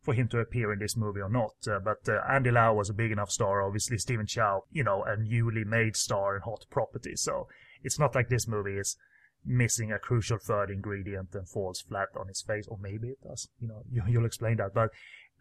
for 0.08 0.14
him 0.14 0.30
to 0.30 0.40
appear 0.40 0.72
in 0.72 0.80
this 0.80 0.96
movie 0.96 1.20
or 1.20 1.28
not. 1.28 1.56
Uh, 1.70 1.80
but 1.80 2.08
uh, 2.08 2.22
Andy 2.32 2.50
Lau 2.50 2.74
was 2.74 2.90
a 2.90 2.94
big 2.94 3.12
enough 3.12 3.30
star. 3.30 3.62
Obviously, 3.62 3.98
Stephen 3.98 4.26
Chow, 4.26 4.64
you 4.72 4.82
know, 4.82 5.04
a 5.04 5.18
newly 5.18 5.66
made 5.66 5.98
star 5.98 6.38
in 6.38 6.44
Hot 6.44 6.66
Property. 6.70 7.18
So 7.18 7.50
it's 7.84 8.00
not 8.00 8.16
like 8.16 8.30
this 8.30 8.48
movie 8.48 8.78
is 8.78 8.96
missing 9.46 9.92
a 9.92 10.00
crucial 10.00 10.38
third 10.38 10.72
ingredient 10.72 11.36
and 11.36 11.50
falls 11.50 11.82
flat 11.82 12.08
on 12.18 12.30
its 12.30 12.42
face, 12.42 12.70
or 12.70 12.78
maybe 12.82 13.10
it 13.10 13.22
does. 13.22 13.50
You 13.60 13.68
know, 13.68 13.84
you, 13.92 14.02
will 14.18 14.26
explain 14.26 14.56
that. 14.58 14.74
But 14.74 14.92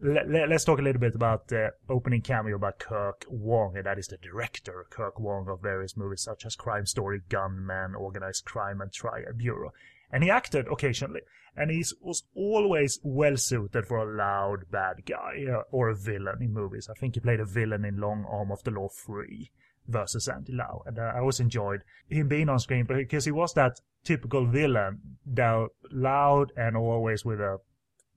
let, 0.01 0.51
us 0.51 0.65
talk 0.65 0.81
a 0.81 0.83
little 0.83 1.01
bit 1.01 1.15
about 1.15 1.47
the 1.47 1.71
opening 1.89 2.23
cameo 2.23 2.59
by 2.59 2.73
Kirk 2.73 3.25
Wong, 3.29 3.77
and 3.77 3.87
that 3.87 4.01
is 4.01 4.09
the 4.09 4.17
director, 4.17 4.85
Kirk 4.91 5.21
Wong, 5.21 5.49
of 5.49 5.63
various 5.63 5.97
movies 5.97 6.23
such 6.23 6.45
as 6.45 6.57
Crime 6.57 6.87
Story, 6.87 7.21
Gunman, 7.29 7.95
Organized 7.95 8.45
Crime, 8.45 8.81
and 8.81 8.93
Triad 8.93 9.39
Bureau. 9.39 9.73
And 10.13 10.23
he 10.23 10.31
acted 10.31 10.67
occasionally, 10.69 11.23
and 11.57 11.71
he 11.71 11.85
was 12.01 12.25
always 12.35 13.01
well 13.03 13.37
suited 13.37 13.87
for 13.87 13.99
a 13.99 14.17
loud 14.17 14.71
bad 14.71 15.05
guy 15.07 15.47
uh, 15.51 15.63
or 15.71 15.89
a 15.89 15.97
villain 15.97 16.43
in 16.43 16.53
movies. 16.53 16.89
I 16.91 16.95
think 16.95 17.15
he 17.15 17.21
played 17.21 17.41
a 17.41 17.45
villain 17.45 17.85
in 17.85 18.01
Long 18.01 18.25
Arm 18.29 18.53
of 18.53 18.63
the 18.63 18.71
Law 18.71 18.89
3 18.89 19.51
versus 19.89 20.29
Andy 20.29 20.53
Lau. 20.53 20.83
And 20.87 20.99
uh, 20.99 21.13
I 21.15 21.21
always 21.21 21.41
enjoyed 21.41 21.83
him 22.09 22.29
being 22.29 22.49
on 22.49 22.59
screen 22.59 22.87
because 22.87 23.25
he 23.25 23.31
was 23.31 23.55
that 23.55 23.81
typical 24.05 24.47
villain, 24.47 25.01
that 25.27 25.69
loud 25.91 26.53
and 26.57 26.77
always 26.77 27.25
with 27.25 27.41
a 27.41 27.59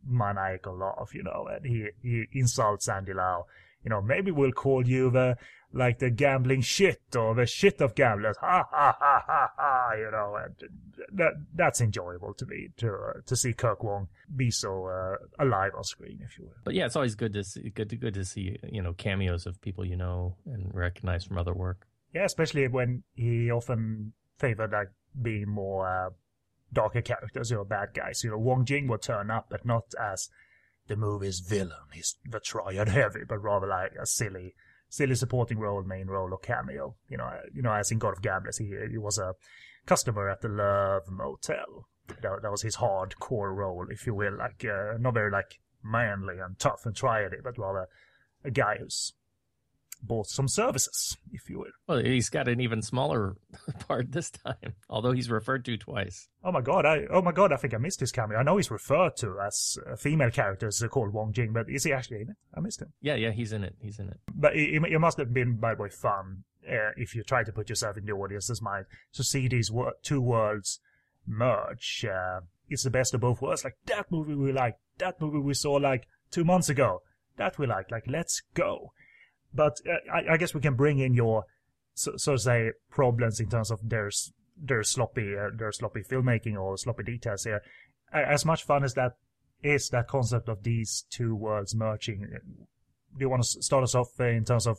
maniacal 0.06 0.78
laugh, 0.78 1.14
you 1.14 1.24
know, 1.24 1.48
and 1.52 1.66
he, 1.66 1.88
he 2.02 2.26
insults 2.34 2.88
Andy 2.88 3.14
Lau. 3.14 3.45
You 3.84 3.89
know, 3.89 4.01
maybe 4.01 4.31
we'll 4.31 4.51
call 4.51 4.85
you 4.88 5.10
the, 5.10 5.38
like 5.72 5.99
the 5.99 6.10
gambling 6.10 6.61
shit 6.61 7.01
or 7.15 7.35
the 7.35 7.45
shit 7.45 7.80
of 7.80 7.95
gamblers. 7.95 8.35
Ha 8.41 8.65
ha 8.69 8.97
ha 8.99 9.23
ha 9.26 9.51
ha, 9.56 9.91
you 9.93 10.11
know, 10.11 10.35
and 10.43 10.56
that, 11.14 11.34
that's 11.56 11.80
enjoyable 11.80 12.34
to 12.34 12.45
me 12.45 12.69
to, 12.77 12.88
uh, 12.91 13.14
to 13.26 13.35
see 13.35 13.53
Kirk 13.53 13.84
Wong 13.84 14.07
be 14.35 14.51
so, 14.51 14.88
uh, 14.88 15.15
alive 15.43 15.72
on 15.77 15.84
screen, 15.84 16.19
if 16.23 16.38
you 16.38 16.45
will. 16.45 16.56
But 16.64 16.73
yeah, 16.73 16.85
it's 16.85 16.95
always 16.95 17.15
good 17.15 17.34
to 17.34 17.43
see, 17.43 17.69
good 17.69 17.89
to, 17.89 17.95
good 17.95 18.15
to 18.15 18.26
see, 18.26 18.57
you 18.69 18.81
know, 18.81 18.93
cameos 18.93 19.45
of 19.45 19.61
people 19.61 19.85
you 19.85 19.95
know 19.95 20.35
and 20.45 20.73
recognize 20.73 21.23
from 21.23 21.38
other 21.38 21.53
work. 21.53 21.88
Yeah, 22.14 22.26
especially 22.26 22.68
when 22.68 23.03
he 23.14 23.51
often 23.51 24.14
favored 24.38 24.72
like 24.72 24.89
being 25.22 25.47
more, 25.47 25.88
uh, 25.88 26.10
darker 26.72 27.01
characters, 27.01 27.51
you 27.51 27.57
know, 27.57 27.64
bad 27.64 27.89
guys. 27.93 28.23
You 28.23 28.31
know, 28.31 28.38
Wong 28.38 28.65
Jing 28.65 28.88
would 28.88 29.01
turn 29.01 29.31
up, 29.31 29.47
but 29.49 29.65
not 29.65 29.85
as 29.99 30.30
the 30.90 30.98
movie's 30.98 31.40
villain. 31.40 31.88
He's 31.94 32.18
the 32.30 32.41
triad 32.41 32.90
heavy, 32.99 33.22
but 33.28 33.41
rather 33.41 33.68
like 33.68 33.94
a 33.99 34.06
silly, 34.06 34.56
silly 34.90 35.16
supporting 35.16 35.60
role, 35.60 35.84
main 35.84 36.07
role, 36.07 36.34
or 36.34 36.40
cameo. 36.40 36.95
You 37.07 37.18
know, 37.18 37.32
you 37.53 37.61
know, 37.61 37.72
as 37.72 37.91
in 37.91 37.99
God 37.99 38.14
of 38.14 38.22
Gamblers, 38.22 38.57
he 38.57 38.76
he 38.91 38.98
was 38.98 39.18
a 39.18 39.36
customer 39.86 40.30
at 40.30 40.41
the 40.41 40.49
Love 40.49 41.10
Motel. 41.10 41.88
That, 42.07 42.41
that 42.41 42.52
was 42.52 42.64
his 42.64 42.78
hardcore 42.78 43.56
role, 43.56 43.86
if 43.90 44.07
you 44.07 44.16
will, 44.16 44.38
like 44.38 44.66
uh, 44.66 44.98
not 44.99 45.14
very 45.14 45.32
like 45.32 45.60
manly 45.84 46.40
and 46.40 46.57
tough 46.57 46.86
and 46.86 46.95
triady, 46.95 47.41
but 47.44 47.57
rather 47.57 47.88
a 48.44 48.49
guy 48.49 48.78
who's 48.80 49.14
bought 50.01 50.27
some 50.27 50.47
services, 50.47 51.17
if 51.31 51.49
you 51.49 51.59
will. 51.59 51.71
Well, 51.88 51.99
he's 51.99 52.30
got 52.30 52.47
an 52.47 52.59
even 52.59 52.81
smaller 52.81 53.35
part 53.88 54.11
this 54.11 54.31
time, 54.31 54.73
although 54.89 55.11
he's 55.11 55.30
referred 55.30 55.65
to 55.65 55.77
twice. 55.77 56.27
Oh 56.43 56.51
my 56.51 56.61
god! 56.61 56.85
I 56.85 57.05
oh 57.11 57.21
my 57.21 57.31
god! 57.31 57.51
I 57.51 57.57
think 57.57 57.73
I 57.73 57.77
missed 57.77 57.99
his 57.99 58.11
cameo. 58.11 58.38
I 58.38 58.43
know 58.43 58.57
he's 58.57 58.71
referred 58.71 59.17
to 59.17 59.39
as 59.45 59.77
a 59.85 59.97
female 59.97 60.31
characters 60.31 60.84
called 60.89 61.13
Wong 61.13 61.34
Jing, 61.34 61.53
but 61.53 61.69
is 61.69 61.84
he 61.84 61.93
actually 61.93 62.21
in 62.21 62.30
it? 62.30 62.38
I 62.55 62.59
missed 62.59 62.81
him. 62.81 62.93
Yeah, 63.01 63.15
yeah, 63.15 63.31
he's 63.31 63.53
in 63.53 63.63
it. 63.63 63.76
He's 63.81 63.99
in 63.99 64.09
it. 64.09 64.19
But 64.34 64.55
it, 64.55 64.81
it 64.84 64.99
must 64.99 65.17
have 65.17 65.34
been, 65.34 65.57
by 65.57 65.76
the 65.76 65.84
way, 65.84 65.89
fun 65.89 66.43
uh, 66.67 66.91
if 66.97 67.15
you 67.15 67.23
try 67.23 67.43
to 67.43 67.51
put 67.51 67.69
yourself 67.69 67.97
in 67.97 68.05
the 68.05 68.11
audience's 68.13 68.61
mind 68.61 68.85
to 69.13 69.23
see 69.23 69.47
these 69.47 69.71
wor- 69.71 69.95
two 70.03 70.21
worlds 70.21 70.80
merge. 71.26 72.05
Uh, 72.05 72.41
it's 72.69 72.84
the 72.84 72.89
best 72.89 73.13
of 73.13 73.21
both 73.21 73.41
worlds. 73.41 73.63
Like 73.63 73.77
that 73.85 74.11
movie 74.11 74.35
we 74.35 74.51
like, 74.51 74.77
that 74.97 75.19
movie 75.19 75.39
we 75.39 75.53
saw 75.53 75.73
like 75.73 76.07
two 76.31 76.43
months 76.43 76.69
ago. 76.69 77.01
That 77.38 77.57
we 77.57 77.67
like. 77.67 77.91
Like 77.91 78.03
let's 78.07 78.41
go. 78.53 78.91
But 79.53 79.80
uh, 79.88 80.11
I, 80.11 80.34
I, 80.34 80.38
guess 80.38 80.53
we 80.53 80.61
can 80.61 80.76
bring 80.76 80.99
in 80.99 81.13
your 81.13 81.45
so, 81.93 82.13
so 82.17 82.34
to 82.34 82.39
say 82.39 82.71
problems 82.89 83.39
in 83.39 83.49
terms 83.49 83.71
of 83.71 83.80
there's 83.84 84.31
their 84.61 84.84
sloppy 84.84 85.35
uh, 85.35 85.49
their 85.55 85.71
sloppy 85.71 86.01
filmmaking 86.01 86.59
or 86.59 86.77
sloppy 86.77 87.03
details 87.03 87.43
here. 87.43 87.61
As 88.11 88.45
much 88.45 88.63
fun 88.63 88.84
as 88.84 88.93
that 88.95 89.13
is, 89.63 89.89
that 89.89 90.07
concept 90.07 90.49
of 90.49 90.63
these 90.63 91.05
two 91.09 91.35
worlds 91.35 91.76
merging. 91.76 92.21
Do 92.21 93.19
you 93.19 93.30
want 93.30 93.43
to 93.43 93.61
start 93.61 93.84
us 93.84 93.95
off 93.95 94.09
uh, 94.19 94.26
in 94.26 94.45
terms 94.45 94.67
of 94.67 94.77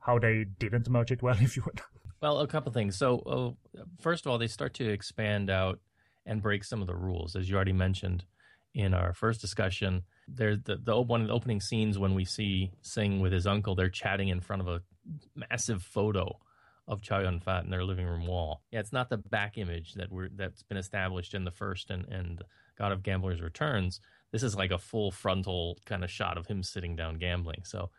how 0.00 0.18
they 0.18 0.44
didn't 0.58 0.88
merge 0.88 1.10
it 1.10 1.22
well, 1.22 1.36
if 1.40 1.56
you 1.56 1.62
would? 1.66 1.80
Well, 2.20 2.40
a 2.40 2.46
couple 2.46 2.72
things. 2.72 2.98
So, 2.98 3.56
uh, 3.78 3.82
first 4.00 4.26
of 4.26 4.32
all, 4.32 4.38
they 4.38 4.46
start 4.46 4.74
to 4.74 4.88
expand 4.88 5.48
out 5.48 5.78
and 6.26 6.42
break 6.42 6.64
some 6.64 6.80
of 6.80 6.86
the 6.86 6.94
rules, 6.94 7.34
as 7.34 7.48
you 7.48 7.56
already 7.56 7.72
mentioned 7.72 8.24
in 8.74 8.92
our 8.94 9.14
first 9.14 9.40
discussion. 9.40 10.02
There's 10.32 10.58
the, 10.64 10.76
the 10.76 11.00
one 11.00 11.22
of 11.22 11.28
the 11.28 11.34
opening 11.34 11.60
scenes 11.60 11.98
when 11.98 12.14
we 12.14 12.24
see 12.24 12.72
Sing 12.82 13.20
with 13.20 13.32
his 13.32 13.46
uncle. 13.46 13.74
They're 13.74 13.88
chatting 13.88 14.28
in 14.28 14.40
front 14.40 14.62
of 14.62 14.68
a 14.68 14.82
massive 15.34 15.82
photo 15.82 16.38
of 16.86 17.02
Chow 17.02 17.20
Yun 17.20 17.40
Fat 17.40 17.64
in 17.64 17.70
their 17.70 17.84
living 17.84 18.06
room 18.06 18.26
wall. 18.26 18.62
Yeah, 18.70 18.80
it's 18.80 18.92
not 18.92 19.10
the 19.10 19.16
back 19.16 19.58
image 19.58 19.94
that 19.94 20.10
we're 20.10 20.28
that's 20.28 20.62
been 20.62 20.76
established 20.76 21.34
in 21.34 21.44
the 21.44 21.50
first 21.50 21.90
and, 21.90 22.06
and 22.08 22.42
God 22.76 22.92
of 22.92 23.02
Gamblers 23.02 23.40
Returns. 23.40 24.00
This 24.32 24.42
is 24.42 24.56
like 24.56 24.70
a 24.70 24.78
full 24.78 25.10
frontal 25.10 25.78
kind 25.86 26.04
of 26.04 26.10
shot 26.10 26.38
of 26.38 26.46
him 26.46 26.62
sitting 26.62 26.96
down 26.96 27.18
gambling. 27.18 27.62
So 27.64 27.90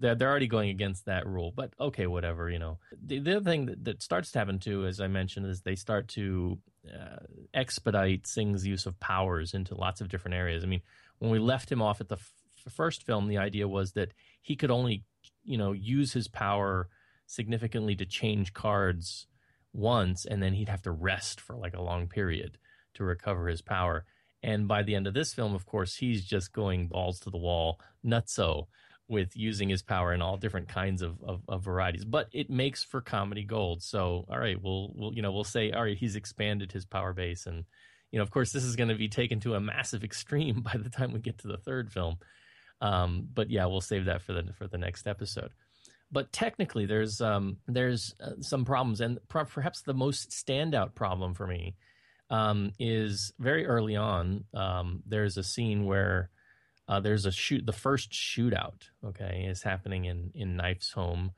they're, 0.00 0.14
they're 0.14 0.30
already 0.30 0.48
going 0.48 0.70
against 0.70 1.06
that 1.06 1.26
rule. 1.26 1.52
But 1.54 1.72
okay, 1.78 2.06
whatever, 2.06 2.50
you 2.50 2.58
know. 2.58 2.78
The, 3.04 3.20
the 3.20 3.36
other 3.36 3.50
thing 3.50 3.66
that, 3.66 3.84
that 3.84 4.02
starts 4.02 4.32
to 4.32 4.38
happen 4.38 4.58
too, 4.58 4.86
as 4.86 5.00
I 5.00 5.06
mentioned, 5.06 5.46
is 5.46 5.60
they 5.60 5.76
start 5.76 6.08
to 6.08 6.58
uh, 6.92 7.24
expedite 7.54 8.26
Sing's 8.26 8.66
use 8.66 8.86
of 8.86 8.98
powers 8.98 9.54
into 9.54 9.74
lots 9.74 10.00
of 10.00 10.08
different 10.08 10.34
areas. 10.34 10.64
I 10.64 10.66
mean, 10.66 10.82
when 11.22 11.30
we 11.30 11.38
left 11.38 11.70
him 11.70 11.80
off 11.80 12.00
at 12.00 12.08
the 12.08 12.16
f- 12.16 12.32
first 12.68 13.04
film, 13.04 13.28
the 13.28 13.38
idea 13.38 13.68
was 13.68 13.92
that 13.92 14.12
he 14.40 14.56
could 14.56 14.72
only, 14.72 15.04
you 15.44 15.56
know, 15.56 15.70
use 15.70 16.12
his 16.12 16.26
power 16.26 16.88
significantly 17.26 17.94
to 17.94 18.04
change 18.04 18.52
cards 18.52 19.28
once, 19.72 20.24
and 20.24 20.42
then 20.42 20.54
he'd 20.54 20.68
have 20.68 20.82
to 20.82 20.90
rest 20.90 21.40
for 21.40 21.54
like 21.54 21.76
a 21.76 21.80
long 21.80 22.08
period 22.08 22.58
to 22.94 23.04
recover 23.04 23.46
his 23.46 23.62
power. 23.62 24.04
And 24.42 24.66
by 24.66 24.82
the 24.82 24.96
end 24.96 25.06
of 25.06 25.14
this 25.14 25.32
film, 25.32 25.54
of 25.54 25.64
course, 25.64 25.94
he's 25.94 26.24
just 26.24 26.52
going 26.52 26.88
balls 26.88 27.20
to 27.20 27.30
the 27.30 27.38
wall, 27.38 27.78
nutso 28.04 28.66
with 29.06 29.36
using 29.36 29.68
his 29.68 29.82
power 29.84 30.12
in 30.12 30.22
all 30.22 30.36
different 30.36 30.66
kinds 30.66 31.02
of, 31.02 31.22
of, 31.22 31.42
of, 31.46 31.62
varieties. 31.62 32.04
But 32.04 32.30
it 32.32 32.50
makes 32.50 32.82
for 32.82 33.00
comedy 33.00 33.44
gold. 33.44 33.80
So, 33.80 34.24
all 34.28 34.40
right, 34.40 34.60
we'll, 34.60 34.90
we'll 34.96 35.14
you 35.14 35.22
know 35.22 35.30
we'll 35.30 35.44
say, 35.44 35.70
all 35.70 35.84
right, 35.84 35.96
he's 35.96 36.16
expanded 36.16 36.72
his 36.72 36.84
power 36.84 37.12
base, 37.12 37.46
and 37.46 37.64
you 38.12 38.18
know, 38.18 38.22
of 38.22 38.30
course, 38.30 38.52
this 38.52 38.62
is 38.62 38.76
going 38.76 38.90
to 38.90 38.94
be 38.94 39.08
taken 39.08 39.40
to 39.40 39.54
a 39.54 39.60
massive 39.60 40.04
extreme 40.04 40.60
by 40.60 40.78
the 40.78 40.90
time 40.90 41.12
we 41.12 41.18
get 41.18 41.38
to 41.38 41.48
the 41.48 41.56
third 41.56 41.90
film. 41.90 42.18
Um, 42.80 43.28
but 43.32 43.50
yeah, 43.50 43.66
we'll 43.66 43.80
save 43.80 44.04
that 44.04 44.22
for 44.22 44.32
the 44.32 44.52
for 44.56 44.68
the 44.68 44.78
next 44.78 45.06
episode. 45.06 45.50
But 46.10 46.32
technically, 46.32 46.84
there's 46.84 47.20
um, 47.20 47.56
there's 47.66 48.14
uh, 48.22 48.40
some 48.40 48.64
problems, 48.64 49.00
and 49.00 49.18
perhaps 49.28 49.82
the 49.82 49.94
most 49.94 50.30
standout 50.30 50.94
problem 50.94 51.32
for 51.32 51.46
me 51.46 51.74
um, 52.28 52.72
is 52.78 53.32
very 53.38 53.66
early 53.66 53.96
on. 53.96 54.44
Um, 54.52 55.02
there's 55.06 55.38
a 55.38 55.42
scene 55.42 55.86
where 55.86 56.30
uh, 56.88 57.00
there's 57.00 57.24
a 57.24 57.32
shoot. 57.32 57.64
The 57.64 57.72
first 57.72 58.10
shootout, 58.10 58.82
okay, 59.04 59.46
is 59.48 59.62
happening 59.62 60.04
in 60.04 60.32
in 60.34 60.56
Knife's 60.56 60.90
home, 60.90 61.32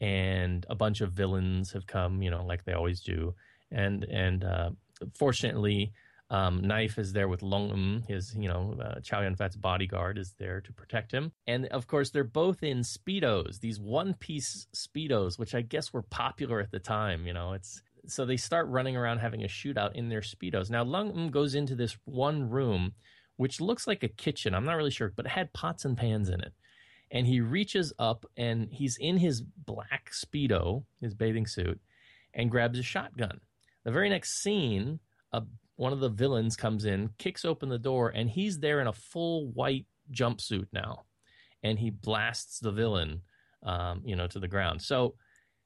and 0.00 0.66
a 0.68 0.74
bunch 0.74 1.00
of 1.00 1.12
villains 1.12 1.72
have 1.72 1.86
come, 1.86 2.20
you 2.20 2.30
know, 2.30 2.44
like 2.44 2.64
they 2.64 2.72
always 2.72 3.00
do. 3.00 3.34
And 3.70 4.04
and 4.04 4.44
uh, 4.44 4.70
fortunately, 5.14 5.92
um, 6.30 6.62
Knife 6.62 6.98
is 6.98 7.12
there 7.12 7.28
with 7.28 7.42
Long 7.42 7.70
Um, 7.70 8.04
his 8.08 8.34
you 8.34 8.48
know 8.48 8.76
uh, 8.82 9.00
Chow 9.00 9.22
Yun 9.22 9.36
Fat's 9.36 9.56
bodyguard 9.56 10.18
is 10.18 10.34
there 10.38 10.60
to 10.62 10.72
protect 10.72 11.12
him. 11.12 11.32
And 11.46 11.66
of 11.66 11.86
course, 11.86 12.10
they're 12.10 12.24
both 12.24 12.62
in 12.62 12.80
speedos, 12.80 13.60
these 13.60 13.80
one 13.80 14.14
piece 14.14 14.66
speedos, 14.74 15.38
which 15.38 15.54
I 15.54 15.62
guess 15.62 15.92
were 15.92 16.02
popular 16.02 16.60
at 16.60 16.70
the 16.70 16.78
time. 16.78 17.26
You 17.26 17.34
know, 17.34 17.52
it's 17.52 17.82
so 18.06 18.24
they 18.24 18.36
start 18.36 18.68
running 18.68 18.96
around 18.96 19.18
having 19.18 19.44
a 19.44 19.48
shootout 19.48 19.94
in 19.94 20.08
their 20.08 20.22
speedos. 20.22 20.70
Now 20.70 20.84
Lung 20.84 21.12
Um 21.12 21.30
goes 21.30 21.54
into 21.54 21.74
this 21.74 21.96
one 22.04 22.48
room 22.48 22.94
which 23.40 23.58
looks 23.58 23.86
like 23.86 24.02
a 24.02 24.08
kitchen. 24.08 24.54
I'm 24.54 24.66
not 24.66 24.74
really 24.76 24.90
sure, 24.90 25.14
but 25.16 25.24
it 25.24 25.30
had 25.30 25.54
pots 25.54 25.86
and 25.86 25.96
pans 25.96 26.28
in 26.28 26.42
it. 26.42 26.52
And 27.10 27.26
he 27.26 27.40
reaches 27.40 27.90
up 27.98 28.26
and 28.36 28.68
he's 28.70 28.98
in 28.98 29.16
his 29.16 29.40
black 29.40 30.10
Speedo, 30.12 30.84
his 31.00 31.14
bathing 31.14 31.46
suit, 31.46 31.80
and 32.34 32.50
grabs 32.50 32.78
a 32.78 32.82
shotgun. 32.82 33.40
The 33.82 33.92
very 33.92 34.10
next 34.10 34.42
scene, 34.42 35.00
a, 35.32 35.42
one 35.80 35.94
of 35.94 36.00
the 36.00 36.10
villains 36.10 36.56
comes 36.56 36.84
in, 36.84 37.08
kicks 37.16 37.42
open 37.42 37.70
the 37.70 37.78
door, 37.78 38.10
and 38.10 38.28
he's 38.28 38.58
there 38.58 38.82
in 38.82 38.86
a 38.86 38.92
full 38.92 39.48
white 39.48 39.86
jumpsuit 40.12 40.66
now. 40.74 41.04
And 41.62 41.78
he 41.78 41.88
blasts 41.88 42.58
the 42.58 42.70
villain, 42.70 43.22
um, 43.62 44.02
you 44.04 44.14
know, 44.14 44.26
to 44.26 44.38
the 44.38 44.46
ground. 44.46 44.82
So 44.82 45.14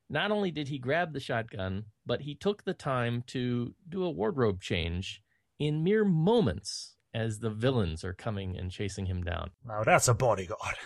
not 0.08 0.30
only 0.30 0.52
did 0.52 0.68
he 0.68 0.78
grab 0.78 1.12
the 1.12 1.18
shotgun, 1.18 1.86
but 2.06 2.20
he 2.20 2.36
took 2.36 2.62
the 2.62 2.74
time 2.74 3.24
to 3.28 3.74
do 3.88 4.04
a 4.04 4.10
wardrobe 4.10 4.60
change 4.60 5.20
in 5.58 5.82
mere 5.82 6.04
moments 6.04 6.94
as 7.12 7.40
the 7.40 7.50
villains 7.50 8.04
are 8.04 8.14
coming 8.14 8.56
and 8.56 8.70
chasing 8.70 9.06
him 9.06 9.24
down. 9.24 9.50
Now 9.66 9.82
that's 9.82 10.06
a 10.06 10.14
bodyguard. 10.14 10.76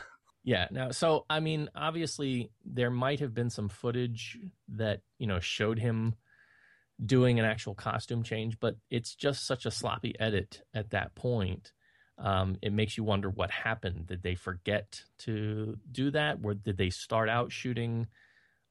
Yeah. 0.43 0.69
Now, 0.71 0.93
so 0.93 1.27
I 1.29 1.41
mean, 1.41 1.69
obviously, 1.75 2.51
there 2.65 2.91
might 2.91 3.21
have 3.21 3.35
been 3.35 3.51
some 3.51 3.69
footage 3.69 4.39
that 4.77 5.03
you 5.19 5.27
know 5.27 5.41
showed 5.41 5.79
him 5.79 6.15
doing 7.05 7.39
an 7.39 7.45
actual 7.45 7.75
costume 7.75 8.23
change, 8.23 8.59
but 8.59 8.77
it's 8.91 9.15
just 9.15 9.47
such 9.47 9.66
a 9.66 9.70
sloppy 9.70 10.15
edit 10.19 10.62
at 10.75 10.91
that 10.91 11.15
point. 11.15 11.73
Um, 12.19 12.57
it 12.62 12.73
makes 12.73 12.97
you 12.97 13.05
wonder 13.05 13.31
what 13.31 13.51
happened. 13.51 14.07
Did 14.07 14.23
they 14.23 14.35
forget 14.35 15.03
to 15.19 15.77
do 15.91 16.11
that? 16.11 16.39
Or 16.43 16.55
did 16.55 16.77
they 16.77 16.91
start 16.91 17.29
out 17.29 17.53
shooting 17.53 18.09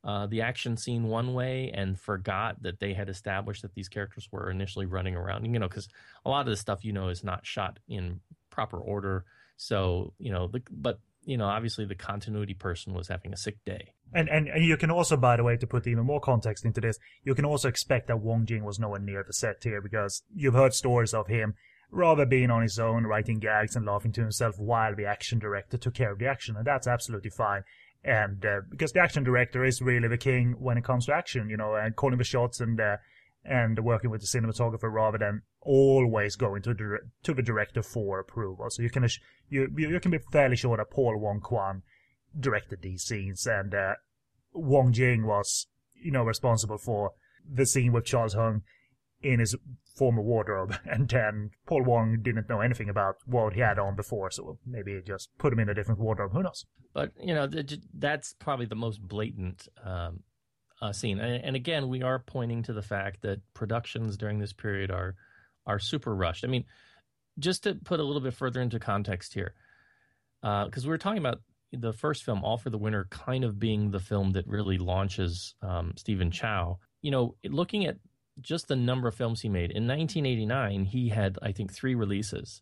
uh, 0.04 0.28
the 0.28 0.42
action 0.42 0.78
scene 0.78 1.04
one 1.04 1.34
way 1.34 1.72
and 1.74 2.00
forgot 2.00 2.62
that 2.64 2.80
they 2.80 2.94
had 2.94 3.10
established 3.10 3.62
that 3.64 3.74
these 3.74 3.90
characters 3.90 4.30
were 4.32 4.50
initially 4.50 4.86
running 4.86 5.16
around. 5.16 5.46
You 5.46 5.60
know, 5.60 5.68
because 5.68 5.90
a 6.24 6.30
lot 6.30 6.42
of 6.42 6.48
the 6.48 6.56
stuff 6.56 6.86
you 6.86 6.94
know 6.94 7.10
is 7.10 7.24
not 7.24 7.46
shot 7.46 7.80
in 7.88 8.22
proper 8.50 8.78
order. 8.78 9.26
So 9.58 10.14
you 10.18 10.32
know, 10.32 10.48
the, 10.48 10.62
but 10.72 11.00
you 11.28 11.38
know, 11.38 11.46
obviously 11.46 11.84
the 11.86 11.94
continuity 11.94 12.54
person 12.54 12.94
was 12.94 13.10
having 13.10 13.34
a 13.34 13.38
sick 13.38 13.58
day. 13.66 13.92
And, 14.14 14.30
and 14.30 14.48
you 14.64 14.78
can 14.78 14.90
also, 14.90 15.18
by 15.18 15.36
the 15.36 15.44
way, 15.44 15.58
to 15.58 15.68
put 15.68 15.86
even 15.86 16.06
more 16.06 16.22
context 16.22 16.64
into 16.64 16.80
this, 16.80 16.98
you 17.24 17.36
can 17.36 17.44
also 17.44 17.68
expect 17.68 18.08
that 18.08 18.22
Wong 18.22 18.46
Jing 18.46 18.64
was 18.64 18.80
nowhere 18.80 19.02
near 19.02 19.24
the 19.28 19.34
set 19.34 19.58
here 19.62 19.82
because 19.82 20.24
you've 20.34 20.54
heard 20.54 20.74
stories 20.74 21.14
of 21.14 21.28
him 21.28 21.56
rather 21.92 22.26
being 22.26 22.50
on 22.50 22.62
his 22.62 22.80
own, 22.80 23.04
writing 23.04 23.40
gags 23.40 23.76
and 23.76 23.86
laughing 23.86 24.14
to 24.14 24.22
himself 24.22 24.56
while 24.58 24.96
the 24.96 25.06
action 25.06 25.38
director 25.38 25.78
took 25.78 25.94
care 25.96 26.14
of 26.14 26.20
the 26.20 26.28
action, 26.28 26.56
and 26.56 26.66
that's 26.66 26.88
absolutely 26.88 27.30
fine 27.30 27.64
and 28.04 28.46
uh, 28.46 28.62
because 28.70 28.94
the 28.94 29.02
action 29.02 29.24
director 29.24 29.66
is 29.66 29.82
really 29.82 30.08
the 30.08 30.18
king 30.18 30.56
when 30.60 30.78
it 30.78 30.84
comes 30.84 31.06
to 31.08 31.14
action, 31.14 31.50
you 31.50 31.58
know, 31.58 31.76
and 31.76 31.96
calling 31.96 32.18
the 32.18 32.24
shots 32.24 32.62
and 32.62 32.80
uh, 32.80 32.98
and 33.48 33.80
working 33.80 34.10
with 34.10 34.22
the 34.22 34.28
cinematographer 34.28 34.92
rather 34.92 35.18
than 35.18 35.42
always 35.62 36.36
going 36.36 36.62
to 36.62 36.74
the, 36.74 37.00
to 37.24 37.34
the 37.34 37.42
director 37.42 37.82
for 37.82 38.20
approval. 38.20 38.70
So 38.70 38.82
you 38.84 38.90
can 38.90 39.08
you 39.50 39.70
you 39.76 40.00
can 40.00 40.12
be 40.12 40.20
fairly 40.32 40.56
sure 40.56 40.78
that 40.78 40.92
Paul 40.92 41.18
Wong 41.18 41.40
Quan 41.40 41.84
directed 42.38 42.82
these 42.82 43.04
scenes, 43.04 43.46
and 43.48 43.74
uh, 43.74 43.94
Wong 44.54 44.92
Jing 44.92 45.26
was 45.26 45.68
you 45.94 46.12
know 46.12 46.24
responsible 46.24 46.78
for 46.78 47.12
the 47.50 47.66
scene 47.66 47.94
with 47.94 48.06
Charles 48.06 48.36
Heung 48.36 48.62
in 49.22 49.40
his 49.40 49.56
former 49.96 50.22
wardrobe, 50.22 50.76
and 50.86 51.08
then 51.10 51.52
Paul 51.66 51.84
Wong 51.84 52.20
didn't 52.22 52.50
know 52.50 52.62
anything 52.62 52.90
about 52.90 53.16
what 53.26 53.54
he 53.54 53.62
had 53.62 53.80
on 53.80 53.96
before, 53.96 54.30
so 54.30 54.60
maybe 54.66 54.94
he 54.94 55.02
just 55.02 55.30
put 55.38 55.54
him 55.54 55.60
in 55.60 55.70
a 55.70 55.74
different 55.74 56.00
wardrobe. 56.00 56.34
Who 56.34 56.44
knows? 56.44 56.66
But 56.94 57.12
you 57.20 57.34
know, 57.34 57.48
that's 57.94 58.36
probably 58.40 58.66
the 58.66 58.76
most 58.76 59.02
blatant 59.02 59.68
um, 59.84 60.22
uh, 60.82 60.92
scene. 60.92 61.20
And, 61.20 61.44
and, 61.44 61.56
again, 61.56 61.90
we 61.90 62.04
are 62.04 62.20
pointing 62.20 62.64
to 62.64 62.74
the 62.74 62.82
fact 62.82 63.22
that 63.22 63.42
productions 63.54 64.18
during 64.18 64.40
this 64.40 64.54
period 64.54 64.92
are 64.92 65.16
are 65.66 65.80
super 65.80 66.16
rushed. 66.16 66.46
I 66.46 66.48
mean, 66.48 66.66
just 67.40 67.64
to 67.64 67.76
put 67.76 68.00
a 68.00 68.04
little 68.04 68.22
bit 68.22 68.34
further 68.34 68.62
into 68.62 68.80
context 68.80 69.34
here, 69.34 69.54
because 70.42 70.86
uh, 70.86 70.88
we 70.88 70.90
were 70.90 70.98
talking 70.98 71.18
about 71.18 71.42
the 71.74 71.94
first 71.94 72.24
film, 72.24 72.44
All 72.44 72.58
for 72.58 72.70
the 72.70 72.78
Winner, 72.78 73.08
kind 73.10 73.44
of 73.44 73.60
being 73.60 73.92
the 73.92 74.00
film 74.00 74.32
that 74.32 74.48
really 74.48 74.78
launches 74.78 75.56
um, 75.62 75.94
Stephen 75.98 76.32
Chow. 76.32 76.80
You 77.02 77.12
know, 77.12 77.36
looking 77.44 77.86
at 77.86 77.98
just 78.42 78.68
the 78.68 78.76
number 78.76 79.08
of 79.08 79.16
films 79.16 79.42
he 79.42 79.50
made. 79.50 79.72
In 79.72 79.88
1989, 79.88 80.86
he 80.86 81.10
had, 81.10 81.38
I 81.42 81.52
think, 81.52 81.74
three 81.74 81.96
releases. 81.96 82.62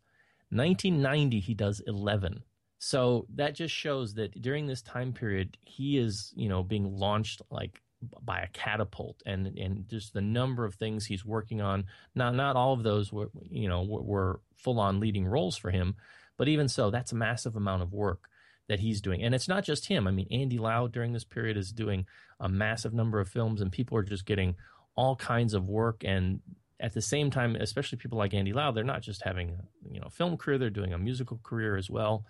1990, 0.50 1.40
he 1.40 1.54
does 1.54 1.82
11. 1.86 2.44
So 2.80 3.26
that 3.36 3.56
just 3.56 3.74
shows 3.74 4.14
that 4.16 4.42
during 4.42 4.68
this 4.68 4.82
time 4.82 5.14
period, 5.14 5.58
he 5.62 5.98
is, 5.98 6.34
you 6.36 6.50
know, 6.50 6.64
being 6.64 6.98
launched 6.98 7.42
like 7.50 7.82
by 8.22 8.40
a 8.40 8.48
catapult 8.48 9.22
and 9.26 9.48
and 9.58 9.88
just 9.88 10.14
the 10.14 10.22
number 10.22 10.66
of 10.66 10.76
things 10.76 11.06
he's 11.06 11.26
working 11.26 11.62
on. 11.62 11.86
Now 12.14 12.32
not 12.32 12.56
all 12.56 12.74
of 12.74 12.84
those 12.84 13.12
were 13.12 13.30
you 13.50 13.68
know 13.68 13.84
were, 13.84 14.02
were 14.02 14.42
full 14.56 14.80
on 14.80 15.00
leading 15.00 15.26
roles 15.26 15.58
for 15.58 15.72
him 15.72 15.96
but 16.38 16.48
even 16.48 16.68
so 16.68 16.92
that's 16.92 17.12
a 17.12 17.16
massive 17.16 17.56
amount 17.56 17.82
of 17.82 17.94
work 17.94 18.30
that 18.68 18.80
he's 18.80 19.00
doing. 19.00 19.24
And 19.24 19.36
it's 19.36 19.48
not 19.48 19.64
just 19.64 19.88
him. 19.88 20.08
I 20.08 20.12
mean 20.12 20.28
andy 20.32 20.58
lau 20.58 20.88
during 20.88 21.14
this 21.14 21.24
period 21.24 21.58
is 21.58 21.72
doing 21.72 22.06
a 22.40 22.50
massive 22.50 22.94
number 22.94 23.20
of 23.20 23.30
films 23.30 23.62
and 23.62 23.72
people 23.72 23.98
are 23.98 24.04
just 24.04 24.26
getting 24.26 24.56
all 24.96 25.16
kinds 25.16 25.54
of 25.54 25.68
work. 25.68 26.04
And 26.06 26.42
at 26.80 26.94
the 26.94 27.02
same 27.02 27.32
time 27.32 27.56
especially 27.56 27.98
people 27.98 28.18
like 28.18 28.34
andy 28.34 28.52
lau 28.52 28.72
they're 28.72 28.84
not 28.84 29.02
just 29.02 29.24
having 29.24 29.50
a 29.50 29.94
you 29.94 30.00
know 30.00 30.10
film 30.10 30.36
career 30.36 30.58
they're 30.58 30.70
doing 30.70 30.94
a 30.94 30.98
musical 30.98 31.40
career 31.42 31.78
as 31.78 31.90
well 31.90 32.26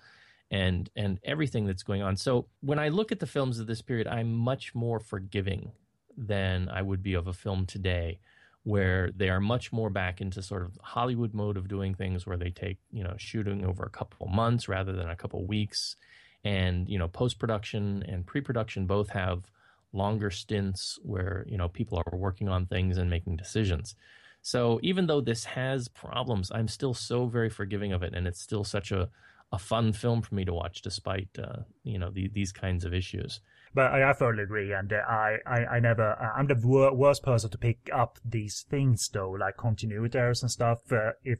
and 0.52 0.90
and 0.96 1.20
everything 1.24 1.66
that's 1.66 1.84
going 1.84 2.02
on. 2.02 2.16
So 2.18 2.48
when 2.62 2.80
I 2.80 2.90
look 2.90 3.12
at 3.12 3.20
the 3.20 3.28
films 3.28 3.60
of 3.60 3.68
this 3.68 3.82
period, 3.82 4.08
I'm 4.08 4.34
much 4.34 4.76
more 4.76 5.00
forgiving 5.00 5.72
than 6.18 6.70
I 6.70 6.82
would 6.82 7.04
be 7.04 7.14
of 7.14 7.28
a 7.28 7.34
film 7.34 7.66
today, 7.66 8.20
where 8.64 9.12
they 9.16 9.30
are 9.30 9.40
much 9.40 9.74
more 9.74 9.90
back 9.90 10.22
into 10.22 10.42
sort 10.42 10.64
of 10.64 10.78
Hollywood 10.82 11.34
mode 11.34 11.58
of 11.58 11.68
doing 11.68 11.94
things, 11.94 12.26
where 12.26 12.38
they 12.38 12.52
take 12.52 12.78
you 12.92 13.04
know 13.04 13.16
shooting 13.18 13.66
over 13.66 13.84
a 13.84 13.90
couple 13.90 14.28
months 14.28 14.68
rather 14.70 14.94
than 14.94 15.10
a 15.10 15.16
couple 15.16 15.46
weeks, 15.46 15.96
and 16.44 16.88
you 16.88 17.00
know 17.00 17.08
post 17.08 17.40
production 17.40 18.04
and 18.08 18.26
pre 18.26 18.42
production 18.42 18.86
both 18.86 19.10
have 19.10 19.52
longer 19.94 20.30
stints 20.30 21.00
where 21.04 21.46
you 21.48 21.58
know 21.58 21.70
people 21.70 21.98
are 22.06 22.18
working 22.18 22.50
on 22.50 22.66
things 22.68 22.98
and 22.98 23.10
making 23.10 23.36
decisions. 23.36 23.96
So 24.42 24.80
even 24.84 25.08
though 25.08 25.22
this 25.22 25.44
has 25.46 25.88
problems, 25.88 26.52
I'm 26.54 26.68
still 26.68 26.94
so 26.94 27.26
very 27.26 27.50
forgiving 27.50 27.94
of 27.94 28.04
it, 28.04 28.14
and 28.14 28.28
it's 28.28 28.42
still 28.42 28.64
such 28.64 28.92
a 28.92 29.10
a 29.52 29.60
fun 29.60 29.94
film 29.94 30.22
for 30.22 30.36
me 30.36 30.46
to 30.46 30.54
watch, 30.54 30.82
despite 30.82 31.30
uh, 31.40 31.64
you 31.84 32.00
know 32.00 32.12
the, 32.12 32.28
these 32.28 32.52
kinds 32.52 32.86
of 32.86 32.94
issues. 32.94 33.40
But 33.74 33.92
I, 33.92 34.10
I 34.10 34.42
agree, 34.42 34.72
and 34.72 34.92
uh, 34.94 34.98
I, 35.08 35.38
I, 35.46 35.66
I 35.66 35.80
never, 35.82 36.14
I'm 36.16 36.48
the 36.48 36.56
wor- 36.56 36.96
worst 36.96 37.24
person 37.24 37.50
to 37.50 37.58
pick 37.58 37.90
up 37.94 38.20
these 38.24 38.66
things 38.70 39.10
though, 39.10 39.32
like 39.32 39.58
continuity 39.58 40.18
errors 40.18 40.42
and 40.42 40.50
stuff. 40.50 40.80
Uh, 40.92 41.12
if 41.24 41.40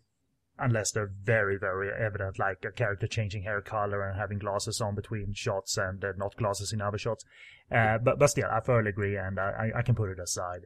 unless 0.58 0.92
they're 0.92 1.12
very, 1.24 1.58
very 1.58 1.90
evident, 1.92 2.40
like 2.40 2.64
a 2.66 2.72
character 2.72 3.08
changing 3.08 3.44
hair 3.44 3.62
color 3.62 4.02
and 4.08 4.20
having 4.20 4.40
glasses 4.40 4.82
on 4.82 4.96
between 4.96 5.34
shots 5.34 5.78
and 5.78 6.04
uh, 6.04 6.12
not 6.18 6.36
glasses 6.36 6.72
in 6.74 6.82
other 6.82 6.98
shots. 6.98 7.26
Uh, 7.72 7.98
but 7.98 8.20
but 8.20 8.30
still, 8.30 8.50
I 8.52 8.60
thoroughly 8.60 8.90
agree, 8.90 9.18
and 9.18 9.40
I, 9.40 9.72
I 9.76 9.82
can 9.82 9.96
put 9.96 10.10
it 10.10 10.20
aside. 10.20 10.66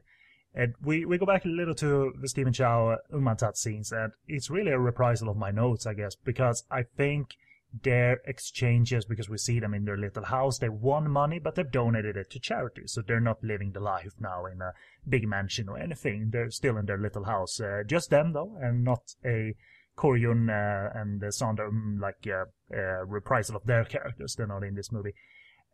And 0.54 0.74
we, 0.82 1.04
we 1.04 1.18
go 1.18 1.26
back 1.26 1.44
a 1.44 1.48
little 1.48 1.74
to 1.76 2.12
the 2.20 2.28
Stephen 2.28 2.52
Chow 2.52 2.96
Ng 3.12 3.22
Man 3.22 3.36
Tat 3.36 3.56
scenes, 3.56 3.92
and 3.92 4.12
it's 4.26 4.50
really 4.50 4.72
a 4.72 4.78
reprisal 4.78 5.28
of 5.28 5.36
my 5.36 5.50
notes, 5.50 5.86
I 5.86 5.94
guess, 5.94 6.16
because 6.16 6.64
I 6.70 6.82
think 6.82 7.36
their 7.82 8.20
exchanges, 8.24 9.04
because 9.04 9.28
we 9.28 9.38
see 9.38 9.60
them 9.60 9.74
in 9.74 9.84
their 9.84 9.96
little 9.96 10.24
house, 10.24 10.58
they 10.58 10.68
won 10.68 11.08
money, 11.08 11.38
but 11.38 11.54
they've 11.54 11.70
donated 11.70 12.16
it 12.16 12.30
to 12.30 12.40
charity, 12.40 12.82
so 12.86 13.00
they're 13.00 13.20
not 13.20 13.44
living 13.44 13.70
the 13.72 13.80
life 13.80 14.14
now 14.18 14.46
in 14.46 14.60
a 14.60 14.72
big 15.08 15.28
mansion 15.28 15.68
or 15.68 15.78
anything. 15.78 16.30
They're 16.30 16.50
still 16.50 16.76
in 16.78 16.86
their 16.86 16.98
little 16.98 17.24
house. 17.24 17.60
Uh, 17.60 17.84
just 17.86 18.10
them, 18.10 18.32
though, 18.32 18.58
and 18.60 18.82
not 18.82 19.14
a 19.24 19.54
Corey 19.94 20.22
Yuen 20.22 20.50
uh, 20.50 20.90
and 20.94 21.22
uh, 21.22 21.30
Sandra, 21.30 21.68
um, 21.68 21.98
like 22.00 22.26
uh, 22.26 22.46
uh, 22.74 23.04
reprisal 23.04 23.54
of 23.54 23.66
their 23.66 23.84
characters. 23.94 24.34
They're 24.34 24.46
not 24.46 24.64
in 24.64 24.74
this 24.74 24.90
movie. 24.90 25.14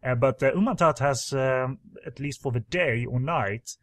Uh, 0.03 0.15
but 0.15 0.43
uh, 0.43 0.53
Ng 0.53 0.65
Man 0.65 0.77
Tat 0.77 0.99
has, 0.99 1.33
um, 1.33 1.79
at 2.05 2.21
least 2.21 2.43
for 2.43 2.53
the 2.53 2.61
day 2.61 3.07
or 3.07 3.19
night, 3.19 3.77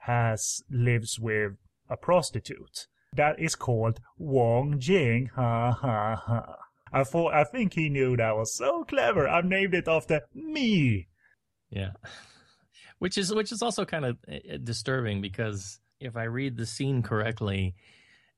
has 0.00 0.62
lives 0.70 1.18
with 1.18 1.52
a 1.88 1.96
prostitute 1.96 2.86
that 3.14 3.40
is 3.40 3.54
called 3.54 4.00
Wong 4.18 4.78
Jing. 4.78 5.30
Ha 5.34 5.72
ha 5.72 6.16
ha. 6.16 6.56
I 6.92 7.04
thought 7.04 7.34
I 7.34 7.44
think 7.44 7.74
he 7.74 7.88
knew 7.88 8.16
that 8.16 8.36
was 8.36 8.54
so 8.54 8.84
clever. 8.84 9.28
I've 9.28 9.44
named 9.44 9.74
it 9.74 9.88
after 9.88 10.22
me. 10.34 11.08
Yeah. 11.70 11.92
Which 12.98 13.16
is 13.16 13.34
which 13.34 13.50
is 13.50 13.62
also 13.62 13.86
kind 13.86 14.04
of 14.04 14.18
uh, 14.30 14.58
disturbing 14.62 15.22
because 15.22 15.80
if 16.00 16.18
I 16.18 16.24
read 16.24 16.58
the 16.58 16.66
scene 16.66 17.02
correctly, 17.02 17.74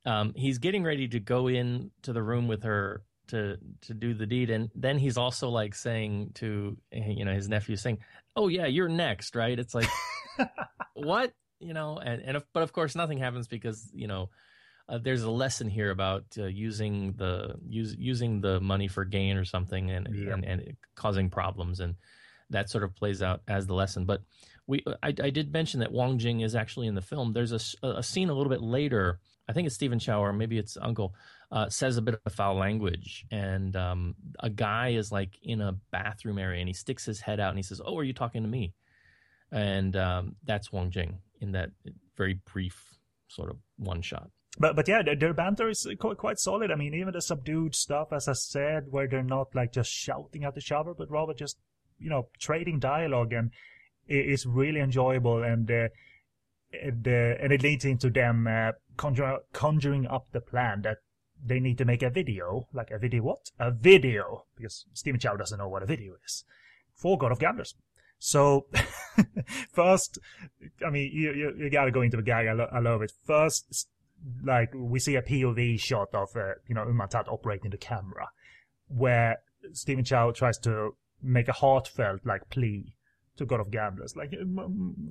um, 0.06 0.34
he's 0.36 0.58
getting 0.58 0.84
ready 0.84 1.08
to 1.08 1.18
go 1.18 1.48
in 1.48 1.90
to 2.02 2.12
the 2.12 2.22
room 2.22 2.46
with 2.46 2.62
her 2.62 3.02
to 3.28 3.56
to 3.80 3.94
do 3.94 4.14
the 4.14 4.24
deed, 4.24 4.50
and 4.50 4.70
then 4.76 4.98
he's 4.98 5.16
also 5.16 5.48
like 5.48 5.74
saying 5.74 6.30
to 6.34 6.76
you 6.92 7.24
know 7.24 7.34
his 7.34 7.48
nephew 7.48 7.74
saying, 7.74 7.98
"Oh 8.36 8.46
yeah, 8.46 8.66
you're 8.66 8.88
next, 8.88 9.34
right?" 9.34 9.58
It's 9.58 9.74
like, 9.74 9.88
what? 10.94 11.32
You 11.62 11.74
know, 11.74 11.98
and, 11.98 12.22
and 12.22 12.36
if, 12.36 12.44
but 12.52 12.62
of 12.62 12.72
course 12.72 12.94
nothing 12.94 13.18
happens 13.18 13.48
because 13.48 13.90
you 13.94 14.06
know 14.06 14.30
uh, 14.88 14.98
there's 14.98 15.22
a 15.22 15.30
lesson 15.30 15.68
here 15.68 15.90
about 15.90 16.24
uh, 16.38 16.44
using 16.44 17.12
the 17.12 17.54
use, 17.68 17.94
using 17.98 18.40
the 18.40 18.60
money 18.60 18.88
for 18.88 19.04
gain 19.04 19.36
or 19.36 19.44
something 19.44 19.90
and, 19.90 20.08
yeah. 20.12 20.32
and 20.32 20.44
and 20.44 20.76
causing 20.94 21.30
problems 21.30 21.80
and 21.80 21.94
that 22.50 22.68
sort 22.68 22.84
of 22.84 22.94
plays 22.94 23.22
out 23.22 23.40
as 23.48 23.66
the 23.66 23.74
lesson. 23.74 24.04
But 24.04 24.22
we 24.66 24.84
I, 25.02 25.08
I 25.08 25.30
did 25.30 25.52
mention 25.52 25.80
that 25.80 25.92
Wong 25.92 26.18
Jing 26.18 26.40
is 26.40 26.54
actually 26.54 26.86
in 26.86 26.94
the 26.94 27.02
film. 27.02 27.32
There's 27.32 27.52
a, 27.52 27.86
a 27.86 28.02
scene 28.02 28.28
a 28.28 28.34
little 28.34 28.50
bit 28.50 28.62
later. 28.62 29.20
I 29.48 29.52
think 29.52 29.66
it's 29.66 29.74
Stephen 29.74 29.98
Chow 29.98 30.22
or 30.22 30.32
maybe 30.32 30.58
it's 30.58 30.76
Uncle 30.80 31.14
uh, 31.50 31.68
says 31.68 31.96
a 31.96 32.02
bit 32.02 32.18
of 32.24 32.32
foul 32.32 32.54
language, 32.54 33.26
and 33.30 33.76
um, 33.76 34.14
a 34.40 34.48
guy 34.48 34.90
is 34.90 35.12
like 35.12 35.38
in 35.42 35.60
a 35.60 35.76
bathroom 35.90 36.38
area 36.38 36.60
and 36.60 36.68
he 36.68 36.72
sticks 36.72 37.04
his 37.04 37.20
head 37.20 37.40
out 37.40 37.50
and 37.50 37.58
he 37.58 37.62
says, 37.62 37.80
"Oh, 37.84 37.98
are 37.98 38.04
you 38.04 38.14
talking 38.14 38.42
to 38.42 38.48
me?" 38.48 38.72
And 39.50 39.94
um, 39.96 40.36
that's 40.44 40.72
Wong 40.72 40.90
Jing 40.90 41.18
in 41.42 41.52
that 41.52 41.70
very 42.16 42.38
brief 42.52 42.96
sort 43.28 43.50
of 43.50 43.56
one 43.76 44.00
shot. 44.00 44.30
But 44.58 44.76
but 44.76 44.86
yeah, 44.86 45.02
their 45.02 45.34
banter 45.34 45.68
is 45.68 45.86
quite 45.98 46.38
solid. 46.38 46.70
I 46.70 46.76
mean, 46.76 46.94
even 46.94 47.12
the 47.12 47.22
subdued 47.22 47.74
stuff, 47.74 48.12
as 48.12 48.28
I 48.28 48.34
said, 48.34 48.86
where 48.90 49.08
they're 49.08 49.22
not 49.22 49.54
like 49.54 49.72
just 49.72 49.90
shouting 49.90 50.44
at 50.44 50.56
each 50.56 50.72
other, 50.72 50.94
but 50.94 51.10
rather 51.10 51.34
just 51.34 51.58
you 51.98 52.10
know 52.10 52.28
trading 52.38 52.78
dialogue, 52.78 53.32
and 53.32 53.50
it's 54.06 54.46
really 54.46 54.80
enjoyable. 54.80 55.42
And 55.42 55.70
uh, 55.70 55.88
and, 56.80 57.06
uh, 57.06 57.10
and 57.40 57.52
it 57.52 57.62
leads 57.62 57.84
into 57.84 58.10
them 58.10 58.46
uh, 58.46 58.72
conjuring 58.96 60.06
up 60.06 60.26
the 60.32 60.40
plan 60.40 60.82
that 60.82 60.98
they 61.44 61.58
need 61.58 61.78
to 61.78 61.84
make 61.84 62.02
a 62.02 62.10
video, 62.10 62.68
like 62.72 62.90
a 62.90 62.98
video 62.98 63.22
what? 63.22 63.50
A 63.58 63.70
video, 63.70 64.44
because 64.56 64.86
Stephen 64.92 65.18
Chow 65.18 65.36
doesn't 65.36 65.58
know 65.58 65.68
what 65.68 65.82
a 65.82 65.86
video 65.86 66.14
is, 66.24 66.44
for 66.94 67.18
God 67.18 67.32
of 67.32 67.40
Gamblers. 67.40 67.74
So, 68.24 68.66
first, 69.72 70.20
I 70.86 70.90
mean, 70.90 71.10
you, 71.12 71.32
you, 71.32 71.54
you 71.58 71.70
gotta 71.70 71.90
go 71.90 72.02
into 72.02 72.16
the 72.16 72.22
gag. 72.22 72.46
I, 72.46 72.52
lo- 72.52 72.68
I 72.70 72.78
love 72.78 73.02
it. 73.02 73.10
First, 73.26 73.88
like, 74.44 74.70
we 74.76 75.00
see 75.00 75.16
a 75.16 75.22
POV 75.22 75.80
shot 75.80 76.14
of, 76.14 76.28
uh, 76.36 76.54
you 76.68 76.76
know, 76.76 76.84
Ng 76.84 76.96
Man 76.96 77.08
Tat 77.08 77.26
operating 77.28 77.72
the 77.72 77.76
camera, 77.76 78.28
where 78.86 79.38
Stephen 79.72 80.04
Chow 80.04 80.30
tries 80.30 80.56
to 80.58 80.94
make 81.20 81.48
a 81.48 81.52
heartfelt, 81.52 82.24
like, 82.24 82.48
plea 82.48 82.94
to 83.38 83.44
God 83.44 83.58
of 83.58 83.72
Gamblers. 83.72 84.14
Like, 84.14 84.30
you 84.30 84.44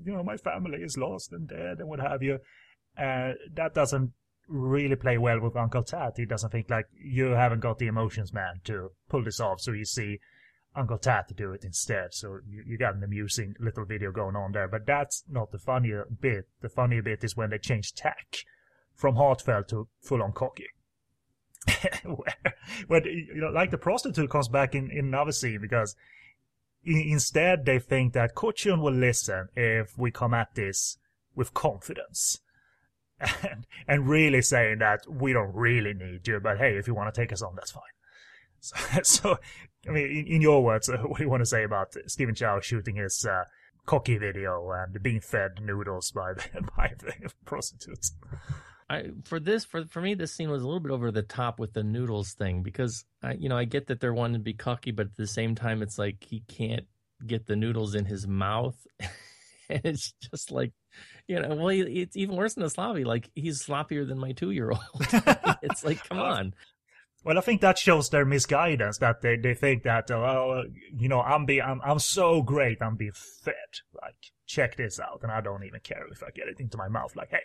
know, 0.05 0.23
my 0.23 0.37
family 0.37 0.77
is 0.81 0.97
lost 0.97 1.33
and 1.33 1.49
dead 1.49 1.79
and 1.79 1.89
what 1.89 1.99
have 1.99 2.23
you. 2.23 2.39
Uh, 2.97 3.33
that 3.55 3.73
doesn't 3.73 4.13
really 4.47 4.95
play 4.95 5.17
well 5.17 5.41
with 5.41 5.57
Uncle 5.57 5.83
Tat. 5.83 6.13
He 6.15 6.25
doesn't 6.25 6.51
think, 6.51 6.69
like, 6.69 6.85
you 6.97 7.31
haven't 7.31 7.59
got 7.59 7.77
the 7.77 7.87
emotions, 7.87 8.31
man, 8.31 8.61
to 8.63 8.91
pull 9.09 9.25
this 9.25 9.41
off. 9.41 9.59
So 9.59 9.73
you 9.73 9.83
see 9.83 10.19
Uncle 10.75 10.97
Tat 10.97 11.27
to 11.27 11.33
do 11.33 11.51
it 11.51 11.63
instead. 11.63 12.13
So 12.13 12.39
you, 12.47 12.63
you 12.65 12.77
got 12.77 12.95
an 12.95 13.03
amusing 13.03 13.55
little 13.59 13.85
video 13.85 14.11
going 14.11 14.35
on 14.35 14.53
there. 14.53 14.67
But 14.67 14.85
that's 14.85 15.23
not 15.29 15.51
the 15.51 15.59
funnier 15.59 16.05
bit. 16.19 16.47
The 16.61 16.69
funnier 16.69 17.01
bit 17.01 17.23
is 17.23 17.35
when 17.35 17.49
they 17.49 17.57
change 17.57 17.93
tack 17.93 18.37
from 18.95 19.15
heartfelt 19.15 19.67
to 19.69 19.87
full 20.01 20.23
on 20.23 20.31
cocky. 20.31 20.67
where, 22.03 22.55
where, 22.87 23.07
you 23.07 23.35
know, 23.35 23.49
like 23.49 23.71
the 23.71 23.77
prostitute 23.77 24.29
comes 24.29 24.47
back 24.47 24.73
in, 24.73 24.89
in 24.89 25.05
another 25.05 25.31
scene 25.31 25.59
because 25.61 25.95
in, 26.83 26.97
instead 26.97 27.65
they 27.65 27.77
think 27.77 28.13
that 28.13 28.33
Ko 28.33 28.51
Chun 28.51 28.81
will 28.81 28.93
listen 28.93 29.49
if 29.55 29.97
we 29.97 30.09
come 30.11 30.33
at 30.33 30.55
this 30.55 30.97
with 31.35 31.53
confidence. 31.53 32.39
And, 33.43 33.67
and 33.87 34.09
really 34.09 34.41
saying 34.41 34.79
that 34.79 35.01
we 35.07 35.31
don't 35.31 35.53
really 35.53 35.93
need 35.93 36.27
you, 36.27 36.39
but 36.39 36.57
hey, 36.57 36.75
if 36.77 36.87
you 36.87 36.95
want 36.95 37.13
to 37.13 37.21
take 37.21 37.31
us 37.31 37.43
on, 37.43 37.53
that's 37.53 37.69
fine. 37.69 37.83
So, 38.61 38.75
so 39.03 39.37
I 39.87 39.91
mean, 39.91 40.05
in, 40.05 40.27
in, 40.27 40.41
your 40.41 40.63
words, 40.63 40.89
what 41.03 41.17
do 41.17 41.23
you 41.23 41.29
want 41.29 41.41
to 41.41 41.45
say 41.45 41.63
about 41.63 41.93
Stephen 42.07 42.35
Chow 42.35 42.59
shooting 42.61 42.95
his 42.95 43.25
uh, 43.25 43.43
cocky 43.85 44.17
video 44.17 44.71
and 44.71 45.01
being 45.03 45.19
fed 45.19 45.59
noodles 45.61 46.11
by 46.11 46.33
by 46.77 46.93
the 46.99 47.31
prostitutes? 47.45 48.13
I, 48.89 49.11
for 49.23 49.39
this, 49.39 49.65
for 49.65 49.85
for 49.85 50.01
me, 50.01 50.13
this 50.13 50.33
scene 50.33 50.49
was 50.49 50.63
a 50.63 50.65
little 50.65 50.79
bit 50.79 50.91
over 50.91 51.11
the 51.11 51.21
top 51.21 51.59
with 51.59 51.73
the 51.73 51.83
noodles 51.83 52.33
thing 52.33 52.61
because 52.61 53.03
I, 53.23 53.33
you 53.33 53.49
know, 53.49 53.57
I 53.57 53.65
get 53.65 53.87
that 53.87 53.99
they're 53.99 54.13
wanting 54.13 54.35
to 54.35 54.39
be 54.39 54.53
cocky, 54.53 54.91
but 54.91 55.07
at 55.07 55.15
the 55.15 55.27
same 55.27 55.55
time, 55.55 55.81
it's 55.81 55.97
like 55.97 56.23
he 56.23 56.43
can't 56.47 56.85
get 57.25 57.45
the 57.47 57.55
noodles 57.55 57.95
in 57.95 58.05
his 58.05 58.27
mouth. 58.27 58.75
and 59.69 59.81
it's 59.85 60.13
just 60.29 60.51
like, 60.51 60.73
you 61.27 61.39
know, 61.39 61.55
well, 61.55 61.69
it's 61.69 62.17
even 62.17 62.35
worse 62.35 62.55
than 62.55 62.63
the 62.63 62.69
sloppy. 62.69 63.05
Like 63.05 63.29
he's 63.33 63.63
sloppier 63.63 64.05
than 64.05 64.19
my 64.19 64.33
two 64.33 64.51
year 64.51 64.71
old. 64.71 64.81
it's 65.61 65.85
like, 65.85 66.03
come 66.09 66.19
on. 66.19 66.53
Well, 67.23 67.37
I 67.37 67.41
think 67.41 67.61
that 67.61 67.77
shows 67.77 68.09
their 68.09 68.25
misguidance 68.25 68.97
that 68.97 69.21
they, 69.21 69.37
they 69.37 69.53
think 69.53 69.83
that, 69.83 70.09
well, 70.09 70.63
you 70.97 71.07
know, 71.07 71.21
I'm 71.21 71.45
being, 71.45 71.61
I'm, 71.61 71.79
I'm 71.83 71.99
so 71.99 72.41
great, 72.41 72.81
I'm 72.81 72.95
being 72.95 73.11
fed. 73.13 73.53
Like, 74.01 74.15
check 74.47 74.75
this 74.75 74.99
out, 74.99 75.19
and 75.21 75.31
I 75.31 75.39
don't 75.39 75.63
even 75.63 75.79
care 75.81 76.05
if 76.11 76.23
I 76.23 76.31
get 76.31 76.47
it 76.47 76.59
into 76.59 76.77
my 76.77 76.87
mouth. 76.87 77.15
Like, 77.15 77.29
hey, 77.29 77.43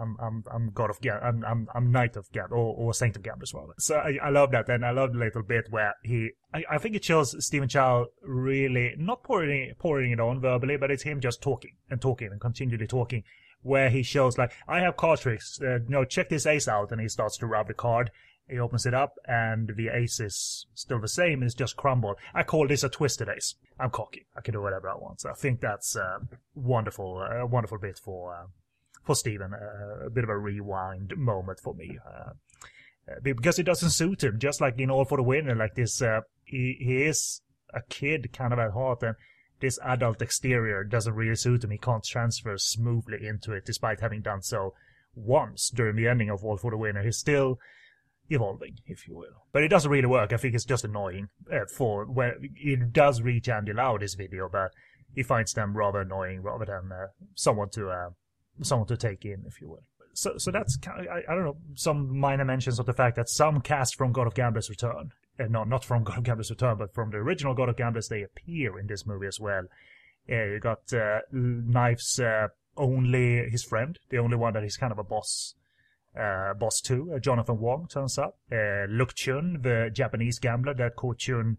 I'm 0.00 0.16
I'm 0.18 0.42
I'm 0.52 0.70
God 0.70 0.90
of 0.90 1.00
Gam, 1.00 1.20
I'm 1.22 1.44
I'm 1.44 1.68
I'm 1.74 1.92
Knight 1.92 2.16
of 2.16 2.32
Gam, 2.32 2.48
or, 2.50 2.74
or 2.74 2.94
Saint 2.94 3.14
of 3.14 3.22
Gab 3.22 3.42
as 3.42 3.52
well. 3.52 3.70
So 3.78 3.96
I, 3.96 4.18
I 4.22 4.30
love 4.30 4.50
that, 4.52 4.68
and 4.68 4.84
I 4.84 4.90
love 4.90 5.12
the 5.12 5.18
little 5.18 5.42
bit 5.42 5.66
where 5.70 5.94
he, 6.02 6.30
I, 6.52 6.64
I 6.70 6.78
think 6.78 6.96
it 6.96 7.04
shows 7.04 7.36
Stephen 7.44 7.68
Chow 7.68 8.06
really 8.22 8.94
not 8.96 9.22
pouring 9.22 9.74
pouring 9.78 10.12
it 10.12 10.20
on 10.20 10.40
verbally, 10.40 10.76
but 10.76 10.90
it's 10.90 11.02
him 11.02 11.20
just 11.20 11.42
talking 11.42 11.76
and 11.90 12.00
talking 12.00 12.28
and 12.32 12.40
continually 12.40 12.86
talking. 12.86 13.22
Where 13.60 13.90
he 13.90 14.02
shows 14.02 14.38
like, 14.38 14.52
I 14.66 14.80
have 14.80 14.96
card 14.96 15.20
tricks. 15.20 15.60
Uh, 15.62 15.74
you 15.74 15.90
know, 15.90 16.04
check 16.04 16.28
this 16.28 16.46
ace 16.46 16.66
out, 16.66 16.90
and 16.90 17.00
he 17.00 17.08
starts 17.08 17.36
to 17.36 17.46
rub 17.46 17.68
the 17.68 17.74
card. 17.74 18.10
He 18.52 18.58
opens 18.58 18.84
it 18.84 18.92
up, 18.92 19.14
and 19.26 19.72
the 19.76 19.88
ace 19.88 20.20
is 20.20 20.66
still 20.74 21.00
the 21.00 21.08
same. 21.08 21.42
It's 21.42 21.54
just 21.54 21.74
crumbled. 21.74 22.16
I 22.34 22.42
call 22.42 22.68
this 22.68 22.84
a 22.84 22.90
twisted 22.90 23.30
ace. 23.30 23.54
I'm 23.80 23.88
cocky. 23.88 24.26
I 24.36 24.42
can 24.42 24.52
do 24.52 24.60
whatever 24.60 24.90
I 24.90 24.94
want. 24.94 25.22
So 25.22 25.30
I 25.30 25.32
think 25.32 25.60
that's 25.60 25.96
a 25.96 26.18
wonderful, 26.54 27.22
a 27.22 27.46
wonderful 27.46 27.78
bit 27.78 27.98
for 27.98 28.34
uh, 28.34 28.46
for 29.04 29.14
Steven, 29.14 29.54
uh, 29.54 30.06
a 30.06 30.10
bit 30.10 30.24
of 30.24 30.30
a 30.30 30.36
rewind 30.36 31.16
moment 31.16 31.60
for 31.60 31.74
me. 31.74 31.98
Uh, 32.06 32.32
uh, 33.10 33.14
because 33.22 33.58
it 33.58 33.64
doesn't 33.64 33.90
suit 33.90 34.22
him, 34.22 34.38
just 34.38 34.60
like 34.60 34.78
in 34.78 34.90
All 34.90 35.04
for 35.04 35.16
the 35.16 35.22
Winner, 35.22 35.56
like 35.56 35.74
this, 35.74 36.00
uh, 36.02 36.20
he, 36.44 36.76
he 36.78 37.02
is 37.04 37.40
a 37.74 37.80
kid 37.88 38.32
kind 38.32 38.52
of 38.52 38.58
at 38.58 38.72
heart, 38.72 39.02
and 39.02 39.16
this 39.60 39.78
adult 39.82 40.22
exterior 40.22 40.84
doesn't 40.84 41.14
really 41.14 41.36
suit 41.36 41.64
him. 41.64 41.70
He 41.70 41.78
can't 41.78 42.04
transfer 42.04 42.56
smoothly 42.58 43.26
into 43.26 43.52
it, 43.52 43.64
despite 43.64 44.00
having 44.00 44.20
done 44.20 44.42
so 44.42 44.74
once 45.14 45.70
during 45.70 45.96
the 45.96 46.06
ending 46.06 46.30
of 46.30 46.44
All 46.44 46.58
for 46.58 46.70
the 46.70 46.76
Winner. 46.76 47.02
He's 47.02 47.18
still 47.18 47.58
evolving, 48.28 48.76
if 48.86 49.06
you 49.08 49.16
will. 49.16 49.46
But 49.52 49.62
it 49.62 49.68
doesn't 49.68 49.90
really 49.90 50.06
work. 50.06 50.32
I 50.32 50.36
think 50.36 50.54
it's 50.54 50.64
just 50.64 50.84
annoying 50.84 51.28
uh, 51.52 51.66
for 51.76 52.04
where 52.04 52.36
it 52.40 52.92
does 52.92 53.22
reach 53.22 53.48
Andy 53.48 53.72
this 53.98 54.14
video, 54.14 54.48
but 54.50 54.70
he 55.14 55.22
finds 55.22 55.52
them 55.52 55.76
rather 55.76 56.00
annoying 56.00 56.42
rather 56.42 56.64
than 56.64 56.90
uh, 56.92 57.06
someone 57.34 57.68
to 57.70 57.90
uh, 57.90 58.10
someone 58.62 58.88
to 58.88 58.96
take 58.96 59.24
in, 59.24 59.44
if 59.46 59.60
you 59.60 59.68
will. 59.68 59.84
So, 60.14 60.36
so 60.36 60.50
that's 60.50 60.78
I, 60.86 61.22
I 61.28 61.34
don't 61.34 61.44
know 61.44 61.56
some 61.74 62.18
minor 62.18 62.44
mentions 62.44 62.78
of 62.78 62.86
the 62.86 62.92
fact 62.92 63.16
that 63.16 63.28
some 63.28 63.60
cast 63.60 63.96
from 63.96 64.12
God 64.12 64.26
of 64.26 64.34
Gamblers 64.34 64.68
return, 64.68 65.12
uh, 65.38 65.44
not 65.48 65.68
not 65.68 65.84
from 65.84 66.04
God 66.04 66.18
of 66.18 66.24
Gamblers 66.24 66.50
return, 66.50 66.76
but 66.78 66.94
from 66.94 67.10
the 67.10 67.18
original 67.18 67.54
God 67.54 67.68
of 67.68 67.76
Gamblers, 67.76 68.08
they 68.08 68.22
appear 68.22 68.78
in 68.78 68.86
this 68.86 69.06
movie 69.06 69.26
as 69.26 69.40
well. 69.40 69.64
Uh, 70.30 70.44
you 70.44 70.60
got 70.60 70.92
uh, 70.92 71.20
Knife's 71.32 72.20
uh, 72.20 72.48
only 72.76 73.48
his 73.50 73.64
friend, 73.64 73.98
the 74.10 74.18
only 74.18 74.36
one 74.36 74.52
that 74.54 74.62
he's 74.62 74.76
kind 74.76 74.92
of 74.92 74.98
a 74.98 75.04
boss. 75.04 75.54
Uh, 76.18 76.52
boss 76.54 76.80
two, 76.80 77.12
uh, 77.14 77.18
Jonathan 77.18 77.58
Wong 77.58 77.88
turns 77.88 78.18
up. 78.18 78.36
Uh, 78.50 78.86
Luk 78.88 79.14
Chun, 79.14 79.60
the 79.62 79.90
Japanese 79.92 80.38
gambler 80.38 80.74
that 80.74 80.96
Ko 80.96 81.14
Chun 81.14 81.58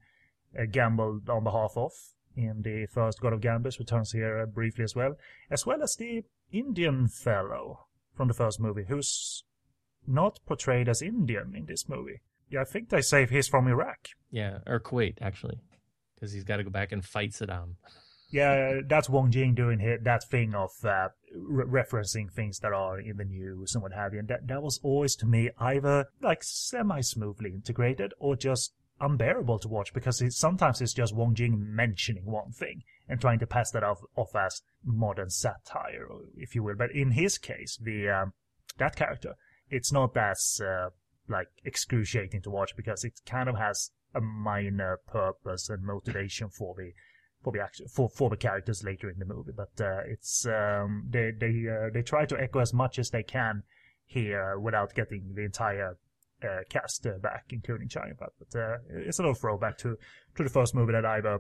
gambled 0.71 1.27
on 1.29 1.43
behalf 1.43 1.73
of 1.75 1.91
in 2.35 2.61
the 2.61 2.85
first 2.87 3.19
God 3.19 3.33
of 3.33 3.41
Gamblers, 3.41 3.79
returns 3.79 4.11
here 4.11 4.45
briefly 4.45 4.83
as 4.83 4.95
well, 4.95 5.15
as 5.49 5.65
well 5.65 5.81
as 5.81 5.95
the 5.95 6.23
Indian 6.51 7.07
fellow 7.07 7.87
from 8.15 8.27
the 8.27 8.33
first 8.33 8.59
movie 8.59 8.85
who's 8.87 9.43
not 10.07 10.39
portrayed 10.45 10.89
as 10.89 11.01
Indian 11.01 11.55
in 11.55 11.65
this 11.65 11.87
movie. 11.89 12.21
Yeah, 12.49 12.61
I 12.61 12.65
think 12.65 12.89
they 12.89 13.01
say 13.01 13.25
he's 13.25 13.47
from 13.47 13.67
Iraq. 13.67 14.09
Yeah, 14.29 14.59
or 14.67 14.79
Kuwait 14.79 15.17
actually, 15.21 15.59
because 16.15 16.33
he's 16.33 16.43
got 16.43 16.57
to 16.57 16.63
go 16.63 16.69
back 16.69 16.91
and 16.91 17.03
fight 17.03 17.31
Saddam. 17.31 17.75
Yeah, 18.33 18.81
that's 18.87 19.11
Wong 19.11 19.29
Jing 19.29 19.53
doing 19.53 19.99
that 20.01 20.23
thing 20.23 20.55
of 20.55 20.71
uh, 20.83 21.09
re- 21.35 21.83
referencing 21.83 22.31
things 22.31 22.57
that 22.61 22.73
are 22.73 22.99
in 22.99 23.17
the 23.17 23.25
news 23.25 23.75
and 23.75 23.83
what 23.83 23.93
have 23.93 24.11
you. 24.11 24.19
And 24.19 24.27
that, 24.27 24.47
that 24.47 24.63
was 24.63 24.79
always 24.81 25.15
to 25.17 25.27
me 25.27 25.51
either 25.59 26.07
like 26.19 26.43
semi 26.43 27.01
smoothly 27.01 27.51
integrated 27.51 28.11
or 28.17 28.35
just 28.35 28.73
unbearable 28.99 29.59
to 29.59 29.67
watch 29.67 29.93
because 29.93 30.19
it, 30.19 30.33
sometimes 30.33 30.81
it's 30.81 30.93
just 30.93 31.13
Wong 31.13 31.35
Jing 31.35 31.63
mentioning 31.75 32.25
one 32.25 32.51
thing 32.51 32.81
and 33.07 33.21
trying 33.21 33.37
to 33.37 33.45
pass 33.45 33.69
that 33.69 33.83
off, 33.83 34.01
off 34.15 34.35
as 34.35 34.63
modern 34.83 35.29
satire, 35.29 36.07
if 36.35 36.55
you 36.55 36.63
will. 36.63 36.75
But 36.75 36.91
in 36.91 37.11
his 37.11 37.37
case, 37.37 37.77
the 37.79 38.09
um, 38.09 38.33
that 38.79 38.95
character, 38.95 39.35
it's 39.69 39.91
not 39.91 40.17
as 40.17 40.59
uh, 40.59 40.89
like 41.29 41.49
excruciating 41.63 42.41
to 42.41 42.49
watch 42.49 42.75
because 42.75 43.03
it 43.03 43.13
kind 43.27 43.47
of 43.47 43.57
has 43.57 43.91
a 44.15 44.21
minor 44.21 44.97
purpose 45.05 45.69
and 45.69 45.83
motivation 45.83 46.49
for 46.49 46.73
the 46.75 46.93
for 47.43 47.51
the 47.51 47.59
action 47.59 47.87
for 47.87 48.09
for 48.09 48.29
the 48.29 48.37
characters 48.37 48.83
later 48.83 49.09
in 49.09 49.19
the 49.19 49.25
movie. 49.25 49.51
But 49.55 49.79
uh, 49.79 50.01
it's 50.07 50.45
um, 50.45 51.07
they 51.09 51.31
they 51.31 51.65
uh, 51.69 51.89
they 51.93 52.01
try 52.01 52.25
to 52.25 52.39
echo 52.39 52.59
as 52.59 52.73
much 52.73 52.97
as 52.97 53.09
they 53.09 53.23
can 53.23 53.63
here 54.05 54.57
without 54.59 54.93
getting 54.95 55.33
the 55.35 55.43
entire 55.43 55.97
uh, 56.43 56.61
cast 56.69 57.05
uh, 57.05 57.17
back, 57.21 57.45
including 57.49 57.87
China. 57.87 58.13
But, 58.17 58.29
but 58.39 58.59
uh, 58.59 58.77
it's 58.89 59.19
a 59.19 59.21
little 59.21 59.35
throwback 59.35 59.77
to 59.79 59.97
to 60.35 60.43
the 60.43 60.49
first 60.49 60.73
movie 60.73 60.93
that 60.93 61.05
either 61.05 61.39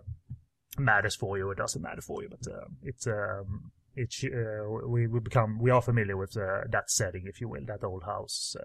matters 0.77 1.15
for 1.15 1.37
you 1.37 1.49
or 1.49 1.55
doesn't 1.55 1.81
matter 1.81 2.01
for 2.01 2.23
you. 2.23 2.29
But 2.29 2.51
uh, 2.51 2.65
it's 2.83 3.07
um, 3.07 3.71
uh, 3.97 4.87
we 4.87 5.07
we 5.07 5.19
become 5.19 5.59
we 5.59 5.71
are 5.71 5.81
familiar 5.81 6.17
with 6.17 6.33
that 6.33 6.85
setting, 6.89 7.23
if 7.27 7.39
you 7.39 7.47
will, 7.47 7.65
that 7.67 7.83
old 7.83 8.03
house. 8.03 8.55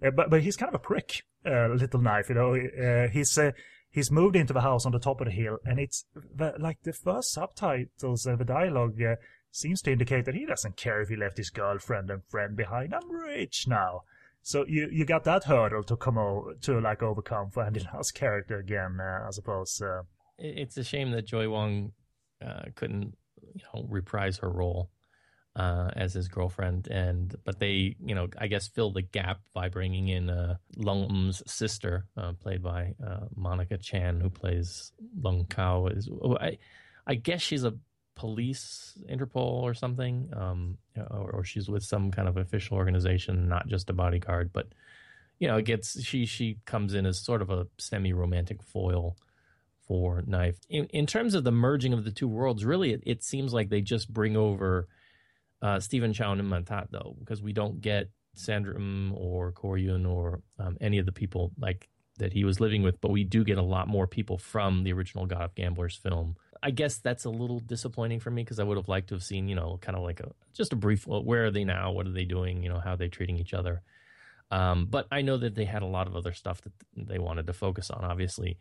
but 0.00 0.30
but 0.30 0.42
he's 0.42 0.56
kind 0.56 0.74
of 0.74 0.74
a 0.74 0.84
prick, 0.84 1.22
little 1.44 2.00
knife. 2.00 2.28
You 2.28 2.34
know, 2.34 3.08
he's 3.12 3.38
he's 3.98 4.10
moved 4.10 4.36
into 4.36 4.52
the 4.52 4.60
house 4.60 4.86
on 4.86 4.92
the 4.92 4.98
top 4.98 5.20
of 5.20 5.26
the 5.26 5.32
hill, 5.32 5.58
and 5.64 5.78
it's 5.78 6.04
the, 6.14 6.54
like 6.58 6.78
the 6.82 6.92
first 6.92 7.32
subtitles 7.32 8.26
and 8.26 8.38
the 8.38 8.44
dialogue 8.44 8.98
seems 9.50 9.82
to 9.82 9.92
indicate 9.92 10.24
that 10.24 10.34
he 10.34 10.46
doesn't 10.46 10.76
care 10.76 11.00
if 11.00 11.08
he 11.08 11.16
left 11.16 11.36
his 11.36 11.50
girlfriend 11.50 12.10
and 12.10 12.22
friend 12.24 12.56
behind. 12.56 12.94
I'm 12.94 13.10
rich 13.10 13.66
now. 13.66 14.02
So 14.42 14.64
you 14.66 14.88
you 14.90 15.04
got 15.04 15.24
that 15.24 15.44
hurdle 15.44 15.82
to 15.82 15.96
come 15.96 16.16
over 16.16 16.54
to 16.62 16.80
like 16.80 17.02
overcome 17.02 17.50
for 17.50 17.64
Andy 17.64 17.84
Lau's 17.92 18.12
character 18.12 18.58
again, 18.58 18.98
uh, 19.00 19.26
I 19.26 19.30
suppose. 19.30 19.82
Uh, 19.82 20.02
it's 20.38 20.76
a 20.76 20.84
shame 20.84 21.10
that 21.10 21.26
Joey 21.26 21.48
Wong 21.48 21.92
uh, 22.44 22.66
couldn't 22.76 23.16
you 23.42 23.62
know 23.74 23.86
reprise 23.88 24.38
her 24.38 24.50
role 24.50 24.90
uh, 25.58 25.90
as 25.96 26.14
his 26.14 26.28
girlfriend, 26.28 26.86
and 26.86 27.34
but 27.44 27.58
they 27.58 27.96
you 28.04 28.14
know 28.14 28.28
I 28.38 28.46
guess 28.46 28.68
fill 28.68 28.92
the 28.92 29.02
gap 29.02 29.40
by 29.52 29.68
bringing 29.68 30.08
in 30.08 30.30
uh, 30.30 30.56
Lung 30.76 31.08
Ng's 31.10 31.42
sister, 31.46 32.06
uh, 32.16 32.32
played 32.40 32.62
by 32.62 32.94
uh, 33.04 33.26
Monica 33.34 33.76
Chan, 33.76 34.20
who 34.20 34.30
plays 34.30 34.92
Lung 35.20 35.46
Kao. 35.46 35.88
Is 35.88 36.08
I 36.40 36.58
I 37.06 37.16
guess 37.16 37.42
she's 37.42 37.64
a 37.64 37.74
police, 38.14 38.96
Interpol 39.10 39.62
or 39.62 39.74
something, 39.74 40.30
um, 40.36 40.78
or, 40.96 41.30
or, 41.30 41.44
she's 41.44 41.68
with 41.68 41.84
some 41.84 42.10
kind 42.10 42.26
of 42.26 42.36
official 42.36 42.76
organization, 42.76 43.48
not 43.48 43.68
just 43.68 43.90
a 43.90 43.92
bodyguard. 43.92 44.52
But 44.52 44.68
you 45.40 45.48
know, 45.48 45.56
it 45.56 45.64
gets 45.64 46.00
she 46.02 46.24
she 46.24 46.58
comes 46.66 46.94
in 46.94 47.04
as 47.04 47.18
sort 47.18 47.42
of 47.42 47.50
a 47.50 47.66
semi 47.78 48.12
romantic 48.12 48.62
foil 48.62 49.16
for 49.88 50.22
Knife. 50.24 50.58
In, 50.68 50.84
in 50.86 51.06
terms 51.06 51.34
of 51.34 51.42
the 51.42 51.50
merging 51.50 51.92
of 51.92 52.04
the 52.04 52.12
two 52.12 52.28
worlds, 52.28 52.64
really, 52.64 52.92
it, 52.92 53.02
it 53.04 53.24
seems 53.24 53.52
like 53.52 53.70
they 53.70 53.80
just 53.80 54.12
bring 54.12 54.36
over 54.36 54.86
uh, 55.62 55.80
Stephen 55.80 56.12
Chow 56.12 56.32
and 56.32 56.48
Man 56.48 56.64
Tat 56.64 56.88
though, 56.90 57.16
because 57.18 57.42
we 57.42 57.52
don't 57.52 57.80
get 57.80 58.10
Sandra 58.34 58.78
or 59.14 59.52
Corey 59.52 59.82
Yuen 59.82 60.06
or 60.06 60.40
um, 60.58 60.76
any 60.80 60.98
of 60.98 61.06
the 61.06 61.12
people 61.12 61.52
like 61.58 61.88
that 62.18 62.32
he 62.32 62.44
was 62.44 62.60
living 62.60 62.82
with, 62.82 63.00
but 63.00 63.10
we 63.12 63.24
do 63.24 63.44
get 63.44 63.58
a 63.58 63.62
lot 63.62 63.86
more 63.86 64.06
people 64.06 64.38
from 64.38 64.82
the 64.82 64.92
original 64.92 65.26
God 65.26 65.42
of 65.42 65.54
Gamblers 65.54 65.96
film 65.96 66.36
I 66.62 66.70
guess 66.70 66.98
that's 66.98 67.24
a 67.24 67.30
little 67.30 67.60
disappointing 67.60 68.20
for 68.20 68.30
me 68.30 68.42
because 68.42 68.58
I 68.58 68.64
would 68.64 68.76
have 68.76 68.88
liked 68.88 69.08
to 69.08 69.14
have 69.14 69.22
seen, 69.22 69.48
you 69.48 69.54
know, 69.54 69.78
kind 69.80 69.96
of 69.96 70.02
like 70.02 70.20
a 70.20 70.32
just 70.52 70.72
a 70.72 70.76
brief. 70.76 71.06
Well, 71.06 71.22
where 71.22 71.46
are 71.46 71.50
they 71.50 71.64
now? 71.64 71.92
What 71.92 72.06
are 72.06 72.12
they 72.12 72.24
doing? 72.24 72.62
You 72.62 72.68
know, 72.68 72.80
how 72.80 72.94
are 72.94 72.96
they 72.96 73.08
treating 73.08 73.38
each 73.38 73.54
other? 73.54 73.82
Um, 74.50 74.86
but 74.86 75.06
I 75.10 75.22
know 75.22 75.36
that 75.36 75.54
they 75.54 75.66
had 75.66 75.82
a 75.82 75.86
lot 75.86 76.06
of 76.06 76.16
other 76.16 76.32
stuff 76.32 76.60
that 76.62 76.72
they 76.96 77.18
wanted 77.18 77.46
to 77.46 77.52
focus 77.52 77.90
on. 77.90 78.04
Obviously, 78.04 78.58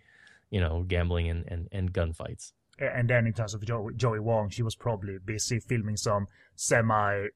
you 0.50 0.60
know, 0.60 0.84
gambling 0.88 1.30
and 1.30 1.46
and, 1.48 1.68
and 1.72 1.94
gunfights. 1.94 2.54
And 2.80 3.10
then 3.10 3.26
in 3.26 3.34
terms 3.34 3.54
of 3.54 3.64
Joey, 3.66 4.20
Wong, 4.20 4.50
she 4.50 4.64
was 4.64 4.76
probably 4.76 5.18
busy 5.18 5.60
filming 5.60 5.98
some 5.98 6.28
semi 6.56 7.28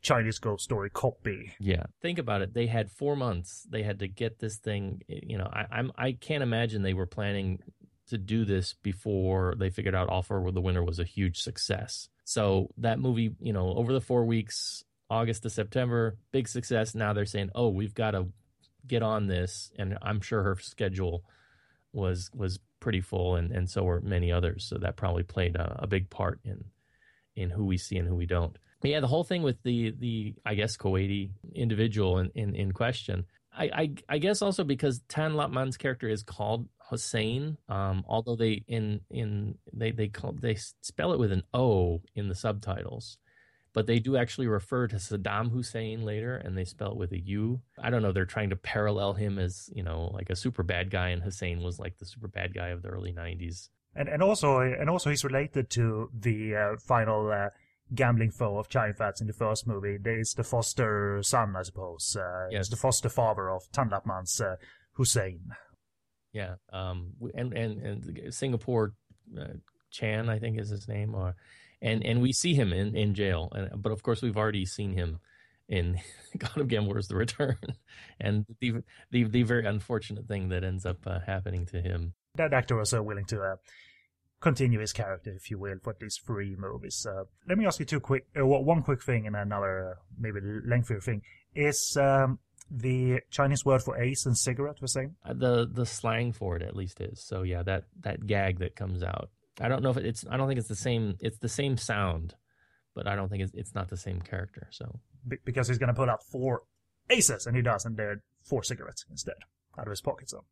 Chinese 0.00 0.38
ghost 0.38 0.64
story 0.64 0.90
copy. 0.90 1.52
Yeah, 1.58 1.84
think 2.00 2.18
about 2.18 2.42
it. 2.42 2.54
They 2.54 2.66
had 2.66 2.90
four 2.90 3.16
months. 3.16 3.66
They 3.68 3.82
had 3.82 3.98
to 4.00 4.08
get 4.08 4.38
this 4.38 4.56
thing. 4.56 5.02
You 5.08 5.38
know, 5.38 5.48
I, 5.52 5.66
I'm 5.70 5.92
I 5.96 6.12
can't 6.12 6.42
imagine 6.42 6.82
they 6.82 6.94
were 6.94 7.06
planning 7.06 7.60
to 8.08 8.18
do 8.18 8.44
this 8.44 8.74
before 8.82 9.54
they 9.56 9.70
figured 9.70 9.94
out 9.94 10.08
All 10.08 10.22
for 10.22 10.50
the 10.50 10.60
Winner 10.60 10.84
was 10.84 10.98
a 10.98 11.04
huge 11.04 11.40
success. 11.40 12.08
So 12.24 12.68
that 12.78 12.98
movie, 12.98 13.34
you 13.40 13.52
know, 13.52 13.74
over 13.74 13.92
the 13.92 14.00
four 14.00 14.24
weeks, 14.24 14.84
August 15.08 15.42
to 15.42 15.50
September, 15.50 16.16
big 16.30 16.48
success. 16.48 16.94
Now 16.94 17.12
they're 17.12 17.24
saying, 17.24 17.50
oh, 17.54 17.68
we've 17.68 17.94
got 17.94 18.12
to 18.12 18.28
get 18.86 19.02
on 19.02 19.26
this, 19.26 19.70
and 19.78 19.96
I'm 20.02 20.20
sure 20.20 20.42
her 20.42 20.56
schedule 20.60 21.24
was 21.92 22.30
was 22.34 22.58
pretty 22.82 23.00
full, 23.00 23.36
and 23.36 23.50
and 23.52 23.70
so 23.70 23.84
were 23.84 24.00
many 24.02 24.30
others. 24.30 24.66
So 24.68 24.76
that 24.78 24.96
probably 24.96 25.22
played 25.22 25.56
a, 25.56 25.84
a 25.84 25.86
big 25.86 26.10
part 26.10 26.40
in 26.44 26.64
in 27.34 27.48
who 27.48 27.64
we 27.64 27.78
see 27.78 27.96
and 27.96 28.06
who 28.06 28.16
we 28.16 28.26
don't. 28.26 28.58
But 28.82 28.90
yeah, 28.90 29.00
the 29.00 29.06
whole 29.06 29.24
thing 29.24 29.42
with 29.42 29.62
the 29.62 29.94
the 29.98 30.34
I 30.44 30.54
guess 30.54 30.76
Kuwaiti 30.76 31.30
individual 31.54 32.18
in 32.18 32.30
in, 32.34 32.54
in 32.54 32.72
question. 32.72 33.24
I, 33.54 33.64
I, 33.64 33.94
I 34.08 34.18
guess 34.18 34.40
also 34.40 34.64
because 34.64 35.02
Tan 35.08 35.34
Lap 35.34 35.50
Man's 35.50 35.76
character 35.76 36.08
is 36.08 36.22
called 36.22 36.68
Hussein. 36.88 37.58
Um, 37.68 38.02
although 38.08 38.36
they 38.36 38.64
in 38.66 39.00
in 39.10 39.58
they 39.72 39.92
they 39.92 40.08
call 40.08 40.32
they 40.32 40.56
spell 40.82 41.12
it 41.12 41.18
with 41.18 41.32
an 41.32 41.44
O 41.54 42.02
in 42.14 42.28
the 42.28 42.34
subtitles, 42.34 43.18
but 43.74 43.86
they 43.86 43.98
do 43.98 44.16
actually 44.16 44.46
refer 44.46 44.86
to 44.88 44.96
Saddam 44.96 45.50
Hussein 45.50 46.04
later, 46.04 46.36
and 46.36 46.56
they 46.56 46.64
spell 46.64 46.92
it 46.92 46.96
with 46.96 47.12
a 47.12 47.20
U. 47.20 47.60
I 47.82 47.90
don't 47.90 48.02
know. 48.02 48.12
They're 48.12 48.24
trying 48.24 48.50
to 48.50 48.56
parallel 48.56 49.14
him 49.14 49.38
as 49.38 49.70
you 49.74 49.82
know 49.82 50.10
like 50.12 50.30
a 50.30 50.36
super 50.36 50.62
bad 50.62 50.90
guy, 50.90 51.08
and 51.08 51.22
Hussein 51.22 51.62
was 51.62 51.78
like 51.78 51.98
the 51.98 52.06
super 52.06 52.28
bad 52.28 52.54
guy 52.54 52.68
of 52.68 52.82
the 52.82 52.88
early 52.88 53.12
'90s. 53.12 53.68
And 53.94 54.08
and 54.08 54.22
also 54.22 54.60
and 54.60 54.88
also 54.88 55.10
he's 55.10 55.24
related 55.24 55.70
to 55.70 56.10
the 56.18 56.56
uh, 56.56 56.76
final 56.78 57.30
uh, 57.30 57.50
gambling 57.94 58.30
foe 58.30 58.58
of 58.58 58.68
Chow 58.68 58.84
Yun-fat's 58.86 59.20
in 59.20 59.26
the 59.26 59.32
first 59.32 59.66
movie. 59.66 59.98
It's 60.02 60.34
the 60.34 60.44
foster 60.44 61.22
son, 61.22 61.54
I 61.56 61.62
suppose. 61.62 62.16
Uh, 62.18 62.48
Yes. 62.50 62.60
It's 62.60 62.70
the 62.70 62.76
foster 62.76 63.08
father 63.08 63.50
of 63.50 63.70
Tan 63.72 63.90
Lap 63.90 64.06
Man's 64.06 64.40
uh, 64.40 64.56
Hussein. 64.92 65.40
Yeah, 66.32 66.54
um, 66.72 67.12
and 67.34 67.52
and 67.52 67.82
and 67.82 68.34
Singapore 68.34 68.94
uh, 69.38 69.44
Chan, 69.90 70.30
I 70.30 70.38
think 70.38 70.58
is 70.58 70.70
his 70.70 70.88
name, 70.88 71.14
or 71.14 71.36
and 71.82 72.06
and 72.06 72.22
we 72.22 72.32
see 72.32 72.54
him 72.54 72.72
in 72.72 72.96
in 72.96 73.14
jail, 73.14 73.50
and 73.52 73.82
but 73.82 73.92
of 73.92 74.02
course 74.02 74.22
we've 74.22 74.36
already 74.36 74.64
seen 74.64 74.92
him 74.92 75.18
in 75.68 75.98
God 76.38 76.56
of 76.56 76.68
Gamblers: 76.68 77.08
The 77.08 77.16
Return, 77.16 77.58
and 78.20 78.46
the 78.60 78.82
the 79.10 79.24
the 79.24 79.42
very 79.42 79.66
unfortunate 79.66 80.26
thing 80.26 80.48
that 80.48 80.64
ends 80.64 80.86
up 80.86 80.98
uh, 81.06 81.18
happening 81.26 81.66
to 81.66 81.82
him. 81.82 82.14
That 82.36 82.54
actor 82.54 82.76
was 82.76 82.94
uh, 82.94 83.02
willing 83.02 83.26
to 83.26 83.42
uh, 83.42 83.56
continue 84.40 84.80
his 84.80 84.92
character, 84.92 85.32
if 85.34 85.50
you 85.50 85.58
will, 85.58 85.76
for 85.82 85.94
these 85.98 86.18
three 86.24 86.56
movies. 86.56 87.06
Uh, 87.08 87.24
let 87.48 87.58
me 87.58 87.66
ask 87.66 87.78
you 87.78 87.84
two 87.84 88.00
quick, 88.00 88.26
uh, 88.38 88.46
one 88.46 88.82
quick 88.82 89.02
thing 89.02 89.26
and 89.26 89.36
another 89.36 89.90
uh, 89.90 89.94
maybe 90.18 90.40
lengthier 90.64 91.00
thing. 91.00 91.22
Is 91.54 91.96
um, 92.00 92.38
the 92.70 93.20
Chinese 93.30 93.64
word 93.64 93.82
for 93.82 94.00
ace 94.00 94.24
and 94.24 94.36
cigarette 94.36 94.78
the 94.80 94.88
same? 94.88 95.16
The 95.26 95.68
the 95.70 95.84
slang 95.84 96.32
for 96.32 96.56
it 96.56 96.62
at 96.62 96.76
least 96.76 97.00
is 97.00 97.22
so. 97.22 97.42
Yeah, 97.42 97.62
that 97.64 97.84
that 98.00 98.26
gag 98.26 98.60
that 98.60 98.76
comes 98.76 99.02
out. 99.02 99.30
I 99.60 99.68
don't 99.68 99.82
know 99.82 99.90
if 99.90 99.96
it's. 99.98 100.24
I 100.30 100.36
don't 100.36 100.48
think 100.48 100.58
it's 100.58 100.68
the 100.68 100.76
same. 100.76 101.16
It's 101.20 101.38
the 101.38 101.48
same 101.48 101.76
sound, 101.76 102.34
but 102.94 103.06
I 103.06 103.14
don't 103.16 103.28
think 103.28 103.42
it's 103.42 103.52
it's 103.54 103.74
not 103.74 103.88
the 103.88 103.96
same 103.96 104.20
character. 104.20 104.68
So 104.70 105.00
Be- 105.28 105.36
because 105.44 105.68
he's 105.68 105.78
going 105.78 105.88
to 105.88 105.94
put 105.94 106.08
out 106.08 106.22
four 106.24 106.62
aces, 107.10 107.46
and 107.46 107.54
he 107.56 107.62
does, 107.62 107.84
and 107.84 107.96
they're 107.96 108.22
four 108.42 108.62
cigarettes 108.62 109.04
instead 109.10 109.34
out 109.78 109.86
of 109.86 109.90
his 109.90 110.00
pocket. 110.00 110.30
So, 110.30 110.44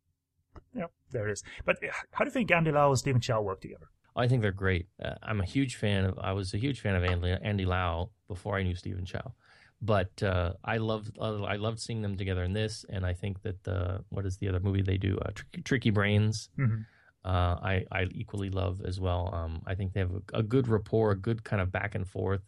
yeah, 0.75 0.85
there 1.11 1.27
it 1.27 1.31
is. 1.33 1.43
But 1.65 1.77
uh, 1.83 1.87
how 2.11 2.23
do 2.25 2.29
you 2.29 2.33
think 2.33 2.51
Andy 2.51 2.71
Lau 2.71 2.89
and 2.89 2.97
Stephen 2.99 3.21
Chow 3.21 3.41
work 3.41 3.61
together? 3.61 3.87
I 4.15 4.27
think 4.27 4.41
they're 4.41 4.51
great. 4.51 4.87
Uh, 5.03 5.15
I'm 5.23 5.39
a 5.39 5.45
huge 5.45 5.75
fan 5.77 6.05
of. 6.05 6.19
I 6.19 6.33
was 6.33 6.53
a 6.53 6.57
huge 6.57 6.79
fan 6.81 6.95
of 6.95 7.03
Andy, 7.03 7.35
Andy 7.41 7.65
Lau 7.65 8.09
before 8.27 8.57
I 8.57 8.63
knew 8.63 8.75
Stephen 8.75 9.05
Chow, 9.05 9.33
but 9.81 10.21
uh, 10.21 10.53
I 10.63 10.77
loved 10.77 11.17
uh, 11.19 11.41
I 11.43 11.55
loved 11.55 11.79
seeing 11.79 12.01
them 12.01 12.17
together 12.17 12.43
in 12.43 12.53
this. 12.53 12.85
And 12.89 13.05
I 13.05 13.13
think 13.13 13.41
that 13.43 13.63
the 13.63 14.03
what 14.09 14.25
is 14.25 14.37
the 14.37 14.47
other 14.49 14.59
movie 14.59 14.81
they 14.83 14.97
do? 14.97 15.17
Uh, 15.17 15.31
Tricky, 15.33 15.61
Tricky 15.63 15.89
Brains. 15.89 16.49
Mhm. 16.59 16.85
Uh, 17.23 17.55
I 17.61 17.85
I 17.91 18.03
equally 18.11 18.49
love 18.49 18.81
as 18.83 18.99
well. 18.99 19.29
Um, 19.33 19.61
I 19.65 19.75
think 19.75 19.93
they 19.93 19.99
have 19.99 20.11
a, 20.11 20.39
a 20.39 20.43
good 20.43 20.67
rapport, 20.67 21.11
a 21.11 21.15
good 21.15 21.43
kind 21.43 21.61
of 21.61 21.71
back 21.71 21.93
and 21.95 22.07
forth. 22.07 22.41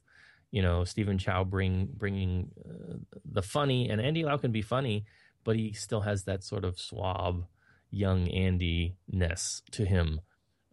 You 0.51 0.61
know, 0.61 0.83
Stephen 0.83 1.17
Chow 1.17 1.43
bring 1.43 1.89
bringing 1.95 2.51
uh, 2.63 2.97
the 3.23 3.41
funny, 3.41 3.89
and 3.89 4.01
Andy 4.01 4.23
Lau 4.23 4.37
can 4.37 4.51
be 4.51 4.61
funny, 4.61 5.05
but 5.43 5.55
he 5.55 5.73
still 5.73 6.01
has 6.01 6.23
that 6.23 6.43
sort 6.43 6.65
of 6.65 6.79
suave, 6.79 7.45
young 7.91 8.27
Andy 8.29 8.95
ness 9.07 9.61
to 9.71 9.85
him 9.85 10.21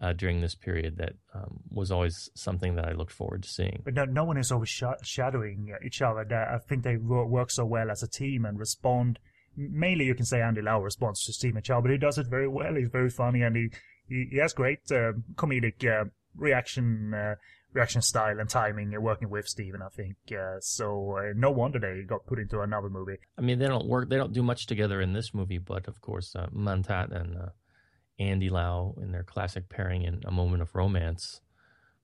uh, 0.01 0.13
during 0.13 0.41
this 0.41 0.55
period 0.55 0.97
that 0.97 1.13
um, 1.35 1.61
was 1.71 1.93
always 1.93 2.31
something 2.35 2.75
that 2.77 2.89
I 2.89 2.93
looked 2.93 3.13
forward 3.13 3.43
to 3.43 3.49
seeing. 3.49 3.83
But 3.85 3.95
no, 3.95 4.05
no 4.07 4.25
one 4.25 4.39
is 4.39 4.51
overshadowing 4.51 5.75
each 5.85 6.01
other. 6.01 6.27
I 6.33 6.59
think 6.59 6.83
they 6.83 6.97
work 6.97 7.51
so 7.51 7.67
well 7.67 7.91
as 7.91 8.03
a 8.03 8.09
team 8.09 8.45
and 8.45 8.59
respond. 8.59 9.19
Mainly, 9.57 10.07
you 10.07 10.15
can 10.15 10.25
say 10.25 10.41
Andy 10.41 10.63
Lau 10.63 10.81
responds 10.81 11.25
to 11.25 11.33
Stephen 11.33 11.63
Chow, 11.63 11.81
but 11.81 11.91
he 11.91 11.99
does 11.99 12.17
it 12.17 12.29
very 12.29 12.49
well. 12.49 12.75
He's 12.75 12.89
very 12.89 13.11
funny 13.11 13.43
and 13.43 13.57
he 13.57 13.71
he, 14.11 14.39
has 14.39 14.53
great 14.53 14.81
uh, 14.91 15.13
comedic 15.37 15.85
uh, 15.87 16.05
reaction 16.37 17.15
uh, 17.15 17.37
reaction 17.73 18.03
style 18.03 18.41
and 18.41 18.49
timing 18.49 19.01
working 19.01 19.31
with 19.31 19.47
Stephen. 19.47 19.81
I 19.81 19.89
think 19.89 20.17
uh, 20.33 20.59
so. 20.61 21.17
Uh, 21.19 21.33
no 21.37 21.51
wonder 21.51 21.79
they 21.79 22.03
got 22.03 22.27
put 22.27 22.39
into 22.39 22.61
another 22.61 22.89
movie. 22.89 23.19
I 23.39 23.43
mean, 23.43 23.59
they 23.59 23.69
don't 23.69 23.87
work, 23.87 24.11
they 24.11 24.17
don't 24.17 24.33
do 24.33 24.43
much 24.43 24.67
together 24.67 25.01
in 25.01 25.13
this 25.13 25.33
movie, 25.33 25.59
but 25.59 25.87
of 25.87 26.01
course, 26.01 26.35
uh, 26.35 26.49
Man 26.53 26.83
Tat 26.83 27.13
and 27.13 27.37
Andy 28.19 28.51
Lau 28.51 28.95
in 29.01 29.13
their 29.13 29.23
classic 29.23 29.69
pairing 29.69 30.03
in 30.03 30.21
A 30.25 30.31
Moment 30.31 30.63
of 30.63 30.75
Romance 30.75 31.41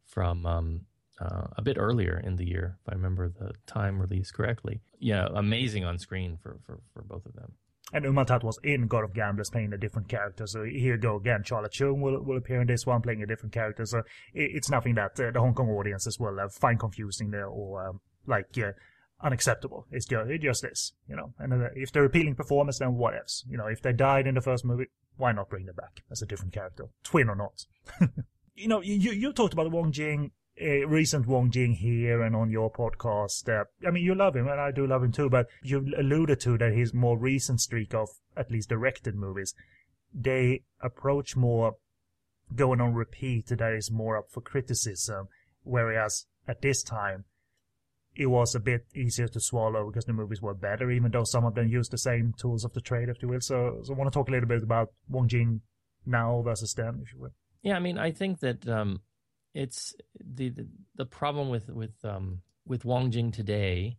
from 0.04 0.46
um, 0.46 0.86
a 1.20 1.62
bit 1.62 1.76
earlier 1.78 2.20
in 2.24 2.36
the 2.36 2.46
year, 2.46 2.78
if 2.80 2.92
I 2.92 2.94
remember 2.94 3.28
the 3.28 3.52
time 3.66 4.00
release 4.00 4.30
correctly. 4.30 4.80
Yeah, 4.98 5.26
amazing 5.34 5.84
on 5.84 5.98
screen 5.98 6.38
for, 6.42 6.58
for, 6.64 6.78
for 6.94 7.02
both 7.02 7.26
of 7.26 7.34
them. 7.34 7.52
And 7.92 8.04
Ng 8.04 8.14
Man 8.14 8.26
Tat 8.26 8.42
was 8.42 8.58
in 8.64 8.88
God 8.88 9.04
of 9.04 9.14
Gamblers 9.14 9.50
playing 9.50 9.72
a 9.72 9.78
different 9.78 10.08
character. 10.08 10.46
So 10.46 10.64
here 10.64 10.94
you 10.94 10.96
go 10.96 11.16
again. 11.16 11.44
Sharla 11.44 11.68
Cheung 11.70 12.00
will, 12.00 12.20
will 12.22 12.36
appear 12.36 12.60
in 12.60 12.66
this 12.66 12.84
one 12.84 13.00
playing 13.00 13.22
a 13.22 13.26
different 13.26 13.52
character. 13.52 13.86
So 13.86 13.98
it, 14.34 14.50
it's 14.54 14.68
nothing 14.68 14.96
that 14.96 15.18
uh, 15.20 15.30
the 15.30 15.40
Hong 15.40 15.54
Kong 15.54 15.68
audiences 15.68 16.18
will 16.18 16.40
uh, 16.40 16.48
find 16.48 16.80
confusing 16.80 17.32
or 17.34 17.88
um, 17.88 18.00
like 18.26 18.46
uh, 18.58 18.72
unacceptable. 19.22 19.86
It's 19.92 20.06
just, 20.06 20.30
it 20.30 20.42
just 20.42 20.64
is, 20.64 20.94
you 21.08 21.14
know. 21.14 21.32
And 21.38 21.52
uh, 21.52 21.68
if 21.74 21.92
they're 21.92 22.04
appealing 22.04 22.34
performance, 22.34 22.80
then 22.80 22.94
what 22.94 23.14
else? 23.14 23.44
You 23.48 23.56
know, 23.56 23.66
if 23.66 23.82
they 23.82 23.92
died 23.92 24.26
in 24.26 24.34
the 24.34 24.40
first 24.40 24.64
movie, 24.64 24.86
why 25.16 25.32
not 25.32 25.48
bring 25.48 25.66
them 25.66 25.76
back 25.76 26.02
as 26.10 26.22
a 26.22 26.26
different 26.26 26.52
character, 26.52 26.86
twin 27.04 27.28
or 27.28 27.36
not? 27.36 27.66
you 28.54 28.68
know, 28.68 28.80
you 28.82 29.12
you 29.12 29.32
talked 29.32 29.52
about 29.54 29.70
Wong 29.70 29.92
Jing, 29.92 30.32
uh, 30.60 30.86
recent 30.86 31.26
Wong 31.26 31.50
Jing 31.50 31.74
here 31.74 32.22
and 32.22 32.34
on 32.34 32.50
your 32.50 32.70
podcast. 32.70 33.48
Uh, 33.48 33.64
I 33.86 33.90
mean, 33.90 34.04
you 34.04 34.14
love 34.14 34.36
him, 34.36 34.48
and 34.48 34.60
I 34.60 34.70
do 34.70 34.86
love 34.86 35.02
him 35.02 35.12
too. 35.12 35.28
But 35.28 35.46
you 35.62 35.86
alluded 35.98 36.40
to 36.40 36.58
that 36.58 36.72
his 36.72 36.94
more 36.94 37.18
recent 37.18 37.60
streak 37.60 37.94
of 37.94 38.08
at 38.36 38.50
least 38.50 38.68
directed 38.68 39.14
movies, 39.14 39.54
they 40.14 40.62
approach 40.80 41.36
more 41.36 41.74
going 42.54 42.80
on 42.80 42.94
repeat 42.94 43.48
that 43.48 43.72
is 43.72 43.90
more 43.90 44.16
up 44.16 44.30
for 44.30 44.40
criticism, 44.40 45.28
whereas 45.62 46.26
at 46.46 46.62
this 46.62 46.82
time. 46.82 47.24
It 48.18 48.30
was 48.30 48.54
a 48.54 48.60
bit 48.60 48.86
easier 48.94 49.28
to 49.28 49.40
swallow 49.40 49.90
because 49.90 50.06
the 50.06 50.14
movies 50.14 50.40
were 50.40 50.54
better, 50.54 50.90
even 50.90 51.10
though 51.10 51.24
some 51.24 51.44
of 51.44 51.54
them 51.54 51.68
used 51.68 51.90
the 51.90 51.98
same 51.98 52.32
tools 52.38 52.64
of 52.64 52.72
the 52.72 52.80
trade, 52.80 53.10
if 53.10 53.20
you 53.20 53.28
will. 53.28 53.42
So, 53.42 53.82
so 53.82 53.92
I 53.92 53.96
want 53.98 54.10
to 54.10 54.18
talk 54.18 54.28
a 54.28 54.30
little 54.30 54.48
bit 54.48 54.62
about 54.62 54.88
Wong 55.06 55.28
Jing 55.28 55.60
now 56.06 56.40
versus 56.40 56.72
then, 56.72 57.00
if 57.02 57.12
you 57.12 57.20
will. 57.20 57.34
Yeah, 57.60 57.76
I 57.76 57.78
mean, 57.80 57.98
I 57.98 58.12
think 58.12 58.40
that 58.40 58.66
um, 58.66 59.02
it's 59.56 59.94
the, 60.22 60.50
the 60.50 60.66
the 60.96 61.06
problem 61.06 61.48
with 61.48 61.70
with 61.70 62.04
um, 62.04 62.42
with 62.66 62.84
Wong 62.84 63.10
Jing 63.10 63.32
today 63.32 63.96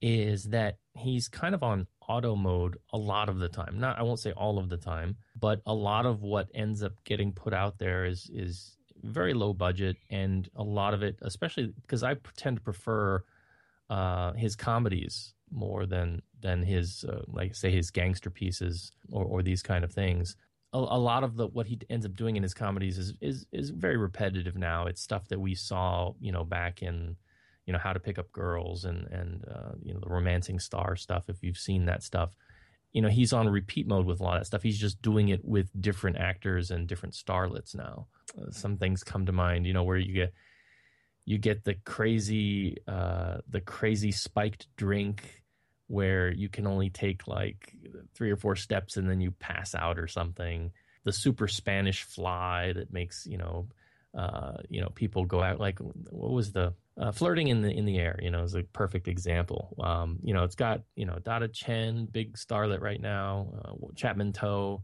is 0.00 0.44
that 0.44 0.78
he's 0.94 1.28
kind 1.28 1.54
of 1.54 1.62
on 1.62 1.86
auto 2.08 2.34
mode 2.36 2.78
a 2.92 2.98
lot 2.98 3.28
of 3.28 3.38
the 3.38 3.48
time. 3.48 3.78
Not 3.80 3.98
I 3.98 4.02
won't 4.02 4.20
say 4.20 4.32
all 4.32 4.58
of 4.58 4.68
the 4.68 4.76
time, 4.76 5.16
but 5.38 5.60
a 5.66 5.74
lot 5.74 6.06
of 6.06 6.22
what 6.22 6.48
ends 6.54 6.84
up 6.84 6.92
getting 7.04 7.32
put 7.32 7.52
out 7.52 7.78
there 7.78 8.04
is 8.04 8.30
is 8.32 8.76
very 9.02 9.34
low 9.34 9.52
budget, 9.52 9.96
and 10.08 10.48
a 10.54 10.62
lot 10.62 10.94
of 10.94 11.02
it, 11.02 11.18
especially 11.22 11.72
because 11.82 12.04
I 12.04 12.14
tend 12.36 12.58
to 12.58 12.62
prefer 12.62 13.24
uh, 13.90 14.32
his 14.34 14.54
comedies 14.54 15.34
more 15.50 15.84
than 15.84 16.22
than 16.40 16.62
his 16.62 17.04
uh, 17.08 17.22
like 17.26 17.56
say 17.56 17.72
his 17.72 17.90
gangster 17.90 18.30
pieces 18.30 18.92
or, 19.10 19.24
or 19.24 19.42
these 19.42 19.62
kind 19.62 19.82
of 19.82 19.92
things 19.92 20.36
a, 20.72 20.78
a 20.78 20.98
lot 20.98 21.24
of 21.24 21.36
the 21.36 21.46
what 21.46 21.66
he 21.66 21.78
ends 21.90 22.06
up 22.06 22.14
doing 22.14 22.36
in 22.36 22.42
his 22.42 22.54
comedies 22.54 22.98
is 22.98 23.14
is 23.20 23.46
is 23.52 23.70
very 23.70 23.96
repetitive 23.96 24.56
now. 24.56 24.86
It's 24.86 25.00
stuff 25.00 25.28
that 25.28 25.40
we 25.40 25.54
saw, 25.54 26.12
you 26.20 26.32
know, 26.32 26.44
back 26.44 26.82
in, 26.82 27.16
you 27.66 27.72
know, 27.72 27.78
How 27.78 27.92
to 27.92 28.00
Pick 28.00 28.18
Up 28.18 28.32
Girls 28.32 28.84
and 28.84 29.06
and 29.08 29.44
uh, 29.48 29.72
you 29.82 29.92
know 29.92 30.00
the 30.00 30.08
Romancing 30.08 30.58
Star 30.58 30.96
stuff. 30.96 31.28
If 31.28 31.42
you've 31.42 31.58
seen 31.58 31.86
that 31.86 32.02
stuff, 32.02 32.34
you 32.92 33.02
know 33.02 33.08
he's 33.08 33.32
on 33.32 33.48
repeat 33.48 33.86
mode 33.86 34.06
with 34.06 34.20
a 34.20 34.22
lot 34.22 34.36
of 34.36 34.40
that 34.40 34.46
stuff. 34.46 34.62
He's 34.62 34.78
just 34.78 35.02
doing 35.02 35.28
it 35.28 35.44
with 35.44 35.68
different 35.80 36.16
actors 36.16 36.70
and 36.70 36.86
different 36.86 37.14
starlets 37.14 37.74
now. 37.74 38.06
Uh, 38.38 38.50
some 38.50 38.78
things 38.78 39.04
come 39.04 39.26
to 39.26 39.32
mind, 39.32 39.66
you 39.66 39.72
know, 39.72 39.84
where 39.84 39.98
you 39.98 40.14
get 40.14 40.32
you 41.24 41.38
get 41.38 41.64
the 41.64 41.74
crazy 41.84 42.78
uh, 42.88 43.38
the 43.48 43.60
crazy 43.60 44.10
spiked 44.10 44.68
drink 44.76 45.41
where 45.92 46.32
you 46.32 46.48
can 46.48 46.66
only 46.66 46.88
take 46.88 47.28
like 47.28 47.74
three 48.14 48.30
or 48.30 48.36
four 48.36 48.56
steps 48.56 48.96
and 48.96 49.10
then 49.10 49.20
you 49.20 49.30
pass 49.30 49.74
out 49.74 49.98
or 49.98 50.08
something. 50.08 50.72
The 51.04 51.12
super 51.12 51.46
Spanish 51.46 52.04
fly 52.04 52.72
that 52.72 52.90
makes 52.90 53.26
you 53.26 53.36
know, 53.36 53.68
uh, 54.16 54.54
you 54.70 54.80
know, 54.80 54.88
people 54.88 55.26
go 55.26 55.42
out 55.42 55.60
like 55.60 55.78
what 55.80 56.32
was 56.32 56.52
the 56.52 56.72
uh, 56.98 57.12
flirting 57.12 57.48
in 57.48 57.60
the 57.60 57.70
in 57.70 57.84
the 57.84 57.98
air? 57.98 58.18
You 58.22 58.30
know, 58.30 58.42
is 58.42 58.54
a 58.54 58.62
perfect 58.62 59.06
example. 59.06 59.76
Um, 59.78 60.18
you 60.22 60.32
know, 60.32 60.44
it's 60.44 60.54
got 60.54 60.80
you 60.96 61.04
know 61.04 61.18
Dada 61.22 61.48
Chen, 61.48 62.06
big 62.06 62.38
starlet 62.38 62.80
right 62.80 63.00
now, 63.00 63.52
uh, 63.62 63.72
Chapman 63.94 64.32
To, 64.34 64.80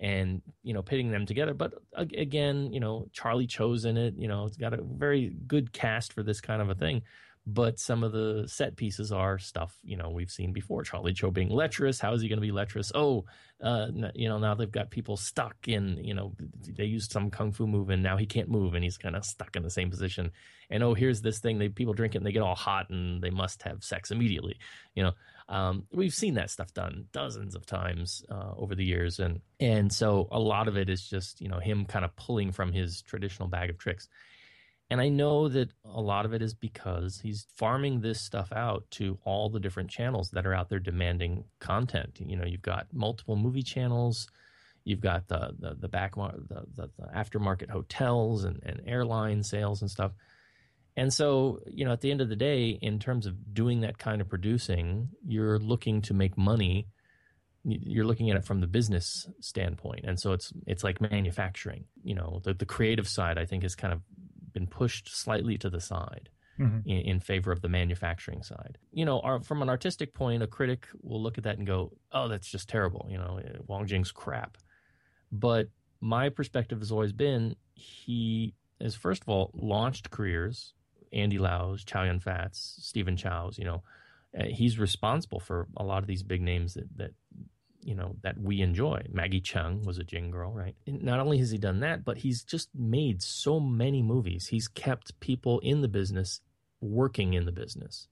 and 0.00 0.42
you 0.64 0.74
know 0.74 0.82
pitting 0.82 1.12
them 1.12 1.24
together. 1.24 1.54
But 1.54 1.74
again, 1.94 2.72
you 2.72 2.80
know, 2.80 3.06
Charlie 3.12 3.46
Cho's 3.46 3.84
in 3.84 3.96
it. 3.96 4.14
You 4.18 4.26
know, 4.26 4.46
it's 4.46 4.56
got 4.56 4.74
a 4.74 4.82
very 4.82 5.36
good 5.46 5.72
cast 5.72 6.12
for 6.12 6.24
this 6.24 6.40
kind 6.40 6.60
of 6.60 6.68
a 6.68 6.74
thing 6.74 7.02
but 7.46 7.78
some 7.78 8.04
of 8.04 8.12
the 8.12 8.44
set 8.46 8.76
pieces 8.76 9.10
are 9.10 9.38
stuff 9.38 9.74
you 9.82 9.96
know 9.96 10.10
we've 10.10 10.30
seen 10.30 10.52
before. 10.52 10.82
Charlie 10.82 11.12
Cho 11.12 11.30
being 11.30 11.50
lecherous, 11.50 12.00
how 12.00 12.12
is 12.12 12.22
he 12.22 12.28
going 12.28 12.38
to 12.38 12.46
be 12.46 12.52
lecherous? 12.52 12.92
Oh, 12.94 13.24
uh, 13.62 13.88
you 14.14 14.28
know 14.28 14.38
now 14.38 14.54
they've 14.54 14.70
got 14.70 14.90
people 14.90 15.16
stuck 15.16 15.56
in 15.66 15.98
you 16.02 16.14
know 16.14 16.32
they 16.68 16.84
used 16.84 17.12
some 17.12 17.30
kung 17.30 17.52
fu 17.52 17.66
move 17.66 17.90
and 17.90 18.02
now 18.02 18.16
he 18.16 18.26
can't 18.26 18.48
move 18.48 18.74
and 18.74 18.84
he's 18.84 18.98
kind 18.98 19.16
of 19.16 19.24
stuck 19.24 19.56
in 19.56 19.62
the 19.62 19.70
same 19.70 19.90
position. 19.90 20.30
And 20.70 20.82
oh, 20.82 20.94
here's 20.94 21.20
this 21.20 21.38
thing 21.38 21.58
they 21.58 21.68
people 21.68 21.94
drink 21.94 22.14
it 22.14 22.18
and 22.18 22.26
they 22.26 22.32
get 22.32 22.42
all 22.42 22.54
hot 22.54 22.90
and 22.90 23.22
they 23.22 23.30
must 23.30 23.62
have 23.62 23.82
sex 23.82 24.10
immediately. 24.10 24.56
You 24.94 25.04
know, 25.04 25.12
um, 25.48 25.84
we've 25.92 26.14
seen 26.14 26.34
that 26.34 26.50
stuff 26.50 26.72
done 26.72 27.06
dozens 27.12 27.54
of 27.54 27.66
times 27.66 28.24
uh, 28.30 28.52
over 28.56 28.74
the 28.74 28.84
years, 28.84 29.18
and 29.18 29.40
and 29.60 29.92
so 29.92 30.28
a 30.30 30.38
lot 30.38 30.68
of 30.68 30.76
it 30.76 30.88
is 30.88 31.08
just 31.08 31.40
you 31.40 31.48
know 31.48 31.58
him 31.58 31.84
kind 31.84 32.04
of 32.04 32.14
pulling 32.16 32.52
from 32.52 32.72
his 32.72 33.02
traditional 33.02 33.48
bag 33.48 33.68
of 33.68 33.78
tricks. 33.78 34.08
And 34.92 35.00
I 35.00 35.08
know 35.08 35.48
that 35.48 35.70
a 35.86 36.02
lot 36.02 36.26
of 36.26 36.34
it 36.34 36.42
is 36.42 36.52
because 36.52 37.18
he's 37.22 37.46
farming 37.56 38.02
this 38.02 38.20
stuff 38.20 38.52
out 38.52 38.84
to 38.90 39.18
all 39.24 39.48
the 39.48 39.58
different 39.58 39.88
channels 39.88 40.28
that 40.34 40.44
are 40.44 40.52
out 40.52 40.68
there 40.68 40.80
demanding 40.80 41.44
content. 41.60 42.20
You 42.20 42.36
know, 42.36 42.44
you've 42.44 42.60
got 42.60 42.88
multiple 42.92 43.36
movie 43.36 43.62
channels, 43.62 44.28
you've 44.84 45.00
got 45.00 45.28
the 45.28 45.54
the, 45.58 45.76
the 45.80 45.88
back 45.88 46.14
the, 46.16 46.66
the, 46.76 46.90
the 46.98 47.06
aftermarket 47.06 47.70
hotels 47.70 48.44
and, 48.44 48.60
and 48.64 48.82
airline 48.86 49.42
sales 49.42 49.80
and 49.80 49.90
stuff. 49.90 50.12
And 50.94 51.10
so, 51.10 51.60
you 51.66 51.86
know, 51.86 51.92
at 51.92 52.02
the 52.02 52.10
end 52.10 52.20
of 52.20 52.28
the 52.28 52.36
day, 52.36 52.78
in 52.82 52.98
terms 52.98 53.24
of 53.24 53.54
doing 53.54 53.80
that 53.80 53.96
kind 53.96 54.20
of 54.20 54.28
producing, 54.28 55.08
you're 55.26 55.58
looking 55.58 56.02
to 56.02 56.12
make 56.12 56.36
money. 56.36 56.88
You're 57.64 58.04
looking 58.04 58.28
at 58.28 58.36
it 58.36 58.44
from 58.44 58.60
the 58.60 58.66
business 58.66 59.26
standpoint, 59.40 60.04
and 60.04 60.20
so 60.20 60.32
it's 60.32 60.52
it's 60.66 60.84
like 60.84 61.00
manufacturing. 61.00 61.84
You 62.02 62.16
know, 62.16 62.42
the 62.44 62.52
the 62.52 62.66
creative 62.66 63.08
side, 63.08 63.38
I 63.38 63.46
think, 63.46 63.64
is 63.64 63.74
kind 63.74 63.94
of 63.94 64.02
been 64.52 64.66
pushed 64.66 65.14
slightly 65.14 65.58
to 65.58 65.70
the 65.70 65.80
side 65.80 66.28
mm-hmm. 66.58 66.88
in, 66.88 66.98
in, 66.98 67.20
favor 67.20 67.52
of 67.52 67.62
the 67.62 67.68
manufacturing 67.68 68.42
side. 68.42 68.78
You 68.92 69.04
know, 69.04 69.20
our, 69.20 69.42
from 69.42 69.62
an 69.62 69.68
artistic 69.68 70.14
point, 70.14 70.42
a 70.42 70.46
critic 70.46 70.86
will 71.02 71.22
look 71.22 71.38
at 71.38 71.44
that 71.44 71.58
and 71.58 71.66
go, 71.66 71.92
"Oh, 72.12 72.28
that's 72.28 72.50
just 72.50 72.68
terrible." 72.68 73.06
You 73.10 73.18
know, 73.18 73.40
Wong 73.66 73.86
Jing's 73.86 74.12
crap. 74.12 74.58
But 75.30 75.68
my 76.00 76.28
perspective 76.28 76.80
has 76.80 76.92
always 76.92 77.12
been 77.12 77.56
he 77.74 78.54
has 78.80 78.94
first 78.94 79.22
of 79.22 79.28
all 79.28 79.50
launched 79.54 80.10
careers 80.10 80.74
Andy 81.12 81.38
Lau's, 81.38 81.84
Chow 81.84 82.04
Yun 82.04 82.20
Fat's, 82.20 82.76
Stephen 82.80 83.16
Chow's. 83.16 83.58
You 83.58 83.64
know, 83.64 83.82
uh, 84.38 84.44
he's 84.44 84.78
responsible 84.78 85.40
for 85.40 85.68
a 85.76 85.84
lot 85.84 86.02
of 86.02 86.06
these 86.06 86.22
big 86.22 86.42
names 86.42 86.74
that 86.74 86.96
that 86.96 87.10
you 87.82 87.94
know 87.94 88.16
that 88.22 88.38
we 88.38 88.60
enjoy. 88.60 89.02
Maggie 89.10 89.40
Cheung 89.40 89.84
was 89.84 89.98
a 89.98 90.04
Jing 90.04 90.30
girl, 90.30 90.52
right? 90.52 90.74
And 90.86 91.02
not 91.02 91.20
only 91.20 91.38
has 91.38 91.50
he 91.50 91.58
done 91.58 91.80
that, 91.80 92.04
but 92.04 92.18
he's 92.18 92.42
just 92.42 92.68
made 92.74 93.22
so 93.22 93.60
many 93.60 94.02
movies. 94.02 94.46
He's 94.46 94.68
kept 94.68 95.18
people 95.20 95.58
in 95.60 95.82
the 95.82 95.88
business 95.88 96.40
working 96.80 97.34
in 97.34 97.44
the 97.44 97.52
business, 97.52 98.08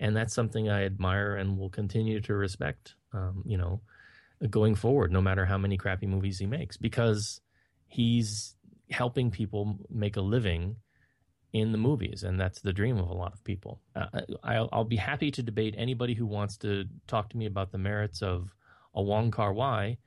and 0.00 0.16
that's 0.16 0.34
something 0.34 0.68
I 0.68 0.84
admire 0.84 1.36
and 1.36 1.58
will 1.58 1.70
continue 1.70 2.20
to 2.20 2.34
respect. 2.34 2.94
Um, 3.12 3.42
you 3.44 3.58
know, 3.58 3.80
going 4.48 4.74
forward, 4.74 5.12
no 5.12 5.20
matter 5.20 5.44
how 5.44 5.58
many 5.58 5.76
crappy 5.76 6.06
movies 6.06 6.38
he 6.38 6.46
makes, 6.46 6.76
because 6.76 7.40
he's 7.86 8.56
helping 8.90 9.30
people 9.30 9.78
make 9.90 10.16
a 10.16 10.20
living 10.20 10.76
in 11.52 11.72
the 11.72 11.78
movies, 11.78 12.22
and 12.22 12.40
that's 12.40 12.60
the 12.60 12.72
dream 12.72 12.96
of 12.96 13.08
a 13.08 13.14
lot 13.14 13.32
of 13.32 13.44
people. 13.44 13.80
Uh, 13.94 14.06
I'll, 14.42 14.68
I'll, 14.72 14.84
be 14.84 14.96
happy 14.96 15.30
to 15.32 15.42
debate 15.42 15.74
anybody 15.76 16.14
who 16.14 16.24
wants 16.24 16.56
to 16.58 16.84
talk 17.06 17.28
to 17.30 17.36
me 17.36 17.46
about 17.46 17.72
the 17.72 17.78
merits 17.78 18.22
of 18.22 18.54
a 18.94 19.02
Wong 19.02 19.30
Kar 19.30 19.52
Wai. 19.52 19.98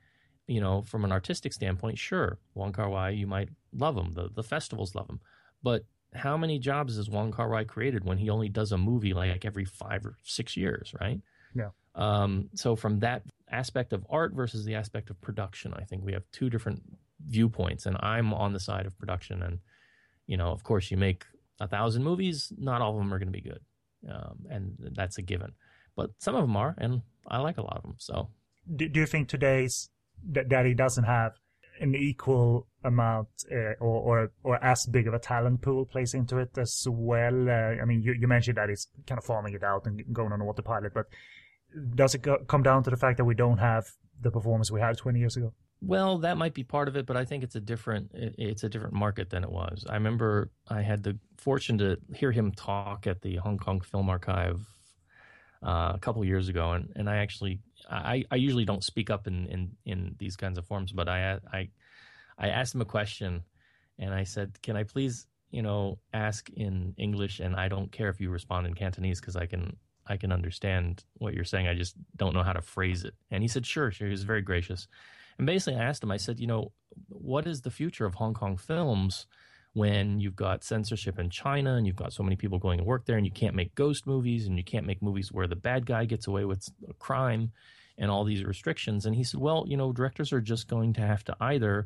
You 0.48 0.60
know, 0.60 0.82
from 0.82 1.04
an 1.04 1.10
artistic 1.10 1.52
standpoint, 1.52 1.98
sure, 1.98 2.38
Wong 2.54 2.72
Kar 2.72 2.88
Wai, 2.88 3.10
you 3.10 3.26
might 3.26 3.48
love 3.72 3.96
him. 3.96 4.12
The 4.12 4.28
the 4.32 4.44
festivals 4.44 4.94
love 4.94 5.08
him, 5.08 5.20
but 5.62 5.84
how 6.14 6.36
many 6.36 6.58
jobs 6.58 6.96
has 6.96 7.10
Wong 7.10 7.32
Kar 7.32 7.48
Wai 7.48 7.64
created 7.64 8.04
when 8.04 8.18
he 8.18 8.30
only 8.30 8.48
does 8.48 8.72
a 8.72 8.78
movie 8.78 9.12
like 9.12 9.44
every 9.44 9.64
five 9.64 10.06
or 10.06 10.16
six 10.22 10.56
years, 10.56 10.94
right? 11.00 11.20
Yeah. 11.54 11.70
Um, 11.94 12.50
so 12.54 12.76
from 12.76 13.00
that 13.00 13.22
aspect 13.50 13.92
of 13.92 14.04
art 14.10 14.34
versus 14.34 14.64
the 14.64 14.74
aspect 14.74 15.10
of 15.10 15.20
production, 15.20 15.72
I 15.74 15.84
think 15.84 16.04
we 16.04 16.12
have 16.12 16.24
two 16.32 16.50
different 16.50 16.82
viewpoints, 17.26 17.86
and 17.86 17.96
I'm 18.00 18.34
on 18.34 18.52
the 18.52 18.60
side 18.60 18.86
of 18.86 18.98
production. 18.98 19.42
And 19.42 19.58
you 20.26 20.36
know, 20.36 20.50
of 20.50 20.62
course, 20.62 20.90
you 20.90 20.96
make 20.96 21.24
a 21.60 21.68
thousand 21.68 22.04
movies, 22.04 22.52
not 22.56 22.82
all 22.82 22.92
of 22.92 22.98
them 22.98 23.12
are 23.12 23.18
going 23.18 23.32
to 23.32 23.32
be 23.32 23.40
good, 23.40 23.60
um, 24.10 24.46
and 24.50 24.76
that's 24.94 25.18
a 25.18 25.22
given. 25.22 25.52
But 25.96 26.10
some 26.18 26.34
of 26.34 26.42
them 26.42 26.56
are, 26.56 26.74
and 26.78 27.02
I 27.26 27.38
like 27.38 27.58
a 27.58 27.62
lot 27.62 27.78
of 27.78 27.82
them. 27.82 27.94
So, 27.98 28.28
do, 28.74 28.88
do 28.88 29.00
you 29.00 29.06
think 29.06 29.28
today's 29.28 29.90
that, 30.30 30.48
that 30.48 30.66
he 30.66 30.74
doesn't 30.74 31.04
have 31.04 31.32
an 31.80 31.94
equal 31.94 32.66
amount 32.84 33.28
uh, 33.52 33.74
or, 33.80 34.00
or 34.00 34.32
or 34.42 34.64
as 34.64 34.86
big 34.86 35.06
of 35.06 35.14
a 35.14 35.18
talent 35.18 35.60
pool 35.60 35.84
plays 35.84 36.14
into 36.14 36.38
it 36.38 36.56
as 36.58 36.86
well? 36.88 37.48
Uh, 37.48 37.80
I 37.80 37.84
mean, 37.84 38.02
you, 38.02 38.14
you 38.18 38.26
mentioned 38.26 38.56
that 38.56 38.68
he's 38.68 38.88
kind 39.06 39.18
of 39.18 39.24
farming 39.24 39.54
it 39.54 39.62
out 39.62 39.86
and 39.86 40.02
going 40.12 40.32
on 40.32 40.40
autopilot, 40.40 40.94
but 40.94 41.06
does 41.94 42.14
it 42.14 42.22
go, 42.22 42.38
come 42.46 42.62
down 42.62 42.82
to 42.84 42.90
the 42.90 42.96
fact 42.96 43.18
that 43.18 43.24
we 43.24 43.34
don't 43.34 43.58
have 43.58 43.84
the 44.20 44.30
performance 44.30 44.70
we 44.70 44.80
had 44.80 44.96
20 44.96 45.18
years 45.18 45.36
ago? 45.36 45.52
Well, 45.82 46.18
that 46.18 46.38
might 46.38 46.54
be 46.54 46.64
part 46.64 46.88
of 46.88 46.96
it, 46.96 47.04
but 47.04 47.16
I 47.16 47.24
think 47.26 47.44
it's 47.44 47.54
a 47.54 47.60
different 47.60 48.10
it's 48.14 48.64
a 48.64 48.68
different 48.68 48.94
market 48.94 49.28
than 49.28 49.44
it 49.44 49.50
was. 49.50 49.84
I 49.88 49.94
remember 49.94 50.50
I 50.68 50.80
had 50.80 51.02
the 51.02 51.18
fortune 51.36 51.78
to 51.78 51.98
hear 52.14 52.32
him 52.32 52.52
talk 52.52 53.06
at 53.06 53.20
the 53.20 53.36
Hong 53.36 53.58
Kong 53.58 53.80
Film 53.80 54.08
Archive 54.08 54.66
uh, 55.62 55.92
a 55.94 55.98
couple 56.00 56.24
years 56.24 56.48
ago, 56.48 56.72
and, 56.72 56.92
and 56.96 57.10
I 57.10 57.16
actually 57.16 57.60
I, 57.88 58.24
I 58.30 58.36
usually 58.36 58.64
don't 58.64 58.84
speak 58.84 59.10
up 59.10 59.26
in, 59.26 59.46
in, 59.46 59.76
in 59.84 60.16
these 60.18 60.36
kinds 60.36 60.58
of 60.58 60.66
forums, 60.66 60.92
but 60.92 61.08
I 61.08 61.38
I 61.52 61.68
I 62.38 62.48
asked 62.48 62.74
him 62.74 62.80
a 62.80 62.86
question, 62.86 63.44
and 63.98 64.12
I 64.12 64.24
said, 64.24 64.60
"Can 64.62 64.76
I 64.76 64.82
please 64.82 65.26
you 65.50 65.62
know 65.62 65.98
ask 66.12 66.50
in 66.50 66.94
English, 66.96 67.40
and 67.40 67.56
I 67.56 67.68
don't 67.68 67.92
care 67.92 68.08
if 68.08 68.20
you 68.20 68.30
respond 68.30 68.66
in 68.66 68.74
Cantonese 68.74 69.20
because 69.20 69.36
I 69.36 69.46
can 69.46 69.76
I 70.06 70.16
can 70.16 70.32
understand 70.32 71.04
what 71.18 71.34
you're 71.34 71.44
saying. 71.44 71.68
I 71.68 71.74
just 71.74 71.94
don't 72.16 72.34
know 72.34 72.42
how 72.42 72.52
to 72.52 72.62
phrase 72.62 73.04
it." 73.04 73.14
And 73.30 73.42
he 73.42 73.48
said, 73.48 73.64
"Sure, 73.66 73.90
sure." 73.90 74.08
He 74.08 74.12
was 74.12 74.24
very 74.24 74.42
gracious. 74.42 74.88
And 75.38 75.46
basically, 75.46 75.80
I 75.80 75.84
asked 75.84 76.02
him, 76.02 76.10
I 76.10 76.16
said, 76.16 76.40
you 76.40 76.46
know, 76.46 76.72
what 77.08 77.46
is 77.46 77.60
the 77.60 77.70
future 77.70 78.06
of 78.06 78.14
Hong 78.14 78.34
Kong 78.34 78.56
films 78.56 79.26
when 79.76 80.20
you've 80.20 80.34
got 80.34 80.64
censorship 80.64 81.18
in 81.18 81.28
China 81.28 81.74
and 81.74 81.86
you've 81.86 81.96
got 81.96 82.10
so 82.10 82.22
many 82.22 82.34
people 82.34 82.58
going 82.58 82.78
to 82.78 82.84
work 82.84 83.04
there 83.04 83.18
and 83.18 83.26
you 83.26 83.30
can't 83.30 83.54
make 83.54 83.74
ghost 83.74 84.06
movies 84.06 84.46
and 84.46 84.56
you 84.56 84.64
can't 84.64 84.86
make 84.86 85.02
movies 85.02 85.30
where 85.30 85.46
the 85.46 85.54
bad 85.54 85.84
guy 85.84 86.06
gets 86.06 86.26
away 86.26 86.46
with 86.46 86.66
a 86.88 86.94
crime 86.94 87.52
and 87.98 88.10
all 88.10 88.24
these 88.24 88.42
restrictions? 88.42 89.04
And 89.04 89.14
he 89.14 89.22
said, 89.22 89.38
well, 89.38 89.66
you 89.68 89.76
know, 89.76 89.92
directors 89.92 90.32
are 90.32 90.40
just 90.40 90.66
going 90.66 90.94
to 90.94 91.02
have 91.02 91.22
to 91.24 91.36
either 91.42 91.84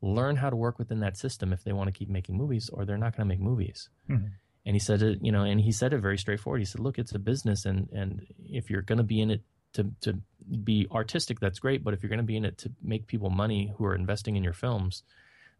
learn 0.00 0.36
how 0.36 0.50
to 0.50 0.54
work 0.54 0.78
within 0.78 1.00
that 1.00 1.16
system 1.16 1.52
if 1.52 1.64
they 1.64 1.72
want 1.72 1.88
to 1.88 1.98
keep 1.98 2.08
making 2.08 2.36
movies 2.36 2.70
or 2.72 2.84
they're 2.84 2.96
not 2.96 3.16
going 3.16 3.28
to 3.28 3.34
make 3.34 3.40
movies. 3.40 3.88
Mm-hmm. 4.08 4.26
And 4.64 4.76
he 4.76 4.78
said 4.78 5.02
it, 5.02 5.18
you 5.20 5.32
know, 5.32 5.42
and 5.42 5.60
he 5.60 5.72
said 5.72 5.92
it 5.92 5.98
very 5.98 6.18
straightforward. 6.18 6.60
He 6.60 6.64
said, 6.64 6.80
look, 6.80 6.96
it's 6.96 7.12
a 7.12 7.18
business 7.18 7.64
and, 7.64 7.88
and 7.90 8.24
if 8.38 8.70
you're 8.70 8.82
going 8.82 8.98
to 8.98 9.04
be 9.04 9.20
in 9.20 9.32
it 9.32 9.42
to 9.72 9.90
to 10.02 10.20
be 10.62 10.86
artistic, 10.92 11.40
that's 11.40 11.58
great. 11.58 11.82
But 11.82 11.92
if 11.92 12.04
you're 12.04 12.08
going 12.08 12.18
to 12.18 12.24
be 12.24 12.36
in 12.36 12.44
it 12.44 12.58
to 12.58 12.70
make 12.80 13.08
people 13.08 13.30
money 13.30 13.74
who 13.76 13.84
are 13.84 13.96
investing 13.96 14.36
in 14.36 14.44
your 14.44 14.52
films, 14.52 15.02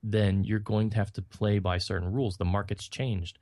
then 0.09 0.45
you're 0.45 0.61
going 0.61 0.91
to 0.91 0.97
have 0.97 1.13
to 1.13 1.23
play 1.23 1.59
by 1.59 1.79
certain 1.79 2.13
rules. 2.13 2.37
The 2.37 2.45
market's 2.45 2.89
changed. 2.89 3.39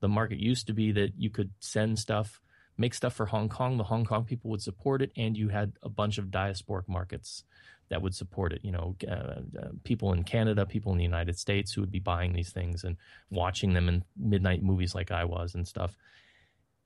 The 0.00 0.08
market 0.08 0.38
used 0.38 0.66
to 0.66 0.72
be 0.72 0.92
that 0.92 1.12
you 1.18 1.28
could 1.28 1.50
send 1.60 1.98
stuff, 1.98 2.40
make 2.78 2.94
stuff 2.94 3.14
for 3.14 3.26
Hong 3.26 3.50
Kong. 3.50 3.76
The 3.76 3.84
Hong 3.84 4.04
Kong 4.04 4.24
people 4.24 4.50
would 4.50 4.62
support 4.62 5.02
it, 5.02 5.12
and 5.16 5.36
you 5.36 5.48
had 5.48 5.72
a 5.82 5.90
bunch 5.90 6.16
of 6.16 6.26
diasporic 6.26 6.88
markets 6.88 7.44
that 7.90 8.00
would 8.00 8.14
support 8.14 8.52
it. 8.52 8.60
You 8.62 8.72
know, 8.72 8.96
uh, 9.06 9.12
uh, 9.12 9.68
people 9.84 10.12
in 10.14 10.24
Canada, 10.24 10.64
people 10.64 10.92
in 10.92 10.98
the 10.98 11.04
United 11.04 11.38
States 11.38 11.72
who 11.72 11.82
would 11.82 11.92
be 11.92 12.00
buying 12.00 12.32
these 12.32 12.50
things 12.50 12.82
and 12.82 12.96
watching 13.30 13.74
them 13.74 13.88
in 13.88 14.02
midnight 14.16 14.62
movies 14.62 14.94
like 14.94 15.10
I 15.10 15.24
was 15.24 15.54
and 15.54 15.68
stuff. 15.68 15.96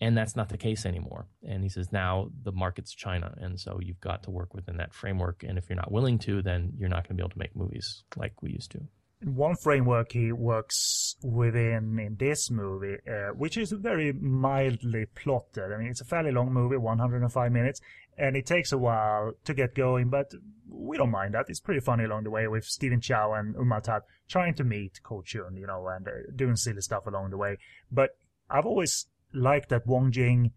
And 0.02 0.16
that's 0.16 0.34
not 0.34 0.48
the 0.48 0.56
case 0.56 0.86
anymore. 0.86 1.26
And 1.46 1.62
he 1.62 1.68
says 1.68 1.92
now 1.92 2.30
the 2.42 2.52
market's 2.52 2.94
China. 2.94 3.34
And 3.38 3.60
so 3.60 3.80
you've 3.82 4.00
got 4.00 4.22
to 4.24 4.30
work 4.30 4.54
within 4.54 4.78
that 4.78 4.94
framework. 4.94 5.44
And 5.46 5.58
if 5.58 5.68
you're 5.68 5.76
not 5.76 5.92
willing 5.92 6.18
to, 6.20 6.42
then 6.42 6.72
you're 6.78 6.88
not 6.88 7.06
going 7.06 7.16
to 7.16 7.22
be 7.22 7.22
able 7.22 7.30
to 7.30 7.38
make 7.38 7.54
movies 7.54 8.02
like 8.16 8.42
we 8.42 8.50
used 8.50 8.70
to. 8.72 8.80
One 9.22 9.54
framework 9.54 10.12
he 10.12 10.32
works 10.32 11.16
within 11.22 11.98
in 11.98 12.16
this 12.18 12.50
movie, 12.50 12.96
uh, 13.06 13.34
which 13.34 13.58
is 13.58 13.70
very 13.72 14.12
mildly 14.12 15.06
plotted. 15.14 15.72
I 15.72 15.76
mean, 15.76 15.88
it's 15.88 16.00
a 16.00 16.06
fairly 16.06 16.32
long 16.32 16.52
movie, 16.52 16.78
105 16.78 17.52
minutes, 17.52 17.82
and 18.16 18.34
it 18.34 18.46
takes 18.46 18.72
a 18.72 18.78
while 18.78 19.32
to 19.44 19.52
get 19.54 19.74
going, 19.74 20.08
but 20.08 20.32
we 20.68 20.96
don't 20.96 21.10
mind 21.10 21.34
that. 21.34 21.46
It's 21.48 21.60
pretty 21.60 21.80
funny 21.80 22.04
along 22.04 22.24
the 22.24 22.30
way 22.30 22.48
with 22.48 22.64
Stephen 22.64 23.00
Chow 23.00 23.34
and 23.34 23.56
Um 23.56 23.74
Tat 23.82 24.02
trying 24.28 24.54
to 24.54 24.64
meet 24.64 25.02
Ko 25.02 25.22
Chun, 25.22 25.56
you 25.56 25.66
know, 25.66 25.86
and 25.88 26.08
uh, 26.08 26.10
doing 26.34 26.56
silly 26.56 26.80
stuff 26.80 27.06
along 27.06 27.30
the 27.30 27.36
way. 27.36 27.58
But 27.90 28.10
I've 28.48 28.66
always 28.66 29.06
liked 29.34 29.68
that 29.68 29.86
Wong 29.86 30.12
Jing 30.12 30.52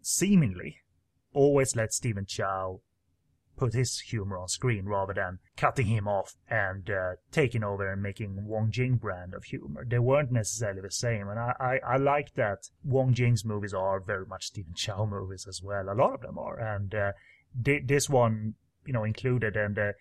seemingly 0.00 0.78
always 1.32 1.74
let 1.74 1.92
Stephen 1.92 2.26
Chow 2.26 2.80
put 3.56 3.72
his 3.74 4.00
humor 4.00 4.36
on 4.36 4.48
screen 4.48 4.86
rather 4.86 5.14
than 5.14 5.38
cutting 5.56 5.86
him 5.86 6.08
off 6.08 6.34
and 6.48 6.90
uh, 6.90 7.12
taking 7.30 7.62
over 7.62 7.90
and 7.90 8.02
making 8.02 8.46
Wong 8.46 8.70
Jing 8.70 8.96
brand 8.96 9.34
of 9.34 9.44
humor. 9.44 9.84
They 9.86 9.98
weren't 9.98 10.32
necessarily 10.32 10.80
the 10.80 10.90
same, 10.90 11.28
and 11.28 11.38
I, 11.38 11.54
I, 11.60 11.94
I 11.94 11.96
like 11.96 12.34
that 12.34 12.68
Wong 12.84 13.14
Jing's 13.14 13.44
movies 13.44 13.74
are 13.74 14.00
very 14.00 14.26
much 14.26 14.46
Stephen 14.46 14.74
Chow 14.74 15.06
movies 15.06 15.46
as 15.48 15.62
well. 15.62 15.88
A 15.88 15.94
lot 15.94 16.14
of 16.14 16.20
them 16.20 16.38
are, 16.38 16.58
and 16.58 16.94
uh, 16.94 17.12
this 17.54 18.08
one, 18.08 18.54
you 18.84 18.92
know, 18.92 19.04
included. 19.04 19.56
And 19.56 19.78
uh, 19.78 19.92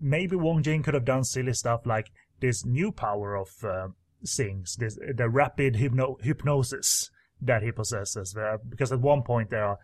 maybe 0.00 0.36
Wong 0.36 0.62
Jing 0.62 0.82
could 0.82 0.94
have 0.94 1.04
done 1.04 1.24
silly 1.24 1.54
stuff 1.54 1.86
like 1.86 2.10
this 2.40 2.64
new 2.64 2.92
power 2.92 3.34
of 3.34 3.48
uh, 3.64 3.88
Sings, 4.24 4.76
this 4.76 4.98
the 5.14 5.28
rapid 5.28 5.76
hypno- 5.76 6.18
hypnosis 6.20 7.10
that 7.40 7.62
he 7.62 7.70
possesses. 7.70 8.36
Uh, 8.36 8.56
because 8.68 8.92
at 8.92 9.00
one 9.00 9.22
point 9.22 9.50
there 9.50 9.64
are 9.64 9.78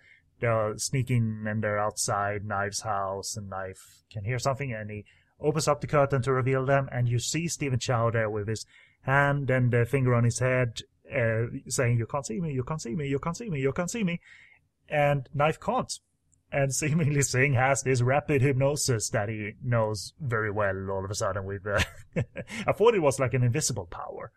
they're 0.44 0.76
sneaking 0.76 1.44
and 1.46 1.64
they're 1.64 1.78
outside 1.78 2.44
Knife's 2.44 2.82
house, 2.82 3.36
and 3.36 3.48
Knife 3.48 4.02
can 4.12 4.24
hear 4.24 4.38
something, 4.38 4.72
and 4.72 4.90
he 4.90 5.04
opens 5.40 5.66
up 5.66 5.80
the 5.80 5.86
curtain 5.86 6.20
to 6.22 6.32
reveal 6.32 6.66
them, 6.66 6.86
and 6.92 7.08
you 7.08 7.18
see 7.18 7.48
Stephen 7.48 7.78
Chow 7.78 8.10
there 8.10 8.28
with 8.28 8.46
his 8.46 8.66
hand 9.02 9.48
and 9.50 9.72
the 9.72 9.86
finger 9.86 10.14
on 10.14 10.24
his 10.24 10.40
head, 10.40 10.82
uh, 11.10 11.46
saying, 11.68 11.98
"You 11.98 12.06
can't 12.06 12.26
see 12.26 12.40
me, 12.40 12.52
you 12.52 12.62
can't 12.62 12.82
see 12.82 12.94
me, 12.94 13.08
you 13.08 13.18
can't 13.18 13.36
see 13.36 13.48
me, 13.48 13.60
you 13.60 13.72
can't 13.72 13.90
see 13.90 14.04
me," 14.04 14.20
and 14.86 15.28
Knife 15.32 15.58
can't. 15.58 15.98
And 16.52 16.74
seemingly 16.82 17.22
Sing 17.22 17.54
has 17.54 17.82
this 17.82 18.02
rapid 18.02 18.42
hypnosis 18.42 19.08
that 19.10 19.30
he 19.30 19.52
knows 19.62 20.12
very 20.20 20.50
well 20.50 20.90
all 20.90 21.06
of 21.06 21.10
a 21.10 21.14
sudden 21.14 21.46
with, 21.46 21.66
uh, 21.66 21.82
I 22.66 22.72
thought 22.72 22.94
it 22.94 23.00
was 23.02 23.18
like 23.18 23.32
an 23.32 23.42
invisible 23.42 23.86
power 23.86 24.30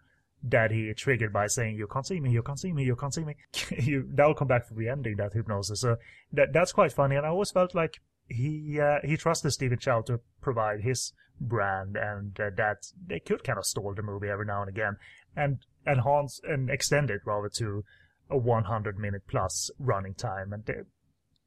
that 0.43 0.71
he 0.71 0.93
triggered 0.93 1.33
by 1.33 1.47
saying, 1.47 1.75
"You 1.75 1.87
can't 1.87 2.05
see 2.05 2.19
me, 2.19 2.31
you 2.31 2.43
can't 2.43 2.59
see 2.59 2.71
me, 2.71 2.83
you 2.83 2.95
can't 2.95 3.13
see 3.13 3.23
me." 3.23 3.35
you, 3.77 4.07
that'll 4.13 4.35
come 4.35 4.47
back 4.47 4.67
for 4.67 4.73
the 4.73 4.89
ending 4.89 5.17
that 5.17 5.33
hypnosis. 5.33 5.81
So 5.81 5.97
that 6.33 6.53
that's 6.53 6.71
quite 6.71 6.93
funny, 6.93 7.15
and 7.15 7.25
I 7.25 7.29
always 7.29 7.51
felt 7.51 7.73
like 7.73 7.99
he 8.27 8.79
uh, 8.79 8.99
he 9.03 9.17
trusted 9.17 9.53
Stephen 9.53 9.79
Chow 9.79 10.01
to 10.01 10.19
provide 10.41 10.81
his 10.81 11.13
brand, 11.39 11.95
and 11.95 12.39
uh, 12.39 12.49
that 12.55 12.91
they 13.05 13.19
could 13.19 13.43
kind 13.43 13.59
of 13.59 13.65
stall 13.65 13.93
the 13.93 14.01
movie 14.01 14.29
every 14.29 14.45
now 14.45 14.61
and 14.61 14.69
again. 14.69 14.97
And 15.35 15.59
enhance 15.85 16.41
and 16.43 16.69
extend 16.69 17.11
it 17.11 17.21
rather 17.25 17.49
to 17.49 17.83
a 18.29 18.37
100 18.37 18.97
minute 18.97 19.23
plus 19.27 19.71
running 19.79 20.13
time, 20.13 20.53
and 20.53 20.67
it, 20.67 20.87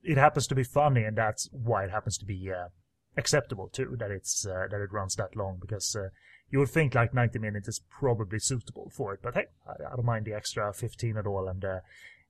it 0.02 0.16
happens 0.16 0.46
to 0.48 0.54
be 0.54 0.64
funny, 0.64 1.04
and 1.04 1.16
that's 1.16 1.48
why 1.52 1.84
it 1.84 1.90
happens 1.90 2.16
to 2.18 2.24
be 2.24 2.50
uh, 2.50 2.68
acceptable 3.16 3.68
too. 3.68 3.96
That 3.98 4.10
it's 4.10 4.46
uh, 4.46 4.66
that 4.70 4.80
it 4.80 4.92
runs 4.92 5.14
that 5.16 5.36
long 5.36 5.58
because 5.60 5.94
uh, 5.96 6.08
you 6.50 6.58
would 6.58 6.68
think 6.68 6.94
like 6.94 7.14
90 7.14 7.38
minutes 7.38 7.68
is 7.68 7.80
probably 7.88 8.38
suitable 8.38 8.90
for 8.94 9.14
it, 9.14 9.20
but 9.22 9.34
hey, 9.34 9.46
I, 9.66 9.92
I 9.92 9.96
don't 9.96 10.04
mind 10.04 10.26
the 10.26 10.34
extra 10.34 10.72
15 10.72 11.16
at 11.16 11.26
all, 11.26 11.48
and 11.48 11.64
uh, 11.64 11.80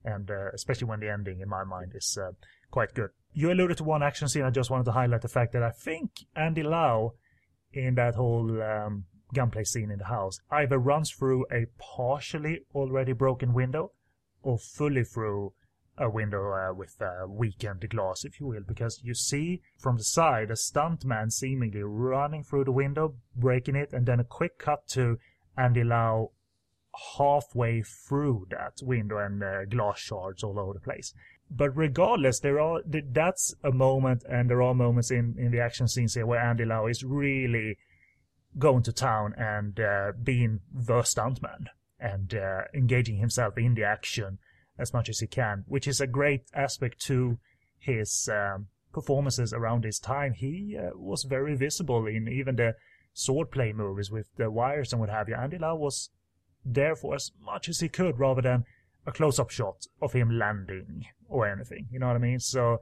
and 0.04 0.30
uh, 0.30 0.50
especially 0.54 0.88
when 0.88 1.00
the 1.00 1.10
ending, 1.10 1.40
in 1.40 1.48
my 1.48 1.64
mind, 1.64 1.92
is 1.94 2.18
uh, 2.20 2.32
quite 2.70 2.94
good. 2.94 3.10
You 3.32 3.52
alluded 3.52 3.76
to 3.78 3.84
one 3.84 4.02
action 4.02 4.28
scene. 4.28 4.44
I 4.44 4.50
just 4.50 4.70
wanted 4.70 4.84
to 4.84 4.92
highlight 4.92 5.22
the 5.22 5.28
fact 5.28 5.52
that 5.52 5.62
I 5.62 5.70
think 5.70 6.10
Andy 6.34 6.62
Lau 6.62 7.14
in 7.72 7.94
that 7.96 8.14
whole 8.14 8.62
um, 8.62 9.04
gunplay 9.34 9.64
scene 9.64 9.90
in 9.90 9.98
the 9.98 10.06
house 10.06 10.40
either 10.50 10.78
runs 10.78 11.10
through 11.10 11.46
a 11.52 11.66
partially 11.78 12.60
already 12.74 13.12
broken 13.12 13.52
window 13.52 13.92
or 14.42 14.58
fully 14.58 15.04
through 15.04 15.52
a 16.00 16.08
window 16.08 16.52
uh, 16.52 16.72
with 16.72 16.96
uh, 17.00 17.26
weakened 17.28 17.86
glass, 17.90 18.24
if 18.24 18.40
you 18.40 18.46
will, 18.46 18.62
because 18.66 19.00
you 19.04 19.14
see 19.14 19.60
from 19.78 19.98
the 19.98 20.04
side 20.04 20.50
a 20.50 20.54
stuntman 20.54 21.30
seemingly 21.30 21.82
running 21.82 22.42
through 22.42 22.64
the 22.64 22.72
window, 22.72 23.14
breaking 23.36 23.76
it, 23.76 23.92
and 23.92 24.06
then 24.06 24.18
a 24.18 24.24
quick 24.24 24.58
cut 24.58 24.88
to 24.88 25.18
Andy 25.56 25.84
Lau 25.84 26.30
halfway 27.18 27.82
through 27.82 28.46
that 28.50 28.78
window 28.82 29.18
and 29.18 29.42
uh, 29.42 29.64
glass 29.66 29.98
shards 29.98 30.42
all 30.42 30.58
over 30.58 30.72
the 30.72 30.80
place. 30.80 31.12
But 31.50 31.76
regardless, 31.76 32.40
there 32.40 32.60
are 32.60 32.80
that's 32.86 33.54
a 33.62 33.72
moment, 33.72 34.24
and 34.28 34.48
there 34.48 34.62
are 34.62 34.74
moments 34.74 35.10
in 35.10 35.34
in 35.36 35.50
the 35.50 35.60
action 35.60 35.88
scenes 35.88 36.14
here 36.14 36.26
where 36.26 36.40
Andy 36.40 36.64
Lau 36.64 36.86
is 36.86 37.04
really 37.04 37.76
going 38.58 38.82
to 38.84 38.92
town 38.92 39.34
and 39.36 39.78
uh, 39.78 40.12
being 40.22 40.60
the 40.72 41.02
stuntman 41.02 41.66
and 41.98 42.34
uh, 42.34 42.62
engaging 42.74 43.18
himself 43.18 43.58
in 43.58 43.74
the 43.74 43.84
action 43.84 44.38
as 44.80 44.92
much 44.92 45.08
as 45.08 45.20
he 45.20 45.26
can, 45.26 45.64
which 45.66 45.86
is 45.86 46.00
a 46.00 46.06
great 46.06 46.44
aspect 46.54 47.00
to 47.02 47.38
his 47.78 48.28
um, 48.32 48.68
performances 48.92 49.52
around 49.52 49.84
this 49.84 49.98
time. 49.98 50.32
He 50.32 50.76
uh, 50.78 50.90
was 50.94 51.24
very 51.24 51.56
visible 51.56 52.06
in 52.06 52.28
even 52.28 52.56
the 52.56 52.74
swordplay 53.14 53.74
movies 53.74 54.10
with 54.10 54.28
the 54.36 54.50
wires 54.50 54.92
and 54.92 55.00
what 55.00 55.10
have 55.10 55.28
you. 55.28 55.34
Andy 55.34 55.58
Lau 55.58 55.76
was 55.76 56.10
there 56.64 56.96
for 56.96 57.14
as 57.14 57.32
much 57.40 57.68
as 57.68 57.80
he 57.80 57.88
could 57.88 58.18
rather 58.18 58.42
than 58.42 58.64
a 59.06 59.12
close-up 59.12 59.50
shot 59.50 59.86
of 60.00 60.12
him 60.12 60.38
landing 60.38 61.06
or 61.28 61.48
anything. 61.48 61.88
You 61.90 61.98
know 61.98 62.08
what 62.08 62.16
I 62.16 62.20
mean? 62.20 62.40
So 62.40 62.78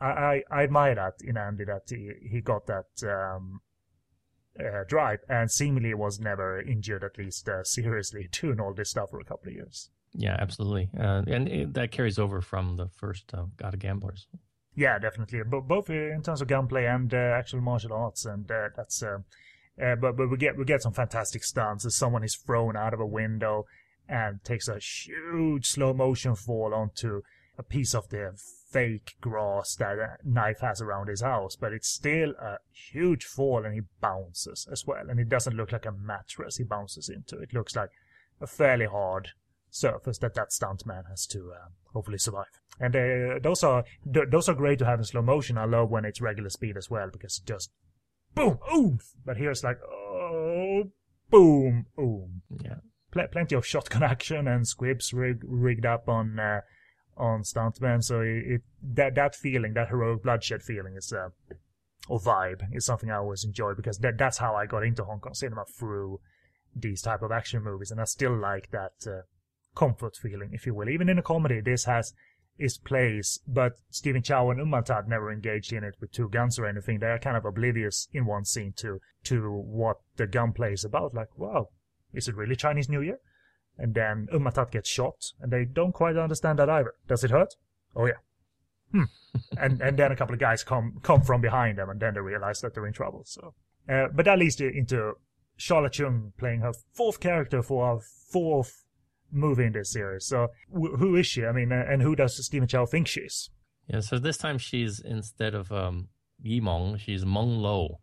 I, 0.00 0.06
I, 0.06 0.42
I 0.50 0.62
admire 0.64 0.94
that 0.96 1.14
in 1.22 1.36
Andy 1.36 1.64
that 1.64 1.82
he, 1.88 2.10
he 2.28 2.40
got 2.40 2.66
that 2.66 2.86
um, 3.04 3.60
uh, 4.58 4.84
drive 4.88 5.20
and 5.28 5.50
seemingly 5.50 5.94
was 5.94 6.18
never 6.18 6.60
injured, 6.60 7.04
at 7.04 7.18
least 7.18 7.48
uh, 7.48 7.62
seriously, 7.64 8.28
doing 8.32 8.60
all 8.60 8.74
this 8.74 8.90
stuff 8.90 9.10
for 9.10 9.20
a 9.20 9.24
couple 9.24 9.48
of 9.48 9.54
years. 9.54 9.90
Yeah, 10.12 10.36
absolutely, 10.38 10.90
uh, 10.98 11.22
and 11.26 11.48
it, 11.48 11.74
that 11.74 11.92
carries 11.92 12.18
over 12.18 12.40
from 12.40 12.76
the 12.76 12.88
first 12.88 13.32
uh, 13.32 13.44
God 13.56 13.74
of 13.74 13.80
Gamblers. 13.80 14.26
Yeah, 14.74 14.98
definitely, 14.98 15.40
but 15.48 15.62
both 15.62 15.90
in 15.90 16.22
terms 16.22 16.40
of 16.40 16.48
gunplay 16.48 16.86
and 16.86 17.12
uh, 17.12 17.16
actual 17.16 17.60
martial 17.60 17.92
arts, 17.92 18.24
and 18.24 18.50
uh, 18.50 18.68
that's. 18.76 19.02
Uh, 19.02 19.18
but 19.78 20.16
but 20.16 20.28
we 20.28 20.36
get 20.36 20.56
we 20.58 20.64
get 20.64 20.82
some 20.82 20.92
fantastic 20.92 21.42
stunts 21.42 21.86
as 21.86 21.94
someone 21.94 22.22
is 22.22 22.36
thrown 22.36 22.76
out 22.76 22.92
of 22.92 23.00
a 23.00 23.06
window 23.06 23.64
and 24.08 24.42
takes 24.44 24.68
a 24.68 24.78
huge 24.78 25.66
slow 25.66 25.94
motion 25.94 26.34
fall 26.34 26.74
onto 26.74 27.22
a 27.56 27.62
piece 27.62 27.94
of 27.94 28.08
the 28.08 28.32
fake 28.70 29.14
grass 29.20 29.74
that 29.76 29.98
a 29.98 30.16
knife 30.24 30.60
has 30.60 30.80
around 30.80 31.08
his 31.08 31.20
house, 31.20 31.56
but 31.56 31.72
it's 31.72 31.88
still 31.88 32.30
a 32.40 32.58
huge 32.72 33.24
fall 33.24 33.64
and 33.64 33.74
he 33.74 33.80
bounces 34.00 34.66
as 34.70 34.86
well. 34.86 35.08
And 35.08 35.20
it 35.20 35.28
doesn't 35.28 35.56
look 35.56 35.72
like 35.72 35.86
a 35.86 35.92
mattress 35.92 36.56
he 36.56 36.64
bounces 36.64 37.08
into. 37.08 37.40
It 37.40 37.52
looks 37.52 37.76
like 37.76 37.90
a 38.40 38.46
fairly 38.46 38.86
hard 38.86 39.28
surface 39.70 40.18
that 40.18 40.34
that 40.34 40.50
stuntman 40.50 41.08
has 41.08 41.26
to 41.26 41.52
uh, 41.52 41.68
hopefully 41.92 42.18
survive. 42.18 42.60
And 42.78 42.96
uh, 42.96 43.38
those 43.42 43.62
are 43.62 43.84
th- 44.12 44.28
those 44.30 44.48
are 44.48 44.54
great 44.54 44.78
to 44.80 44.86
have 44.86 44.98
in 44.98 45.04
slow 45.04 45.22
motion. 45.22 45.58
I 45.58 45.64
love 45.64 45.90
when 45.90 46.04
it's 46.04 46.20
regular 46.20 46.50
speed 46.50 46.76
as 46.76 46.90
well 46.90 47.08
because 47.12 47.38
it 47.38 47.46
just 47.46 47.70
boom, 48.34 48.58
oomph. 48.74 49.12
But 49.24 49.36
here 49.36 49.50
it's 49.50 49.64
like 49.64 49.78
oh, 49.82 50.84
boom, 51.30 51.86
boom. 51.96 52.42
Yeah. 52.62 52.76
Pl- 53.10 53.28
plenty 53.32 53.54
of 53.54 53.66
shotgun 53.66 54.02
action 54.14 54.48
and 54.48 54.66
squibs 54.66 55.12
rig- 55.12 55.44
rigged 55.44 55.86
up 55.86 56.08
on 56.08 56.38
uh, 56.38 56.60
on 57.16 57.42
stuntmen. 57.42 58.02
So 58.02 58.20
it, 58.20 58.44
it, 58.46 58.62
that 58.82 59.14
that 59.14 59.34
feeling, 59.34 59.74
that 59.74 59.88
heroic 59.88 60.22
bloodshed 60.22 60.62
feeling, 60.62 60.94
is 60.96 61.12
uh, 61.12 61.28
or 62.08 62.18
vibe, 62.18 62.62
is 62.72 62.86
something 62.86 63.10
I 63.10 63.16
always 63.16 63.44
enjoy 63.44 63.74
because 63.74 63.98
that 63.98 64.18
that's 64.18 64.38
how 64.38 64.54
I 64.54 64.66
got 64.66 64.84
into 64.84 65.04
Hong 65.04 65.20
Kong 65.20 65.34
cinema 65.34 65.64
through 65.78 66.20
these 66.74 67.02
type 67.02 67.22
of 67.22 67.32
action 67.32 67.62
movies, 67.62 67.90
and 67.90 68.00
I 68.00 68.04
still 68.04 68.36
like 68.36 68.70
that 68.70 68.92
uh, 69.06 69.22
comfort 69.74 70.16
feeling, 70.16 70.50
if 70.52 70.66
you 70.66 70.74
will. 70.74 70.88
Even 70.88 71.08
in 71.08 71.18
a 71.18 71.22
comedy, 71.22 71.60
this 71.60 71.84
has 71.84 72.12
its 72.58 72.76
place, 72.76 73.40
but 73.48 73.72
Stephen 73.90 74.22
Chow 74.22 74.50
and 74.50 74.60
Um 74.60 74.82
Thad 74.84 75.08
never 75.08 75.32
engaged 75.32 75.72
in 75.72 75.82
it 75.82 75.96
with 76.00 76.12
two 76.12 76.28
guns 76.28 76.58
or 76.58 76.66
anything. 76.66 76.98
They 76.98 77.06
are 77.06 77.18
kind 77.18 77.36
of 77.36 77.44
oblivious 77.44 78.08
in 78.12 78.26
one 78.26 78.44
scene 78.44 78.72
to 78.76 79.00
to 79.24 79.50
what 79.50 79.96
the 80.16 80.26
gunplay 80.26 80.74
is 80.74 80.84
about. 80.84 81.14
Like, 81.14 81.36
wow, 81.38 81.68
is 82.12 82.28
it 82.28 82.36
really 82.36 82.56
Chinese 82.56 82.88
New 82.88 83.00
Year? 83.00 83.18
And 83.78 83.94
then 83.94 84.28
Um 84.32 84.50
Thad 84.50 84.70
gets 84.70 84.90
shot, 84.90 85.32
and 85.40 85.50
they 85.50 85.64
don't 85.64 85.92
quite 85.92 86.16
understand 86.16 86.58
that 86.58 86.68
either. 86.68 86.92
Does 87.08 87.24
it 87.24 87.30
hurt? 87.30 87.54
Oh 87.96 88.06
yeah. 88.06 88.20
Hmm. 88.92 89.04
and 89.58 89.80
and 89.80 89.98
then 89.98 90.12
a 90.12 90.16
couple 90.16 90.34
of 90.34 90.40
guys 90.40 90.62
come 90.62 91.00
come 91.02 91.22
from 91.22 91.40
behind 91.40 91.78
them, 91.78 91.88
and 91.88 92.00
then 92.00 92.14
they 92.14 92.20
realize 92.20 92.60
that 92.60 92.74
they're 92.74 92.86
in 92.86 92.92
trouble. 92.92 93.22
So, 93.24 93.54
uh, 93.88 94.08
but 94.12 94.26
that 94.26 94.38
leads 94.38 94.60
into 94.60 95.14
Sharla 95.58 95.88
Cheung 95.88 96.32
playing 96.36 96.60
her 96.60 96.72
fourth 96.92 97.20
character 97.20 97.62
for 97.62 97.86
our 97.86 98.00
fourth 98.00 98.84
movie 99.30 99.64
in 99.64 99.72
this 99.72 99.90
series. 99.90 100.26
So, 100.26 100.48
wh- 100.72 100.98
who 100.98 101.16
is 101.16 101.26
she? 101.26 101.44
I 101.44 101.52
mean, 101.52 101.72
uh, 101.72 101.84
and 101.88 102.02
who 102.02 102.16
does 102.16 102.44
Stephen 102.44 102.68
Chow 102.68 102.86
think 102.86 103.06
she 103.06 103.20
is? 103.20 103.50
Yeah, 103.86 104.00
so 104.00 104.18
this 104.18 104.36
time 104.36 104.58
she's 104.58 105.00
instead 105.00 105.54
of 105.54 105.72
um, 105.72 106.08
Yimong, 106.44 106.98
she's 106.98 107.24
Meng 107.24 107.58
Lo, 107.58 108.00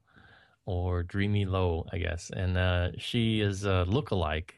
or 0.66 1.04
Dreamy 1.04 1.46
Lo, 1.46 1.86
I 1.92 1.98
guess, 1.98 2.30
and 2.30 2.58
uh, 2.58 2.90
she 2.98 3.40
is 3.42 3.64
a 3.64 3.86
lookalike 3.88 4.52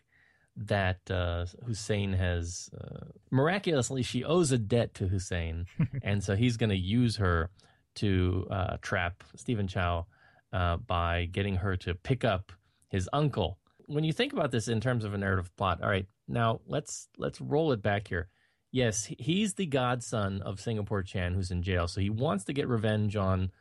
that 0.55 0.99
uh, 1.09 1.45
Hussein 1.65 2.13
has 2.13 2.69
uh, 2.79 3.05
miraculously 3.31 4.03
she 4.03 4.23
owes 4.25 4.51
a 4.51 4.57
debt 4.57 4.93
to 4.95 5.07
Hussein, 5.07 5.65
and 6.03 6.23
so 6.23 6.35
he's 6.35 6.57
going 6.57 6.71
to 6.71 6.75
use 6.75 7.15
her 7.17 7.49
to 7.95 8.47
uh, 8.49 8.77
trap 8.81 9.23
Stephen 9.35 9.67
Chow 9.67 10.05
uh, 10.51 10.77
by 10.77 11.25
getting 11.31 11.55
her 11.57 11.75
to 11.77 11.93
pick 11.93 12.23
up 12.25 12.51
his 12.89 13.07
uncle. 13.13 13.59
When 13.85 14.03
you 14.03 14.13
think 14.13 14.33
about 14.33 14.51
this 14.51 14.67
in 14.67 14.81
terms 14.81 15.03
of 15.03 15.13
a 15.13 15.17
narrative 15.17 15.55
plot, 15.55 15.81
all 15.81 15.89
right, 15.89 16.07
now 16.29 16.61
let's 16.67 17.09
let's 17.17 17.41
roll 17.41 17.71
it 17.71 17.81
back 17.81 18.07
here. 18.07 18.29
Yes, 18.71 19.11
he's 19.17 19.55
the 19.55 19.65
godson 19.65 20.41
of 20.43 20.59
Singapore 20.59 21.01
Chan, 21.01 21.33
who's 21.33 21.51
in 21.51 21.63
jail, 21.63 21.87
so 21.87 22.01
he 22.01 22.09
wants 22.09 22.45
to 22.45 22.53
get 22.53 22.67
revenge 22.67 23.15
on 23.15 23.51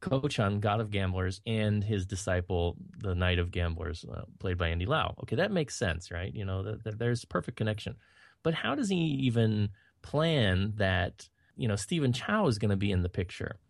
Ko 0.00 0.26
Chun, 0.28 0.60
God 0.60 0.80
of 0.80 0.90
Gamblers, 0.90 1.40
and 1.46 1.84
his 1.84 2.06
disciple, 2.06 2.76
the 2.98 3.14
Knight 3.14 3.38
of 3.38 3.50
Gamblers, 3.50 4.04
uh, 4.10 4.22
played 4.38 4.58
by 4.58 4.68
Andy 4.68 4.86
Lau. 4.86 5.14
Okay, 5.22 5.36
that 5.36 5.52
makes 5.52 5.78
sense, 5.78 6.10
right? 6.10 6.34
You 6.34 6.44
know, 6.44 6.64
th- 6.64 6.82
th- 6.82 6.96
there's 6.96 7.24
perfect 7.24 7.56
connection. 7.56 7.96
But 8.42 8.54
how 8.54 8.74
does 8.74 8.88
he 8.88 8.96
even 8.96 9.68
plan 10.02 10.72
that? 10.76 11.28
You 11.56 11.68
know, 11.68 11.76
Stephen 11.76 12.12
Chow 12.12 12.46
is 12.46 12.58
going 12.58 12.70
to 12.70 12.76
be 12.76 12.90
in 12.90 13.02
the 13.02 13.08
picture. 13.08 13.60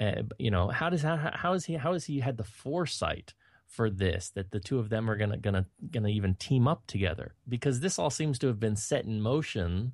Uh, 0.00 0.22
you 0.38 0.50
know, 0.50 0.68
how 0.68 0.90
does 0.90 1.02
how, 1.02 1.30
how 1.32 1.52
is 1.52 1.64
he 1.64 1.74
how 1.74 1.92
has 1.92 2.04
he 2.04 2.18
had 2.18 2.36
the 2.36 2.44
foresight 2.44 3.34
for 3.70 3.88
this 3.88 4.30
that 4.30 4.50
the 4.50 4.60
two 4.60 4.78
of 4.78 4.88
them 4.90 5.08
are 5.08 5.16
gonna 5.16 5.38
gonna 5.38 5.64
gonna 5.90 6.08
even 6.08 6.34
team 6.34 6.68
up 6.68 6.86
together? 6.86 7.34
Because 7.48 7.80
this 7.80 7.98
all 7.98 8.10
seems 8.10 8.38
to 8.40 8.48
have 8.48 8.60
been 8.60 8.76
set 8.76 9.04
in 9.04 9.20
motion 9.20 9.92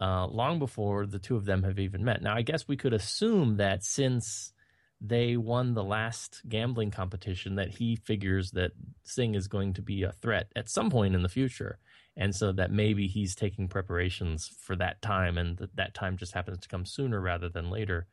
uh, 0.00 0.26
long 0.26 0.58
before 0.58 1.06
the 1.06 1.18
two 1.18 1.36
of 1.36 1.44
them 1.44 1.62
have 1.62 1.78
even 1.78 2.04
met. 2.04 2.22
Now, 2.22 2.34
I 2.34 2.42
guess 2.42 2.68
we 2.68 2.76
could 2.76 2.92
assume 2.92 3.56
that 3.56 3.82
since 3.84 4.52
they 5.00 5.36
won 5.36 5.74
the 5.74 5.84
last 5.84 6.42
gambling 6.48 6.90
competition 6.90 7.56
that 7.56 7.68
he 7.68 7.96
figures 7.96 8.52
that 8.52 8.72
Sing 9.02 9.34
is 9.34 9.48
going 9.48 9.74
to 9.74 9.82
be 9.82 10.02
a 10.02 10.12
threat 10.12 10.50
at 10.56 10.70
some 10.70 10.90
point 10.90 11.14
in 11.14 11.22
the 11.22 11.28
future. 11.28 11.78
And 12.16 12.34
so 12.34 12.52
that 12.52 12.70
maybe 12.70 13.08
he's 13.08 13.34
taking 13.34 13.68
preparations 13.68 14.48
for 14.60 14.76
that 14.76 15.02
time 15.02 15.36
and 15.36 15.56
that 15.58 15.76
that 15.76 15.94
time 15.94 16.16
just 16.16 16.32
happens 16.32 16.60
to 16.60 16.68
come 16.68 16.86
sooner 16.86 17.20
rather 17.20 17.48
than 17.48 17.70
later 17.70 18.06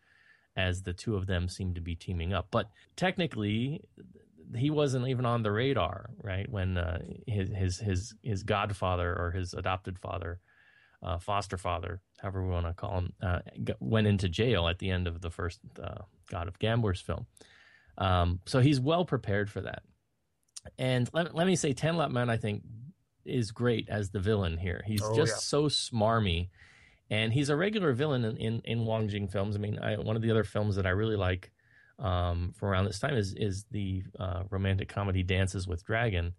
as 0.58 0.82
the 0.82 0.92
two 0.94 1.16
of 1.16 1.28
them 1.28 1.48
seem 1.48 1.74
to 1.76 1.82
be 1.82 1.96
teaming 1.96 2.34
up. 2.34 2.48
But 2.52 2.70
technically 2.96 3.84
he 4.56 4.70
wasn't 4.70 5.08
even 5.08 5.26
on 5.26 5.44
the 5.44 5.52
radar, 5.52 6.10
right? 6.22 6.50
When 6.50 6.78
uh, 6.78 7.00
his 7.28 7.50
his 7.50 7.78
his 7.80 8.16
his 8.22 8.44
godfather 8.44 9.16
or 9.18 9.32
his 9.32 9.54
adopted 9.54 9.98
father 10.00 10.40
uh, 11.04 11.18
foster 11.20 11.58
father, 11.58 12.02
however 12.20 12.44
we 12.44 12.52
want 12.52 12.68
to 12.68 12.74
call 12.74 12.98
him, 13.00 13.14
uh, 13.22 13.40
went 13.80 14.08
into 14.08 14.30
jail 14.30 14.68
at 14.68 14.80
the 14.80 14.90
end 14.90 15.08
of 15.08 15.22
the 15.22 15.30
first 15.32 15.60
uh, 15.82 16.04
God 16.30 16.48
of 16.48 16.60
Gamblers 16.60 17.02
film. 17.02 17.26
Um, 17.98 18.40
so 18.46 18.60
he's 18.60 18.80
well 18.80 19.06
prepared 19.06 19.50
for 19.50 19.62
that. 19.62 19.84
And 20.78 21.10
let, 21.14 21.34
let 21.34 21.48
me 21.48 21.56
say, 21.56 21.74
Tan 21.74 21.98
Lap 21.98 22.12
Man, 22.12 22.30
I 22.30 22.38
think, 22.38 22.64
is 23.26 23.52
great 23.52 23.90
as 23.90 24.12
the 24.12 24.20
villain 24.20 24.58
here. 24.58 24.84
He's 24.86 25.02
Oh, 25.02 25.16
just 25.16 25.34
yeah. 25.34 25.38
so 25.38 25.64
smarmy. 25.66 26.50
And 27.10 27.34
he's 27.34 27.50
a 27.50 27.56
regular 27.56 27.94
villain 27.94 28.24
in, 28.24 28.38
in, 28.38 28.62
in 28.64 28.86
Wong 28.86 29.10
Jing 29.10 29.28
films. 29.28 29.56
I 29.56 29.60
mean, 29.60 29.80
I, 29.80 29.96
one 29.98 30.16
of 30.16 30.22
the 30.22 30.32
other 30.32 30.44
films 30.44 30.76
that 30.78 30.86
I 30.86 30.92
really 30.92 31.18
like 31.18 31.52
um, 32.02 32.54
from 32.58 32.70
around 32.70 32.86
this 32.86 33.00
time 33.00 33.16
is, 33.16 33.34
is 33.38 33.66
the 33.72 34.04
uh, 34.20 34.44
romantic 34.50 34.90
comedy 34.90 35.24
Dances 35.24 35.68
with 35.68 35.86
Dragon. 35.86 36.34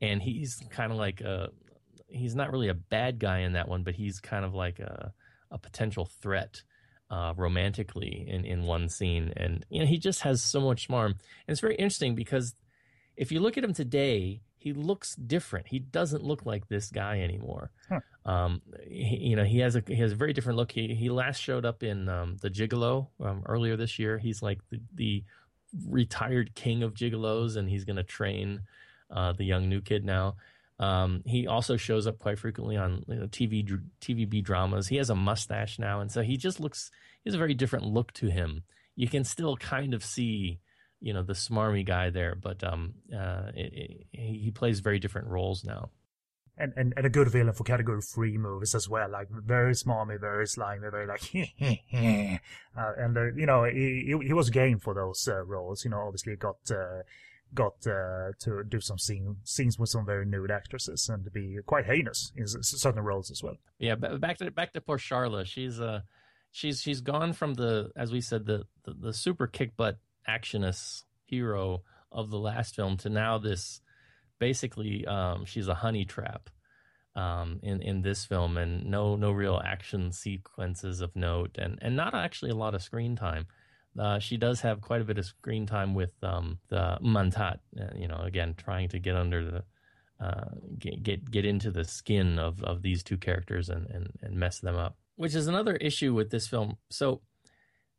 And 0.00 0.20
he's 0.20 0.60
kind 0.70 0.90
of 0.90 0.98
like 0.98 1.20
a, 1.20 1.50
he's 2.08 2.34
not 2.34 2.50
really 2.50 2.68
a 2.68 2.74
bad 2.74 3.18
guy 3.18 3.40
in 3.40 3.52
that 3.52 3.68
one, 3.68 3.84
but 3.84 3.94
he's 3.94 4.20
kind 4.20 4.44
of 4.44 4.54
like 4.54 4.80
a 4.80 5.12
a 5.50 5.58
potential 5.58 6.10
threat 6.20 6.62
uh, 7.10 7.32
romantically 7.36 8.26
in 8.28 8.44
in 8.44 8.64
one 8.64 8.88
scene, 8.88 9.32
and 9.36 9.64
you 9.70 9.80
know 9.80 9.86
he 9.86 9.98
just 9.98 10.22
has 10.22 10.42
so 10.42 10.60
much 10.60 10.88
charm. 10.88 11.12
And 11.12 11.52
it's 11.52 11.60
very 11.60 11.76
interesting 11.76 12.14
because 12.14 12.54
if 13.16 13.30
you 13.30 13.40
look 13.40 13.56
at 13.56 13.64
him 13.64 13.72
today, 13.72 14.42
he 14.64 14.72
looks 14.72 15.14
different. 15.14 15.66
He 15.68 15.78
doesn't 15.78 16.24
look 16.24 16.46
like 16.46 16.68
this 16.68 16.90
guy 16.90 17.20
anymore. 17.20 17.70
Huh. 17.86 18.00
Um, 18.24 18.62
he, 18.88 19.16
you 19.16 19.36
know, 19.36 19.44
he 19.44 19.58
has 19.58 19.76
a 19.76 19.82
he 19.86 19.96
has 19.96 20.12
a 20.12 20.16
very 20.16 20.32
different 20.32 20.56
look. 20.56 20.72
He 20.72 20.94
he 20.94 21.10
last 21.10 21.36
showed 21.36 21.66
up 21.66 21.82
in 21.82 22.08
um, 22.08 22.38
the 22.40 22.48
Gigolo 22.48 23.08
um, 23.20 23.42
earlier 23.44 23.76
this 23.76 23.98
year. 23.98 24.16
He's 24.16 24.40
like 24.40 24.60
the, 24.70 24.80
the 24.94 25.24
retired 25.86 26.54
king 26.54 26.82
of 26.82 26.94
gigolos, 26.94 27.58
and 27.58 27.68
he's 27.68 27.84
going 27.84 27.96
to 27.96 28.02
train 28.02 28.62
uh, 29.10 29.34
the 29.34 29.44
young 29.44 29.68
new 29.68 29.82
kid 29.82 30.02
now. 30.02 30.36
Um, 30.78 31.22
he 31.26 31.46
also 31.46 31.76
shows 31.76 32.06
up 32.06 32.18
quite 32.18 32.38
frequently 32.38 32.78
on 32.78 33.04
you 33.06 33.16
know, 33.16 33.26
TV 33.26 33.62
TVB 34.00 34.42
dramas. 34.42 34.88
He 34.88 34.96
has 34.96 35.10
a 35.10 35.14
mustache 35.14 35.78
now, 35.78 36.00
and 36.00 36.10
so 36.10 36.22
he 36.22 36.38
just 36.38 36.58
looks. 36.58 36.90
He 37.22 37.28
has 37.28 37.34
a 37.34 37.38
very 37.38 37.54
different 37.54 37.84
look 37.84 38.14
to 38.14 38.28
him. 38.28 38.62
You 38.96 39.08
can 39.08 39.24
still 39.24 39.58
kind 39.58 39.92
of 39.92 40.02
see, 40.02 40.58
you 41.00 41.12
know, 41.12 41.22
the 41.22 41.32
smarmy 41.32 41.84
guy 41.84 42.10
there, 42.10 42.34
but 42.34 42.62
um, 42.64 42.94
uh, 43.14 43.50
it, 43.54 43.72
it, 43.72 44.06
he 44.12 44.50
plays 44.50 44.80
very 44.80 44.98
different 44.98 45.28
roles 45.28 45.64
now. 45.64 45.90
And, 46.56 46.72
and 46.76 46.94
and 46.96 47.04
a 47.04 47.10
good 47.10 47.28
villain 47.28 47.52
for 47.52 47.64
category 47.64 48.00
three 48.00 48.38
movies 48.38 48.76
as 48.76 48.88
well, 48.88 49.10
like 49.10 49.28
very 49.28 49.72
smarmy, 49.72 50.20
very 50.20 50.46
slimy, 50.46 50.88
very 50.88 51.04
like, 51.04 51.22
uh, 52.78 52.92
and 52.96 53.18
uh, 53.18 53.24
you 53.34 53.44
know 53.44 53.64
he, 53.64 54.14
he 54.22 54.32
was 54.32 54.50
game 54.50 54.78
for 54.78 54.94
those 54.94 55.26
uh, 55.26 55.42
roles. 55.42 55.84
You 55.84 55.90
know, 55.90 55.98
obviously 56.06 56.36
got 56.36 56.58
uh, 56.70 57.02
got 57.54 57.74
uh, 57.86 58.32
to 58.40 58.62
do 58.68 58.80
some 58.80 58.98
scene, 58.98 59.36
scenes 59.44 59.78
with 59.78 59.88
some 59.88 60.04
very 60.04 60.26
nude 60.26 60.50
actresses 60.50 61.08
and 61.08 61.24
to 61.24 61.30
be 61.30 61.58
quite 61.66 61.86
heinous 61.86 62.32
in 62.36 62.46
certain 62.46 63.02
roles 63.02 63.30
as 63.30 63.42
well. 63.42 63.56
Yeah, 63.78 63.94
back 63.94 64.38
to 64.38 64.50
back 64.50 64.72
to 64.74 64.80
poor 64.80 64.98
Sharla. 64.98 65.46
She's 65.46 65.80
uh 65.80 66.00
she's 66.50 66.80
she's 66.80 67.00
gone 67.00 67.32
from 67.32 67.54
the 67.54 67.90
as 67.96 68.12
we 68.12 68.20
said 68.20 68.46
the 68.46 68.64
the, 68.84 68.94
the 68.94 69.12
super 69.12 69.46
kick 69.46 69.76
butt 69.76 69.98
actionist 70.28 71.02
hero 71.24 71.82
of 72.12 72.30
the 72.30 72.38
last 72.38 72.76
film 72.76 72.96
to 72.96 73.08
now 73.08 73.38
this 73.38 73.80
basically 74.38 75.06
um, 75.06 75.44
she's 75.44 75.68
a 75.68 75.74
honey 75.74 76.04
trap 76.04 76.50
um, 77.16 77.60
in 77.62 77.80
in 77.82 78.02
this 78.02 78.24
film 78.24 78.56
and 78.56 78.86
no 78.86 79.16
no 79.16 79.30
real 79.30 79.60
action 79.64 80.12
sequences 80.12 81.00
of 81.00 81.14
note 81.14 81.56
and 81.58 81.78
and 81.80 81.96
not 81.96 82.14
actually 82.14 82.50
a 82.50 82.56
lot 82.56 82.74
of 82.74 82.82
screen 82.82 83.16
time. 83.16 83.46
Uh, 83.96 84.18
she 84.18 84.36
does 84.36 84.60
have 84.62 84.80
quite 84.80 85.00
a 85.00 85.04
bit 85.04 85.18
of 85.18 85.24
screen 85.24 85.66
time 85.66 85.94
with 85.94 86.10
um, 86.22 86.58
the 86.68 86.98
Man 87.00 87.30
Tat. 87.30 87.60
Uh, 87.80 87.84
you 87.94 88.08
know, 88.08 88.20
again, 88.24 88.54
trying 88.56 88.88
to 88.88 88.98
get 88.98 89.14
under 89.14 89.44
the 89.44 89.64
uh, 90.24 90.50
get, 90.78 91.02
get 91.02 91.30
get 91.30 91.44
into 91.44 91.70
the 91.70 91.84
skin 91.84 92.38
of, 92.38 92.62
of 92.64 92.82
these 92.82 93.04
two 93.04 93.16
characters 93.16 93.68
and, 93.68 93.86
and, 93.90 94.10
and 94.20 94.36
mess 94.36 94.58
them 94.58 94.76
up, 94.76 94.96
which 95.14 95.34
is 95.34 95.46
another 95.46 95.76
issue 95.76 96.12
with 96.12 96.30
this 96.30 96.48
film. 96.48 96.76
So 96.90 97.20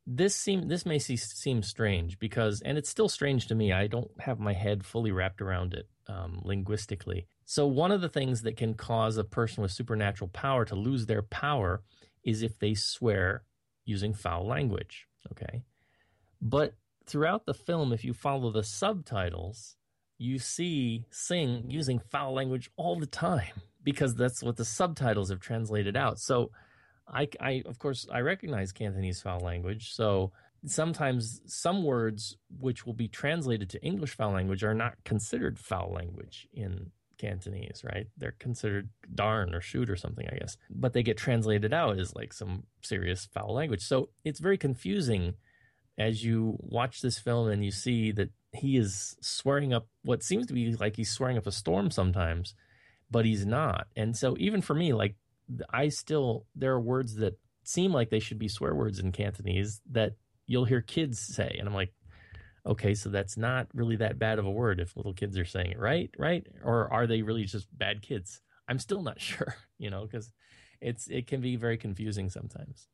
this 0.07 0.36
seem 0.36 0.68
this 0.68 0.86
may 0.86 0.99
see, 0.99 1.15
seem 1.15 1.64
strange 1.64 2.19
because, 2.19 2.61
and 2.61 2.77
it's 2.77 2.90
still 2.90 3.10
strange 3.10 3.48
to 3.48 3.56
me. 3.56 3.72
I 3.72 3.88
don't 3.88 4.11
have 4.19 4.40
my 4.40 4.53
head 4.53 4.86
fully 4.86 5.11
wrapped 5.11 5.41
around 5.41 5.73
it 5.73 5.88
um, 6.07 6.41
linguistically. 6.44 7.27
So 7.45 7.65
one 7.68 7.91
of 7.91 8.02
the 8.02 8.10
things 8.10 8.44
that 8.44 8.57
can 8.57 8.73
cause 8.73 9.18
a 9.18 9.23
person 9.23 9.61
with 9.64 9.72
supernatural 9.72 10.30
power 10.30 10.65
to 10.65 10.76
lose 10.76 11.06
their 11.06 11.22
power 11.23 11.82
is 12.23 12.41
if 12.41 12.60
they 12.60 12.73
swear 12.73 13.44
using 13.86 14.14
foul 14.14 14.45
language. 14.48 15.07
Okay. 15.32 15.64
But 16.41 16.73
throughout 17.06 17.45
the 17.45 17.53
film, 17.53 17.94
if 17.94 18.03
you 18.03 18.14
follow 18.14 18.52
the 18.52 18.64
subtitles, 18.64 19.76
you 20.18 20.40
see 20.40 21.06
Sing 21.10 21.65
using 21.69 21.99
foul 21.99 22.34
language 22.34 22.69
all 22.77 22.99
the 22.99 23.06
time 23.06 23.61
because 23.84 24.15
that's 24.15 24.41
what 24.41 24.57
the 24.57 24.65
subtitles 24.65 25.30
have 25.30 25.40
translated 25.40 25.95
out. 25.95 26.19
So, 26.19 26.52
I, 27.07 27.27
I 27.40 27.64
of 27.65 27.80
course, 27.80 28.07
I 28.11 28.22
recognize 28.22 28.72
Cantonese 28.72 29.22
foul 29.22 29.40
language. 29.40 29.94
So 29.94 30.32
sometimes 30.65 31.41
some 31.45 31.84
words 31.84 32.38
which 32.60 32.86
will 32.86 32.94
be 32.94 33.07
translated 33.07 33.69
to 33.69 33.84
English 33.84 34.15
foul 34.15 34.32
language 34.32 34.64
are 34.64 34.73
not 34.73 34.95
considered 35.03 35.60
foul 35.60 35.91
language 35.94 36.48
in 36.53 36.91
Cantonese, 37.18 37.84
right? 37.84 38.07
They're 38.18 38.36
considered 38.40 38.90
darn 39.14 39.53
or 39.53 39.61
shoot 39.61 39.90
or 39.90 39.95
something, 39.95 40.27
I 40.32 40.38
guess. 40.38 40.57
But 40.69 40.94
they 40.94 41.03
get 41.03 41.18
translated 41.18 41.73
out 41.73 41.99
as 41.99 42.15
like 42.15 42.34
some 42.34 42.64
serious 42.82 43.27
foul 43.34 43.53
language. 43.53 43.82
So 43.82 44.10
it's 44.23 44.40
very 44.40 44.57
confusing 44.57 45.36
as 45.98 46.23
you 46.23 46.57
watch 46.60 47.02
this 47.02 47.19
film 47.19 47.49
and 47.49 47.64
you 47.64 47.72
see 47.72 48.11
that 48.11 48.30
he 48.52 48.77
is 48.77 49.15
swearing 49.22 49.73
up 49.73 49.88
what 50.03 50.23
seems 50.23 50.48
to 50.48 50.53
be 50.53 50.76
like 50.76 50.95
he's 50.95 51.11
swearing 51.11 51.38
up 51.38 51.48
a 51.48 51.52
storm 51.52 51.91
sometimes, 51.91 52.53
but 53.10 53.26
he's 53.26 53.45
not. 53.45 53.88
And 53.95 54.15
so 54.15 54.36
even 54.40 54.61
for 54.61 54.73
me, 54.73 54.94
like 54.94 55.15
I 55.72 55.89
still 55.89 56.45
there 56.55 56.73
are 56.73 56.81
words 56.81 57.15
that 57.15 57.38
seem 57.63 57.91
like 57.91 58.09
they 58.09 58.19
should 58.19 58.39
be 58.39 58.47
swear 58.47 58.76
words 58.76 58.99
in 58.99 59.11
Cantonese 59.11 59.81
that 59.91 60.13
you'll 60.47 60.65
hear 60.65 60.81
kids 60.81 61.19
say, 61.19 61.55
and 61.57 61.67
I'm 61.67 61.73
like, 61.73 61.93
okay, 62.65 62.93
so 62.93 63.09
that's 63.09 63.38
not 63.38 63.67
really 63.73 63.95
that 63.97 64.19
bad 64.19 64.39
of 64.39 64.45
a 64.45 64.51
word 64.51 64.80
if 64.80 64.95
little 64.95 65.13
kids 65.13 65.38
are 65.38 65.45
saying 65.45 65.72
it, 65.72 65.80
right? 65.80 66.09
Right? 66.17 66.45
Or 66.63 66.91
are 66.91 67.07
they 67.07 67.22
really 67.22 67.45
just 67.45 67.67
bad 67.77 68.01
kids? 68.01 68.41
I'm 68.67 68.80
still 68.80 69.01
not 69.01 69.22
sure, 69.22 69.55
you 69.77 69.89
know, 69.89 70.05
because 70.05 70.31
it's 70.81 71.07
it 71.07 71.27
can 71.27 71.41
be 71.41 71.55
very 71.55 71.77
confusing 71.77 72.30
sometimes. 72.30 72.88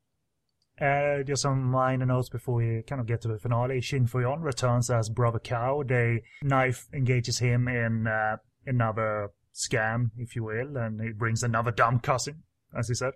Uh, 0.79 1.21
just 1.23 1.43
some 1.43 1.63
minor 1.63 2.05
notes 2.05 2.29
before 2.29 2.55
we 2.55 2.81
kind 2.87 2.99
of 2.99 3.05
get 3.05 3.21
to 3.21 3.27
the 3.27 3.37
finale. 3.37 3.81
Shing 3.81 4.07
Fui-On 4.07 4.41
returns 4.41 4.89
as 4.89 5.09
Brother 5.09 5.37
Cow. 5.37 5.83
The 5.85 6.21
knife 6.41 6.87
engages 6.91 7.37
him 7.37 7.67
in 7.67 8.07
uh, 8.07 8.37
another 8.65 9.29
scam, 9.53 10.11
if 10.17 10.35
you 10.35 10.43
will, 10.43 10.77
and 10.77 11.01
he 11.01 11.11
brings 11.11 11.43
another 11.43 11.71
dumb 11.71 11.99
cousin, 11.99 12.43
as 12.77 12.87
he 12.87 12.93
said. 12.93 13.13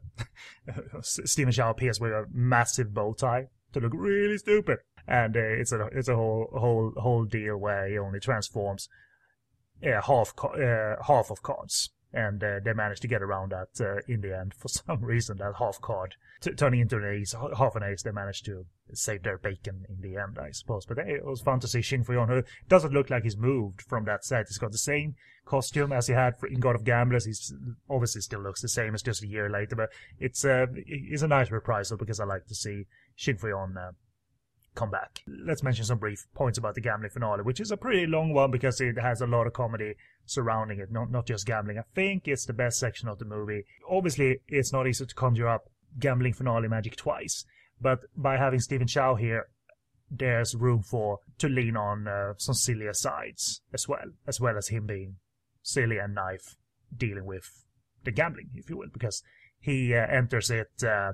Stephen 1.02 1.54
Chow 1.54 1.72
appears 1.72 2.00
with 2.00 2.12
a 2.12 2.26
massive 2.32 2.94
bow 2.94 3.14
tie 3.14 3.48
to 3.74 3.80
look 3.80 3.94
really 3.96 4.38
stupid, 4.38 4.80
and 5.08 5.36
uh, 5.36 5.40
it's 5.40 5.72
a 5.72 5.88
it's 5.92 6.10
a 6.10 6.16
whole 6.16 6.50
whole 6.54 6.94
whole 6.98 7.26
deal 7.26 7.58
where 7.58 7.88
he 7.88 7.98
only 7.98 8.20
transforms 8.20 8.90
uh, 9.86 10.02
half 10.02 10.34
uh, 10.44 10.96
half 11.06 11.30
of 11.30 11.42
cards 11.42 11.92
and 12.16 12.42
uh, 12.44 12.60
they 12.64 12.74
managed 12.74 13.02
to 13.02 13.10
get 13.10 13.22
around 13.22 13.52
that 13.52 13.86
uh, 13.86 14.00
in 14.08 14.22
the 14.22 14.36
end 14.36 14.54
for 14.54 14.68
some 14.70 15.04
reason. 15.04 15.38
That 15.38 15.56
half 15.60 15.82
card 15.82 16.16
t- 16.42 16.52
turning 16.52 16.80
into 16.80 16.98
an 16.98 17.06
ace, 17.06 17.36
half 17.58 17.76
an 17.76 17.84
ace, 17.84 18.04
they 18.04 18.12
managed 18.12 18.46
to 18.46 18.66
save 18.94 19.24
their 19.24 19.38
bacon 19.38 19.86
in 19.90 20.02
the 20.02 20.18
end, 20.18 20.40
I 20.40 20.52
suppose. 20.52 20.86
But 20.86 20.98
hey, 20.98 21.16
it 21.16 21.26
was 21.26 21.42
fun 21.42 21.60
to 21.60 21.68
see 21.68 21.82
Shing 21.82 22.04
Fui-On, 22.04 22.30
who 22.30 22.44
doesn't 22.70 22.94
look 22.94 23.10
like 23.10 23.24
he's 23.24 23.38
moved 23.38 23.82
from 23.82 24.06
that 24.06 24.24
set. 24.24 24.48
He's 24.48 24.58
got 24.58 24.72
the 24.72 24.78
same 24.78 25.16
costume 25.46 25.94
as 25.94 26.08
he 26.08 26.14
had 26.14 26.38
for, 26.38 26.48
in 26.48 26.60
God 26.60 26.76
of 26.76 26.84
Gamblers. 26.84 27.26
He's 27.26 27.54
obviously 27.90 28.22
still 28.22 28.42
looks 28.42 28.62
the 28.62 28.68
same 28.68 28.94
as 28.94 29.02
just 29.02 29.24
a 29.24 29.28
year 29.28 29.50
later, 29.50 29.76
but 29.76 29.90
it's 30.20 30.44
uh, 30.44 30.66
it's 30.76 31.22
a 31.22 31.28
nice 31.28 31.52
reprisal 31.52 31.98
because 31.98 32.20
I 32.20 32.26
like 32.26 32.48
to 32.48 32.56
see 32.56 32.86
Shing 33.16 33.38
Fui-On 33.38 33.78
uh, 33.78 33.92
come 34.76 34.92
back. 34.92 35.22
Let's 35.28 35.64
mention 35.64 35.86
some 35.86 35.98
brief 35.98 36.28
points 36.34 36.58
about 36.58 36.76
the 36.76 36.82
gambling 36.82 37.12
finale, 37.12 37.44
which 37.44 37.60
is 37.60 37.72
a 37.72 37.78
pretty 37.78 38.06
long 38.06 38.34
one 38.34 38.52
because 38.52 38.82
it 38.82 39.00
has 39.00 39.22
a 39.22 39.28
lot 39.28 39.48
of 39.48 39.54
comedy 39.54 39.96
surrounding 40.26 40.80
it, 40.80 40.92
not 40.92 41.12
not 41.12 41.26
just 41.26 41.46
gambling. 41.46 41.80
I 41.80 41.84
think 41.94 42.28
it's 42.28 42.46
the 42.46 42.54
best 42.54 42.80
section 42.80 43.08
of 43.08 43.20
the 43.20 43.26
movie. 43.26 43.64
Obviously, 43.90 44.40
it's 44.48 44.74
not 44.74 44.88
easy 44.88 45.06
to 45.06 45.16
conjure 45.16 45.48
up 45.48 45.70
gambling 46.00 46.34
finale 46.34 46.68
magic 46.68 46.96
twice, 46.98 47.46
but 47.80 48.00
by 48.16 48.38
having 48.38 48.60
Stephen 48.60 48.88
Chow 48.88 49.16
here, 49.16 49.48
there's 50.12 50.56
room 50.56 50.82
for 50.84 51.20
to 51.38 51.48
lean 51.48 51.78
on 51.78 52.08
uh, 52.08 52.34
some 52.38 52.56
sillier 52.56 52.94
sides 52.94 53.62
as 53.74 53.88
well, 53.88 54.12
as 54.28 54.40
well 54.40 54.58
as 54.58 54.68
him 54.68 54.86
being 54.86 55.16
silly 55.66 55.98
and 55.98 56.14
knife 56.14 56.56
dealing 56.96 57.26
with 57.26 57.66
the 58.04 58.12
gambling, 58.12 58.50
if 58.54 58.70
you 58.70 58.78
will, 58.78 58.90
because 58.94 59.24
he 59.60 59.94
uh, 59.94 60.06
enters 60.08 60.50
it. 60.50 60.84
Uh, 60.84 61.14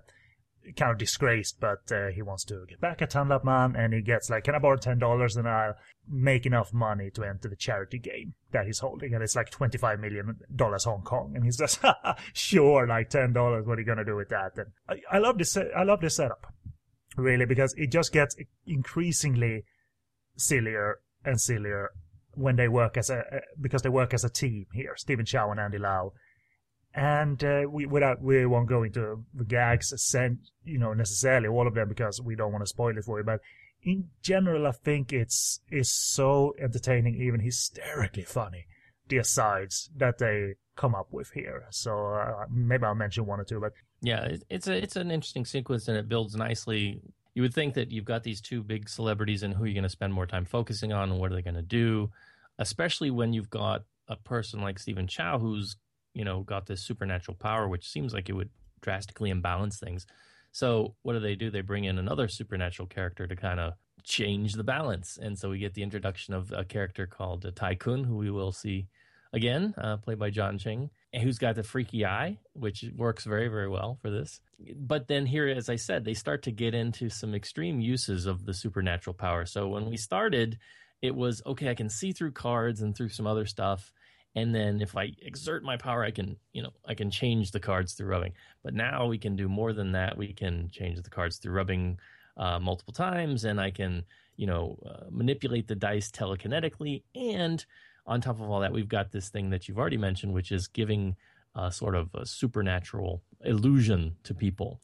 kind 0.76 0.92
of 0.92 0.98
disgraced, 0.98 1.60
but 1.60 1.92
uh, 1.92 2.10
he 2.10 2.22
wants 2.22 2.44
to 2.46 2.66
get 2.68 2.80
back 2.80 3.02
at 3.02 3.10
Tan 3.10 3.30
Man, 3.44 3.76
and 3.76 3.94
he 3.94 4.02
gets 4.02 4.30
like, 4.30 4.44
"Can 4.44 4.54
I 4.54 4.60
borrow 4.60 4.78
ten 4.78 5.00
dollars 5.00 5.36
and 5.36 5.48
I'll 5.48 5.74
make 6.08 6.46
enough 6.46 6.72
money 6.72 7.10
to 7.16 7.24
enter 7.24 7.50
the 7.50 7.56
charity 7.56 7.98
game 7.98 8.36
that 8.52 8.68
he's 8.68 8.78
holding?" 8.78 9.14
And 9.14 9.24
it's 9.24 9.36
like 9.36 9.50
twenty 9.50 9.80
five 9.80 10.00
million 10.00 10.38
dollars 10.56 10.84
Hong 10.84 11.02
Kong, 11.02 11.34
and 11.36 11.44
he's 11.44 11.58
just, 11.58 11.80
"Sure, 12.34 12.86
like 12.86 13.10
ten 13.10 13.34
dollars. 13.34 13.66
What 13.66 13.78
are 13.78 13.82
you 13.82 13.88
gonna 13.88 14.06
do 14.06 14.16
with 14.16 14.30
that?" 14.30 14.52
And 14.58 14.68
I, 14.88 15.16
I 15.16 15.18
love 15.18 15.40
this. 15.40 15.58
I 15.58 15.84
love 15.84 16.02
this 16.02 16.18
setup, 16.18 16.54
really, 17.18 17.46
because 17.46 17.74
it 17.76 17.92
just 17.92 18.14
gets 18.14 18.36
increasingly 18.68 19.66
sillier 20.38 21.00
and 21.26 21.42
sillier 21.42 21.90
when 22.36 22.56
they 22.56 22.68
work 22.68 22.98
as 22.98 23.10
a 23.10 23.42
because 23.60 23.82
they 23.82 23.90
work 23.90 24.14
as 24.14 24.24
a 24.24 24.30
team 24.30 24.66
here. 24.74 24.96
Stephen 24.98 25.26
Chow 25.26 25.52
and 25.52 25.60
Andy 25.60 25.78
Lau 25.78 26.14
and 26.94 27.44
uh, 27.44 27.64
we 27.70 27.86
without 27.86 28.22
we 28.22 28.46
won't 28.46 28.68
go 28.68 28.84
into 28.84 29.24
the 29.34 29.46
gags, 29.46 29.94
you 30.66 30.78
know, 30.78 30.94
necessarily 30.94 31.48
all 31.48 31.68
of 31.68 31.74
them 31.74 31.88
because 31.88 32.22
we 32.22 32.36
don't 32.36 32.52
want 32.52 32.64
to 32.64 32.68
spoil 32.68 32.98
it 32.98 33.04
for 33.04 33.20
you. 33.20 33.24
But 33.24 33.40
in 33.84 34.10
general, 34.22 34.68
I 34.68 34.72
think 34.72 35.14
it's 35.14 35.62
is 35.72 35.92
so 35.92 36.54
entertaining, 36.60 37.16
even 37.22 37.40
hysterically 37.40 38.24
funny. 38.24 38.66
The 39.08 39.18
asides 39.18 39.90
that 39.98 40.18
they 40.18 40.56
come 40.76 40.96
up 40.96 41.08
with 41.12 41.32
here. 41.32 41.66
So 41.72 42.14
uh, 42.14 42.46
maybe 42.50 42.84
I'll 42.84 42.96
mention 42.96 43.26
one 43.26 43.40
or 43.40 43.46
two. 43.46 43.60
But 43.60 43.74
yeah, 44.02 44.36
it's 44.50 44.68
a 44.68 44.74
it's 44.74 44.96
an 44.98 45.12
interesting 45.12 45.46
sequence 45.46 45.88
and 45.88 45.98
it 45.98 46.10
builds 46.10 46.36
nicely. 46.36 47.02
You 47.34 47.42
would 47.42 47.54
think 47.54 47.76
that 47.76 47.92
you've 47.92 48.06
got 48.06 48.24
these 48.24 48.42
two 48.42 48.62
big 48.62 48.90
celebrities 48.90 49.44
and 49.44 49.54
who 49.54 49.64
are 49.64 49.68
you're 49.68 49.74
going 49.74 49.84
to 49.84 49.90
spend 49.90 50.14
more 50.14 50.26
time 50.26 50.46
focusing 50.46 50.92
on 50.92 51.12
and 51.12 51.20
what 51.20 51.32
are 51.32 51.36
they 51.36 51.42
going 51.42 51.56
to 51.56 51.62
do, 51.62 52.12
especially 52.60 53.10
when 53.10 53.34
you've 53.34 53.50
got 53.50 53.84
a 54.08 54.16
person 54.16 54.62
like 54.62 54.80
Stephen 54.80 55.08
Chow 55.08 55.40
who's 55.40 55.78
you 56.14 56.26
know, 56.26 56.42
got 56.42 56.66
this 56.66 56.82
supernatural 56.82 57.38
power, 57.38 57.68
which 57.68 57.90
seems 57.90 58.14
like 58.14 58.30
it 58.30 58.34
would 58.34 58.50
drastically 58.82 59.30
imbalance 59.30 59.80
things. 59.80 60.06
So 60.52 60.96
what 61.04 61.14
do 61.14 61.20
they 61.20 61.36
do? 61.36 61.50
They 61.50 61.62
bring 61.62 61.86
in 61.86 61.98
another 61.98 62.28
supernatural 62.28 62.88
character 62.88 63.28
to 63.28 63.36
kind 63.36 63.60
of 63.60 63.74
change 64.04 64.54
the 64.54 64.64
balance, 64.64 65.18
and 65.22 65.38
so 65.38 65.50
we 65.50 65.60
get 65.60 65.74
the 65.74 65.84
introduction 65.84 66.34
of 66.34 66.52
a 66.52 66.66
character 66.66 67.06
called 67.06 67.46
Kun, 67.80 68.04
who 68.04 68.18
we 68.18 68.32
will 68.32 68.52
see 68.52 68.88
again, 69.32 69.74
uh, 69.78 69.98
played 69.98 70.20
by 70.20 70.30
John 70.30 70.58
Ching, 70.58 70.90
who's 71.14 71.38
got 71.38 71.56
the 71.56 71.64
freaky 71.64 72.06
eye, 72.06 72.38
which 72.54 72.86
works 72.96 73.26
very, 73.26 73.50
very 73.50 73.68
well 73.68 73.98
for 74.02 74.10
this. 74.10 74.40
But 74.76 75.08
then 75.08 75.26
here, 75.26 75.48
as 75.48 75.70
I 75.70 75.76
said, 75.76 76.06
they 76.06 76.14
start 76.14 76.44
to 76.44 76.52
get 76.52 76.74
into 76.74 77.10
some 77.10 77.36
extreme 77.36 77.82
uses 77.82 78.26
of 78.26 78.46
the 78.46 78.54
supernatural 78.54 79.14
power. 79.14 79.46
So 79.46 79.68
when 79.68 79.90
we 79.90 79.98
started, 79.98 80.58
it 81.02 81.14
was 81.16 81.42
okay, 81.46 81.70
I 81.70 81.76
can 81.76 81.90
see 81.90 82.14
through 82.14 82.32
cards 82.32 82.82
and 82.82 82.96
through 82.96 83.10
some 83.10 83.28
other 83.28 83.46
stuff. 83.46 83.92
And 84.36 84.56
then 84.56 84.82
if 84.82 84.96
I 84.96 85.12
exert 85.22 85.64
my 85.64 85.76
power, 85.76 86.06
I 86.06 86.12
can, 86.12 86.38
you 86.54 86.64
know, 86.64 86.72
I 86.86 86.94
can 86.94 87.12
change 87.12 87.52
the 87.52 87.60
cards 87.60 87.94
through 87.94 88.08
rubbing. 88.08 88.32
But 88.64 88.74
now 88.74 89.06
we 89.08 89.18
can 89.18 89.36
do 89.36 89.50
more 89.50 89.74
than 89.74 89.92
that. 89.92 90.18
We 90.18 90.32
can 90.32 90.70
change 90.72 91.02
the 91.02 91.10
cards 91.10 91.38
through 91.38 91.54
rubbing 91.54 92.00
uh, 92.38 92.60
multiple 92.60 92.94
times, 92.94 93.44
and 93.44 93.60
I 93.60 93.72
can, 93.72 94.06
you 94.38 94.48
know, 94.48 94.78
uh, 94.86 95.08
manipulate 95.10 95.68
the 95.68 95.76
dice 95.76 96.10
telekinetically. 96.10 97.04
And 97.14 97.66
on 98.12 98.20
top 98.22 98.42
of 98.42 98.50
all 98.50 98.60
that, 98.60 98.74
we've 98.74 98.90
got 98.90 99.12
this 99.12 99.30
thing 99.30 99.50
that 99.52 99.68
you've 99.68 99.80
already 99.80 99.98
mentioned, 99.98 100.34
which 100.34 100.52
is 100.52 100.68
giving 100.68 101.16
uh, 101.56 101.70
sort 101.70 101.96
of 101.96 102.14
a 102.14 102.26
supernatural 102.26 103.24
illusion 103.46 104.16
to 104.24 104.34
people. 104.34 104.82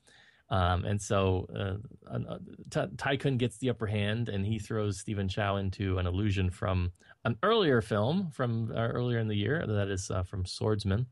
Um, 0.50 0.86
and 0.86 1.02
so 1.02 1.46
uh, 1.54 2.10
uh, 2.10 2.38
Ty- 2.70 2.88
Tycoon 2.98 3.38
gets 3.38 3.58
the 3.58 3.70
upper 3.70 3.88
hand, 3.88 4.30
and 4.30 4.46
he 4.46 4.60
throws 4.60 4.98
Stephen 4.98 5.28
Chow 5.28 5.58
into 5.58 5.98
an 5.98 6.08
illusion 6.08 6.50
from 6.50 6.94
an 7.26 7.38
earlier 7.44 7.82
film 7.82 8.32
from 8.32 8.72
uh, 8.74 8.80
earlier 8.80 9.20
in 9.20 9.28
the 9.28 9.36
year. 9.36 9.66
That 9.68 9.90
is 9.90 10.10
uh, 10.10 10.24
from 10.24 10.46
Swordsman. 10.46 11.08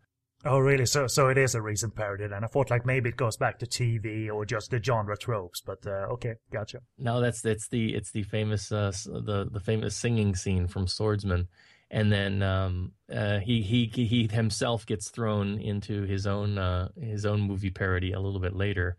Oh, 0.45 0.59
really? 0.59 0.85
So, 0.85 1.07
so 1.07 1.29
it 1.29 1.37
is 1.37 1.55
a 1.55 1.61
recent 1.61 1.95
parody, 1.95 2.25
and 2.25 2.45
I 2.45 2.47
thought 2.47 2.69
like 2.69 2.85
maybe 2.85 3.09
it 3.09 3.17
goes 3.17 3.35
back 3.35 3.59
to 3.59 3.65
TV 3.65 4.31
or 4.31 4.45
just 4.45 4.71
the 4.71 4.81
genre 4.81 5.17
tropes. 5.17 5.59
But 5.59 5.85
uh, 5.85 6.13
okay, 6.13 6.35
gotcha. 6.53 6.79
No, 6.97 7.19
that's 7.19 7.43
it's 7.43 7.67
the 7.67 7.93
it's 7.93 8.11
the 8.11 8.23
famous 8.23 8.71
uh, 8.71 8.91
the 9.05 9.49
the 9.51 9.59
famous 9.59 9.97
singing 9.97 10.35
scene 10.35 10.67
from 10.67 10.87
Swordsman, 10.87 11.47
and 11.91 12.11
then 12.11 12.41
um, 12.41 12.91
uh, 13.13 13.39
he 13.39 13.61
he 13.61 13.85
he 13.85 14.27
himself 14.31 14.85
gets 14.85 15.09
thrown 15.09 15.59
into 15.59 16.03
his 16.03 16.25
own 16.25 16.57
uh, 16.57 16.89
his 16.99 17.25
own 17.25 17.41
movie 17.41 17.69
parody 17.69 18.11
a 18.11 18.19
little 18.19 18.39
bit 18.39 18.55
later, 18.55 18.97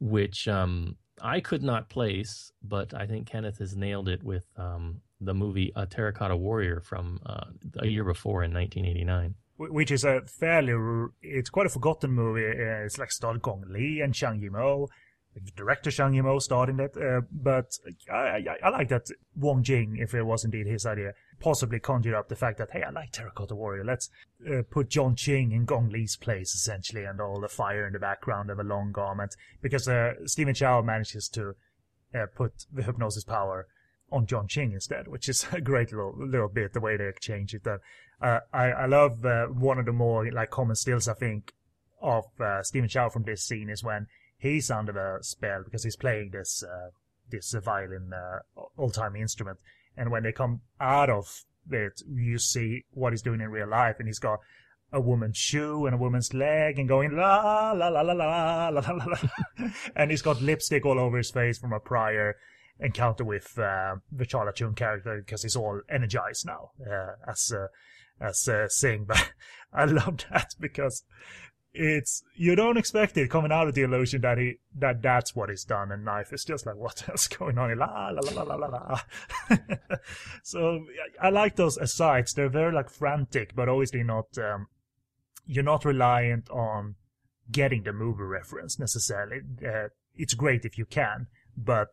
which 0.00 0.48
um, 0.48 0.96
I 1.20 1.40
could 1.40 1.62
not 1.62 1.90
place, 1.90 2.52
but 2.62 2.94
I 2.94 3.06
think 3.06 3.26
Kenneth 3.26 3.58
has 3.58 3.76
nailed 3.76 4.08
it 4.08 4.22
with 4.22 4.46
um, 4.56 5.00
the 5.20 5.34
movie 5.34 5.72
A 5.76 5.86
Terracotta 5.86 6.36
Warrior 6.36 6.80
from 6.80 7.20
uh, 7.26 7.44
a 7.78 7.86
year 7.86 8.04
before 8.04 8.42
in 8.42 8.52
1989. 8.52 9.34
Which 9.58 9.92
is 9.92 10.04
a 10.04 10.22
fairly, 10.22 10.72
it's 11.20 11.50
quite 11.50 11.66
a 11.66 11.68
forgotten 11.68 12.10
movie. 12.10 12.44
Uh, 12.44 12.84
it's 12.84 12.98
like 12.98 13.12
starred 13.12 13.42
Gong 13.42 13.64
Li 13.68 14.00
and 14.00 14.12
Zhang 14.12 14.42
Yimou 14.42 14.88
director 15.56 15.90
Zhang 15.90 16.14
Yimou 16.14 16.40
starred 16.40 16.68
in 16.68 16.76
that. 16.76 16.96
Uh, 16.96 17.22
but 17.30 17.78
I, 18.10 18.16
I, 18.16 18.56
I, 18.64 18.68
like 18.70 18.88
that 18.88 19.08
Wong 19.36 19.62
Jing, 19.62 19.96
if 19.98 20.14
it 20.14 20.22
was 20.22 20.44
indeed 20.44 20.66
his 20.66 20.86
idea, 20.86 21.12
possibly 21.42 21.80
conjured 21.80 22.14
up 22.14 22.28
the 22.28 22.36
fact 22.36 22.58
that, 22.58 22.70
hey, 22.70 22.82
I 22.82 22.90
like 22.90 23.10
Terracotta 23.10 23.54
Warrior. 23.54 23.84
Let's 23.84 24.08
uh, 24.48 24.62
put 24.70 24.88
John 24.88 25.16
Ching 25.16 25.50
in 25.52 25.64
Gong 25.64 25.90
Li's 25.90 26.16
place, 26.16 26.54
essentially, 26.54 27.04
and 27.04 27.20
all 27.20 27.40
the 27.40 27.48
fire 27.48 27.86
in 27.86 27.92
the 27.92 27.98
background 27.98 28.48
of 28.48 28.60
a 28.60 28.64
long 28.64 28.92
garment. 28.92 29.34
Because 29.60 29.88
uh, 29.88 30.14
Stephen 30.24 30.54
Chow 30.54 30.80
manages 30.82 31.28
to 31.30 31.54
uh, 32.14 32.26
put 32.34 32.66
the 32.72 32.84
hypnosis 32.84 33.24
power 33.24 33.66
on 34.12 34.26
John 34.26 34.46
Ching 34.46 34.72
instead, 34.72 35.08
which 35.08 35.28
is 35.28 35.46
a 35.52 35.60
great 35.60 35.90
little 35.90 36.14
little 36.16 36.48
bit 36.48 36.72
the 36.72 36.80
way 36.80 36.96
they 36.96 37.08
exchange 37.08 37.54
it. 37.54 37.66
Uh, 37.66 38.38
I 38.52 38.66
I 38.66 38.86
love 38.86 39.24
uh, 39.24 39.46
one 39.46 39.78
of 39.78 39.86
the 39.86 39.92
more 39.92 40.30
like 40.30 40.50
common 40.50 40.76
stills 40.76 41.08
I 41.08 41.14
think 41.14 41.52
of 42.00 42.24
uh, 42.40 42.62
Stephen 42.62 42.88
Chow 42.88 43.08
from 43.08 43.24
this 43.24 43.42
scene 43.42 43.68
is 43.68 43.82
when 43.82 44.06
he's 44.38 44.70
under 44.70 45.16
a 45.16 45.22
spell 45.22 45.62
because 45.64 45.84
he's 45.84 45.96
playing 45.96 46.30
this 46.30 46.62
uh, 46.62 46.90
this 47.30 47.54
violin 47.54 48.12
uh, 48.12 48.40
old 48.76 48.94
time 48.94 49.16
instrument, 49.16 49.58
and 49.96 50.10
when 50.10 50.22
they 50.22 50.32
come 50.32 50.60
out 50.80 51.10
of 51.10 51.44
it, 51.70 52.02
you 52.08 52.38
see 52.38 52.84
what 52.92 53.12
he's 53.12 53.22
doing 53.22 53.40
in 53.40 53.50
real 53.50 53.68
life, 53.68 53.96
and 53.98 54.08
he's 54.08 54.18
got 54.18 54.40
a 54.92 55.00
woman's 55.00 55.38
shoe 55.38 55.86
and 55.86 55.94
a 55.94 55.98
woman's 55.98 56.34
leg 56.34 56.78
and 56.78 56.88
going 56.88 57.16
la 57.16 57.72
la 57.72 57.88
la 57.88 58.02
la 58.02 58.12
la 58.12 58.68
la 58.68 58.80
la 58.80 59.04
la, 59.04 59.68
and 59.96 60.10
he's 60.10 60.22
got 60.22 60.42
lipstick 60.42 60.84
all 60.84 60.98
over 60.98 61.16
his 61.16 61.30
face 61.30 61.58
from 61.58 61.72
a 61.72 61.80
prior 61.80 62.36
encounter 62.78 63.24
with 63.24 63.58
uh, 63.58 63.96
the 64.10 64.26
Sharla 64.26 64.54
Cheung 64.54 64.76
character 64.76 65.22
because 65.24 65.42
he's 65.42 65.56
all 65.56 65.80
energized 65.88 66.46
now 66.46 66.70
uh, 66.86 67.12
as 67.30 67.52
uh, 67.54 67.68
as 68.20 68.48
uh, 68.48 68.68
Sing. 68.68 69.04
But 69.08 69.32
I 69.72 69.86
love 69.86 70.24
that 70.30 70.54
because 70.60 71.04
it's 71.74 72.22
you 72.34 72.54
don't 72.54 72.76
expect 72.76 73.16
it 73.16 73.30
coming 73.30 73.52
out 73.52 73.66
of 73.66 73.74
the 73.74 73.82
illusion 73.82 74.20
that 74.20 74.36
he 74.36 74.56
that 74.76 75.00
that's 75.00 75.34
what 75.34 75.48
he's 75.48 75.64
done 75.64 75.90
and 75.90 76.04
knife 76.04 76.32
is 76.32 76.44
just 76.44 76.66
like 76.66 76.76
what 76.76 77.02
else 77.08 77.28
going 77.28 77.58
on? 77.58 77.76
La 77.78 78.10
la 78.10 78.20
la 78.20 78.42
la 78.42 78.54
la 78.54 78.66
la 78.66 78.66
la. 78.66 79.56
So 80.42 80.84
I, 81.20 81.30
like 81.30 81.56
those 81.56 81.78
asides. 81.78 82.34
They're 82.34 82.48
very 82.48 82.72
like 82.72 82.90
frantic 82.90 83.54
but 83.54 83.68
obviously 83.68 84.02
not 84.02 84.26
um, 84.38 84.66
you're 85.46 85.64
not 85.64 85.84
reliant 85.84 86.50
on 86.50 86.96
getting 87.50 87.82
the 87.82 87.92
movie 87.92 88.22
reference 88.22 88.78
necessarily. 88.78 89.40
Uh, 89.66 89.88
it's 90.14 90.34
great 90.34 90.64
if 90.64 90.76
you 90.76 90.84
can 90.84 91.26
but 91.56 91.88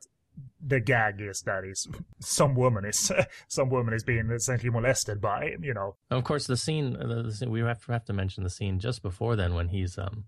the 0.62 0.80
gag 0.80 1.22
is 1.22 1.42
that 1.42 1.64
is 1.64 1.88
some 2.20 2.56
woman 2.56 2.86
is 2.86 3.12
some 3.48 3.70
woman 3.70 3.94
is 3.94 4.04
being 4.04 4.30
essentially 4.30 4.70
molested 4.70 5.22
by 5.22 5.46
him, 5.46 5.64
you 5.64 5.74
know. 5.74 5.96
Of 6.12 6.24
course, 6.24 6.48
the 6.48 6.58
scene, 6.58 6.94
the 6.94 7.32
scene 7.32 7.50
we 7.50 7.62
have 7.62 7.84
to, 7.86 7.92
have 7.92 8.06
to 8.06 8.14
mention 8.14 8.44
the 8.44 8.50
scene 8.50 8.80
just 8.80 9.02
before 9.02 9.36
then 9.36 9.54
when 9.54 9.70
he's 9.70 9.98
um 9.98 10.26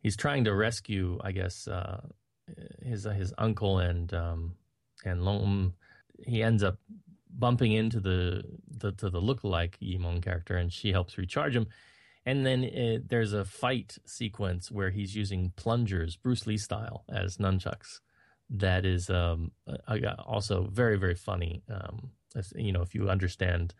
he's 0.00 0.16
trying 0.16 0.44
to 0.44 0.54
rescue, 0.54 1.18
I 1.22 1.32
guess, 1.32 1.66
uh, 1.68 2.00
his 2.82 3.06
uh, 3.06 3.10
his 3.10 3.32
uncle 3.38 3.78
and 3.78 4.12
um 4.14 4.54
and 5.04 5.24
Long. 5.24 5.74
He 6.26 6.42
ends 6.42 6.62
up 6.62 6.78
bumping 7.30 7.72
into 7.72 7.98
the 8.00 8.42
the 8.68 8.92
to 8.92 9.10
the 9.10 9.20
lookalike 9.20 9.74
Yimou 9.82 10.22
character, 10.22 10.56
and 10.56 10.72
she 10.72 10.92
helps 10.92 11.18
recharge 11.18 11.56
him. 11.56 11.66
And 12.26 12.44
then 12.44 12.64
it, 12.64 13.08
there's 13.08 13.32
a 13.32 13.46
fight 13.46 13.96
sequence 14.04 14.70
where 14.70 14.90
he's 14.90 15.16
using 15.16 15.54
plungers, 15.56 16.16
Bruce 16.16 16.46
Lee 16.46 16.58
style, 16.58 17.04
as 17.08 17.38
nunchucks 17.38 18.00
that 18.50 18.84
is 18.84 19.10
um, 19.10 19.52
also 20.26 20.68
very 20.70 20.98
very 20.98 21.14
funny. 21.14 21.62
Um, 21.70 22.10
you 22.54 22.72
know, 22.72 22.82
if 22.82 22.94
you 22.94 23.08
understand 23.08 23.74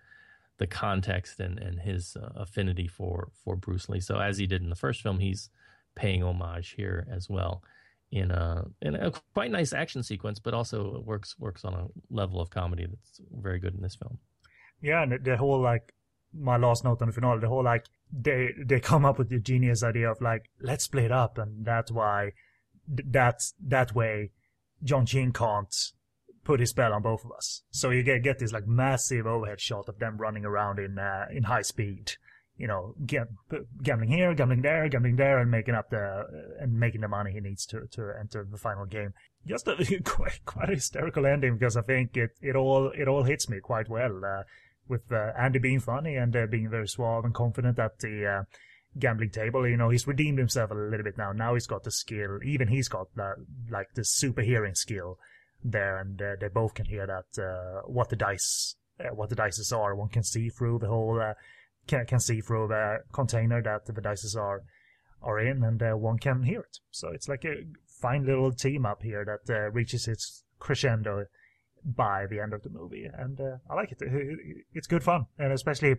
the 0.58 0.66
context 0.66 1.40
and 1.40 1.58
and 1.58 1.80
his 1.80 2.16
uh, 2.16 2.30
affinity 2.36 2.86
for 2.86 3.30
for 3.42 3.56
Bruce 3.56 3.88
Lee. 3.88 4.00
So 4.00 4.18
as 4.18 4.38
he 4.38 4.46
did 4.46 4.62
in 4.62 4.68
the 4.68 4.76
first 4.76 5.00
film, 5.00 5.18
he's 5.18 5.50
paying 5.94 6.22
homage 6.22 6.74
here 6.76 7.06
as 7.10 7.28
well 7.28 7.62
in 8.12 8.30
a 8.30 8.64
in 8.82 8.94
a 8.94 9.10
quite 9.34 9.50
nice 9.50 9.72
action 9.72 10.02
sequence, 10.02 10.38
but 10.38 10.54
also 10.54 11.00
works 11.04 11.38
works 11.38 11.64
on 11.64 11.74
a 11.74 11.86
level 12.10 12.40
of 12.40 12.50
comedy 12.50 12.86
that's 12.86 13.20
very 13.40 13.58
good 13.58 13.74
in 13.74 13.82
this 13.82 13.96
film. 13.96 14.18
Yeah, 14.82 15.02
and 15.02 15.24
the 15.24 15.36
whole 15.36 15.60
like 15.60 15.92
my 16.32 16.56
last 16.56 16.84
note 16.84 17.00
on 17.02 17.08
the 17.08 17.14
finale, 17.14 17.40
the 17.40 17.48
whole 17.48 17.64
like 17.64 17.86
they 18.12 18.50
they 18.64 18.80
come 18.80 19.04
up 19.04 19.18
with 19.18 19.30
the 19.30 19.38
genius 19.38 19.82
idea 19.82 20.10
of 20.10 20.20
like 20.20 20.50
let's 20.60 20.84
split 20.84 21.12
up, 21.12 21.38
and 21.38 21.64
that's 21.64 21.90
why 21.90 22.32
that's 22.86 23.54
that 23.66 23.94
way 23.94 24.30
John 24.82 25.06
Ching 25.06 25.32
can't 25.32 25.74
put 26.44 26.60
his 26.60 26.70
spell 26.70 26.92
on 26.92 27.02
both 27.02 27.24
of 27.24 27.32
us. 27.32 27.62
So 27.70 27.90
you 27.90 28.02
get 28.02 28.22
get 28.22 28.38
this 28.38 28.52
like 28.52 28.66
massive 28.66 29.26
overhead 29.26 29.60
shot 29.60 29.88
of 29.88 29.98
them 29.98 30.16
running 30.18 30.44
around 30.44 30.78
in 30.78 30.98
uh, 30.98 31.26
in 31.30 31.44
high 31.44 31.62
speed, 31.62 32.12
you 32.56 32.66
know, 32.66 32.94
gambling 33.06 34.10
here, 34.10 34.34
gambling 34.34 34.62
there, 34.62 34.88
gambling 34.88 35.16
there, 35.16 35.38
and 35.38 35.50
making 35.50 35.74
up 35.74 35.90
the 35.90 35.98
uh, 35.98 36.24
and 36.60 36.78
making 36.78 37.02
the 37.02 37.08
money 37.08 37.32
he 37.32 37.40
needs 37.40 37.66
to 37.66 37.86
to 37.92 38.12
enter 38.18 38.46
the 38.50 38.58
final 38.58 38.86
game. 38.86 39.12
Just 39.46 39.68
a 39.68 40.00
quite 40.04 40.40
quite 40.44 40.70
a 40.70 40.74
hysterical 40.74 41.26
ending 41.26 41.56
because 41.56 41.76
I 41.76 41.82
think 41.82 42.16
it 42.16 42.30
it 42.40 42.56
all 42.56 42.90
it 42.90 43.08
all 43.08 43.24
hits 43.24 43.48
me 43.48 43.60
quite 43.60 43.88
well. 43.88 44.20
Uh, 44.24 44.42
with 44.88 45.12
uh, 45.12 45.30
Andy 45.38 45.60
being 45.60 45.78
funny 45.78 46.16
and 46.16 46.34
uh, 46.34 46.46
being 46.50 46.68
very 46.68 46.88
suave 46.88 47.24
and 47.24 47.32
confident 47.32 47.78
at 47.78 48.00
the 48.00 48.26
uh, 48.26 48.42
gambling 48.98 49.30
table. 49.30 49.66
You 49.68 49.76
know, 49.76 49.90
he's 49.90 50.06
redeemed 50.06 50.38
himself 50.38 50.70
a 50.70 50.74
little 50.74 51.04
bit 51.04 51.18
now. 51.18 51.32
Now 51.32 51.54
he's 51.54 51.66
got 51.66 51.84
the 51.84 51.90
skill. 51.90 52.38
Even 52.44 52.68
he's 52.68 52.88
got 52.88 53.14
that, 53.16 53.36
like 53.70 53.94
the 53.94 54.04
super 54.04 54.42
hearing 54.42 54.74
skill 54.74 55.18
there, 55.62 55.98
and 55.98 56.20
uh, 56.20 56.36
they 56.40 56.48
both 56.48 56.74
can 56.74 56.86
hear 56.86 57.06
that 57.06 57.42
uh, 57.42 57.82
what 57.86 58.08
the 58.08 58.16
dice, 58.16 58.76
uh, 58.98 59.14
what 59.14 59.28
the 59.28 59.36
dices 59.36 59.72
are. 59.72 59.94
One 59.94 60.08
can 60.08 60.22
see 60.22 60.48
through 60.48 60.80
the 60.80 60.88
whole, 60.88 61.20
uh, 61.20 61.34
can 61.86 62.06
can 62.06 62.20
see 62.20 62.40
through 62.40 62.68
the 62.68 62.98
container 63.12 63.62
that 63.62 63.86
the 63.86 64.00
dices 64.00 64.36
are 64.36 64.62
are 65.22 65.38
in, 65.38 65.62
and 65.62 65.82
uh, 65.82 65.92
one 65.92 66.18
can 66.18 66.42
hear 66.42 66.60
it. 66.60 66.78
So 66.90 67.08
it's 67.08 67.28
like 67.28 67.44
a 67.44 67.64
fine 68.00 68.24
little 68.24 68.52
team 68.52 68.86
up 68.86 69.02
here 69.02 69.24
that 69.24 69.54
uh, 69.54 69.70
reaches 69.70 70.08
its 70.08 70.44
crescendo 70.58 71.26
by 71.84 72.26
the 72.28 72.40
end 72.40 72.52
of 72.52 72.62
the 72.62 72.70
movie, 72.70 73.04
and 73.04 73.38
I 73.70 73.74
like 73.74 73.92
it. 73.92 73.98
It's 74.72 74.86
good 74.86 75.04
fun, 75.04 75.26
and 75.38 75.52
especially 75.52 75.96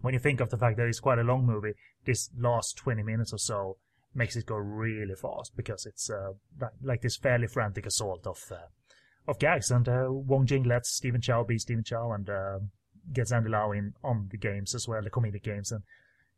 when 0.00 0.14
you 0.14 0.20
think 0.20 0.40
of 0.40 0.50
the 0.50 0.56
fact 0.56 0.76
that 0.78 0.86
it's 0.86 1.00
quite 1.00 1.18
a 1.18 1.22
long 1.22 1.44
movie, 1.44 1.74
this 2.04 2.30
last 2.36 2.76
20 2.76 3.02
minutes 3.02 3.32
or 3.32 3.38
so 3.38 3.76
makes 4.14 4.36
it 4.36 4.46
go 4.46 4.56
really 4.56 5.14
fast 5.14 5.52
because 5.56 5.86
it's 5.86 6.10
uh, 6.10 6.32
like 6.82 7.02
this 7.02 7.16
fairly 7.16 7.46
frantic 7.46 7.86
assault 7.86 8.26
of 8.26 8.42
uh, 8.50 8.66
of 9.28 9.38
gags. 9.38 9.70
And 9.70 9.88
uh, 9.88 10.06
Wong 10.08 10.46
Jing 10.46 10.64
lets 10.64 10.90
Stephen 10.90 11.20
Chow 11.20 11.44
be 11.44 11.58
Stephen 11.58 11.84
Chow 11.84 12.12
and 12.12 12.28
uh, 12.28 12.58
gets 13.12 13.32
Andy 13.32 13.48
Lau 13.48 13.72
in 13.72 13.94
on 14.02 14.28
the 14.30 14.36
games 14.36 14.74
as 14.74 14.88
well, 14.88 15.02
the 15.02 15.10
comedic 15.10 15.42
games, 15.42 15.72
and 15.72 15.82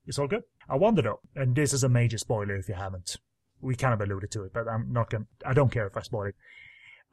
it's 0.06 0.18
all 0.18 0.28
good. 0.28 0.42
I 0.68 0.76
wonder 0.76 1.02
though, 1.02 1.20
and 1.34 1.54
this 1.54 1.72
is 1.72 1.84
a 1.84 1.88
major 1.88 2.18
spoiler 2.18 2.56
if 2.56 2.68
you 2.68 2.74
haven't. 2.74 3.16
We 3.60 3.76
kind 3.76 3.94
of 3.94 4.00
alluded 4.00 4.30
to 4.32 4.44
it, 4.44 4.52
but 4.52 4.68
I'm 4.68 4.92
not 4.92 5.10
gonna. 5.10 5.26
I 5.44 5.54
don't 5.54 5.70
care 5.70 5.86
if 5.86 5.96
I 5.96 6.02
spoil 6.02 6.28
it. 6.28 6.36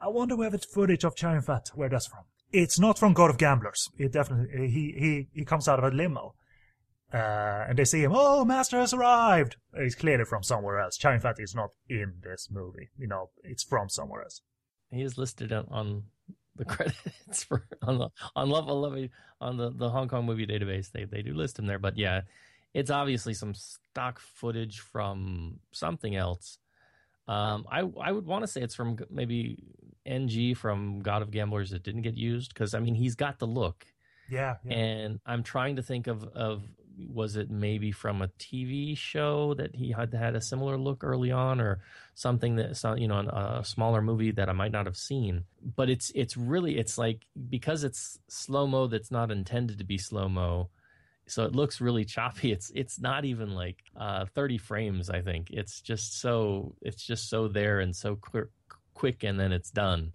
I 0.00 0.08
wonder 0.08 0.36
where 0.36 0.50
the 0.50 0.58
footage 0.58 1.04
of 1.04 1.14
Chow 1.14 1.40
Fat, 1.40 1.70
where 1.74 1.88
that's 1.88 2.06
from. 2.06 2.24
It's 2.52 2.78
not 2.78 2.98
from 2.98 3.12
God 3.12 3.30
of 3.30 3.38
Gamblers. 3.38 3.88
It 3.96 4.12
definitely 4.12 4.68
he 4.68 4.94
he 4.98 5.28
he 5.32 5.44
comes 5.44 5.68
out 5.68 5.78
of 5.78 5.92
a 5.92 5.96
limo, 5.96 6.34
uh, 7.12 7.66
and 7.68 7.78
they 7.78 7.84
see 7.84 8.02
him. 8.02 8.12
Oh, 8.14 8.44
Master 8.44 8.78
has 8.78 8.92
arrived. 8.92 9.56
He's 9.76 9.94
clearly 9.94 10.24
from 10.24 10.42
somewhere 10.42 10.78
else. 10.78 10.96
Chow 10.96 11.18
Fat 11.18 11.36
is 11.38 11.54
not 11.54 11.70
in 11.88 12.14
this 12.22 12.48
movie. 12.50 12.90
You 12.98 13.08
know, 13.08 13.30
it's 13.42 13.62
from 13.62 13.88
somewhere 13.88 14.22
else. 14.22 14.42
He 14.90 15.02
is 15.02 15.18
listed 15.18 15.52
on 15.52 16.04
the 16.56 16.64
credits 16.66 17.44
for 17.44 17.66
on 17.82 17.98
the 17.98 18.08
on 18.36 18.50
level 18.50 19.08
on 19.40 19.56
the 19.56 19.70
the 19.70 19.90
Hong 19.90 20.08
Kong 20.08 20.26
movie 20.26 20.46
database. 20.46 20.90
They 20.92 21.04
they 21.04 21.22
do 21.22 21.34
list 21.34 21.58
him 21.58 21.66
there, 21.66 21.78
but 21.78 21.96
yeah, 21.96 22.22
it's 22.74 22.90
obviously 22.90 23.34
some 23.34 23.54
stock 23.54 24.20
footage 24.20 24.80
from 24.80 25.58
something 25.72 26.14
else. 26.14 26.58
Um, 27.26 27.66
I 27.70 27.80
I 28.00 28.12
would 28.12 28.26
want 28.26 28.42
to 28.42 28.48
say 28.48 28.60
it's 28.62 28.74
from 28.74 28.98
maybe 29.10 29.58
NG 30.06 30.54
from 30.54 31.00
God 31.00 31.22
of 31.22 31.30
Gamblers 31.30 31.70
that 31.70 31.82
didn't 31.82 32.02
get 32.02 32.16
used 32.16 32.52
because 32.52 32.74
I 32.74 32.80
mean 32.80 32.94
he's 32.94 33.14
got 33.14 33.38
the 33.38 33.46
look. 33.46 33.86
Yeah, 34.28 34.56
yeah, 34.64 34.74
And 34.76 35.20
I'm 35.26 35.42
trying 35.42 35.76
to 35.76 35.82
think 35.82 36.06
of 36.06 36.24
of 36.24 36.62
was 37.08 37.36
it 37.36 37.50
maybe 37.50 37.92
from 37.92 38.22
a 38.22 38.28
TV 38.28 38.96
show 38.96 39.54
that 39.54 39.74
he 39.76 39.92
had 39.92 40.12
had 40.12 40.34
a 40.34 40.40
similar 40.40 40.76
look 40.76 41.04
early 41.04 41.30
on, 41.30 41.60
or 41.60 41.80
something 42.14 42.56
that 42.56 42.82
you 42.98 43.08
know 43.08 43.20
a 43.20 43.64
smaller 43.64 44.02
movie 44.02 44.30
that 44.32 44.48
I 44.48 44.52
might 44.52 44.72
not 44.72 44.86
have 44.86 44.96
seen. 44.96 45.44
But 45.76 45.90
it's 45.90 46.10
it's 46.14 46.36
really 46.36 46.78
it's 46.78 46.98
like 46.98 47.26
because 47.48 47.84
it's 47.84 48.18
slow 48.28 48.66
mo 48.66 48.86
that's 48.86 49.10
not 49.10 49.30
intended 49.30 49.78
to 49.78 49.84
be 49.84 49.98
slow 49.98 50.28
mo, 50.28 50.70
so 51.26 51.44
it 51.44 51.54
looks 51.54 51.80
really 51.80 52.04
choppy. 52.04 52.52
It's 52.52 52.70
it's 52.74 53.00
not 53.00 53.24
even 53.24 53.54
like 53.54 53.78
uh, 53.96 54.26
30 54.34 54.58
frames. 54.58 55.10
I 55.10 55.22
think 55.22 55.50
it's 55.50 55.80
just 55.80 56.20
so 56.20 56.74
it's 56.82 57.04
just 57.04 57.30
so 57.30 57.48
there 57.48 57.80
and 57.80 57.94
so 57.94 58.16
quick, 58.16 58.48
quick, 58.94 59.22
and 59.22 59.38
then 59.38 59.52
it's 59.52 59.70
done. 59.70 60.12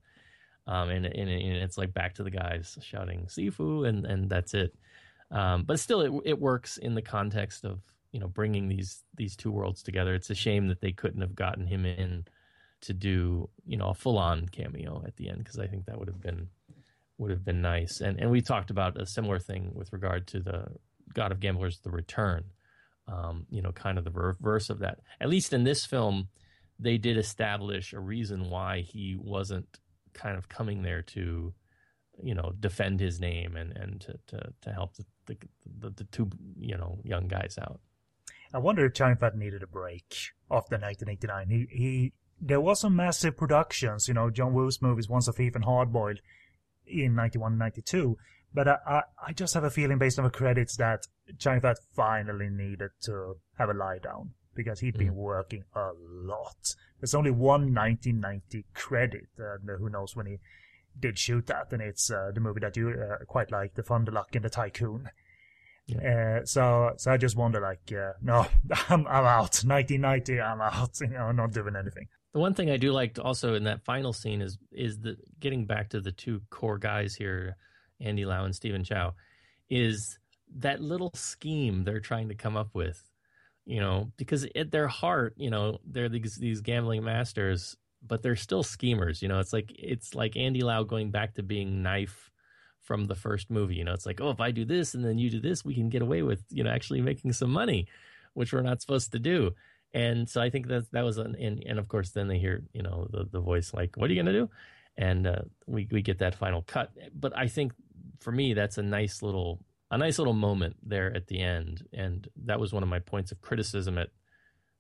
Um, 0.67 0.89
and, 0.89 1.05
and, 1.05 1.29
and 1.29 1.57
it's 1.57 1.77
like 1.77 1.93
back 1.93 2.15
to 2.15 2.23
the 2.23 2.31
guys 2.31 2.77
shouting 2.81 3.27
"Sifu," 3.27 3.87
and 3.87 4.05
and 4.05 4.29
that's 4.29 4.53
it. 4.53 4.75
Um, 5.31 5.63
but 5.63 5.79
still, 5.79 6.01
it 6.01 6.11
it 6.25 6.39
works 6.39 6.77
in 6.77 6.95
the 6.95 7.01
context 7.01 7.65
of 7.65 7.81
you 8.11 8.19
know 8.19 8.27
bringing 8.27 8.67
these 8.67 9.03
these 9.15 9.35
two 9.35 9.51
worlds 9.51 9.83
together. 9.83 10.13
It's 10.13 10.29
a 10.29 10.35
shame 10.35 10.67
that 10.67 10.81
they 10.81 10.91
couldn't 10.91 11.21
have 11.21 11.35
gotten 11.35 11.67
him 11.67 11.85
in 11.85 12.25
to 12.81 12.93
do 12.93 13.49
you 13.65 13.77
know 13.77 13.89
a 13.89 13.93
full 13.93 14.17
on 14.17 14.47
cameo 14.47 15.03
at 15.05 15.15
the 15.17 15.29
end 15.29 15.39
because 15.39 15.59
I 15.59 15.67
think 15.67 15.85
that 15.85 15.97
would 15.97 16.07
have 16.07 16.21
been 16.21 16.49
would 17.17 17.31
have 17.31 17.45
been 17.45 17.61
nice. 17.61 18.01
And 18.01 18.19
and 18.19 18.29
we 18.29 18.41
talked 18.41 18.69
about 18.69 18.99
a 18.99 19.05
similar 19.05 19.39
thing 19.39 19.71
with 19.73 19.91
regard 19.93 20.27
to 20.27 20.39
the 20.39 20.67
God 21.13 21.31
of 21.31 21.39
Gamblers: 21.39 21.79
The 21.79 21.91
Return. 21.91 22.45
Um, 23.07 23.45
you 23.51 23.61
know, 23.61 23.71
kind 23.71 23.99
of 23.99 24.03
the 24.03 24.09
reverse 24.09 24.71
of 24.71 24.79
that. 24.79 24.99
At 25.21 25.29
least 25.29 25.53
in 25.53 25.63
this 25.63 25.85
film, 25.85 26.29
they 26.79 26.97
did 26.97 27.17
establish 27.17 27.93
a 27.93 27.99
reason 27.99 28.49
why 28.49 28.79
he 28.79 29.15
wasn't 29.15 29.79
kind 30.13 30.37
of 30.37 30.49
coming 30.49 30.81
there 30.81 31.01
to 31.01 31.53
you 32.23 32.33
know 32.33 32.53
defend 32.59 32.99
his 32.99 33.19
name 33.19 33.55
and 33.55 33.75
and 33.77 34.01
to 34.01 34.17
to, 34.27 34.53
to 34.61 34.71
help 34.71 34.95
the, 34.95 35.05
the, 35.25 35.37
the, 35.79 35.89
the 35.89 36.03
two 36.05 36.29
you 36.59 36.77
know 36.77 36.99
young 37.03 37.27
guys 37.27 37.57
out. 37.61 37.79
I 38.53 38.59
wonder 38.59 38.85
if 38.85 38.93
Chang 38.93 39.17
Fat 39.17 39.35
needed 39.35 39.63
a 39.63 39.67
break 39.67 40.33
after 40.49 40.77
1989. 40.77 41.49
He 41.49 41.67
he 41.77 42.13
there 42.39 42.61
was 42.61 42.81
some 42.81 42.95
massive 42.95 43.37
productions, 43.37 44.07
you 44.07 44.13
know, 44.13 44.29
John 44.29 44.53
Woo's 44.53 44.81
movies, 44.81 45.09
Once 45.09 45.27
a 45.27 45.33
Thief 45.33 45.55
and 45.55 45.65
Hardboiled 45.65 46.19
in 46.85 47.15
91 47.15 47.57
92. 47.57 48.17
But 48.53 48.67
I, 48.67 48.77
I, 48.87 49.01
I, 49.27 49.33
just 49.33 49.53
have 49.53 49.65
a 49.65 49.69
feeling 49.69 49.97
based 49.97 50.17
on 50.17 50.23
the 50.23 50.31
credits 50.31 50.77
that 50.77 51.07
Chang 51.39 51.59
Fat 51.59 51.77
finally 51.93 52.49
needed 52.49 52.91
to 53.03 53.35
have 53.57 53.69
a 53.69 53.73
lie 53.73 53.99
down 53.99 54.31
because 54.55 54.79
he'd 54.79 54.97
been 54.97 55.13
mm. 55.13 55.15
working 55.15 55.63
a 55.75 55.91
lot. 55.97 56.75
There's 56.99 57.15
only 57.15 57.31
one 57.31 57.73
1990 57.73 58.65
credit, 58.73 59.27
and 59.37 59.69
who 59.77 59.89
knows 59.89 60.15
when 60.15 60.25
he 60.25 60.37
did 60.99 61.17
shoot 61.17 61.47
that, 61.47 61.71
and 61.71 61.81
it's 61.81 62.09
uh, 62.11 62.31
the 62.33 62.39
movie 62.39 62.59
that 62.61 62.77
you 62.77 62.89
uh, 62.89 63.23
quite 63.25 63.51
like, 63.51 63.75
The 63.75 63.83
Fun, 63.83 64.05
the 64.05 64.11
Luck, 64.11 64.35
and 64.35 64.45
the 64.45 64.49
Tycoon. 64.49 65.09
Yeah. 65.87 66.39
Uh, 66.41 66.45
so, 66.45 66.93
so 66.97 67.11
I 67.11 67.17
just 67.17 67.35
wonder, 67.35 67.59
like, 67.59 67.91
uh, 67.91 68.13
no, 68.21 68.45
I'm, 68.89 69.07
I'm 69.07 69.25
out. 69.25 69.61
1990, 69.63 70.41
I'm 70.41 70.61
out. 70.61 70.89
You 71.01 71.07
know, 71.09 71.25
I'm 71.25 71.35
not 71.35 71.51
doing 71.51 71.75
anything. 71.75 72.07
The 72.33 72.39
one 72.39 72.53
thing 72.53 72.69
I 72.69 72.75
do 72.75 72.91
like 72.91 73.17
also 73.23 73.53
in 73.53 73.63
that 73.63 73.85
final 73.85 74.11
scene 74.11 74.41
is 74.41 74.57
is 74.69 74.99
the 74.99 75.15
getting 75.39 75.65
back 75.65 75.91
to 75.91 76.01
the 76.01 76.11
two 76.11 76.41
core 76.49 76.77
guys 76.77 77.15
here, 77.15 77.55
Andy 78.01 78.25
Lau 78.25 78.43
and 78.43 78.53
Stephen 78.53 78.83
Chow, 78.83 79.13
is 79.69 80.19
that 80.57 80.81
little 80.81 81.11
scheme 81.15 81.85
they're 81.85 82.01
trying 82.01 82.27
to 82.27 82.35
come 82.35 82.57
up 82.57 82.71
with, 82.73 83.01
you 83.63 83.79
know, 83.79 84.11
because 84.17 84.45
at 84.53 84.69
their 84.69 84.89
heart, 84.89 85.35
you 85.37 85.49
know, 85.49 85.79
they're 85.85 86.09
these 86.09 86.35
these 86.35 86.59
gambling 86.59 87.05
masters 87.05 87.77
but 88.07 88.21
they're 88.21 88.35
still 88.35 88.63
schemers. 88.63 89.21
You 89.21 89.27
know, 89.27 89.39
it's 89.39 89.53
like 89.53 89.71
it's 89.77 90.15
like 90.15 90.37
Andy 90.37 90.61
Lau 90.61 90.83
going 90.83 91.11
back 91.11 91.35
to 91.35 91.43
being 91.43 91.83
knife 91.83 92.31
from 92.81 93.05
the 93.05 93.15
first 93.15 93.49
movie. 93.49 93.75
You 93.75 93.83
know, 93.83 93.93
it's 93.93 94.05
like, 94.05 94.21
oh, 94.21 94.29
if 94.29 94.39
I 94.39 94.51
do 94.51 94.65
this 94.65 94.93
and 94.93 95.03
then 95.03 95.17
you 95.17 95.29
do 95.29 95.39
this, 95.39 95.65
we 95.65 95.75
can 95.75 95.89
get 95.89 96.01
away 96.01 96.21
with 96.21 96.43
you 96.49 96.63
know 96.63 96.69
actually 96.69 97.01
making 97.01 97.33
some 97.33 97.51
money, 97.51 97.87
which 98.33 98.53
we're 98.53 98.61
not 98.61 98.81
supposed 98.81 99.11
to 99.11 99.19
do. 99.19 99.51
And 99.93 100.29
so 100.29 100.41
I 100.41 100.49
think 100.49 100.67
that 100.67 100.91
that 100.91 101.05
was 101.05 101.17
an 101.17 101.35
and, 101.39 101.63
and 101.65 101.79
of 101.79 101.87
course 101.87 102.11
then 102.11 102.27
they 102.27 102.37
hear 102.37 102.63
you 102.73 102.83
know 102.83 103.07
the 103.09 103.25
the 103.31 103.39
voice 103.39 103.73
like, 103.73 103.95
what 103.97 104.09
are 104.09 104.13
you 104.13 104.21
gonna 104.21 104.33
do? 104.33 104.49
And 104.97 105.27
uh, 105.27 105.41
we 105.67 105.87
we 105.91 106.01
get 106.01 106.19
that 106.19 106.35
final 106.35 106.61
cut. 106.61 106.91
But 107.13 107.37
I 107.37 107.47
think 107.47 107.73
for 108.19 108.31
me 108.31 108.53
that's 108.53 108.77
a 108.77 108.83
nice 108.83 109.21
little 109.21 109.59
a 109.91 109.97
nice 109.97 110.17
little 110.17 110.33
moment 110.33 110.75
there 110.83 111.15
at 111.15 111.27
the 111.27 111.39
end, 111.39 111.85
and 111.93 112.27
that 112.45 112.59
was 112.59 112.73
one 112.73 112.83
of 112.83 112.89
my 112.89 112.99
points 112.99 113.31
of 113.31 113.41
criticism 113.41 113.97
at 113.97 114.09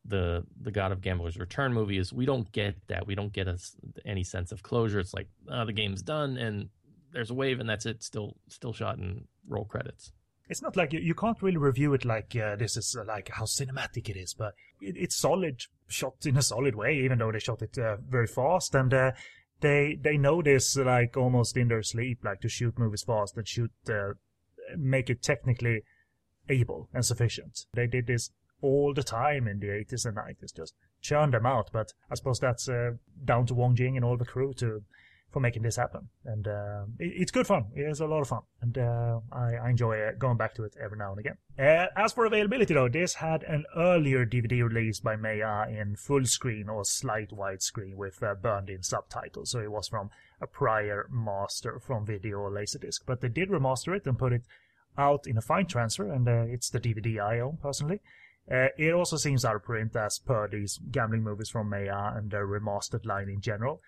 the 0.07 0.43
the 0.61 0.71
God 0.71 0.91
of 0.91 1.01
Gamblers 1.01 1.37
Return 1.37 1.73
movie 1.73 1.97
is 1.97 2.13
we 2.13 2.25
don't 2.25 2.51
get 2.51 2.75
that. 2.87 3.07
We 3.07 3.15
don't 3.15 3.33
get 3.33 3.47
a, 3.47 3.57
any 4.05 4.23
sense 4.23 4.51
of 4.51 4.63
closure. 4.63 4.99
It's 4.99 5.13
like 5.13 5.27
oh, 5.49 5.65
the 5.65 5.73
game's 5.73 6.01
done 6.01 6.37
and 6.37 6.69
there's 7.11 7.31
a 7.31 7.33
wave 7.33 7.59
and 7.59 7.69
that's 7.69 7.85
it. 7.85 8.03
Still 8.03 8.35
still 8.47 8.73
shot 8.73 8.97
and 8.97 9.25
roll 9.47 9.65
credits. 9.65 10.11
It's 10.47 10.61
not 10.61 10.75
like 10.75 10.93
you, 10.93 10.99
you 10.99 11.15
can't 11.15 11.41
really 11.41 11.57
review 11.57 11.93
it 11.95 12.05
like 12.05 12.35
uh, 12.35 12.55
this 12.55 12.77
is 12.77 12.95
uh, 12.99 13.03
like 13.03 13.29
how 13.29 13.45
cinematic 13.45 14.09
it 14.09 14.17
is, 14.17 14.35
but 14.37 14.53
it, 14.79 14.95
it's 14.95 15.15
solid 15.15 15.61
shot 15.87 16.25
in 16.25 16.37
a 16.37 16.43
solid 16.43 16.75
way. 16.75 16.97
Even 16.97 17.17
though 17.17 17.31
they 17.31 17.39
shot 17.39 17.61
it 17.61 17.77
uh, 17.77 17.97
very 18.07 18.27
fast 18.27 18.75
and 18.75 18.93
uh, 18.93 19.11
they 19.61 19.97
they 19.99 20.17
know 20.17 20.41
this 20.41 20.75
like 20.77 21.17
almost 21.17 21.57
in 21.57 21.69
their 21.69 21.81
sleep, 21.81 22.19
like 22.23 22.41
to 22.41 22.49
shoot 22.49 22.77
movies 22.77 23.03
fast 23.03 23.35
and 23.37 23.47
shoot 23.47 23.71
uh, 23.89 24.13
make 24.77 25.09
it 25.09 25.23
technically 25.23 25.81
able 26.49 26.89
and 26.93 27.05
sufficient. 27.05 27.65
They 27.73 27.87
did 27.87 28.05
this 28.05 28.29
all 28.65 28.93
the 28.93 29.03
time 29.03 29.47
in 29.47 29.59
the 29.59 29.67
80s 29.67 30.05
and 30.05 30.17
90s, 30.17 30.55
just 30.55 30.73
churn 31.01 31.31
them 31.31 31.45
out. 31.45 31.69
But 31.71 31.93
I 32.09 32.15
suppose 32.15 32.39
that's 32.39 32.67
uh, 32.67 32.91
down 33.23 33.45
to 33.47 33.53
Wong 33.53 33.75
Jing 33.75 33.95
and 33.95 34.05
all 34.05 34.17
the 34.17 34.25
crew 34.25 34.53
to 34.55 34.83
for 35.35 35.41
making 35.41 35.63
this 35.63 35.75
happen. 35.75 36.07
And 36.23 36.47
uh, 36.47 36.85
it, 36.97 37.11
it's 37.17 37.31
good 37.31 37.45
fun. 37.45 37.65
It's 37.75 37.99
a 37.99 38.05
lot 38.05 38.21
of 38.21 38.29
fun, 38.29 38.43
and 38.61 38.77
uh, 38.77 39.19
I, 39.33 39.55
I, 39.55 39.69
enjoy 39.69 39.99
uh, 39.99 40.11
going 40.17 40.37
back 40.37 40.55
to 40.55 40.63
it 40.63 40.77
every 40.81 40.97
now 40.97 41.11
and 41.11 41.19
again. 41.19 41.35
Uh, 41.59 41.87
as 41.97 42.13
for 42.13 42.25
availability, 42.25 42.73
though, 42.73 42.87
this 42.87 43.15
had 43.15 43.43
an 43.43 43.65
earlier 43.75 44.25
DVD 44.25 44.63
release 44.63 45.01
by 45.01 45.17
Maya 45.17 45.67
in 45.67 45.97
full 45.97 46.23
screen 46.23 46.69
or 46.69 46.85
slight 46.85 47.31
widescreen 47.31 47.95
with 47.95 48.23
uh, 48.23 48.33
burned-in 48.35 48.81
subtitles, 48.81 49.51
so 49.51 49.59
it 49.59 49.71
was 49.71 49.89
from 49.89 50.09
a 50.39 50.47
prior 50.47 51.05
master 51.11 51.81
from 51.81 52.05
video 52.05 52.37
or 52.37 52.49
Laserdisc. 52.49 53.01
But 53.05 53.19
they 53.19 53.27
did 53.27 53.49
remaster 53.49 53.93
it 53.93 54.07
and 54.07 54.17
put 54.17 54.31
it 54.31 54.43
out 54.97 55.27
in 55.27 55.37
a 55.37 55.41
fine 55.41 55.65
transfer, 55.65 56.09
and 56.09 56.29
uh, 56.29 56.45
it's 56.47 56.69
the 56.69 56.79
DVD 56.79 57.21
I 57.21 57.41
own 57.41 57.57
personally. 57.61 57.99
Uh, 58.51 58.67
it 58.77 58.93
also 58.93 59.17
seems 59.17 59.43
out 59.43 59.55
of 59.55 59.63
print 59.63 59.95
as 59.95 60.19
per 60.19 60.47
these 60.47 60.79
gambling 60.91 61.23
movies 61.23 61.49
from 61.49 61.69
Maya 61.69 62.15
and 62.15 62.29
their 62.29 62.47
remastered 62.47 63.05
line 63.05 63.29
in 63.29 63.41
general. 63.41 63.81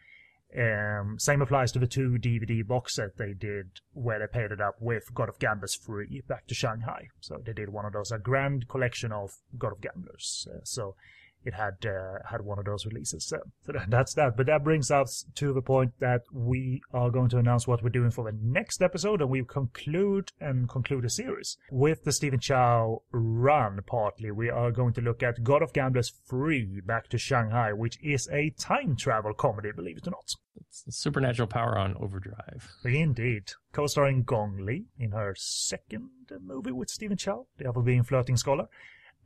Um, 0.57 1.17
same 1.19 1.41
applies 1.41 1.71
to 1.73 1.79
the 1.79 1.88
two 1.88 2.17
DVD 2.19 2.65
box 2.65 2.95
set 2.95 3.17
they 3.17 3.34
did 3.34 3.81
where 3.93 4.19
they 4.19 4.27
paired 4.27 4.53
it 4.53 4.61
up 4.61 4.75
with 4.79 5.13
God 5.13 5.29
of 5.29 5.39
Gamblers 5.39 5.75
Free 5.75 6.23
Back 6.27 6.47
to 6.47 6.55
Shanghai. 6.55 7.09
So 7.19 7.41
they 7.45 7.53
did 7.53 7.69
one 7.69 7.85
of 7.85 7.93
those, 7.93 8.11
a 8.11 8.17
grand 8.17 8.67
collection 8.69 9.11
of 9.11 9.31
God 9.57 9.73
of 9.73 9.81
Gamblers. 9.81 10.47
Uh, 10.49 10.59
so 10.63 10.95
it 11.43 11.53
had 11.53 11.85
uh, 11.85 12.19
had 12.30 12.41
one 12.41 12.59
of 12.59 12.65
those 12.65 12.85
releases. 12.85 13.26
So, 13.26 13.39
so 13.65 13.73
that's 13.88 14.14
that. 14.15 14.35
But 14.35 14.47
that 14.47 14.64
brings 14.64 14.91
us 14.91 15.26
to 15.35 15.53
the 15.53 15.61
point 15.61 15.93
that 15.99 16.22
we 16.31 16.81
are 16.93 17.09
going 17.09 17.30
to 17.30 17.38
announce 17.38 17.68
what 17.68 17.81
we're 17.81 17.89
doing 17.89 18.11
for 18.11 18.26
the 18.30 18.38
next 18.41 18.81
episode, 18.81 19.22
and 19.22 19.30
we 19.30 19.43
conclude 19.43 20.31
and 20.39 20.68
conclude 20.69 21.03
the 21.03 21.09
series 21.09 21.57
with 21.72 22.03
the 22.03 22.11
Stephen 22.11 22.39
Chow 22.39 23.01
run. 23.11 23.80
Partly, 23.85 24.31
we 24.31 24.49
are 24.49 24.72
going 24.72 24.93
to 24.93 25.01
look 25.01 25.23
at 25.23 25.43
God 25.43 25.61
of 25.61 25.73
Gamblers 25.73 26.11
Free 26.26 26.81
Back 26.85 27.07
to 27.09 27.18
Shanghai, 27.18 27.73
which 27.73 27.97
is 28.03 28.27
a 28.31 28.49
time 28.51 28.95
travel 28.95 29.34
comedy, 29.34 29.72
believe 29.76 29.97
it 29.97 30.07
or 30.07 30.11
not. 30.11 30.35
It's 30.59 30.84
supernatural 30.97 31.47
power 31.47 31.77
on 31.77 31.95
overdrive. 31.99 32.69
Indeed. 32.84 33.51
Co-starring 33.72 34.23
Gong 34.23 34.57
Li 34.59 34.85
in 34.97 35.11
her 35.11 35.35
second 35.38 36.09
movie 36.41 36.72
with 36.72 36.89
Stephen 36.89 37.18
Chow, 37.18 37.45
the 37.57 37.69
other 37.69 37.81
being 37.81 38.03
Flirting 38.03 38.38
Scholar 38.38 38.68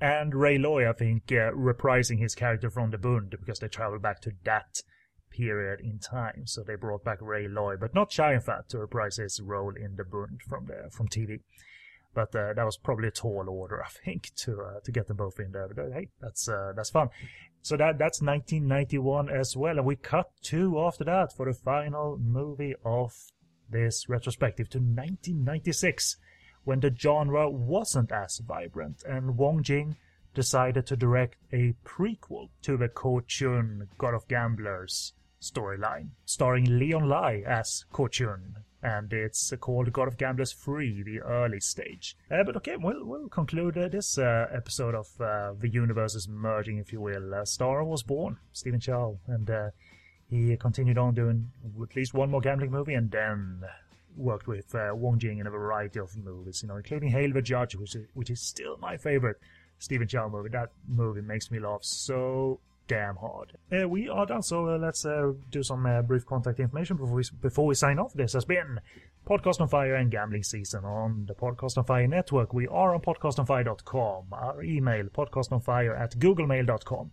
and 0.02 0.34
Ray 0.34 0.58
Lui, 0.58 0.88
I 0.88 0.94
think, 0.94 1.32
uh, 1.32 1.52
reprising 1.54 2.20
his 2.20 2.34
character 2.34 2.70
from 2.72 2.90
the 2.90 2.98
Bund 2.98 3.30
because 3.30 3.60
they 3.60 3.68
traveled 3.68 4.02
back 4.02 4.20
to 4.22 4.32
that 4.44 4.82
period 5.30 5.80
in 5.80 6.00
time. 6.00 6.48
So 6.48 6.64
they 6.64 6.76
brought 6.76 7.04
back 7.04 7.20
Ray 7.22 7.48
Lui, 7.48 7.78
but 7.78 7.94
not 7.94 8.12
Fat 8.12 8.68
to 8.70 8.80
reprise 8.80 9.18
his 9.18 9.40
role 9.40 9.74
in 9.76 9.96
the 9.96 10.04
Bund 10.04 10.42
from 10.48 10.66
the 10.66 10.90
from 10.92 11.08
TV. 11.08 11.42
But 12.14 12.36
uh, 12.36 12.54
that 12.54 12.66
was 12.66 12.78
probably 12.78 13.08
a 13.08 13.12
tall 13.12 13.48
order, 13.48 13.82
I 13.82 13.90
think, 13.90 14.32
to 14.38 14.60
uh, 14.62 14.80
to 14.84 14.92
get 14.92 15.08
them 15.08 15.18
both 15.18 15.40
in 15.40 15.52
there. 15.52 15.68
But 15.68 15.80
uh, 15.80 15.92
hey, 15.94 16.10
that's 16.20 16.50
uh, 16.50 16.74
that's 16.76 16.90
fun. 16.90 17.10
So 17.62 17.78
that 17.78 18.00
that's 18.00 18.22
1991 18.22 19.30
as 19.30 19.56
well, 19.56 19.78
and 19.78 19.86
we 19.86 19.96
cut 19.96 20.32
two 20.42 20.80
after 20.80 21.04
that 21.04 21.32
for 21.32 21.46
the 21.46 21.54
final 21.54 22.18
movie 22.18 22.74
of 22.84 23.14
this 23.70 24.10
retrospective 24.10 24.68
to 24.72 24.80
1996, 24.80 26.18
when 26.64 26.80
the 26.80 26.96
genre 26.96 27.50
wasn't 27.50 28.12
as 28.12 28.40
vibrant, 28.40 29.04
and 29.04 29.38
Wong 29.38 29.64
Jing 29.64 29.96
decided 30.34 30.86
to 30.88 30.96
direct 30.96 31.36
a 31.52 31.74
prequel 31.86 32.50
to 32.62 32.78
the 32.78 32.88
Ko 32.88 33.20
Chun 33.22 33.90
God 33.98 34.14
of 34.14 34.28
Gamblers 34.28 35.14
storyline, 35.42 36.10
starring 36.26 36.80
Leon 36.80 37.10
Lai 37.10 37.44
as 37.46 37.86
Ko 37.92 38.08
Chun, 38.08 38.58
and 38.84 39.12
it's 39.12 39.52
called 39.60 39.92
God 39.92 40.08
of 40.08 40.18
Gamblers 40.18 40.52
Free, 40.52 41.04
the 41.04 41.20
early 41.20 41.60
stage. 41.60 42.16
Uh, 42.30 42.44
but 42.44 42.56
okay, 42.58 42.78
we'll, 42.78 43.06
we'll 43.06 43.28
conclude 43.28 43.78
uh, 43.78 43.88
this 43.88 44.18
uh, 44.18 44.48
episode 44.54 44.96
of 44.96 45.08
uh, 45.20 45.54
the 45.60 45.70
universes 45.70 46.28
merging, 46.28 46.78
if 46.78 46.94
you 46.94 47.02
will. 47.02 47.34
Uh, 47.34 47.46
Star 47.46 47.84
was 47.84 48.04
born, 48.04 48.38
Stephen 48.54 48.80
Chow, 48.80 49.18
and 49.28 49.50
uh, 49.50 49.70
he 50.30 50.56
continued 50.58 50.98
on 50.98 51.14
doing 51.14 51.52
at 51.82 51.96
least 51.96 52.14
one 52.14 52.32
more 52.32 52.42
gambling 52.42 52.72
movie, 52.72 52.94
and 52.94 53.12
then 53.12 53.64
worked 54.16 54.48
with 54.48 54.74
Wong 54.74 55.20
Jing 55.20 55.40
in 55.40 55.48
a 55.48 55.52
variety 55.52 56.00
of 56.00 56.16
movies, 56.18 56.62
you 56.62 56.70
know, 56.70 56.78
including 56.78 57.10
Hail 57.10 57.32
the 57.34 57.42
Judge, 57.42 57.76
which 57.76 57.96
is, 57.96 58.08
which 58.14 58.30
is 58.30 58.42
still 58.42 58.78
my 58.78 58.98
favorite 58.98 59.38
Stephen 59.80 60.08
Chow 60.08 60.30
movie. 60.30 60.50
That 60.50 60.70
movie 60.88 61.22
makes 61.22 61.50
me 61.52 61.60
laugh 61.60 61.84
so 61.84 62.60
damn 62.88 63.16
hard. 63.16 63.58
Uh, 63.72 63.88
we 63.88 64.10
are 64.10 64.26
done, 64.26 64.44
so 64.44 64.68
uh, 64.68 64.78
let's 64.78 65.06
uh, 65.06 65.32
do 65.50 65.64
some 65.64 65.86
uh, 65.86 66.02
brief 66.02 66.26
contact 66.26 66.60
information 66.60 66.98
before 66.98 67.16
we, 67.16 67.24
before 67.42 67.66
we 67.66 67.74
sign 67.74 67.98
off. 68.00 68.14
This 68.14 68.34
has 68.34 68.46
been 68.46 68.80
Podcast 69.26 69.62
on 69.62 69.70
Fire 69.70 69.96
and 69.96 70.12
Gambling 70.12 70.44
Season 70.44 70.84
on 70.84 71.26
the 71.28 71.34
Podcast 71.34 71.78
on 71.78 71.86
Fire 71.86 72.08
network. 72.08 72.54
We 72.54 72.68
are 72.68 72.94
on 72.94 73.02
podcastonfire.com. 73.02 74.26
Our 74.32 74.62
email, 74.62 75.06
podcastonfire 75.06 76.00
at 76.00 76.18
googlemail.com. 76.20 77.12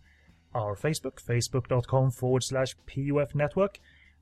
Our 0.54 0.74
Facebook, 0.74 1.22
facebook.com 1.22 2.10
forward 2.10 2.42
slash 2.42 2.76
POF 2.86 3.34
network. 3.34 3.78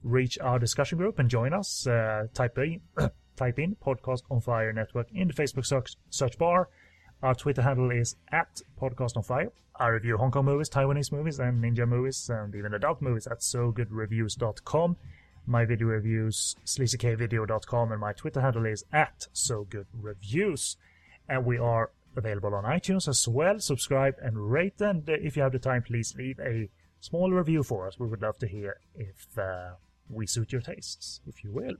Reach 0.07 0.39
our 0.39 0.59
discussion 0.59 0.99
group 0.99 1.19
and 1.19 1.29
join 1.29 1.53
us. 1.53 1.87
Uh, 1.87 2.27
type 2.33 2.57
in, 2.59 2.81
type 3.37 3.59
in 3.59 3.77
Podcast 3.77 4.23
on 4.31 4.41
Fire 4.41 4.73
network 4.73 5.09
in 5.13 5.29
the 5.29 5.35
Facebook 5.35 5.67
search, 5.67 5.95
search 6.11 6.39
bar 6.39 6.69
our 7.23 7.35
Twitter 7.35 7.63
handle 7.63 7.91
is 7.91 8.17
at 8.31 8.61
Podcast 8.81 9.17
on 9.17 9.23
Fire. 9.23 9.51
I 9.75 9.89
review 9.89 10.17
Hong 10.19 10.31
Kong 10.31 10.45
movies, 10.45 10.69
Taiwanese 10.69 11.13
movies, 11.13 11.39
and 11.39 11.63
ninja 11.63 11.89
movies, 11.89 12.29
and 12.29 12.55
even 12.55 12.75
adult 12.75 13.01
movies 13.01 13.27
at 13.27 13.41
SoGoodReviews.com. 13.41 14.97
My 15.47 15.65
video 15.65 15.87
reviews, 15.89 16.57
sleazykvideo.com, 16.65 17.93
and 17.93 18.01
my 18.01 18.13
Twitter 18.13 18.41
handle 18.41 18.67
is 18.67 18.85
at 18.93 19.29
SoGoodReviews. 19.35 20.77
And 21.29 21.45
we 21.45 21.59
are 21.59 21.91
available 22.17 22.55
on 22.55 22.65
iTunes 22.65 23.09
as 23.09 23.27
well. 23.27 23.59
Subscribe 23.61 24.15
and 24.21 24.51
rate, 24.51 24.81
and 24.81 25.09
if 25.09 25.37
you 25.37 25.43
have 25.43 25.53
the 25.53 25.59
time, 25.59 25.83
please 25.83 26.15
leave 26.17 26.39
a 26.41 26.69
small 27.01 27.31
review 27.31 27.63
for 27.63 27.87
us. 27.87 27.99
We 27.99 28.09
would 28.09 28.23
love 28.23 28.39
to 28.39 28.47
hear 28.47 28.79
if 28.95 29.39
uh, 29.39 29.73
we 30.09 30.27
suit 30.27 30.53
your 30.53 30.61
tastes, 30.61 31.21
if 31.27 31.43
you 31.43 31.53
will. 31.53 31.75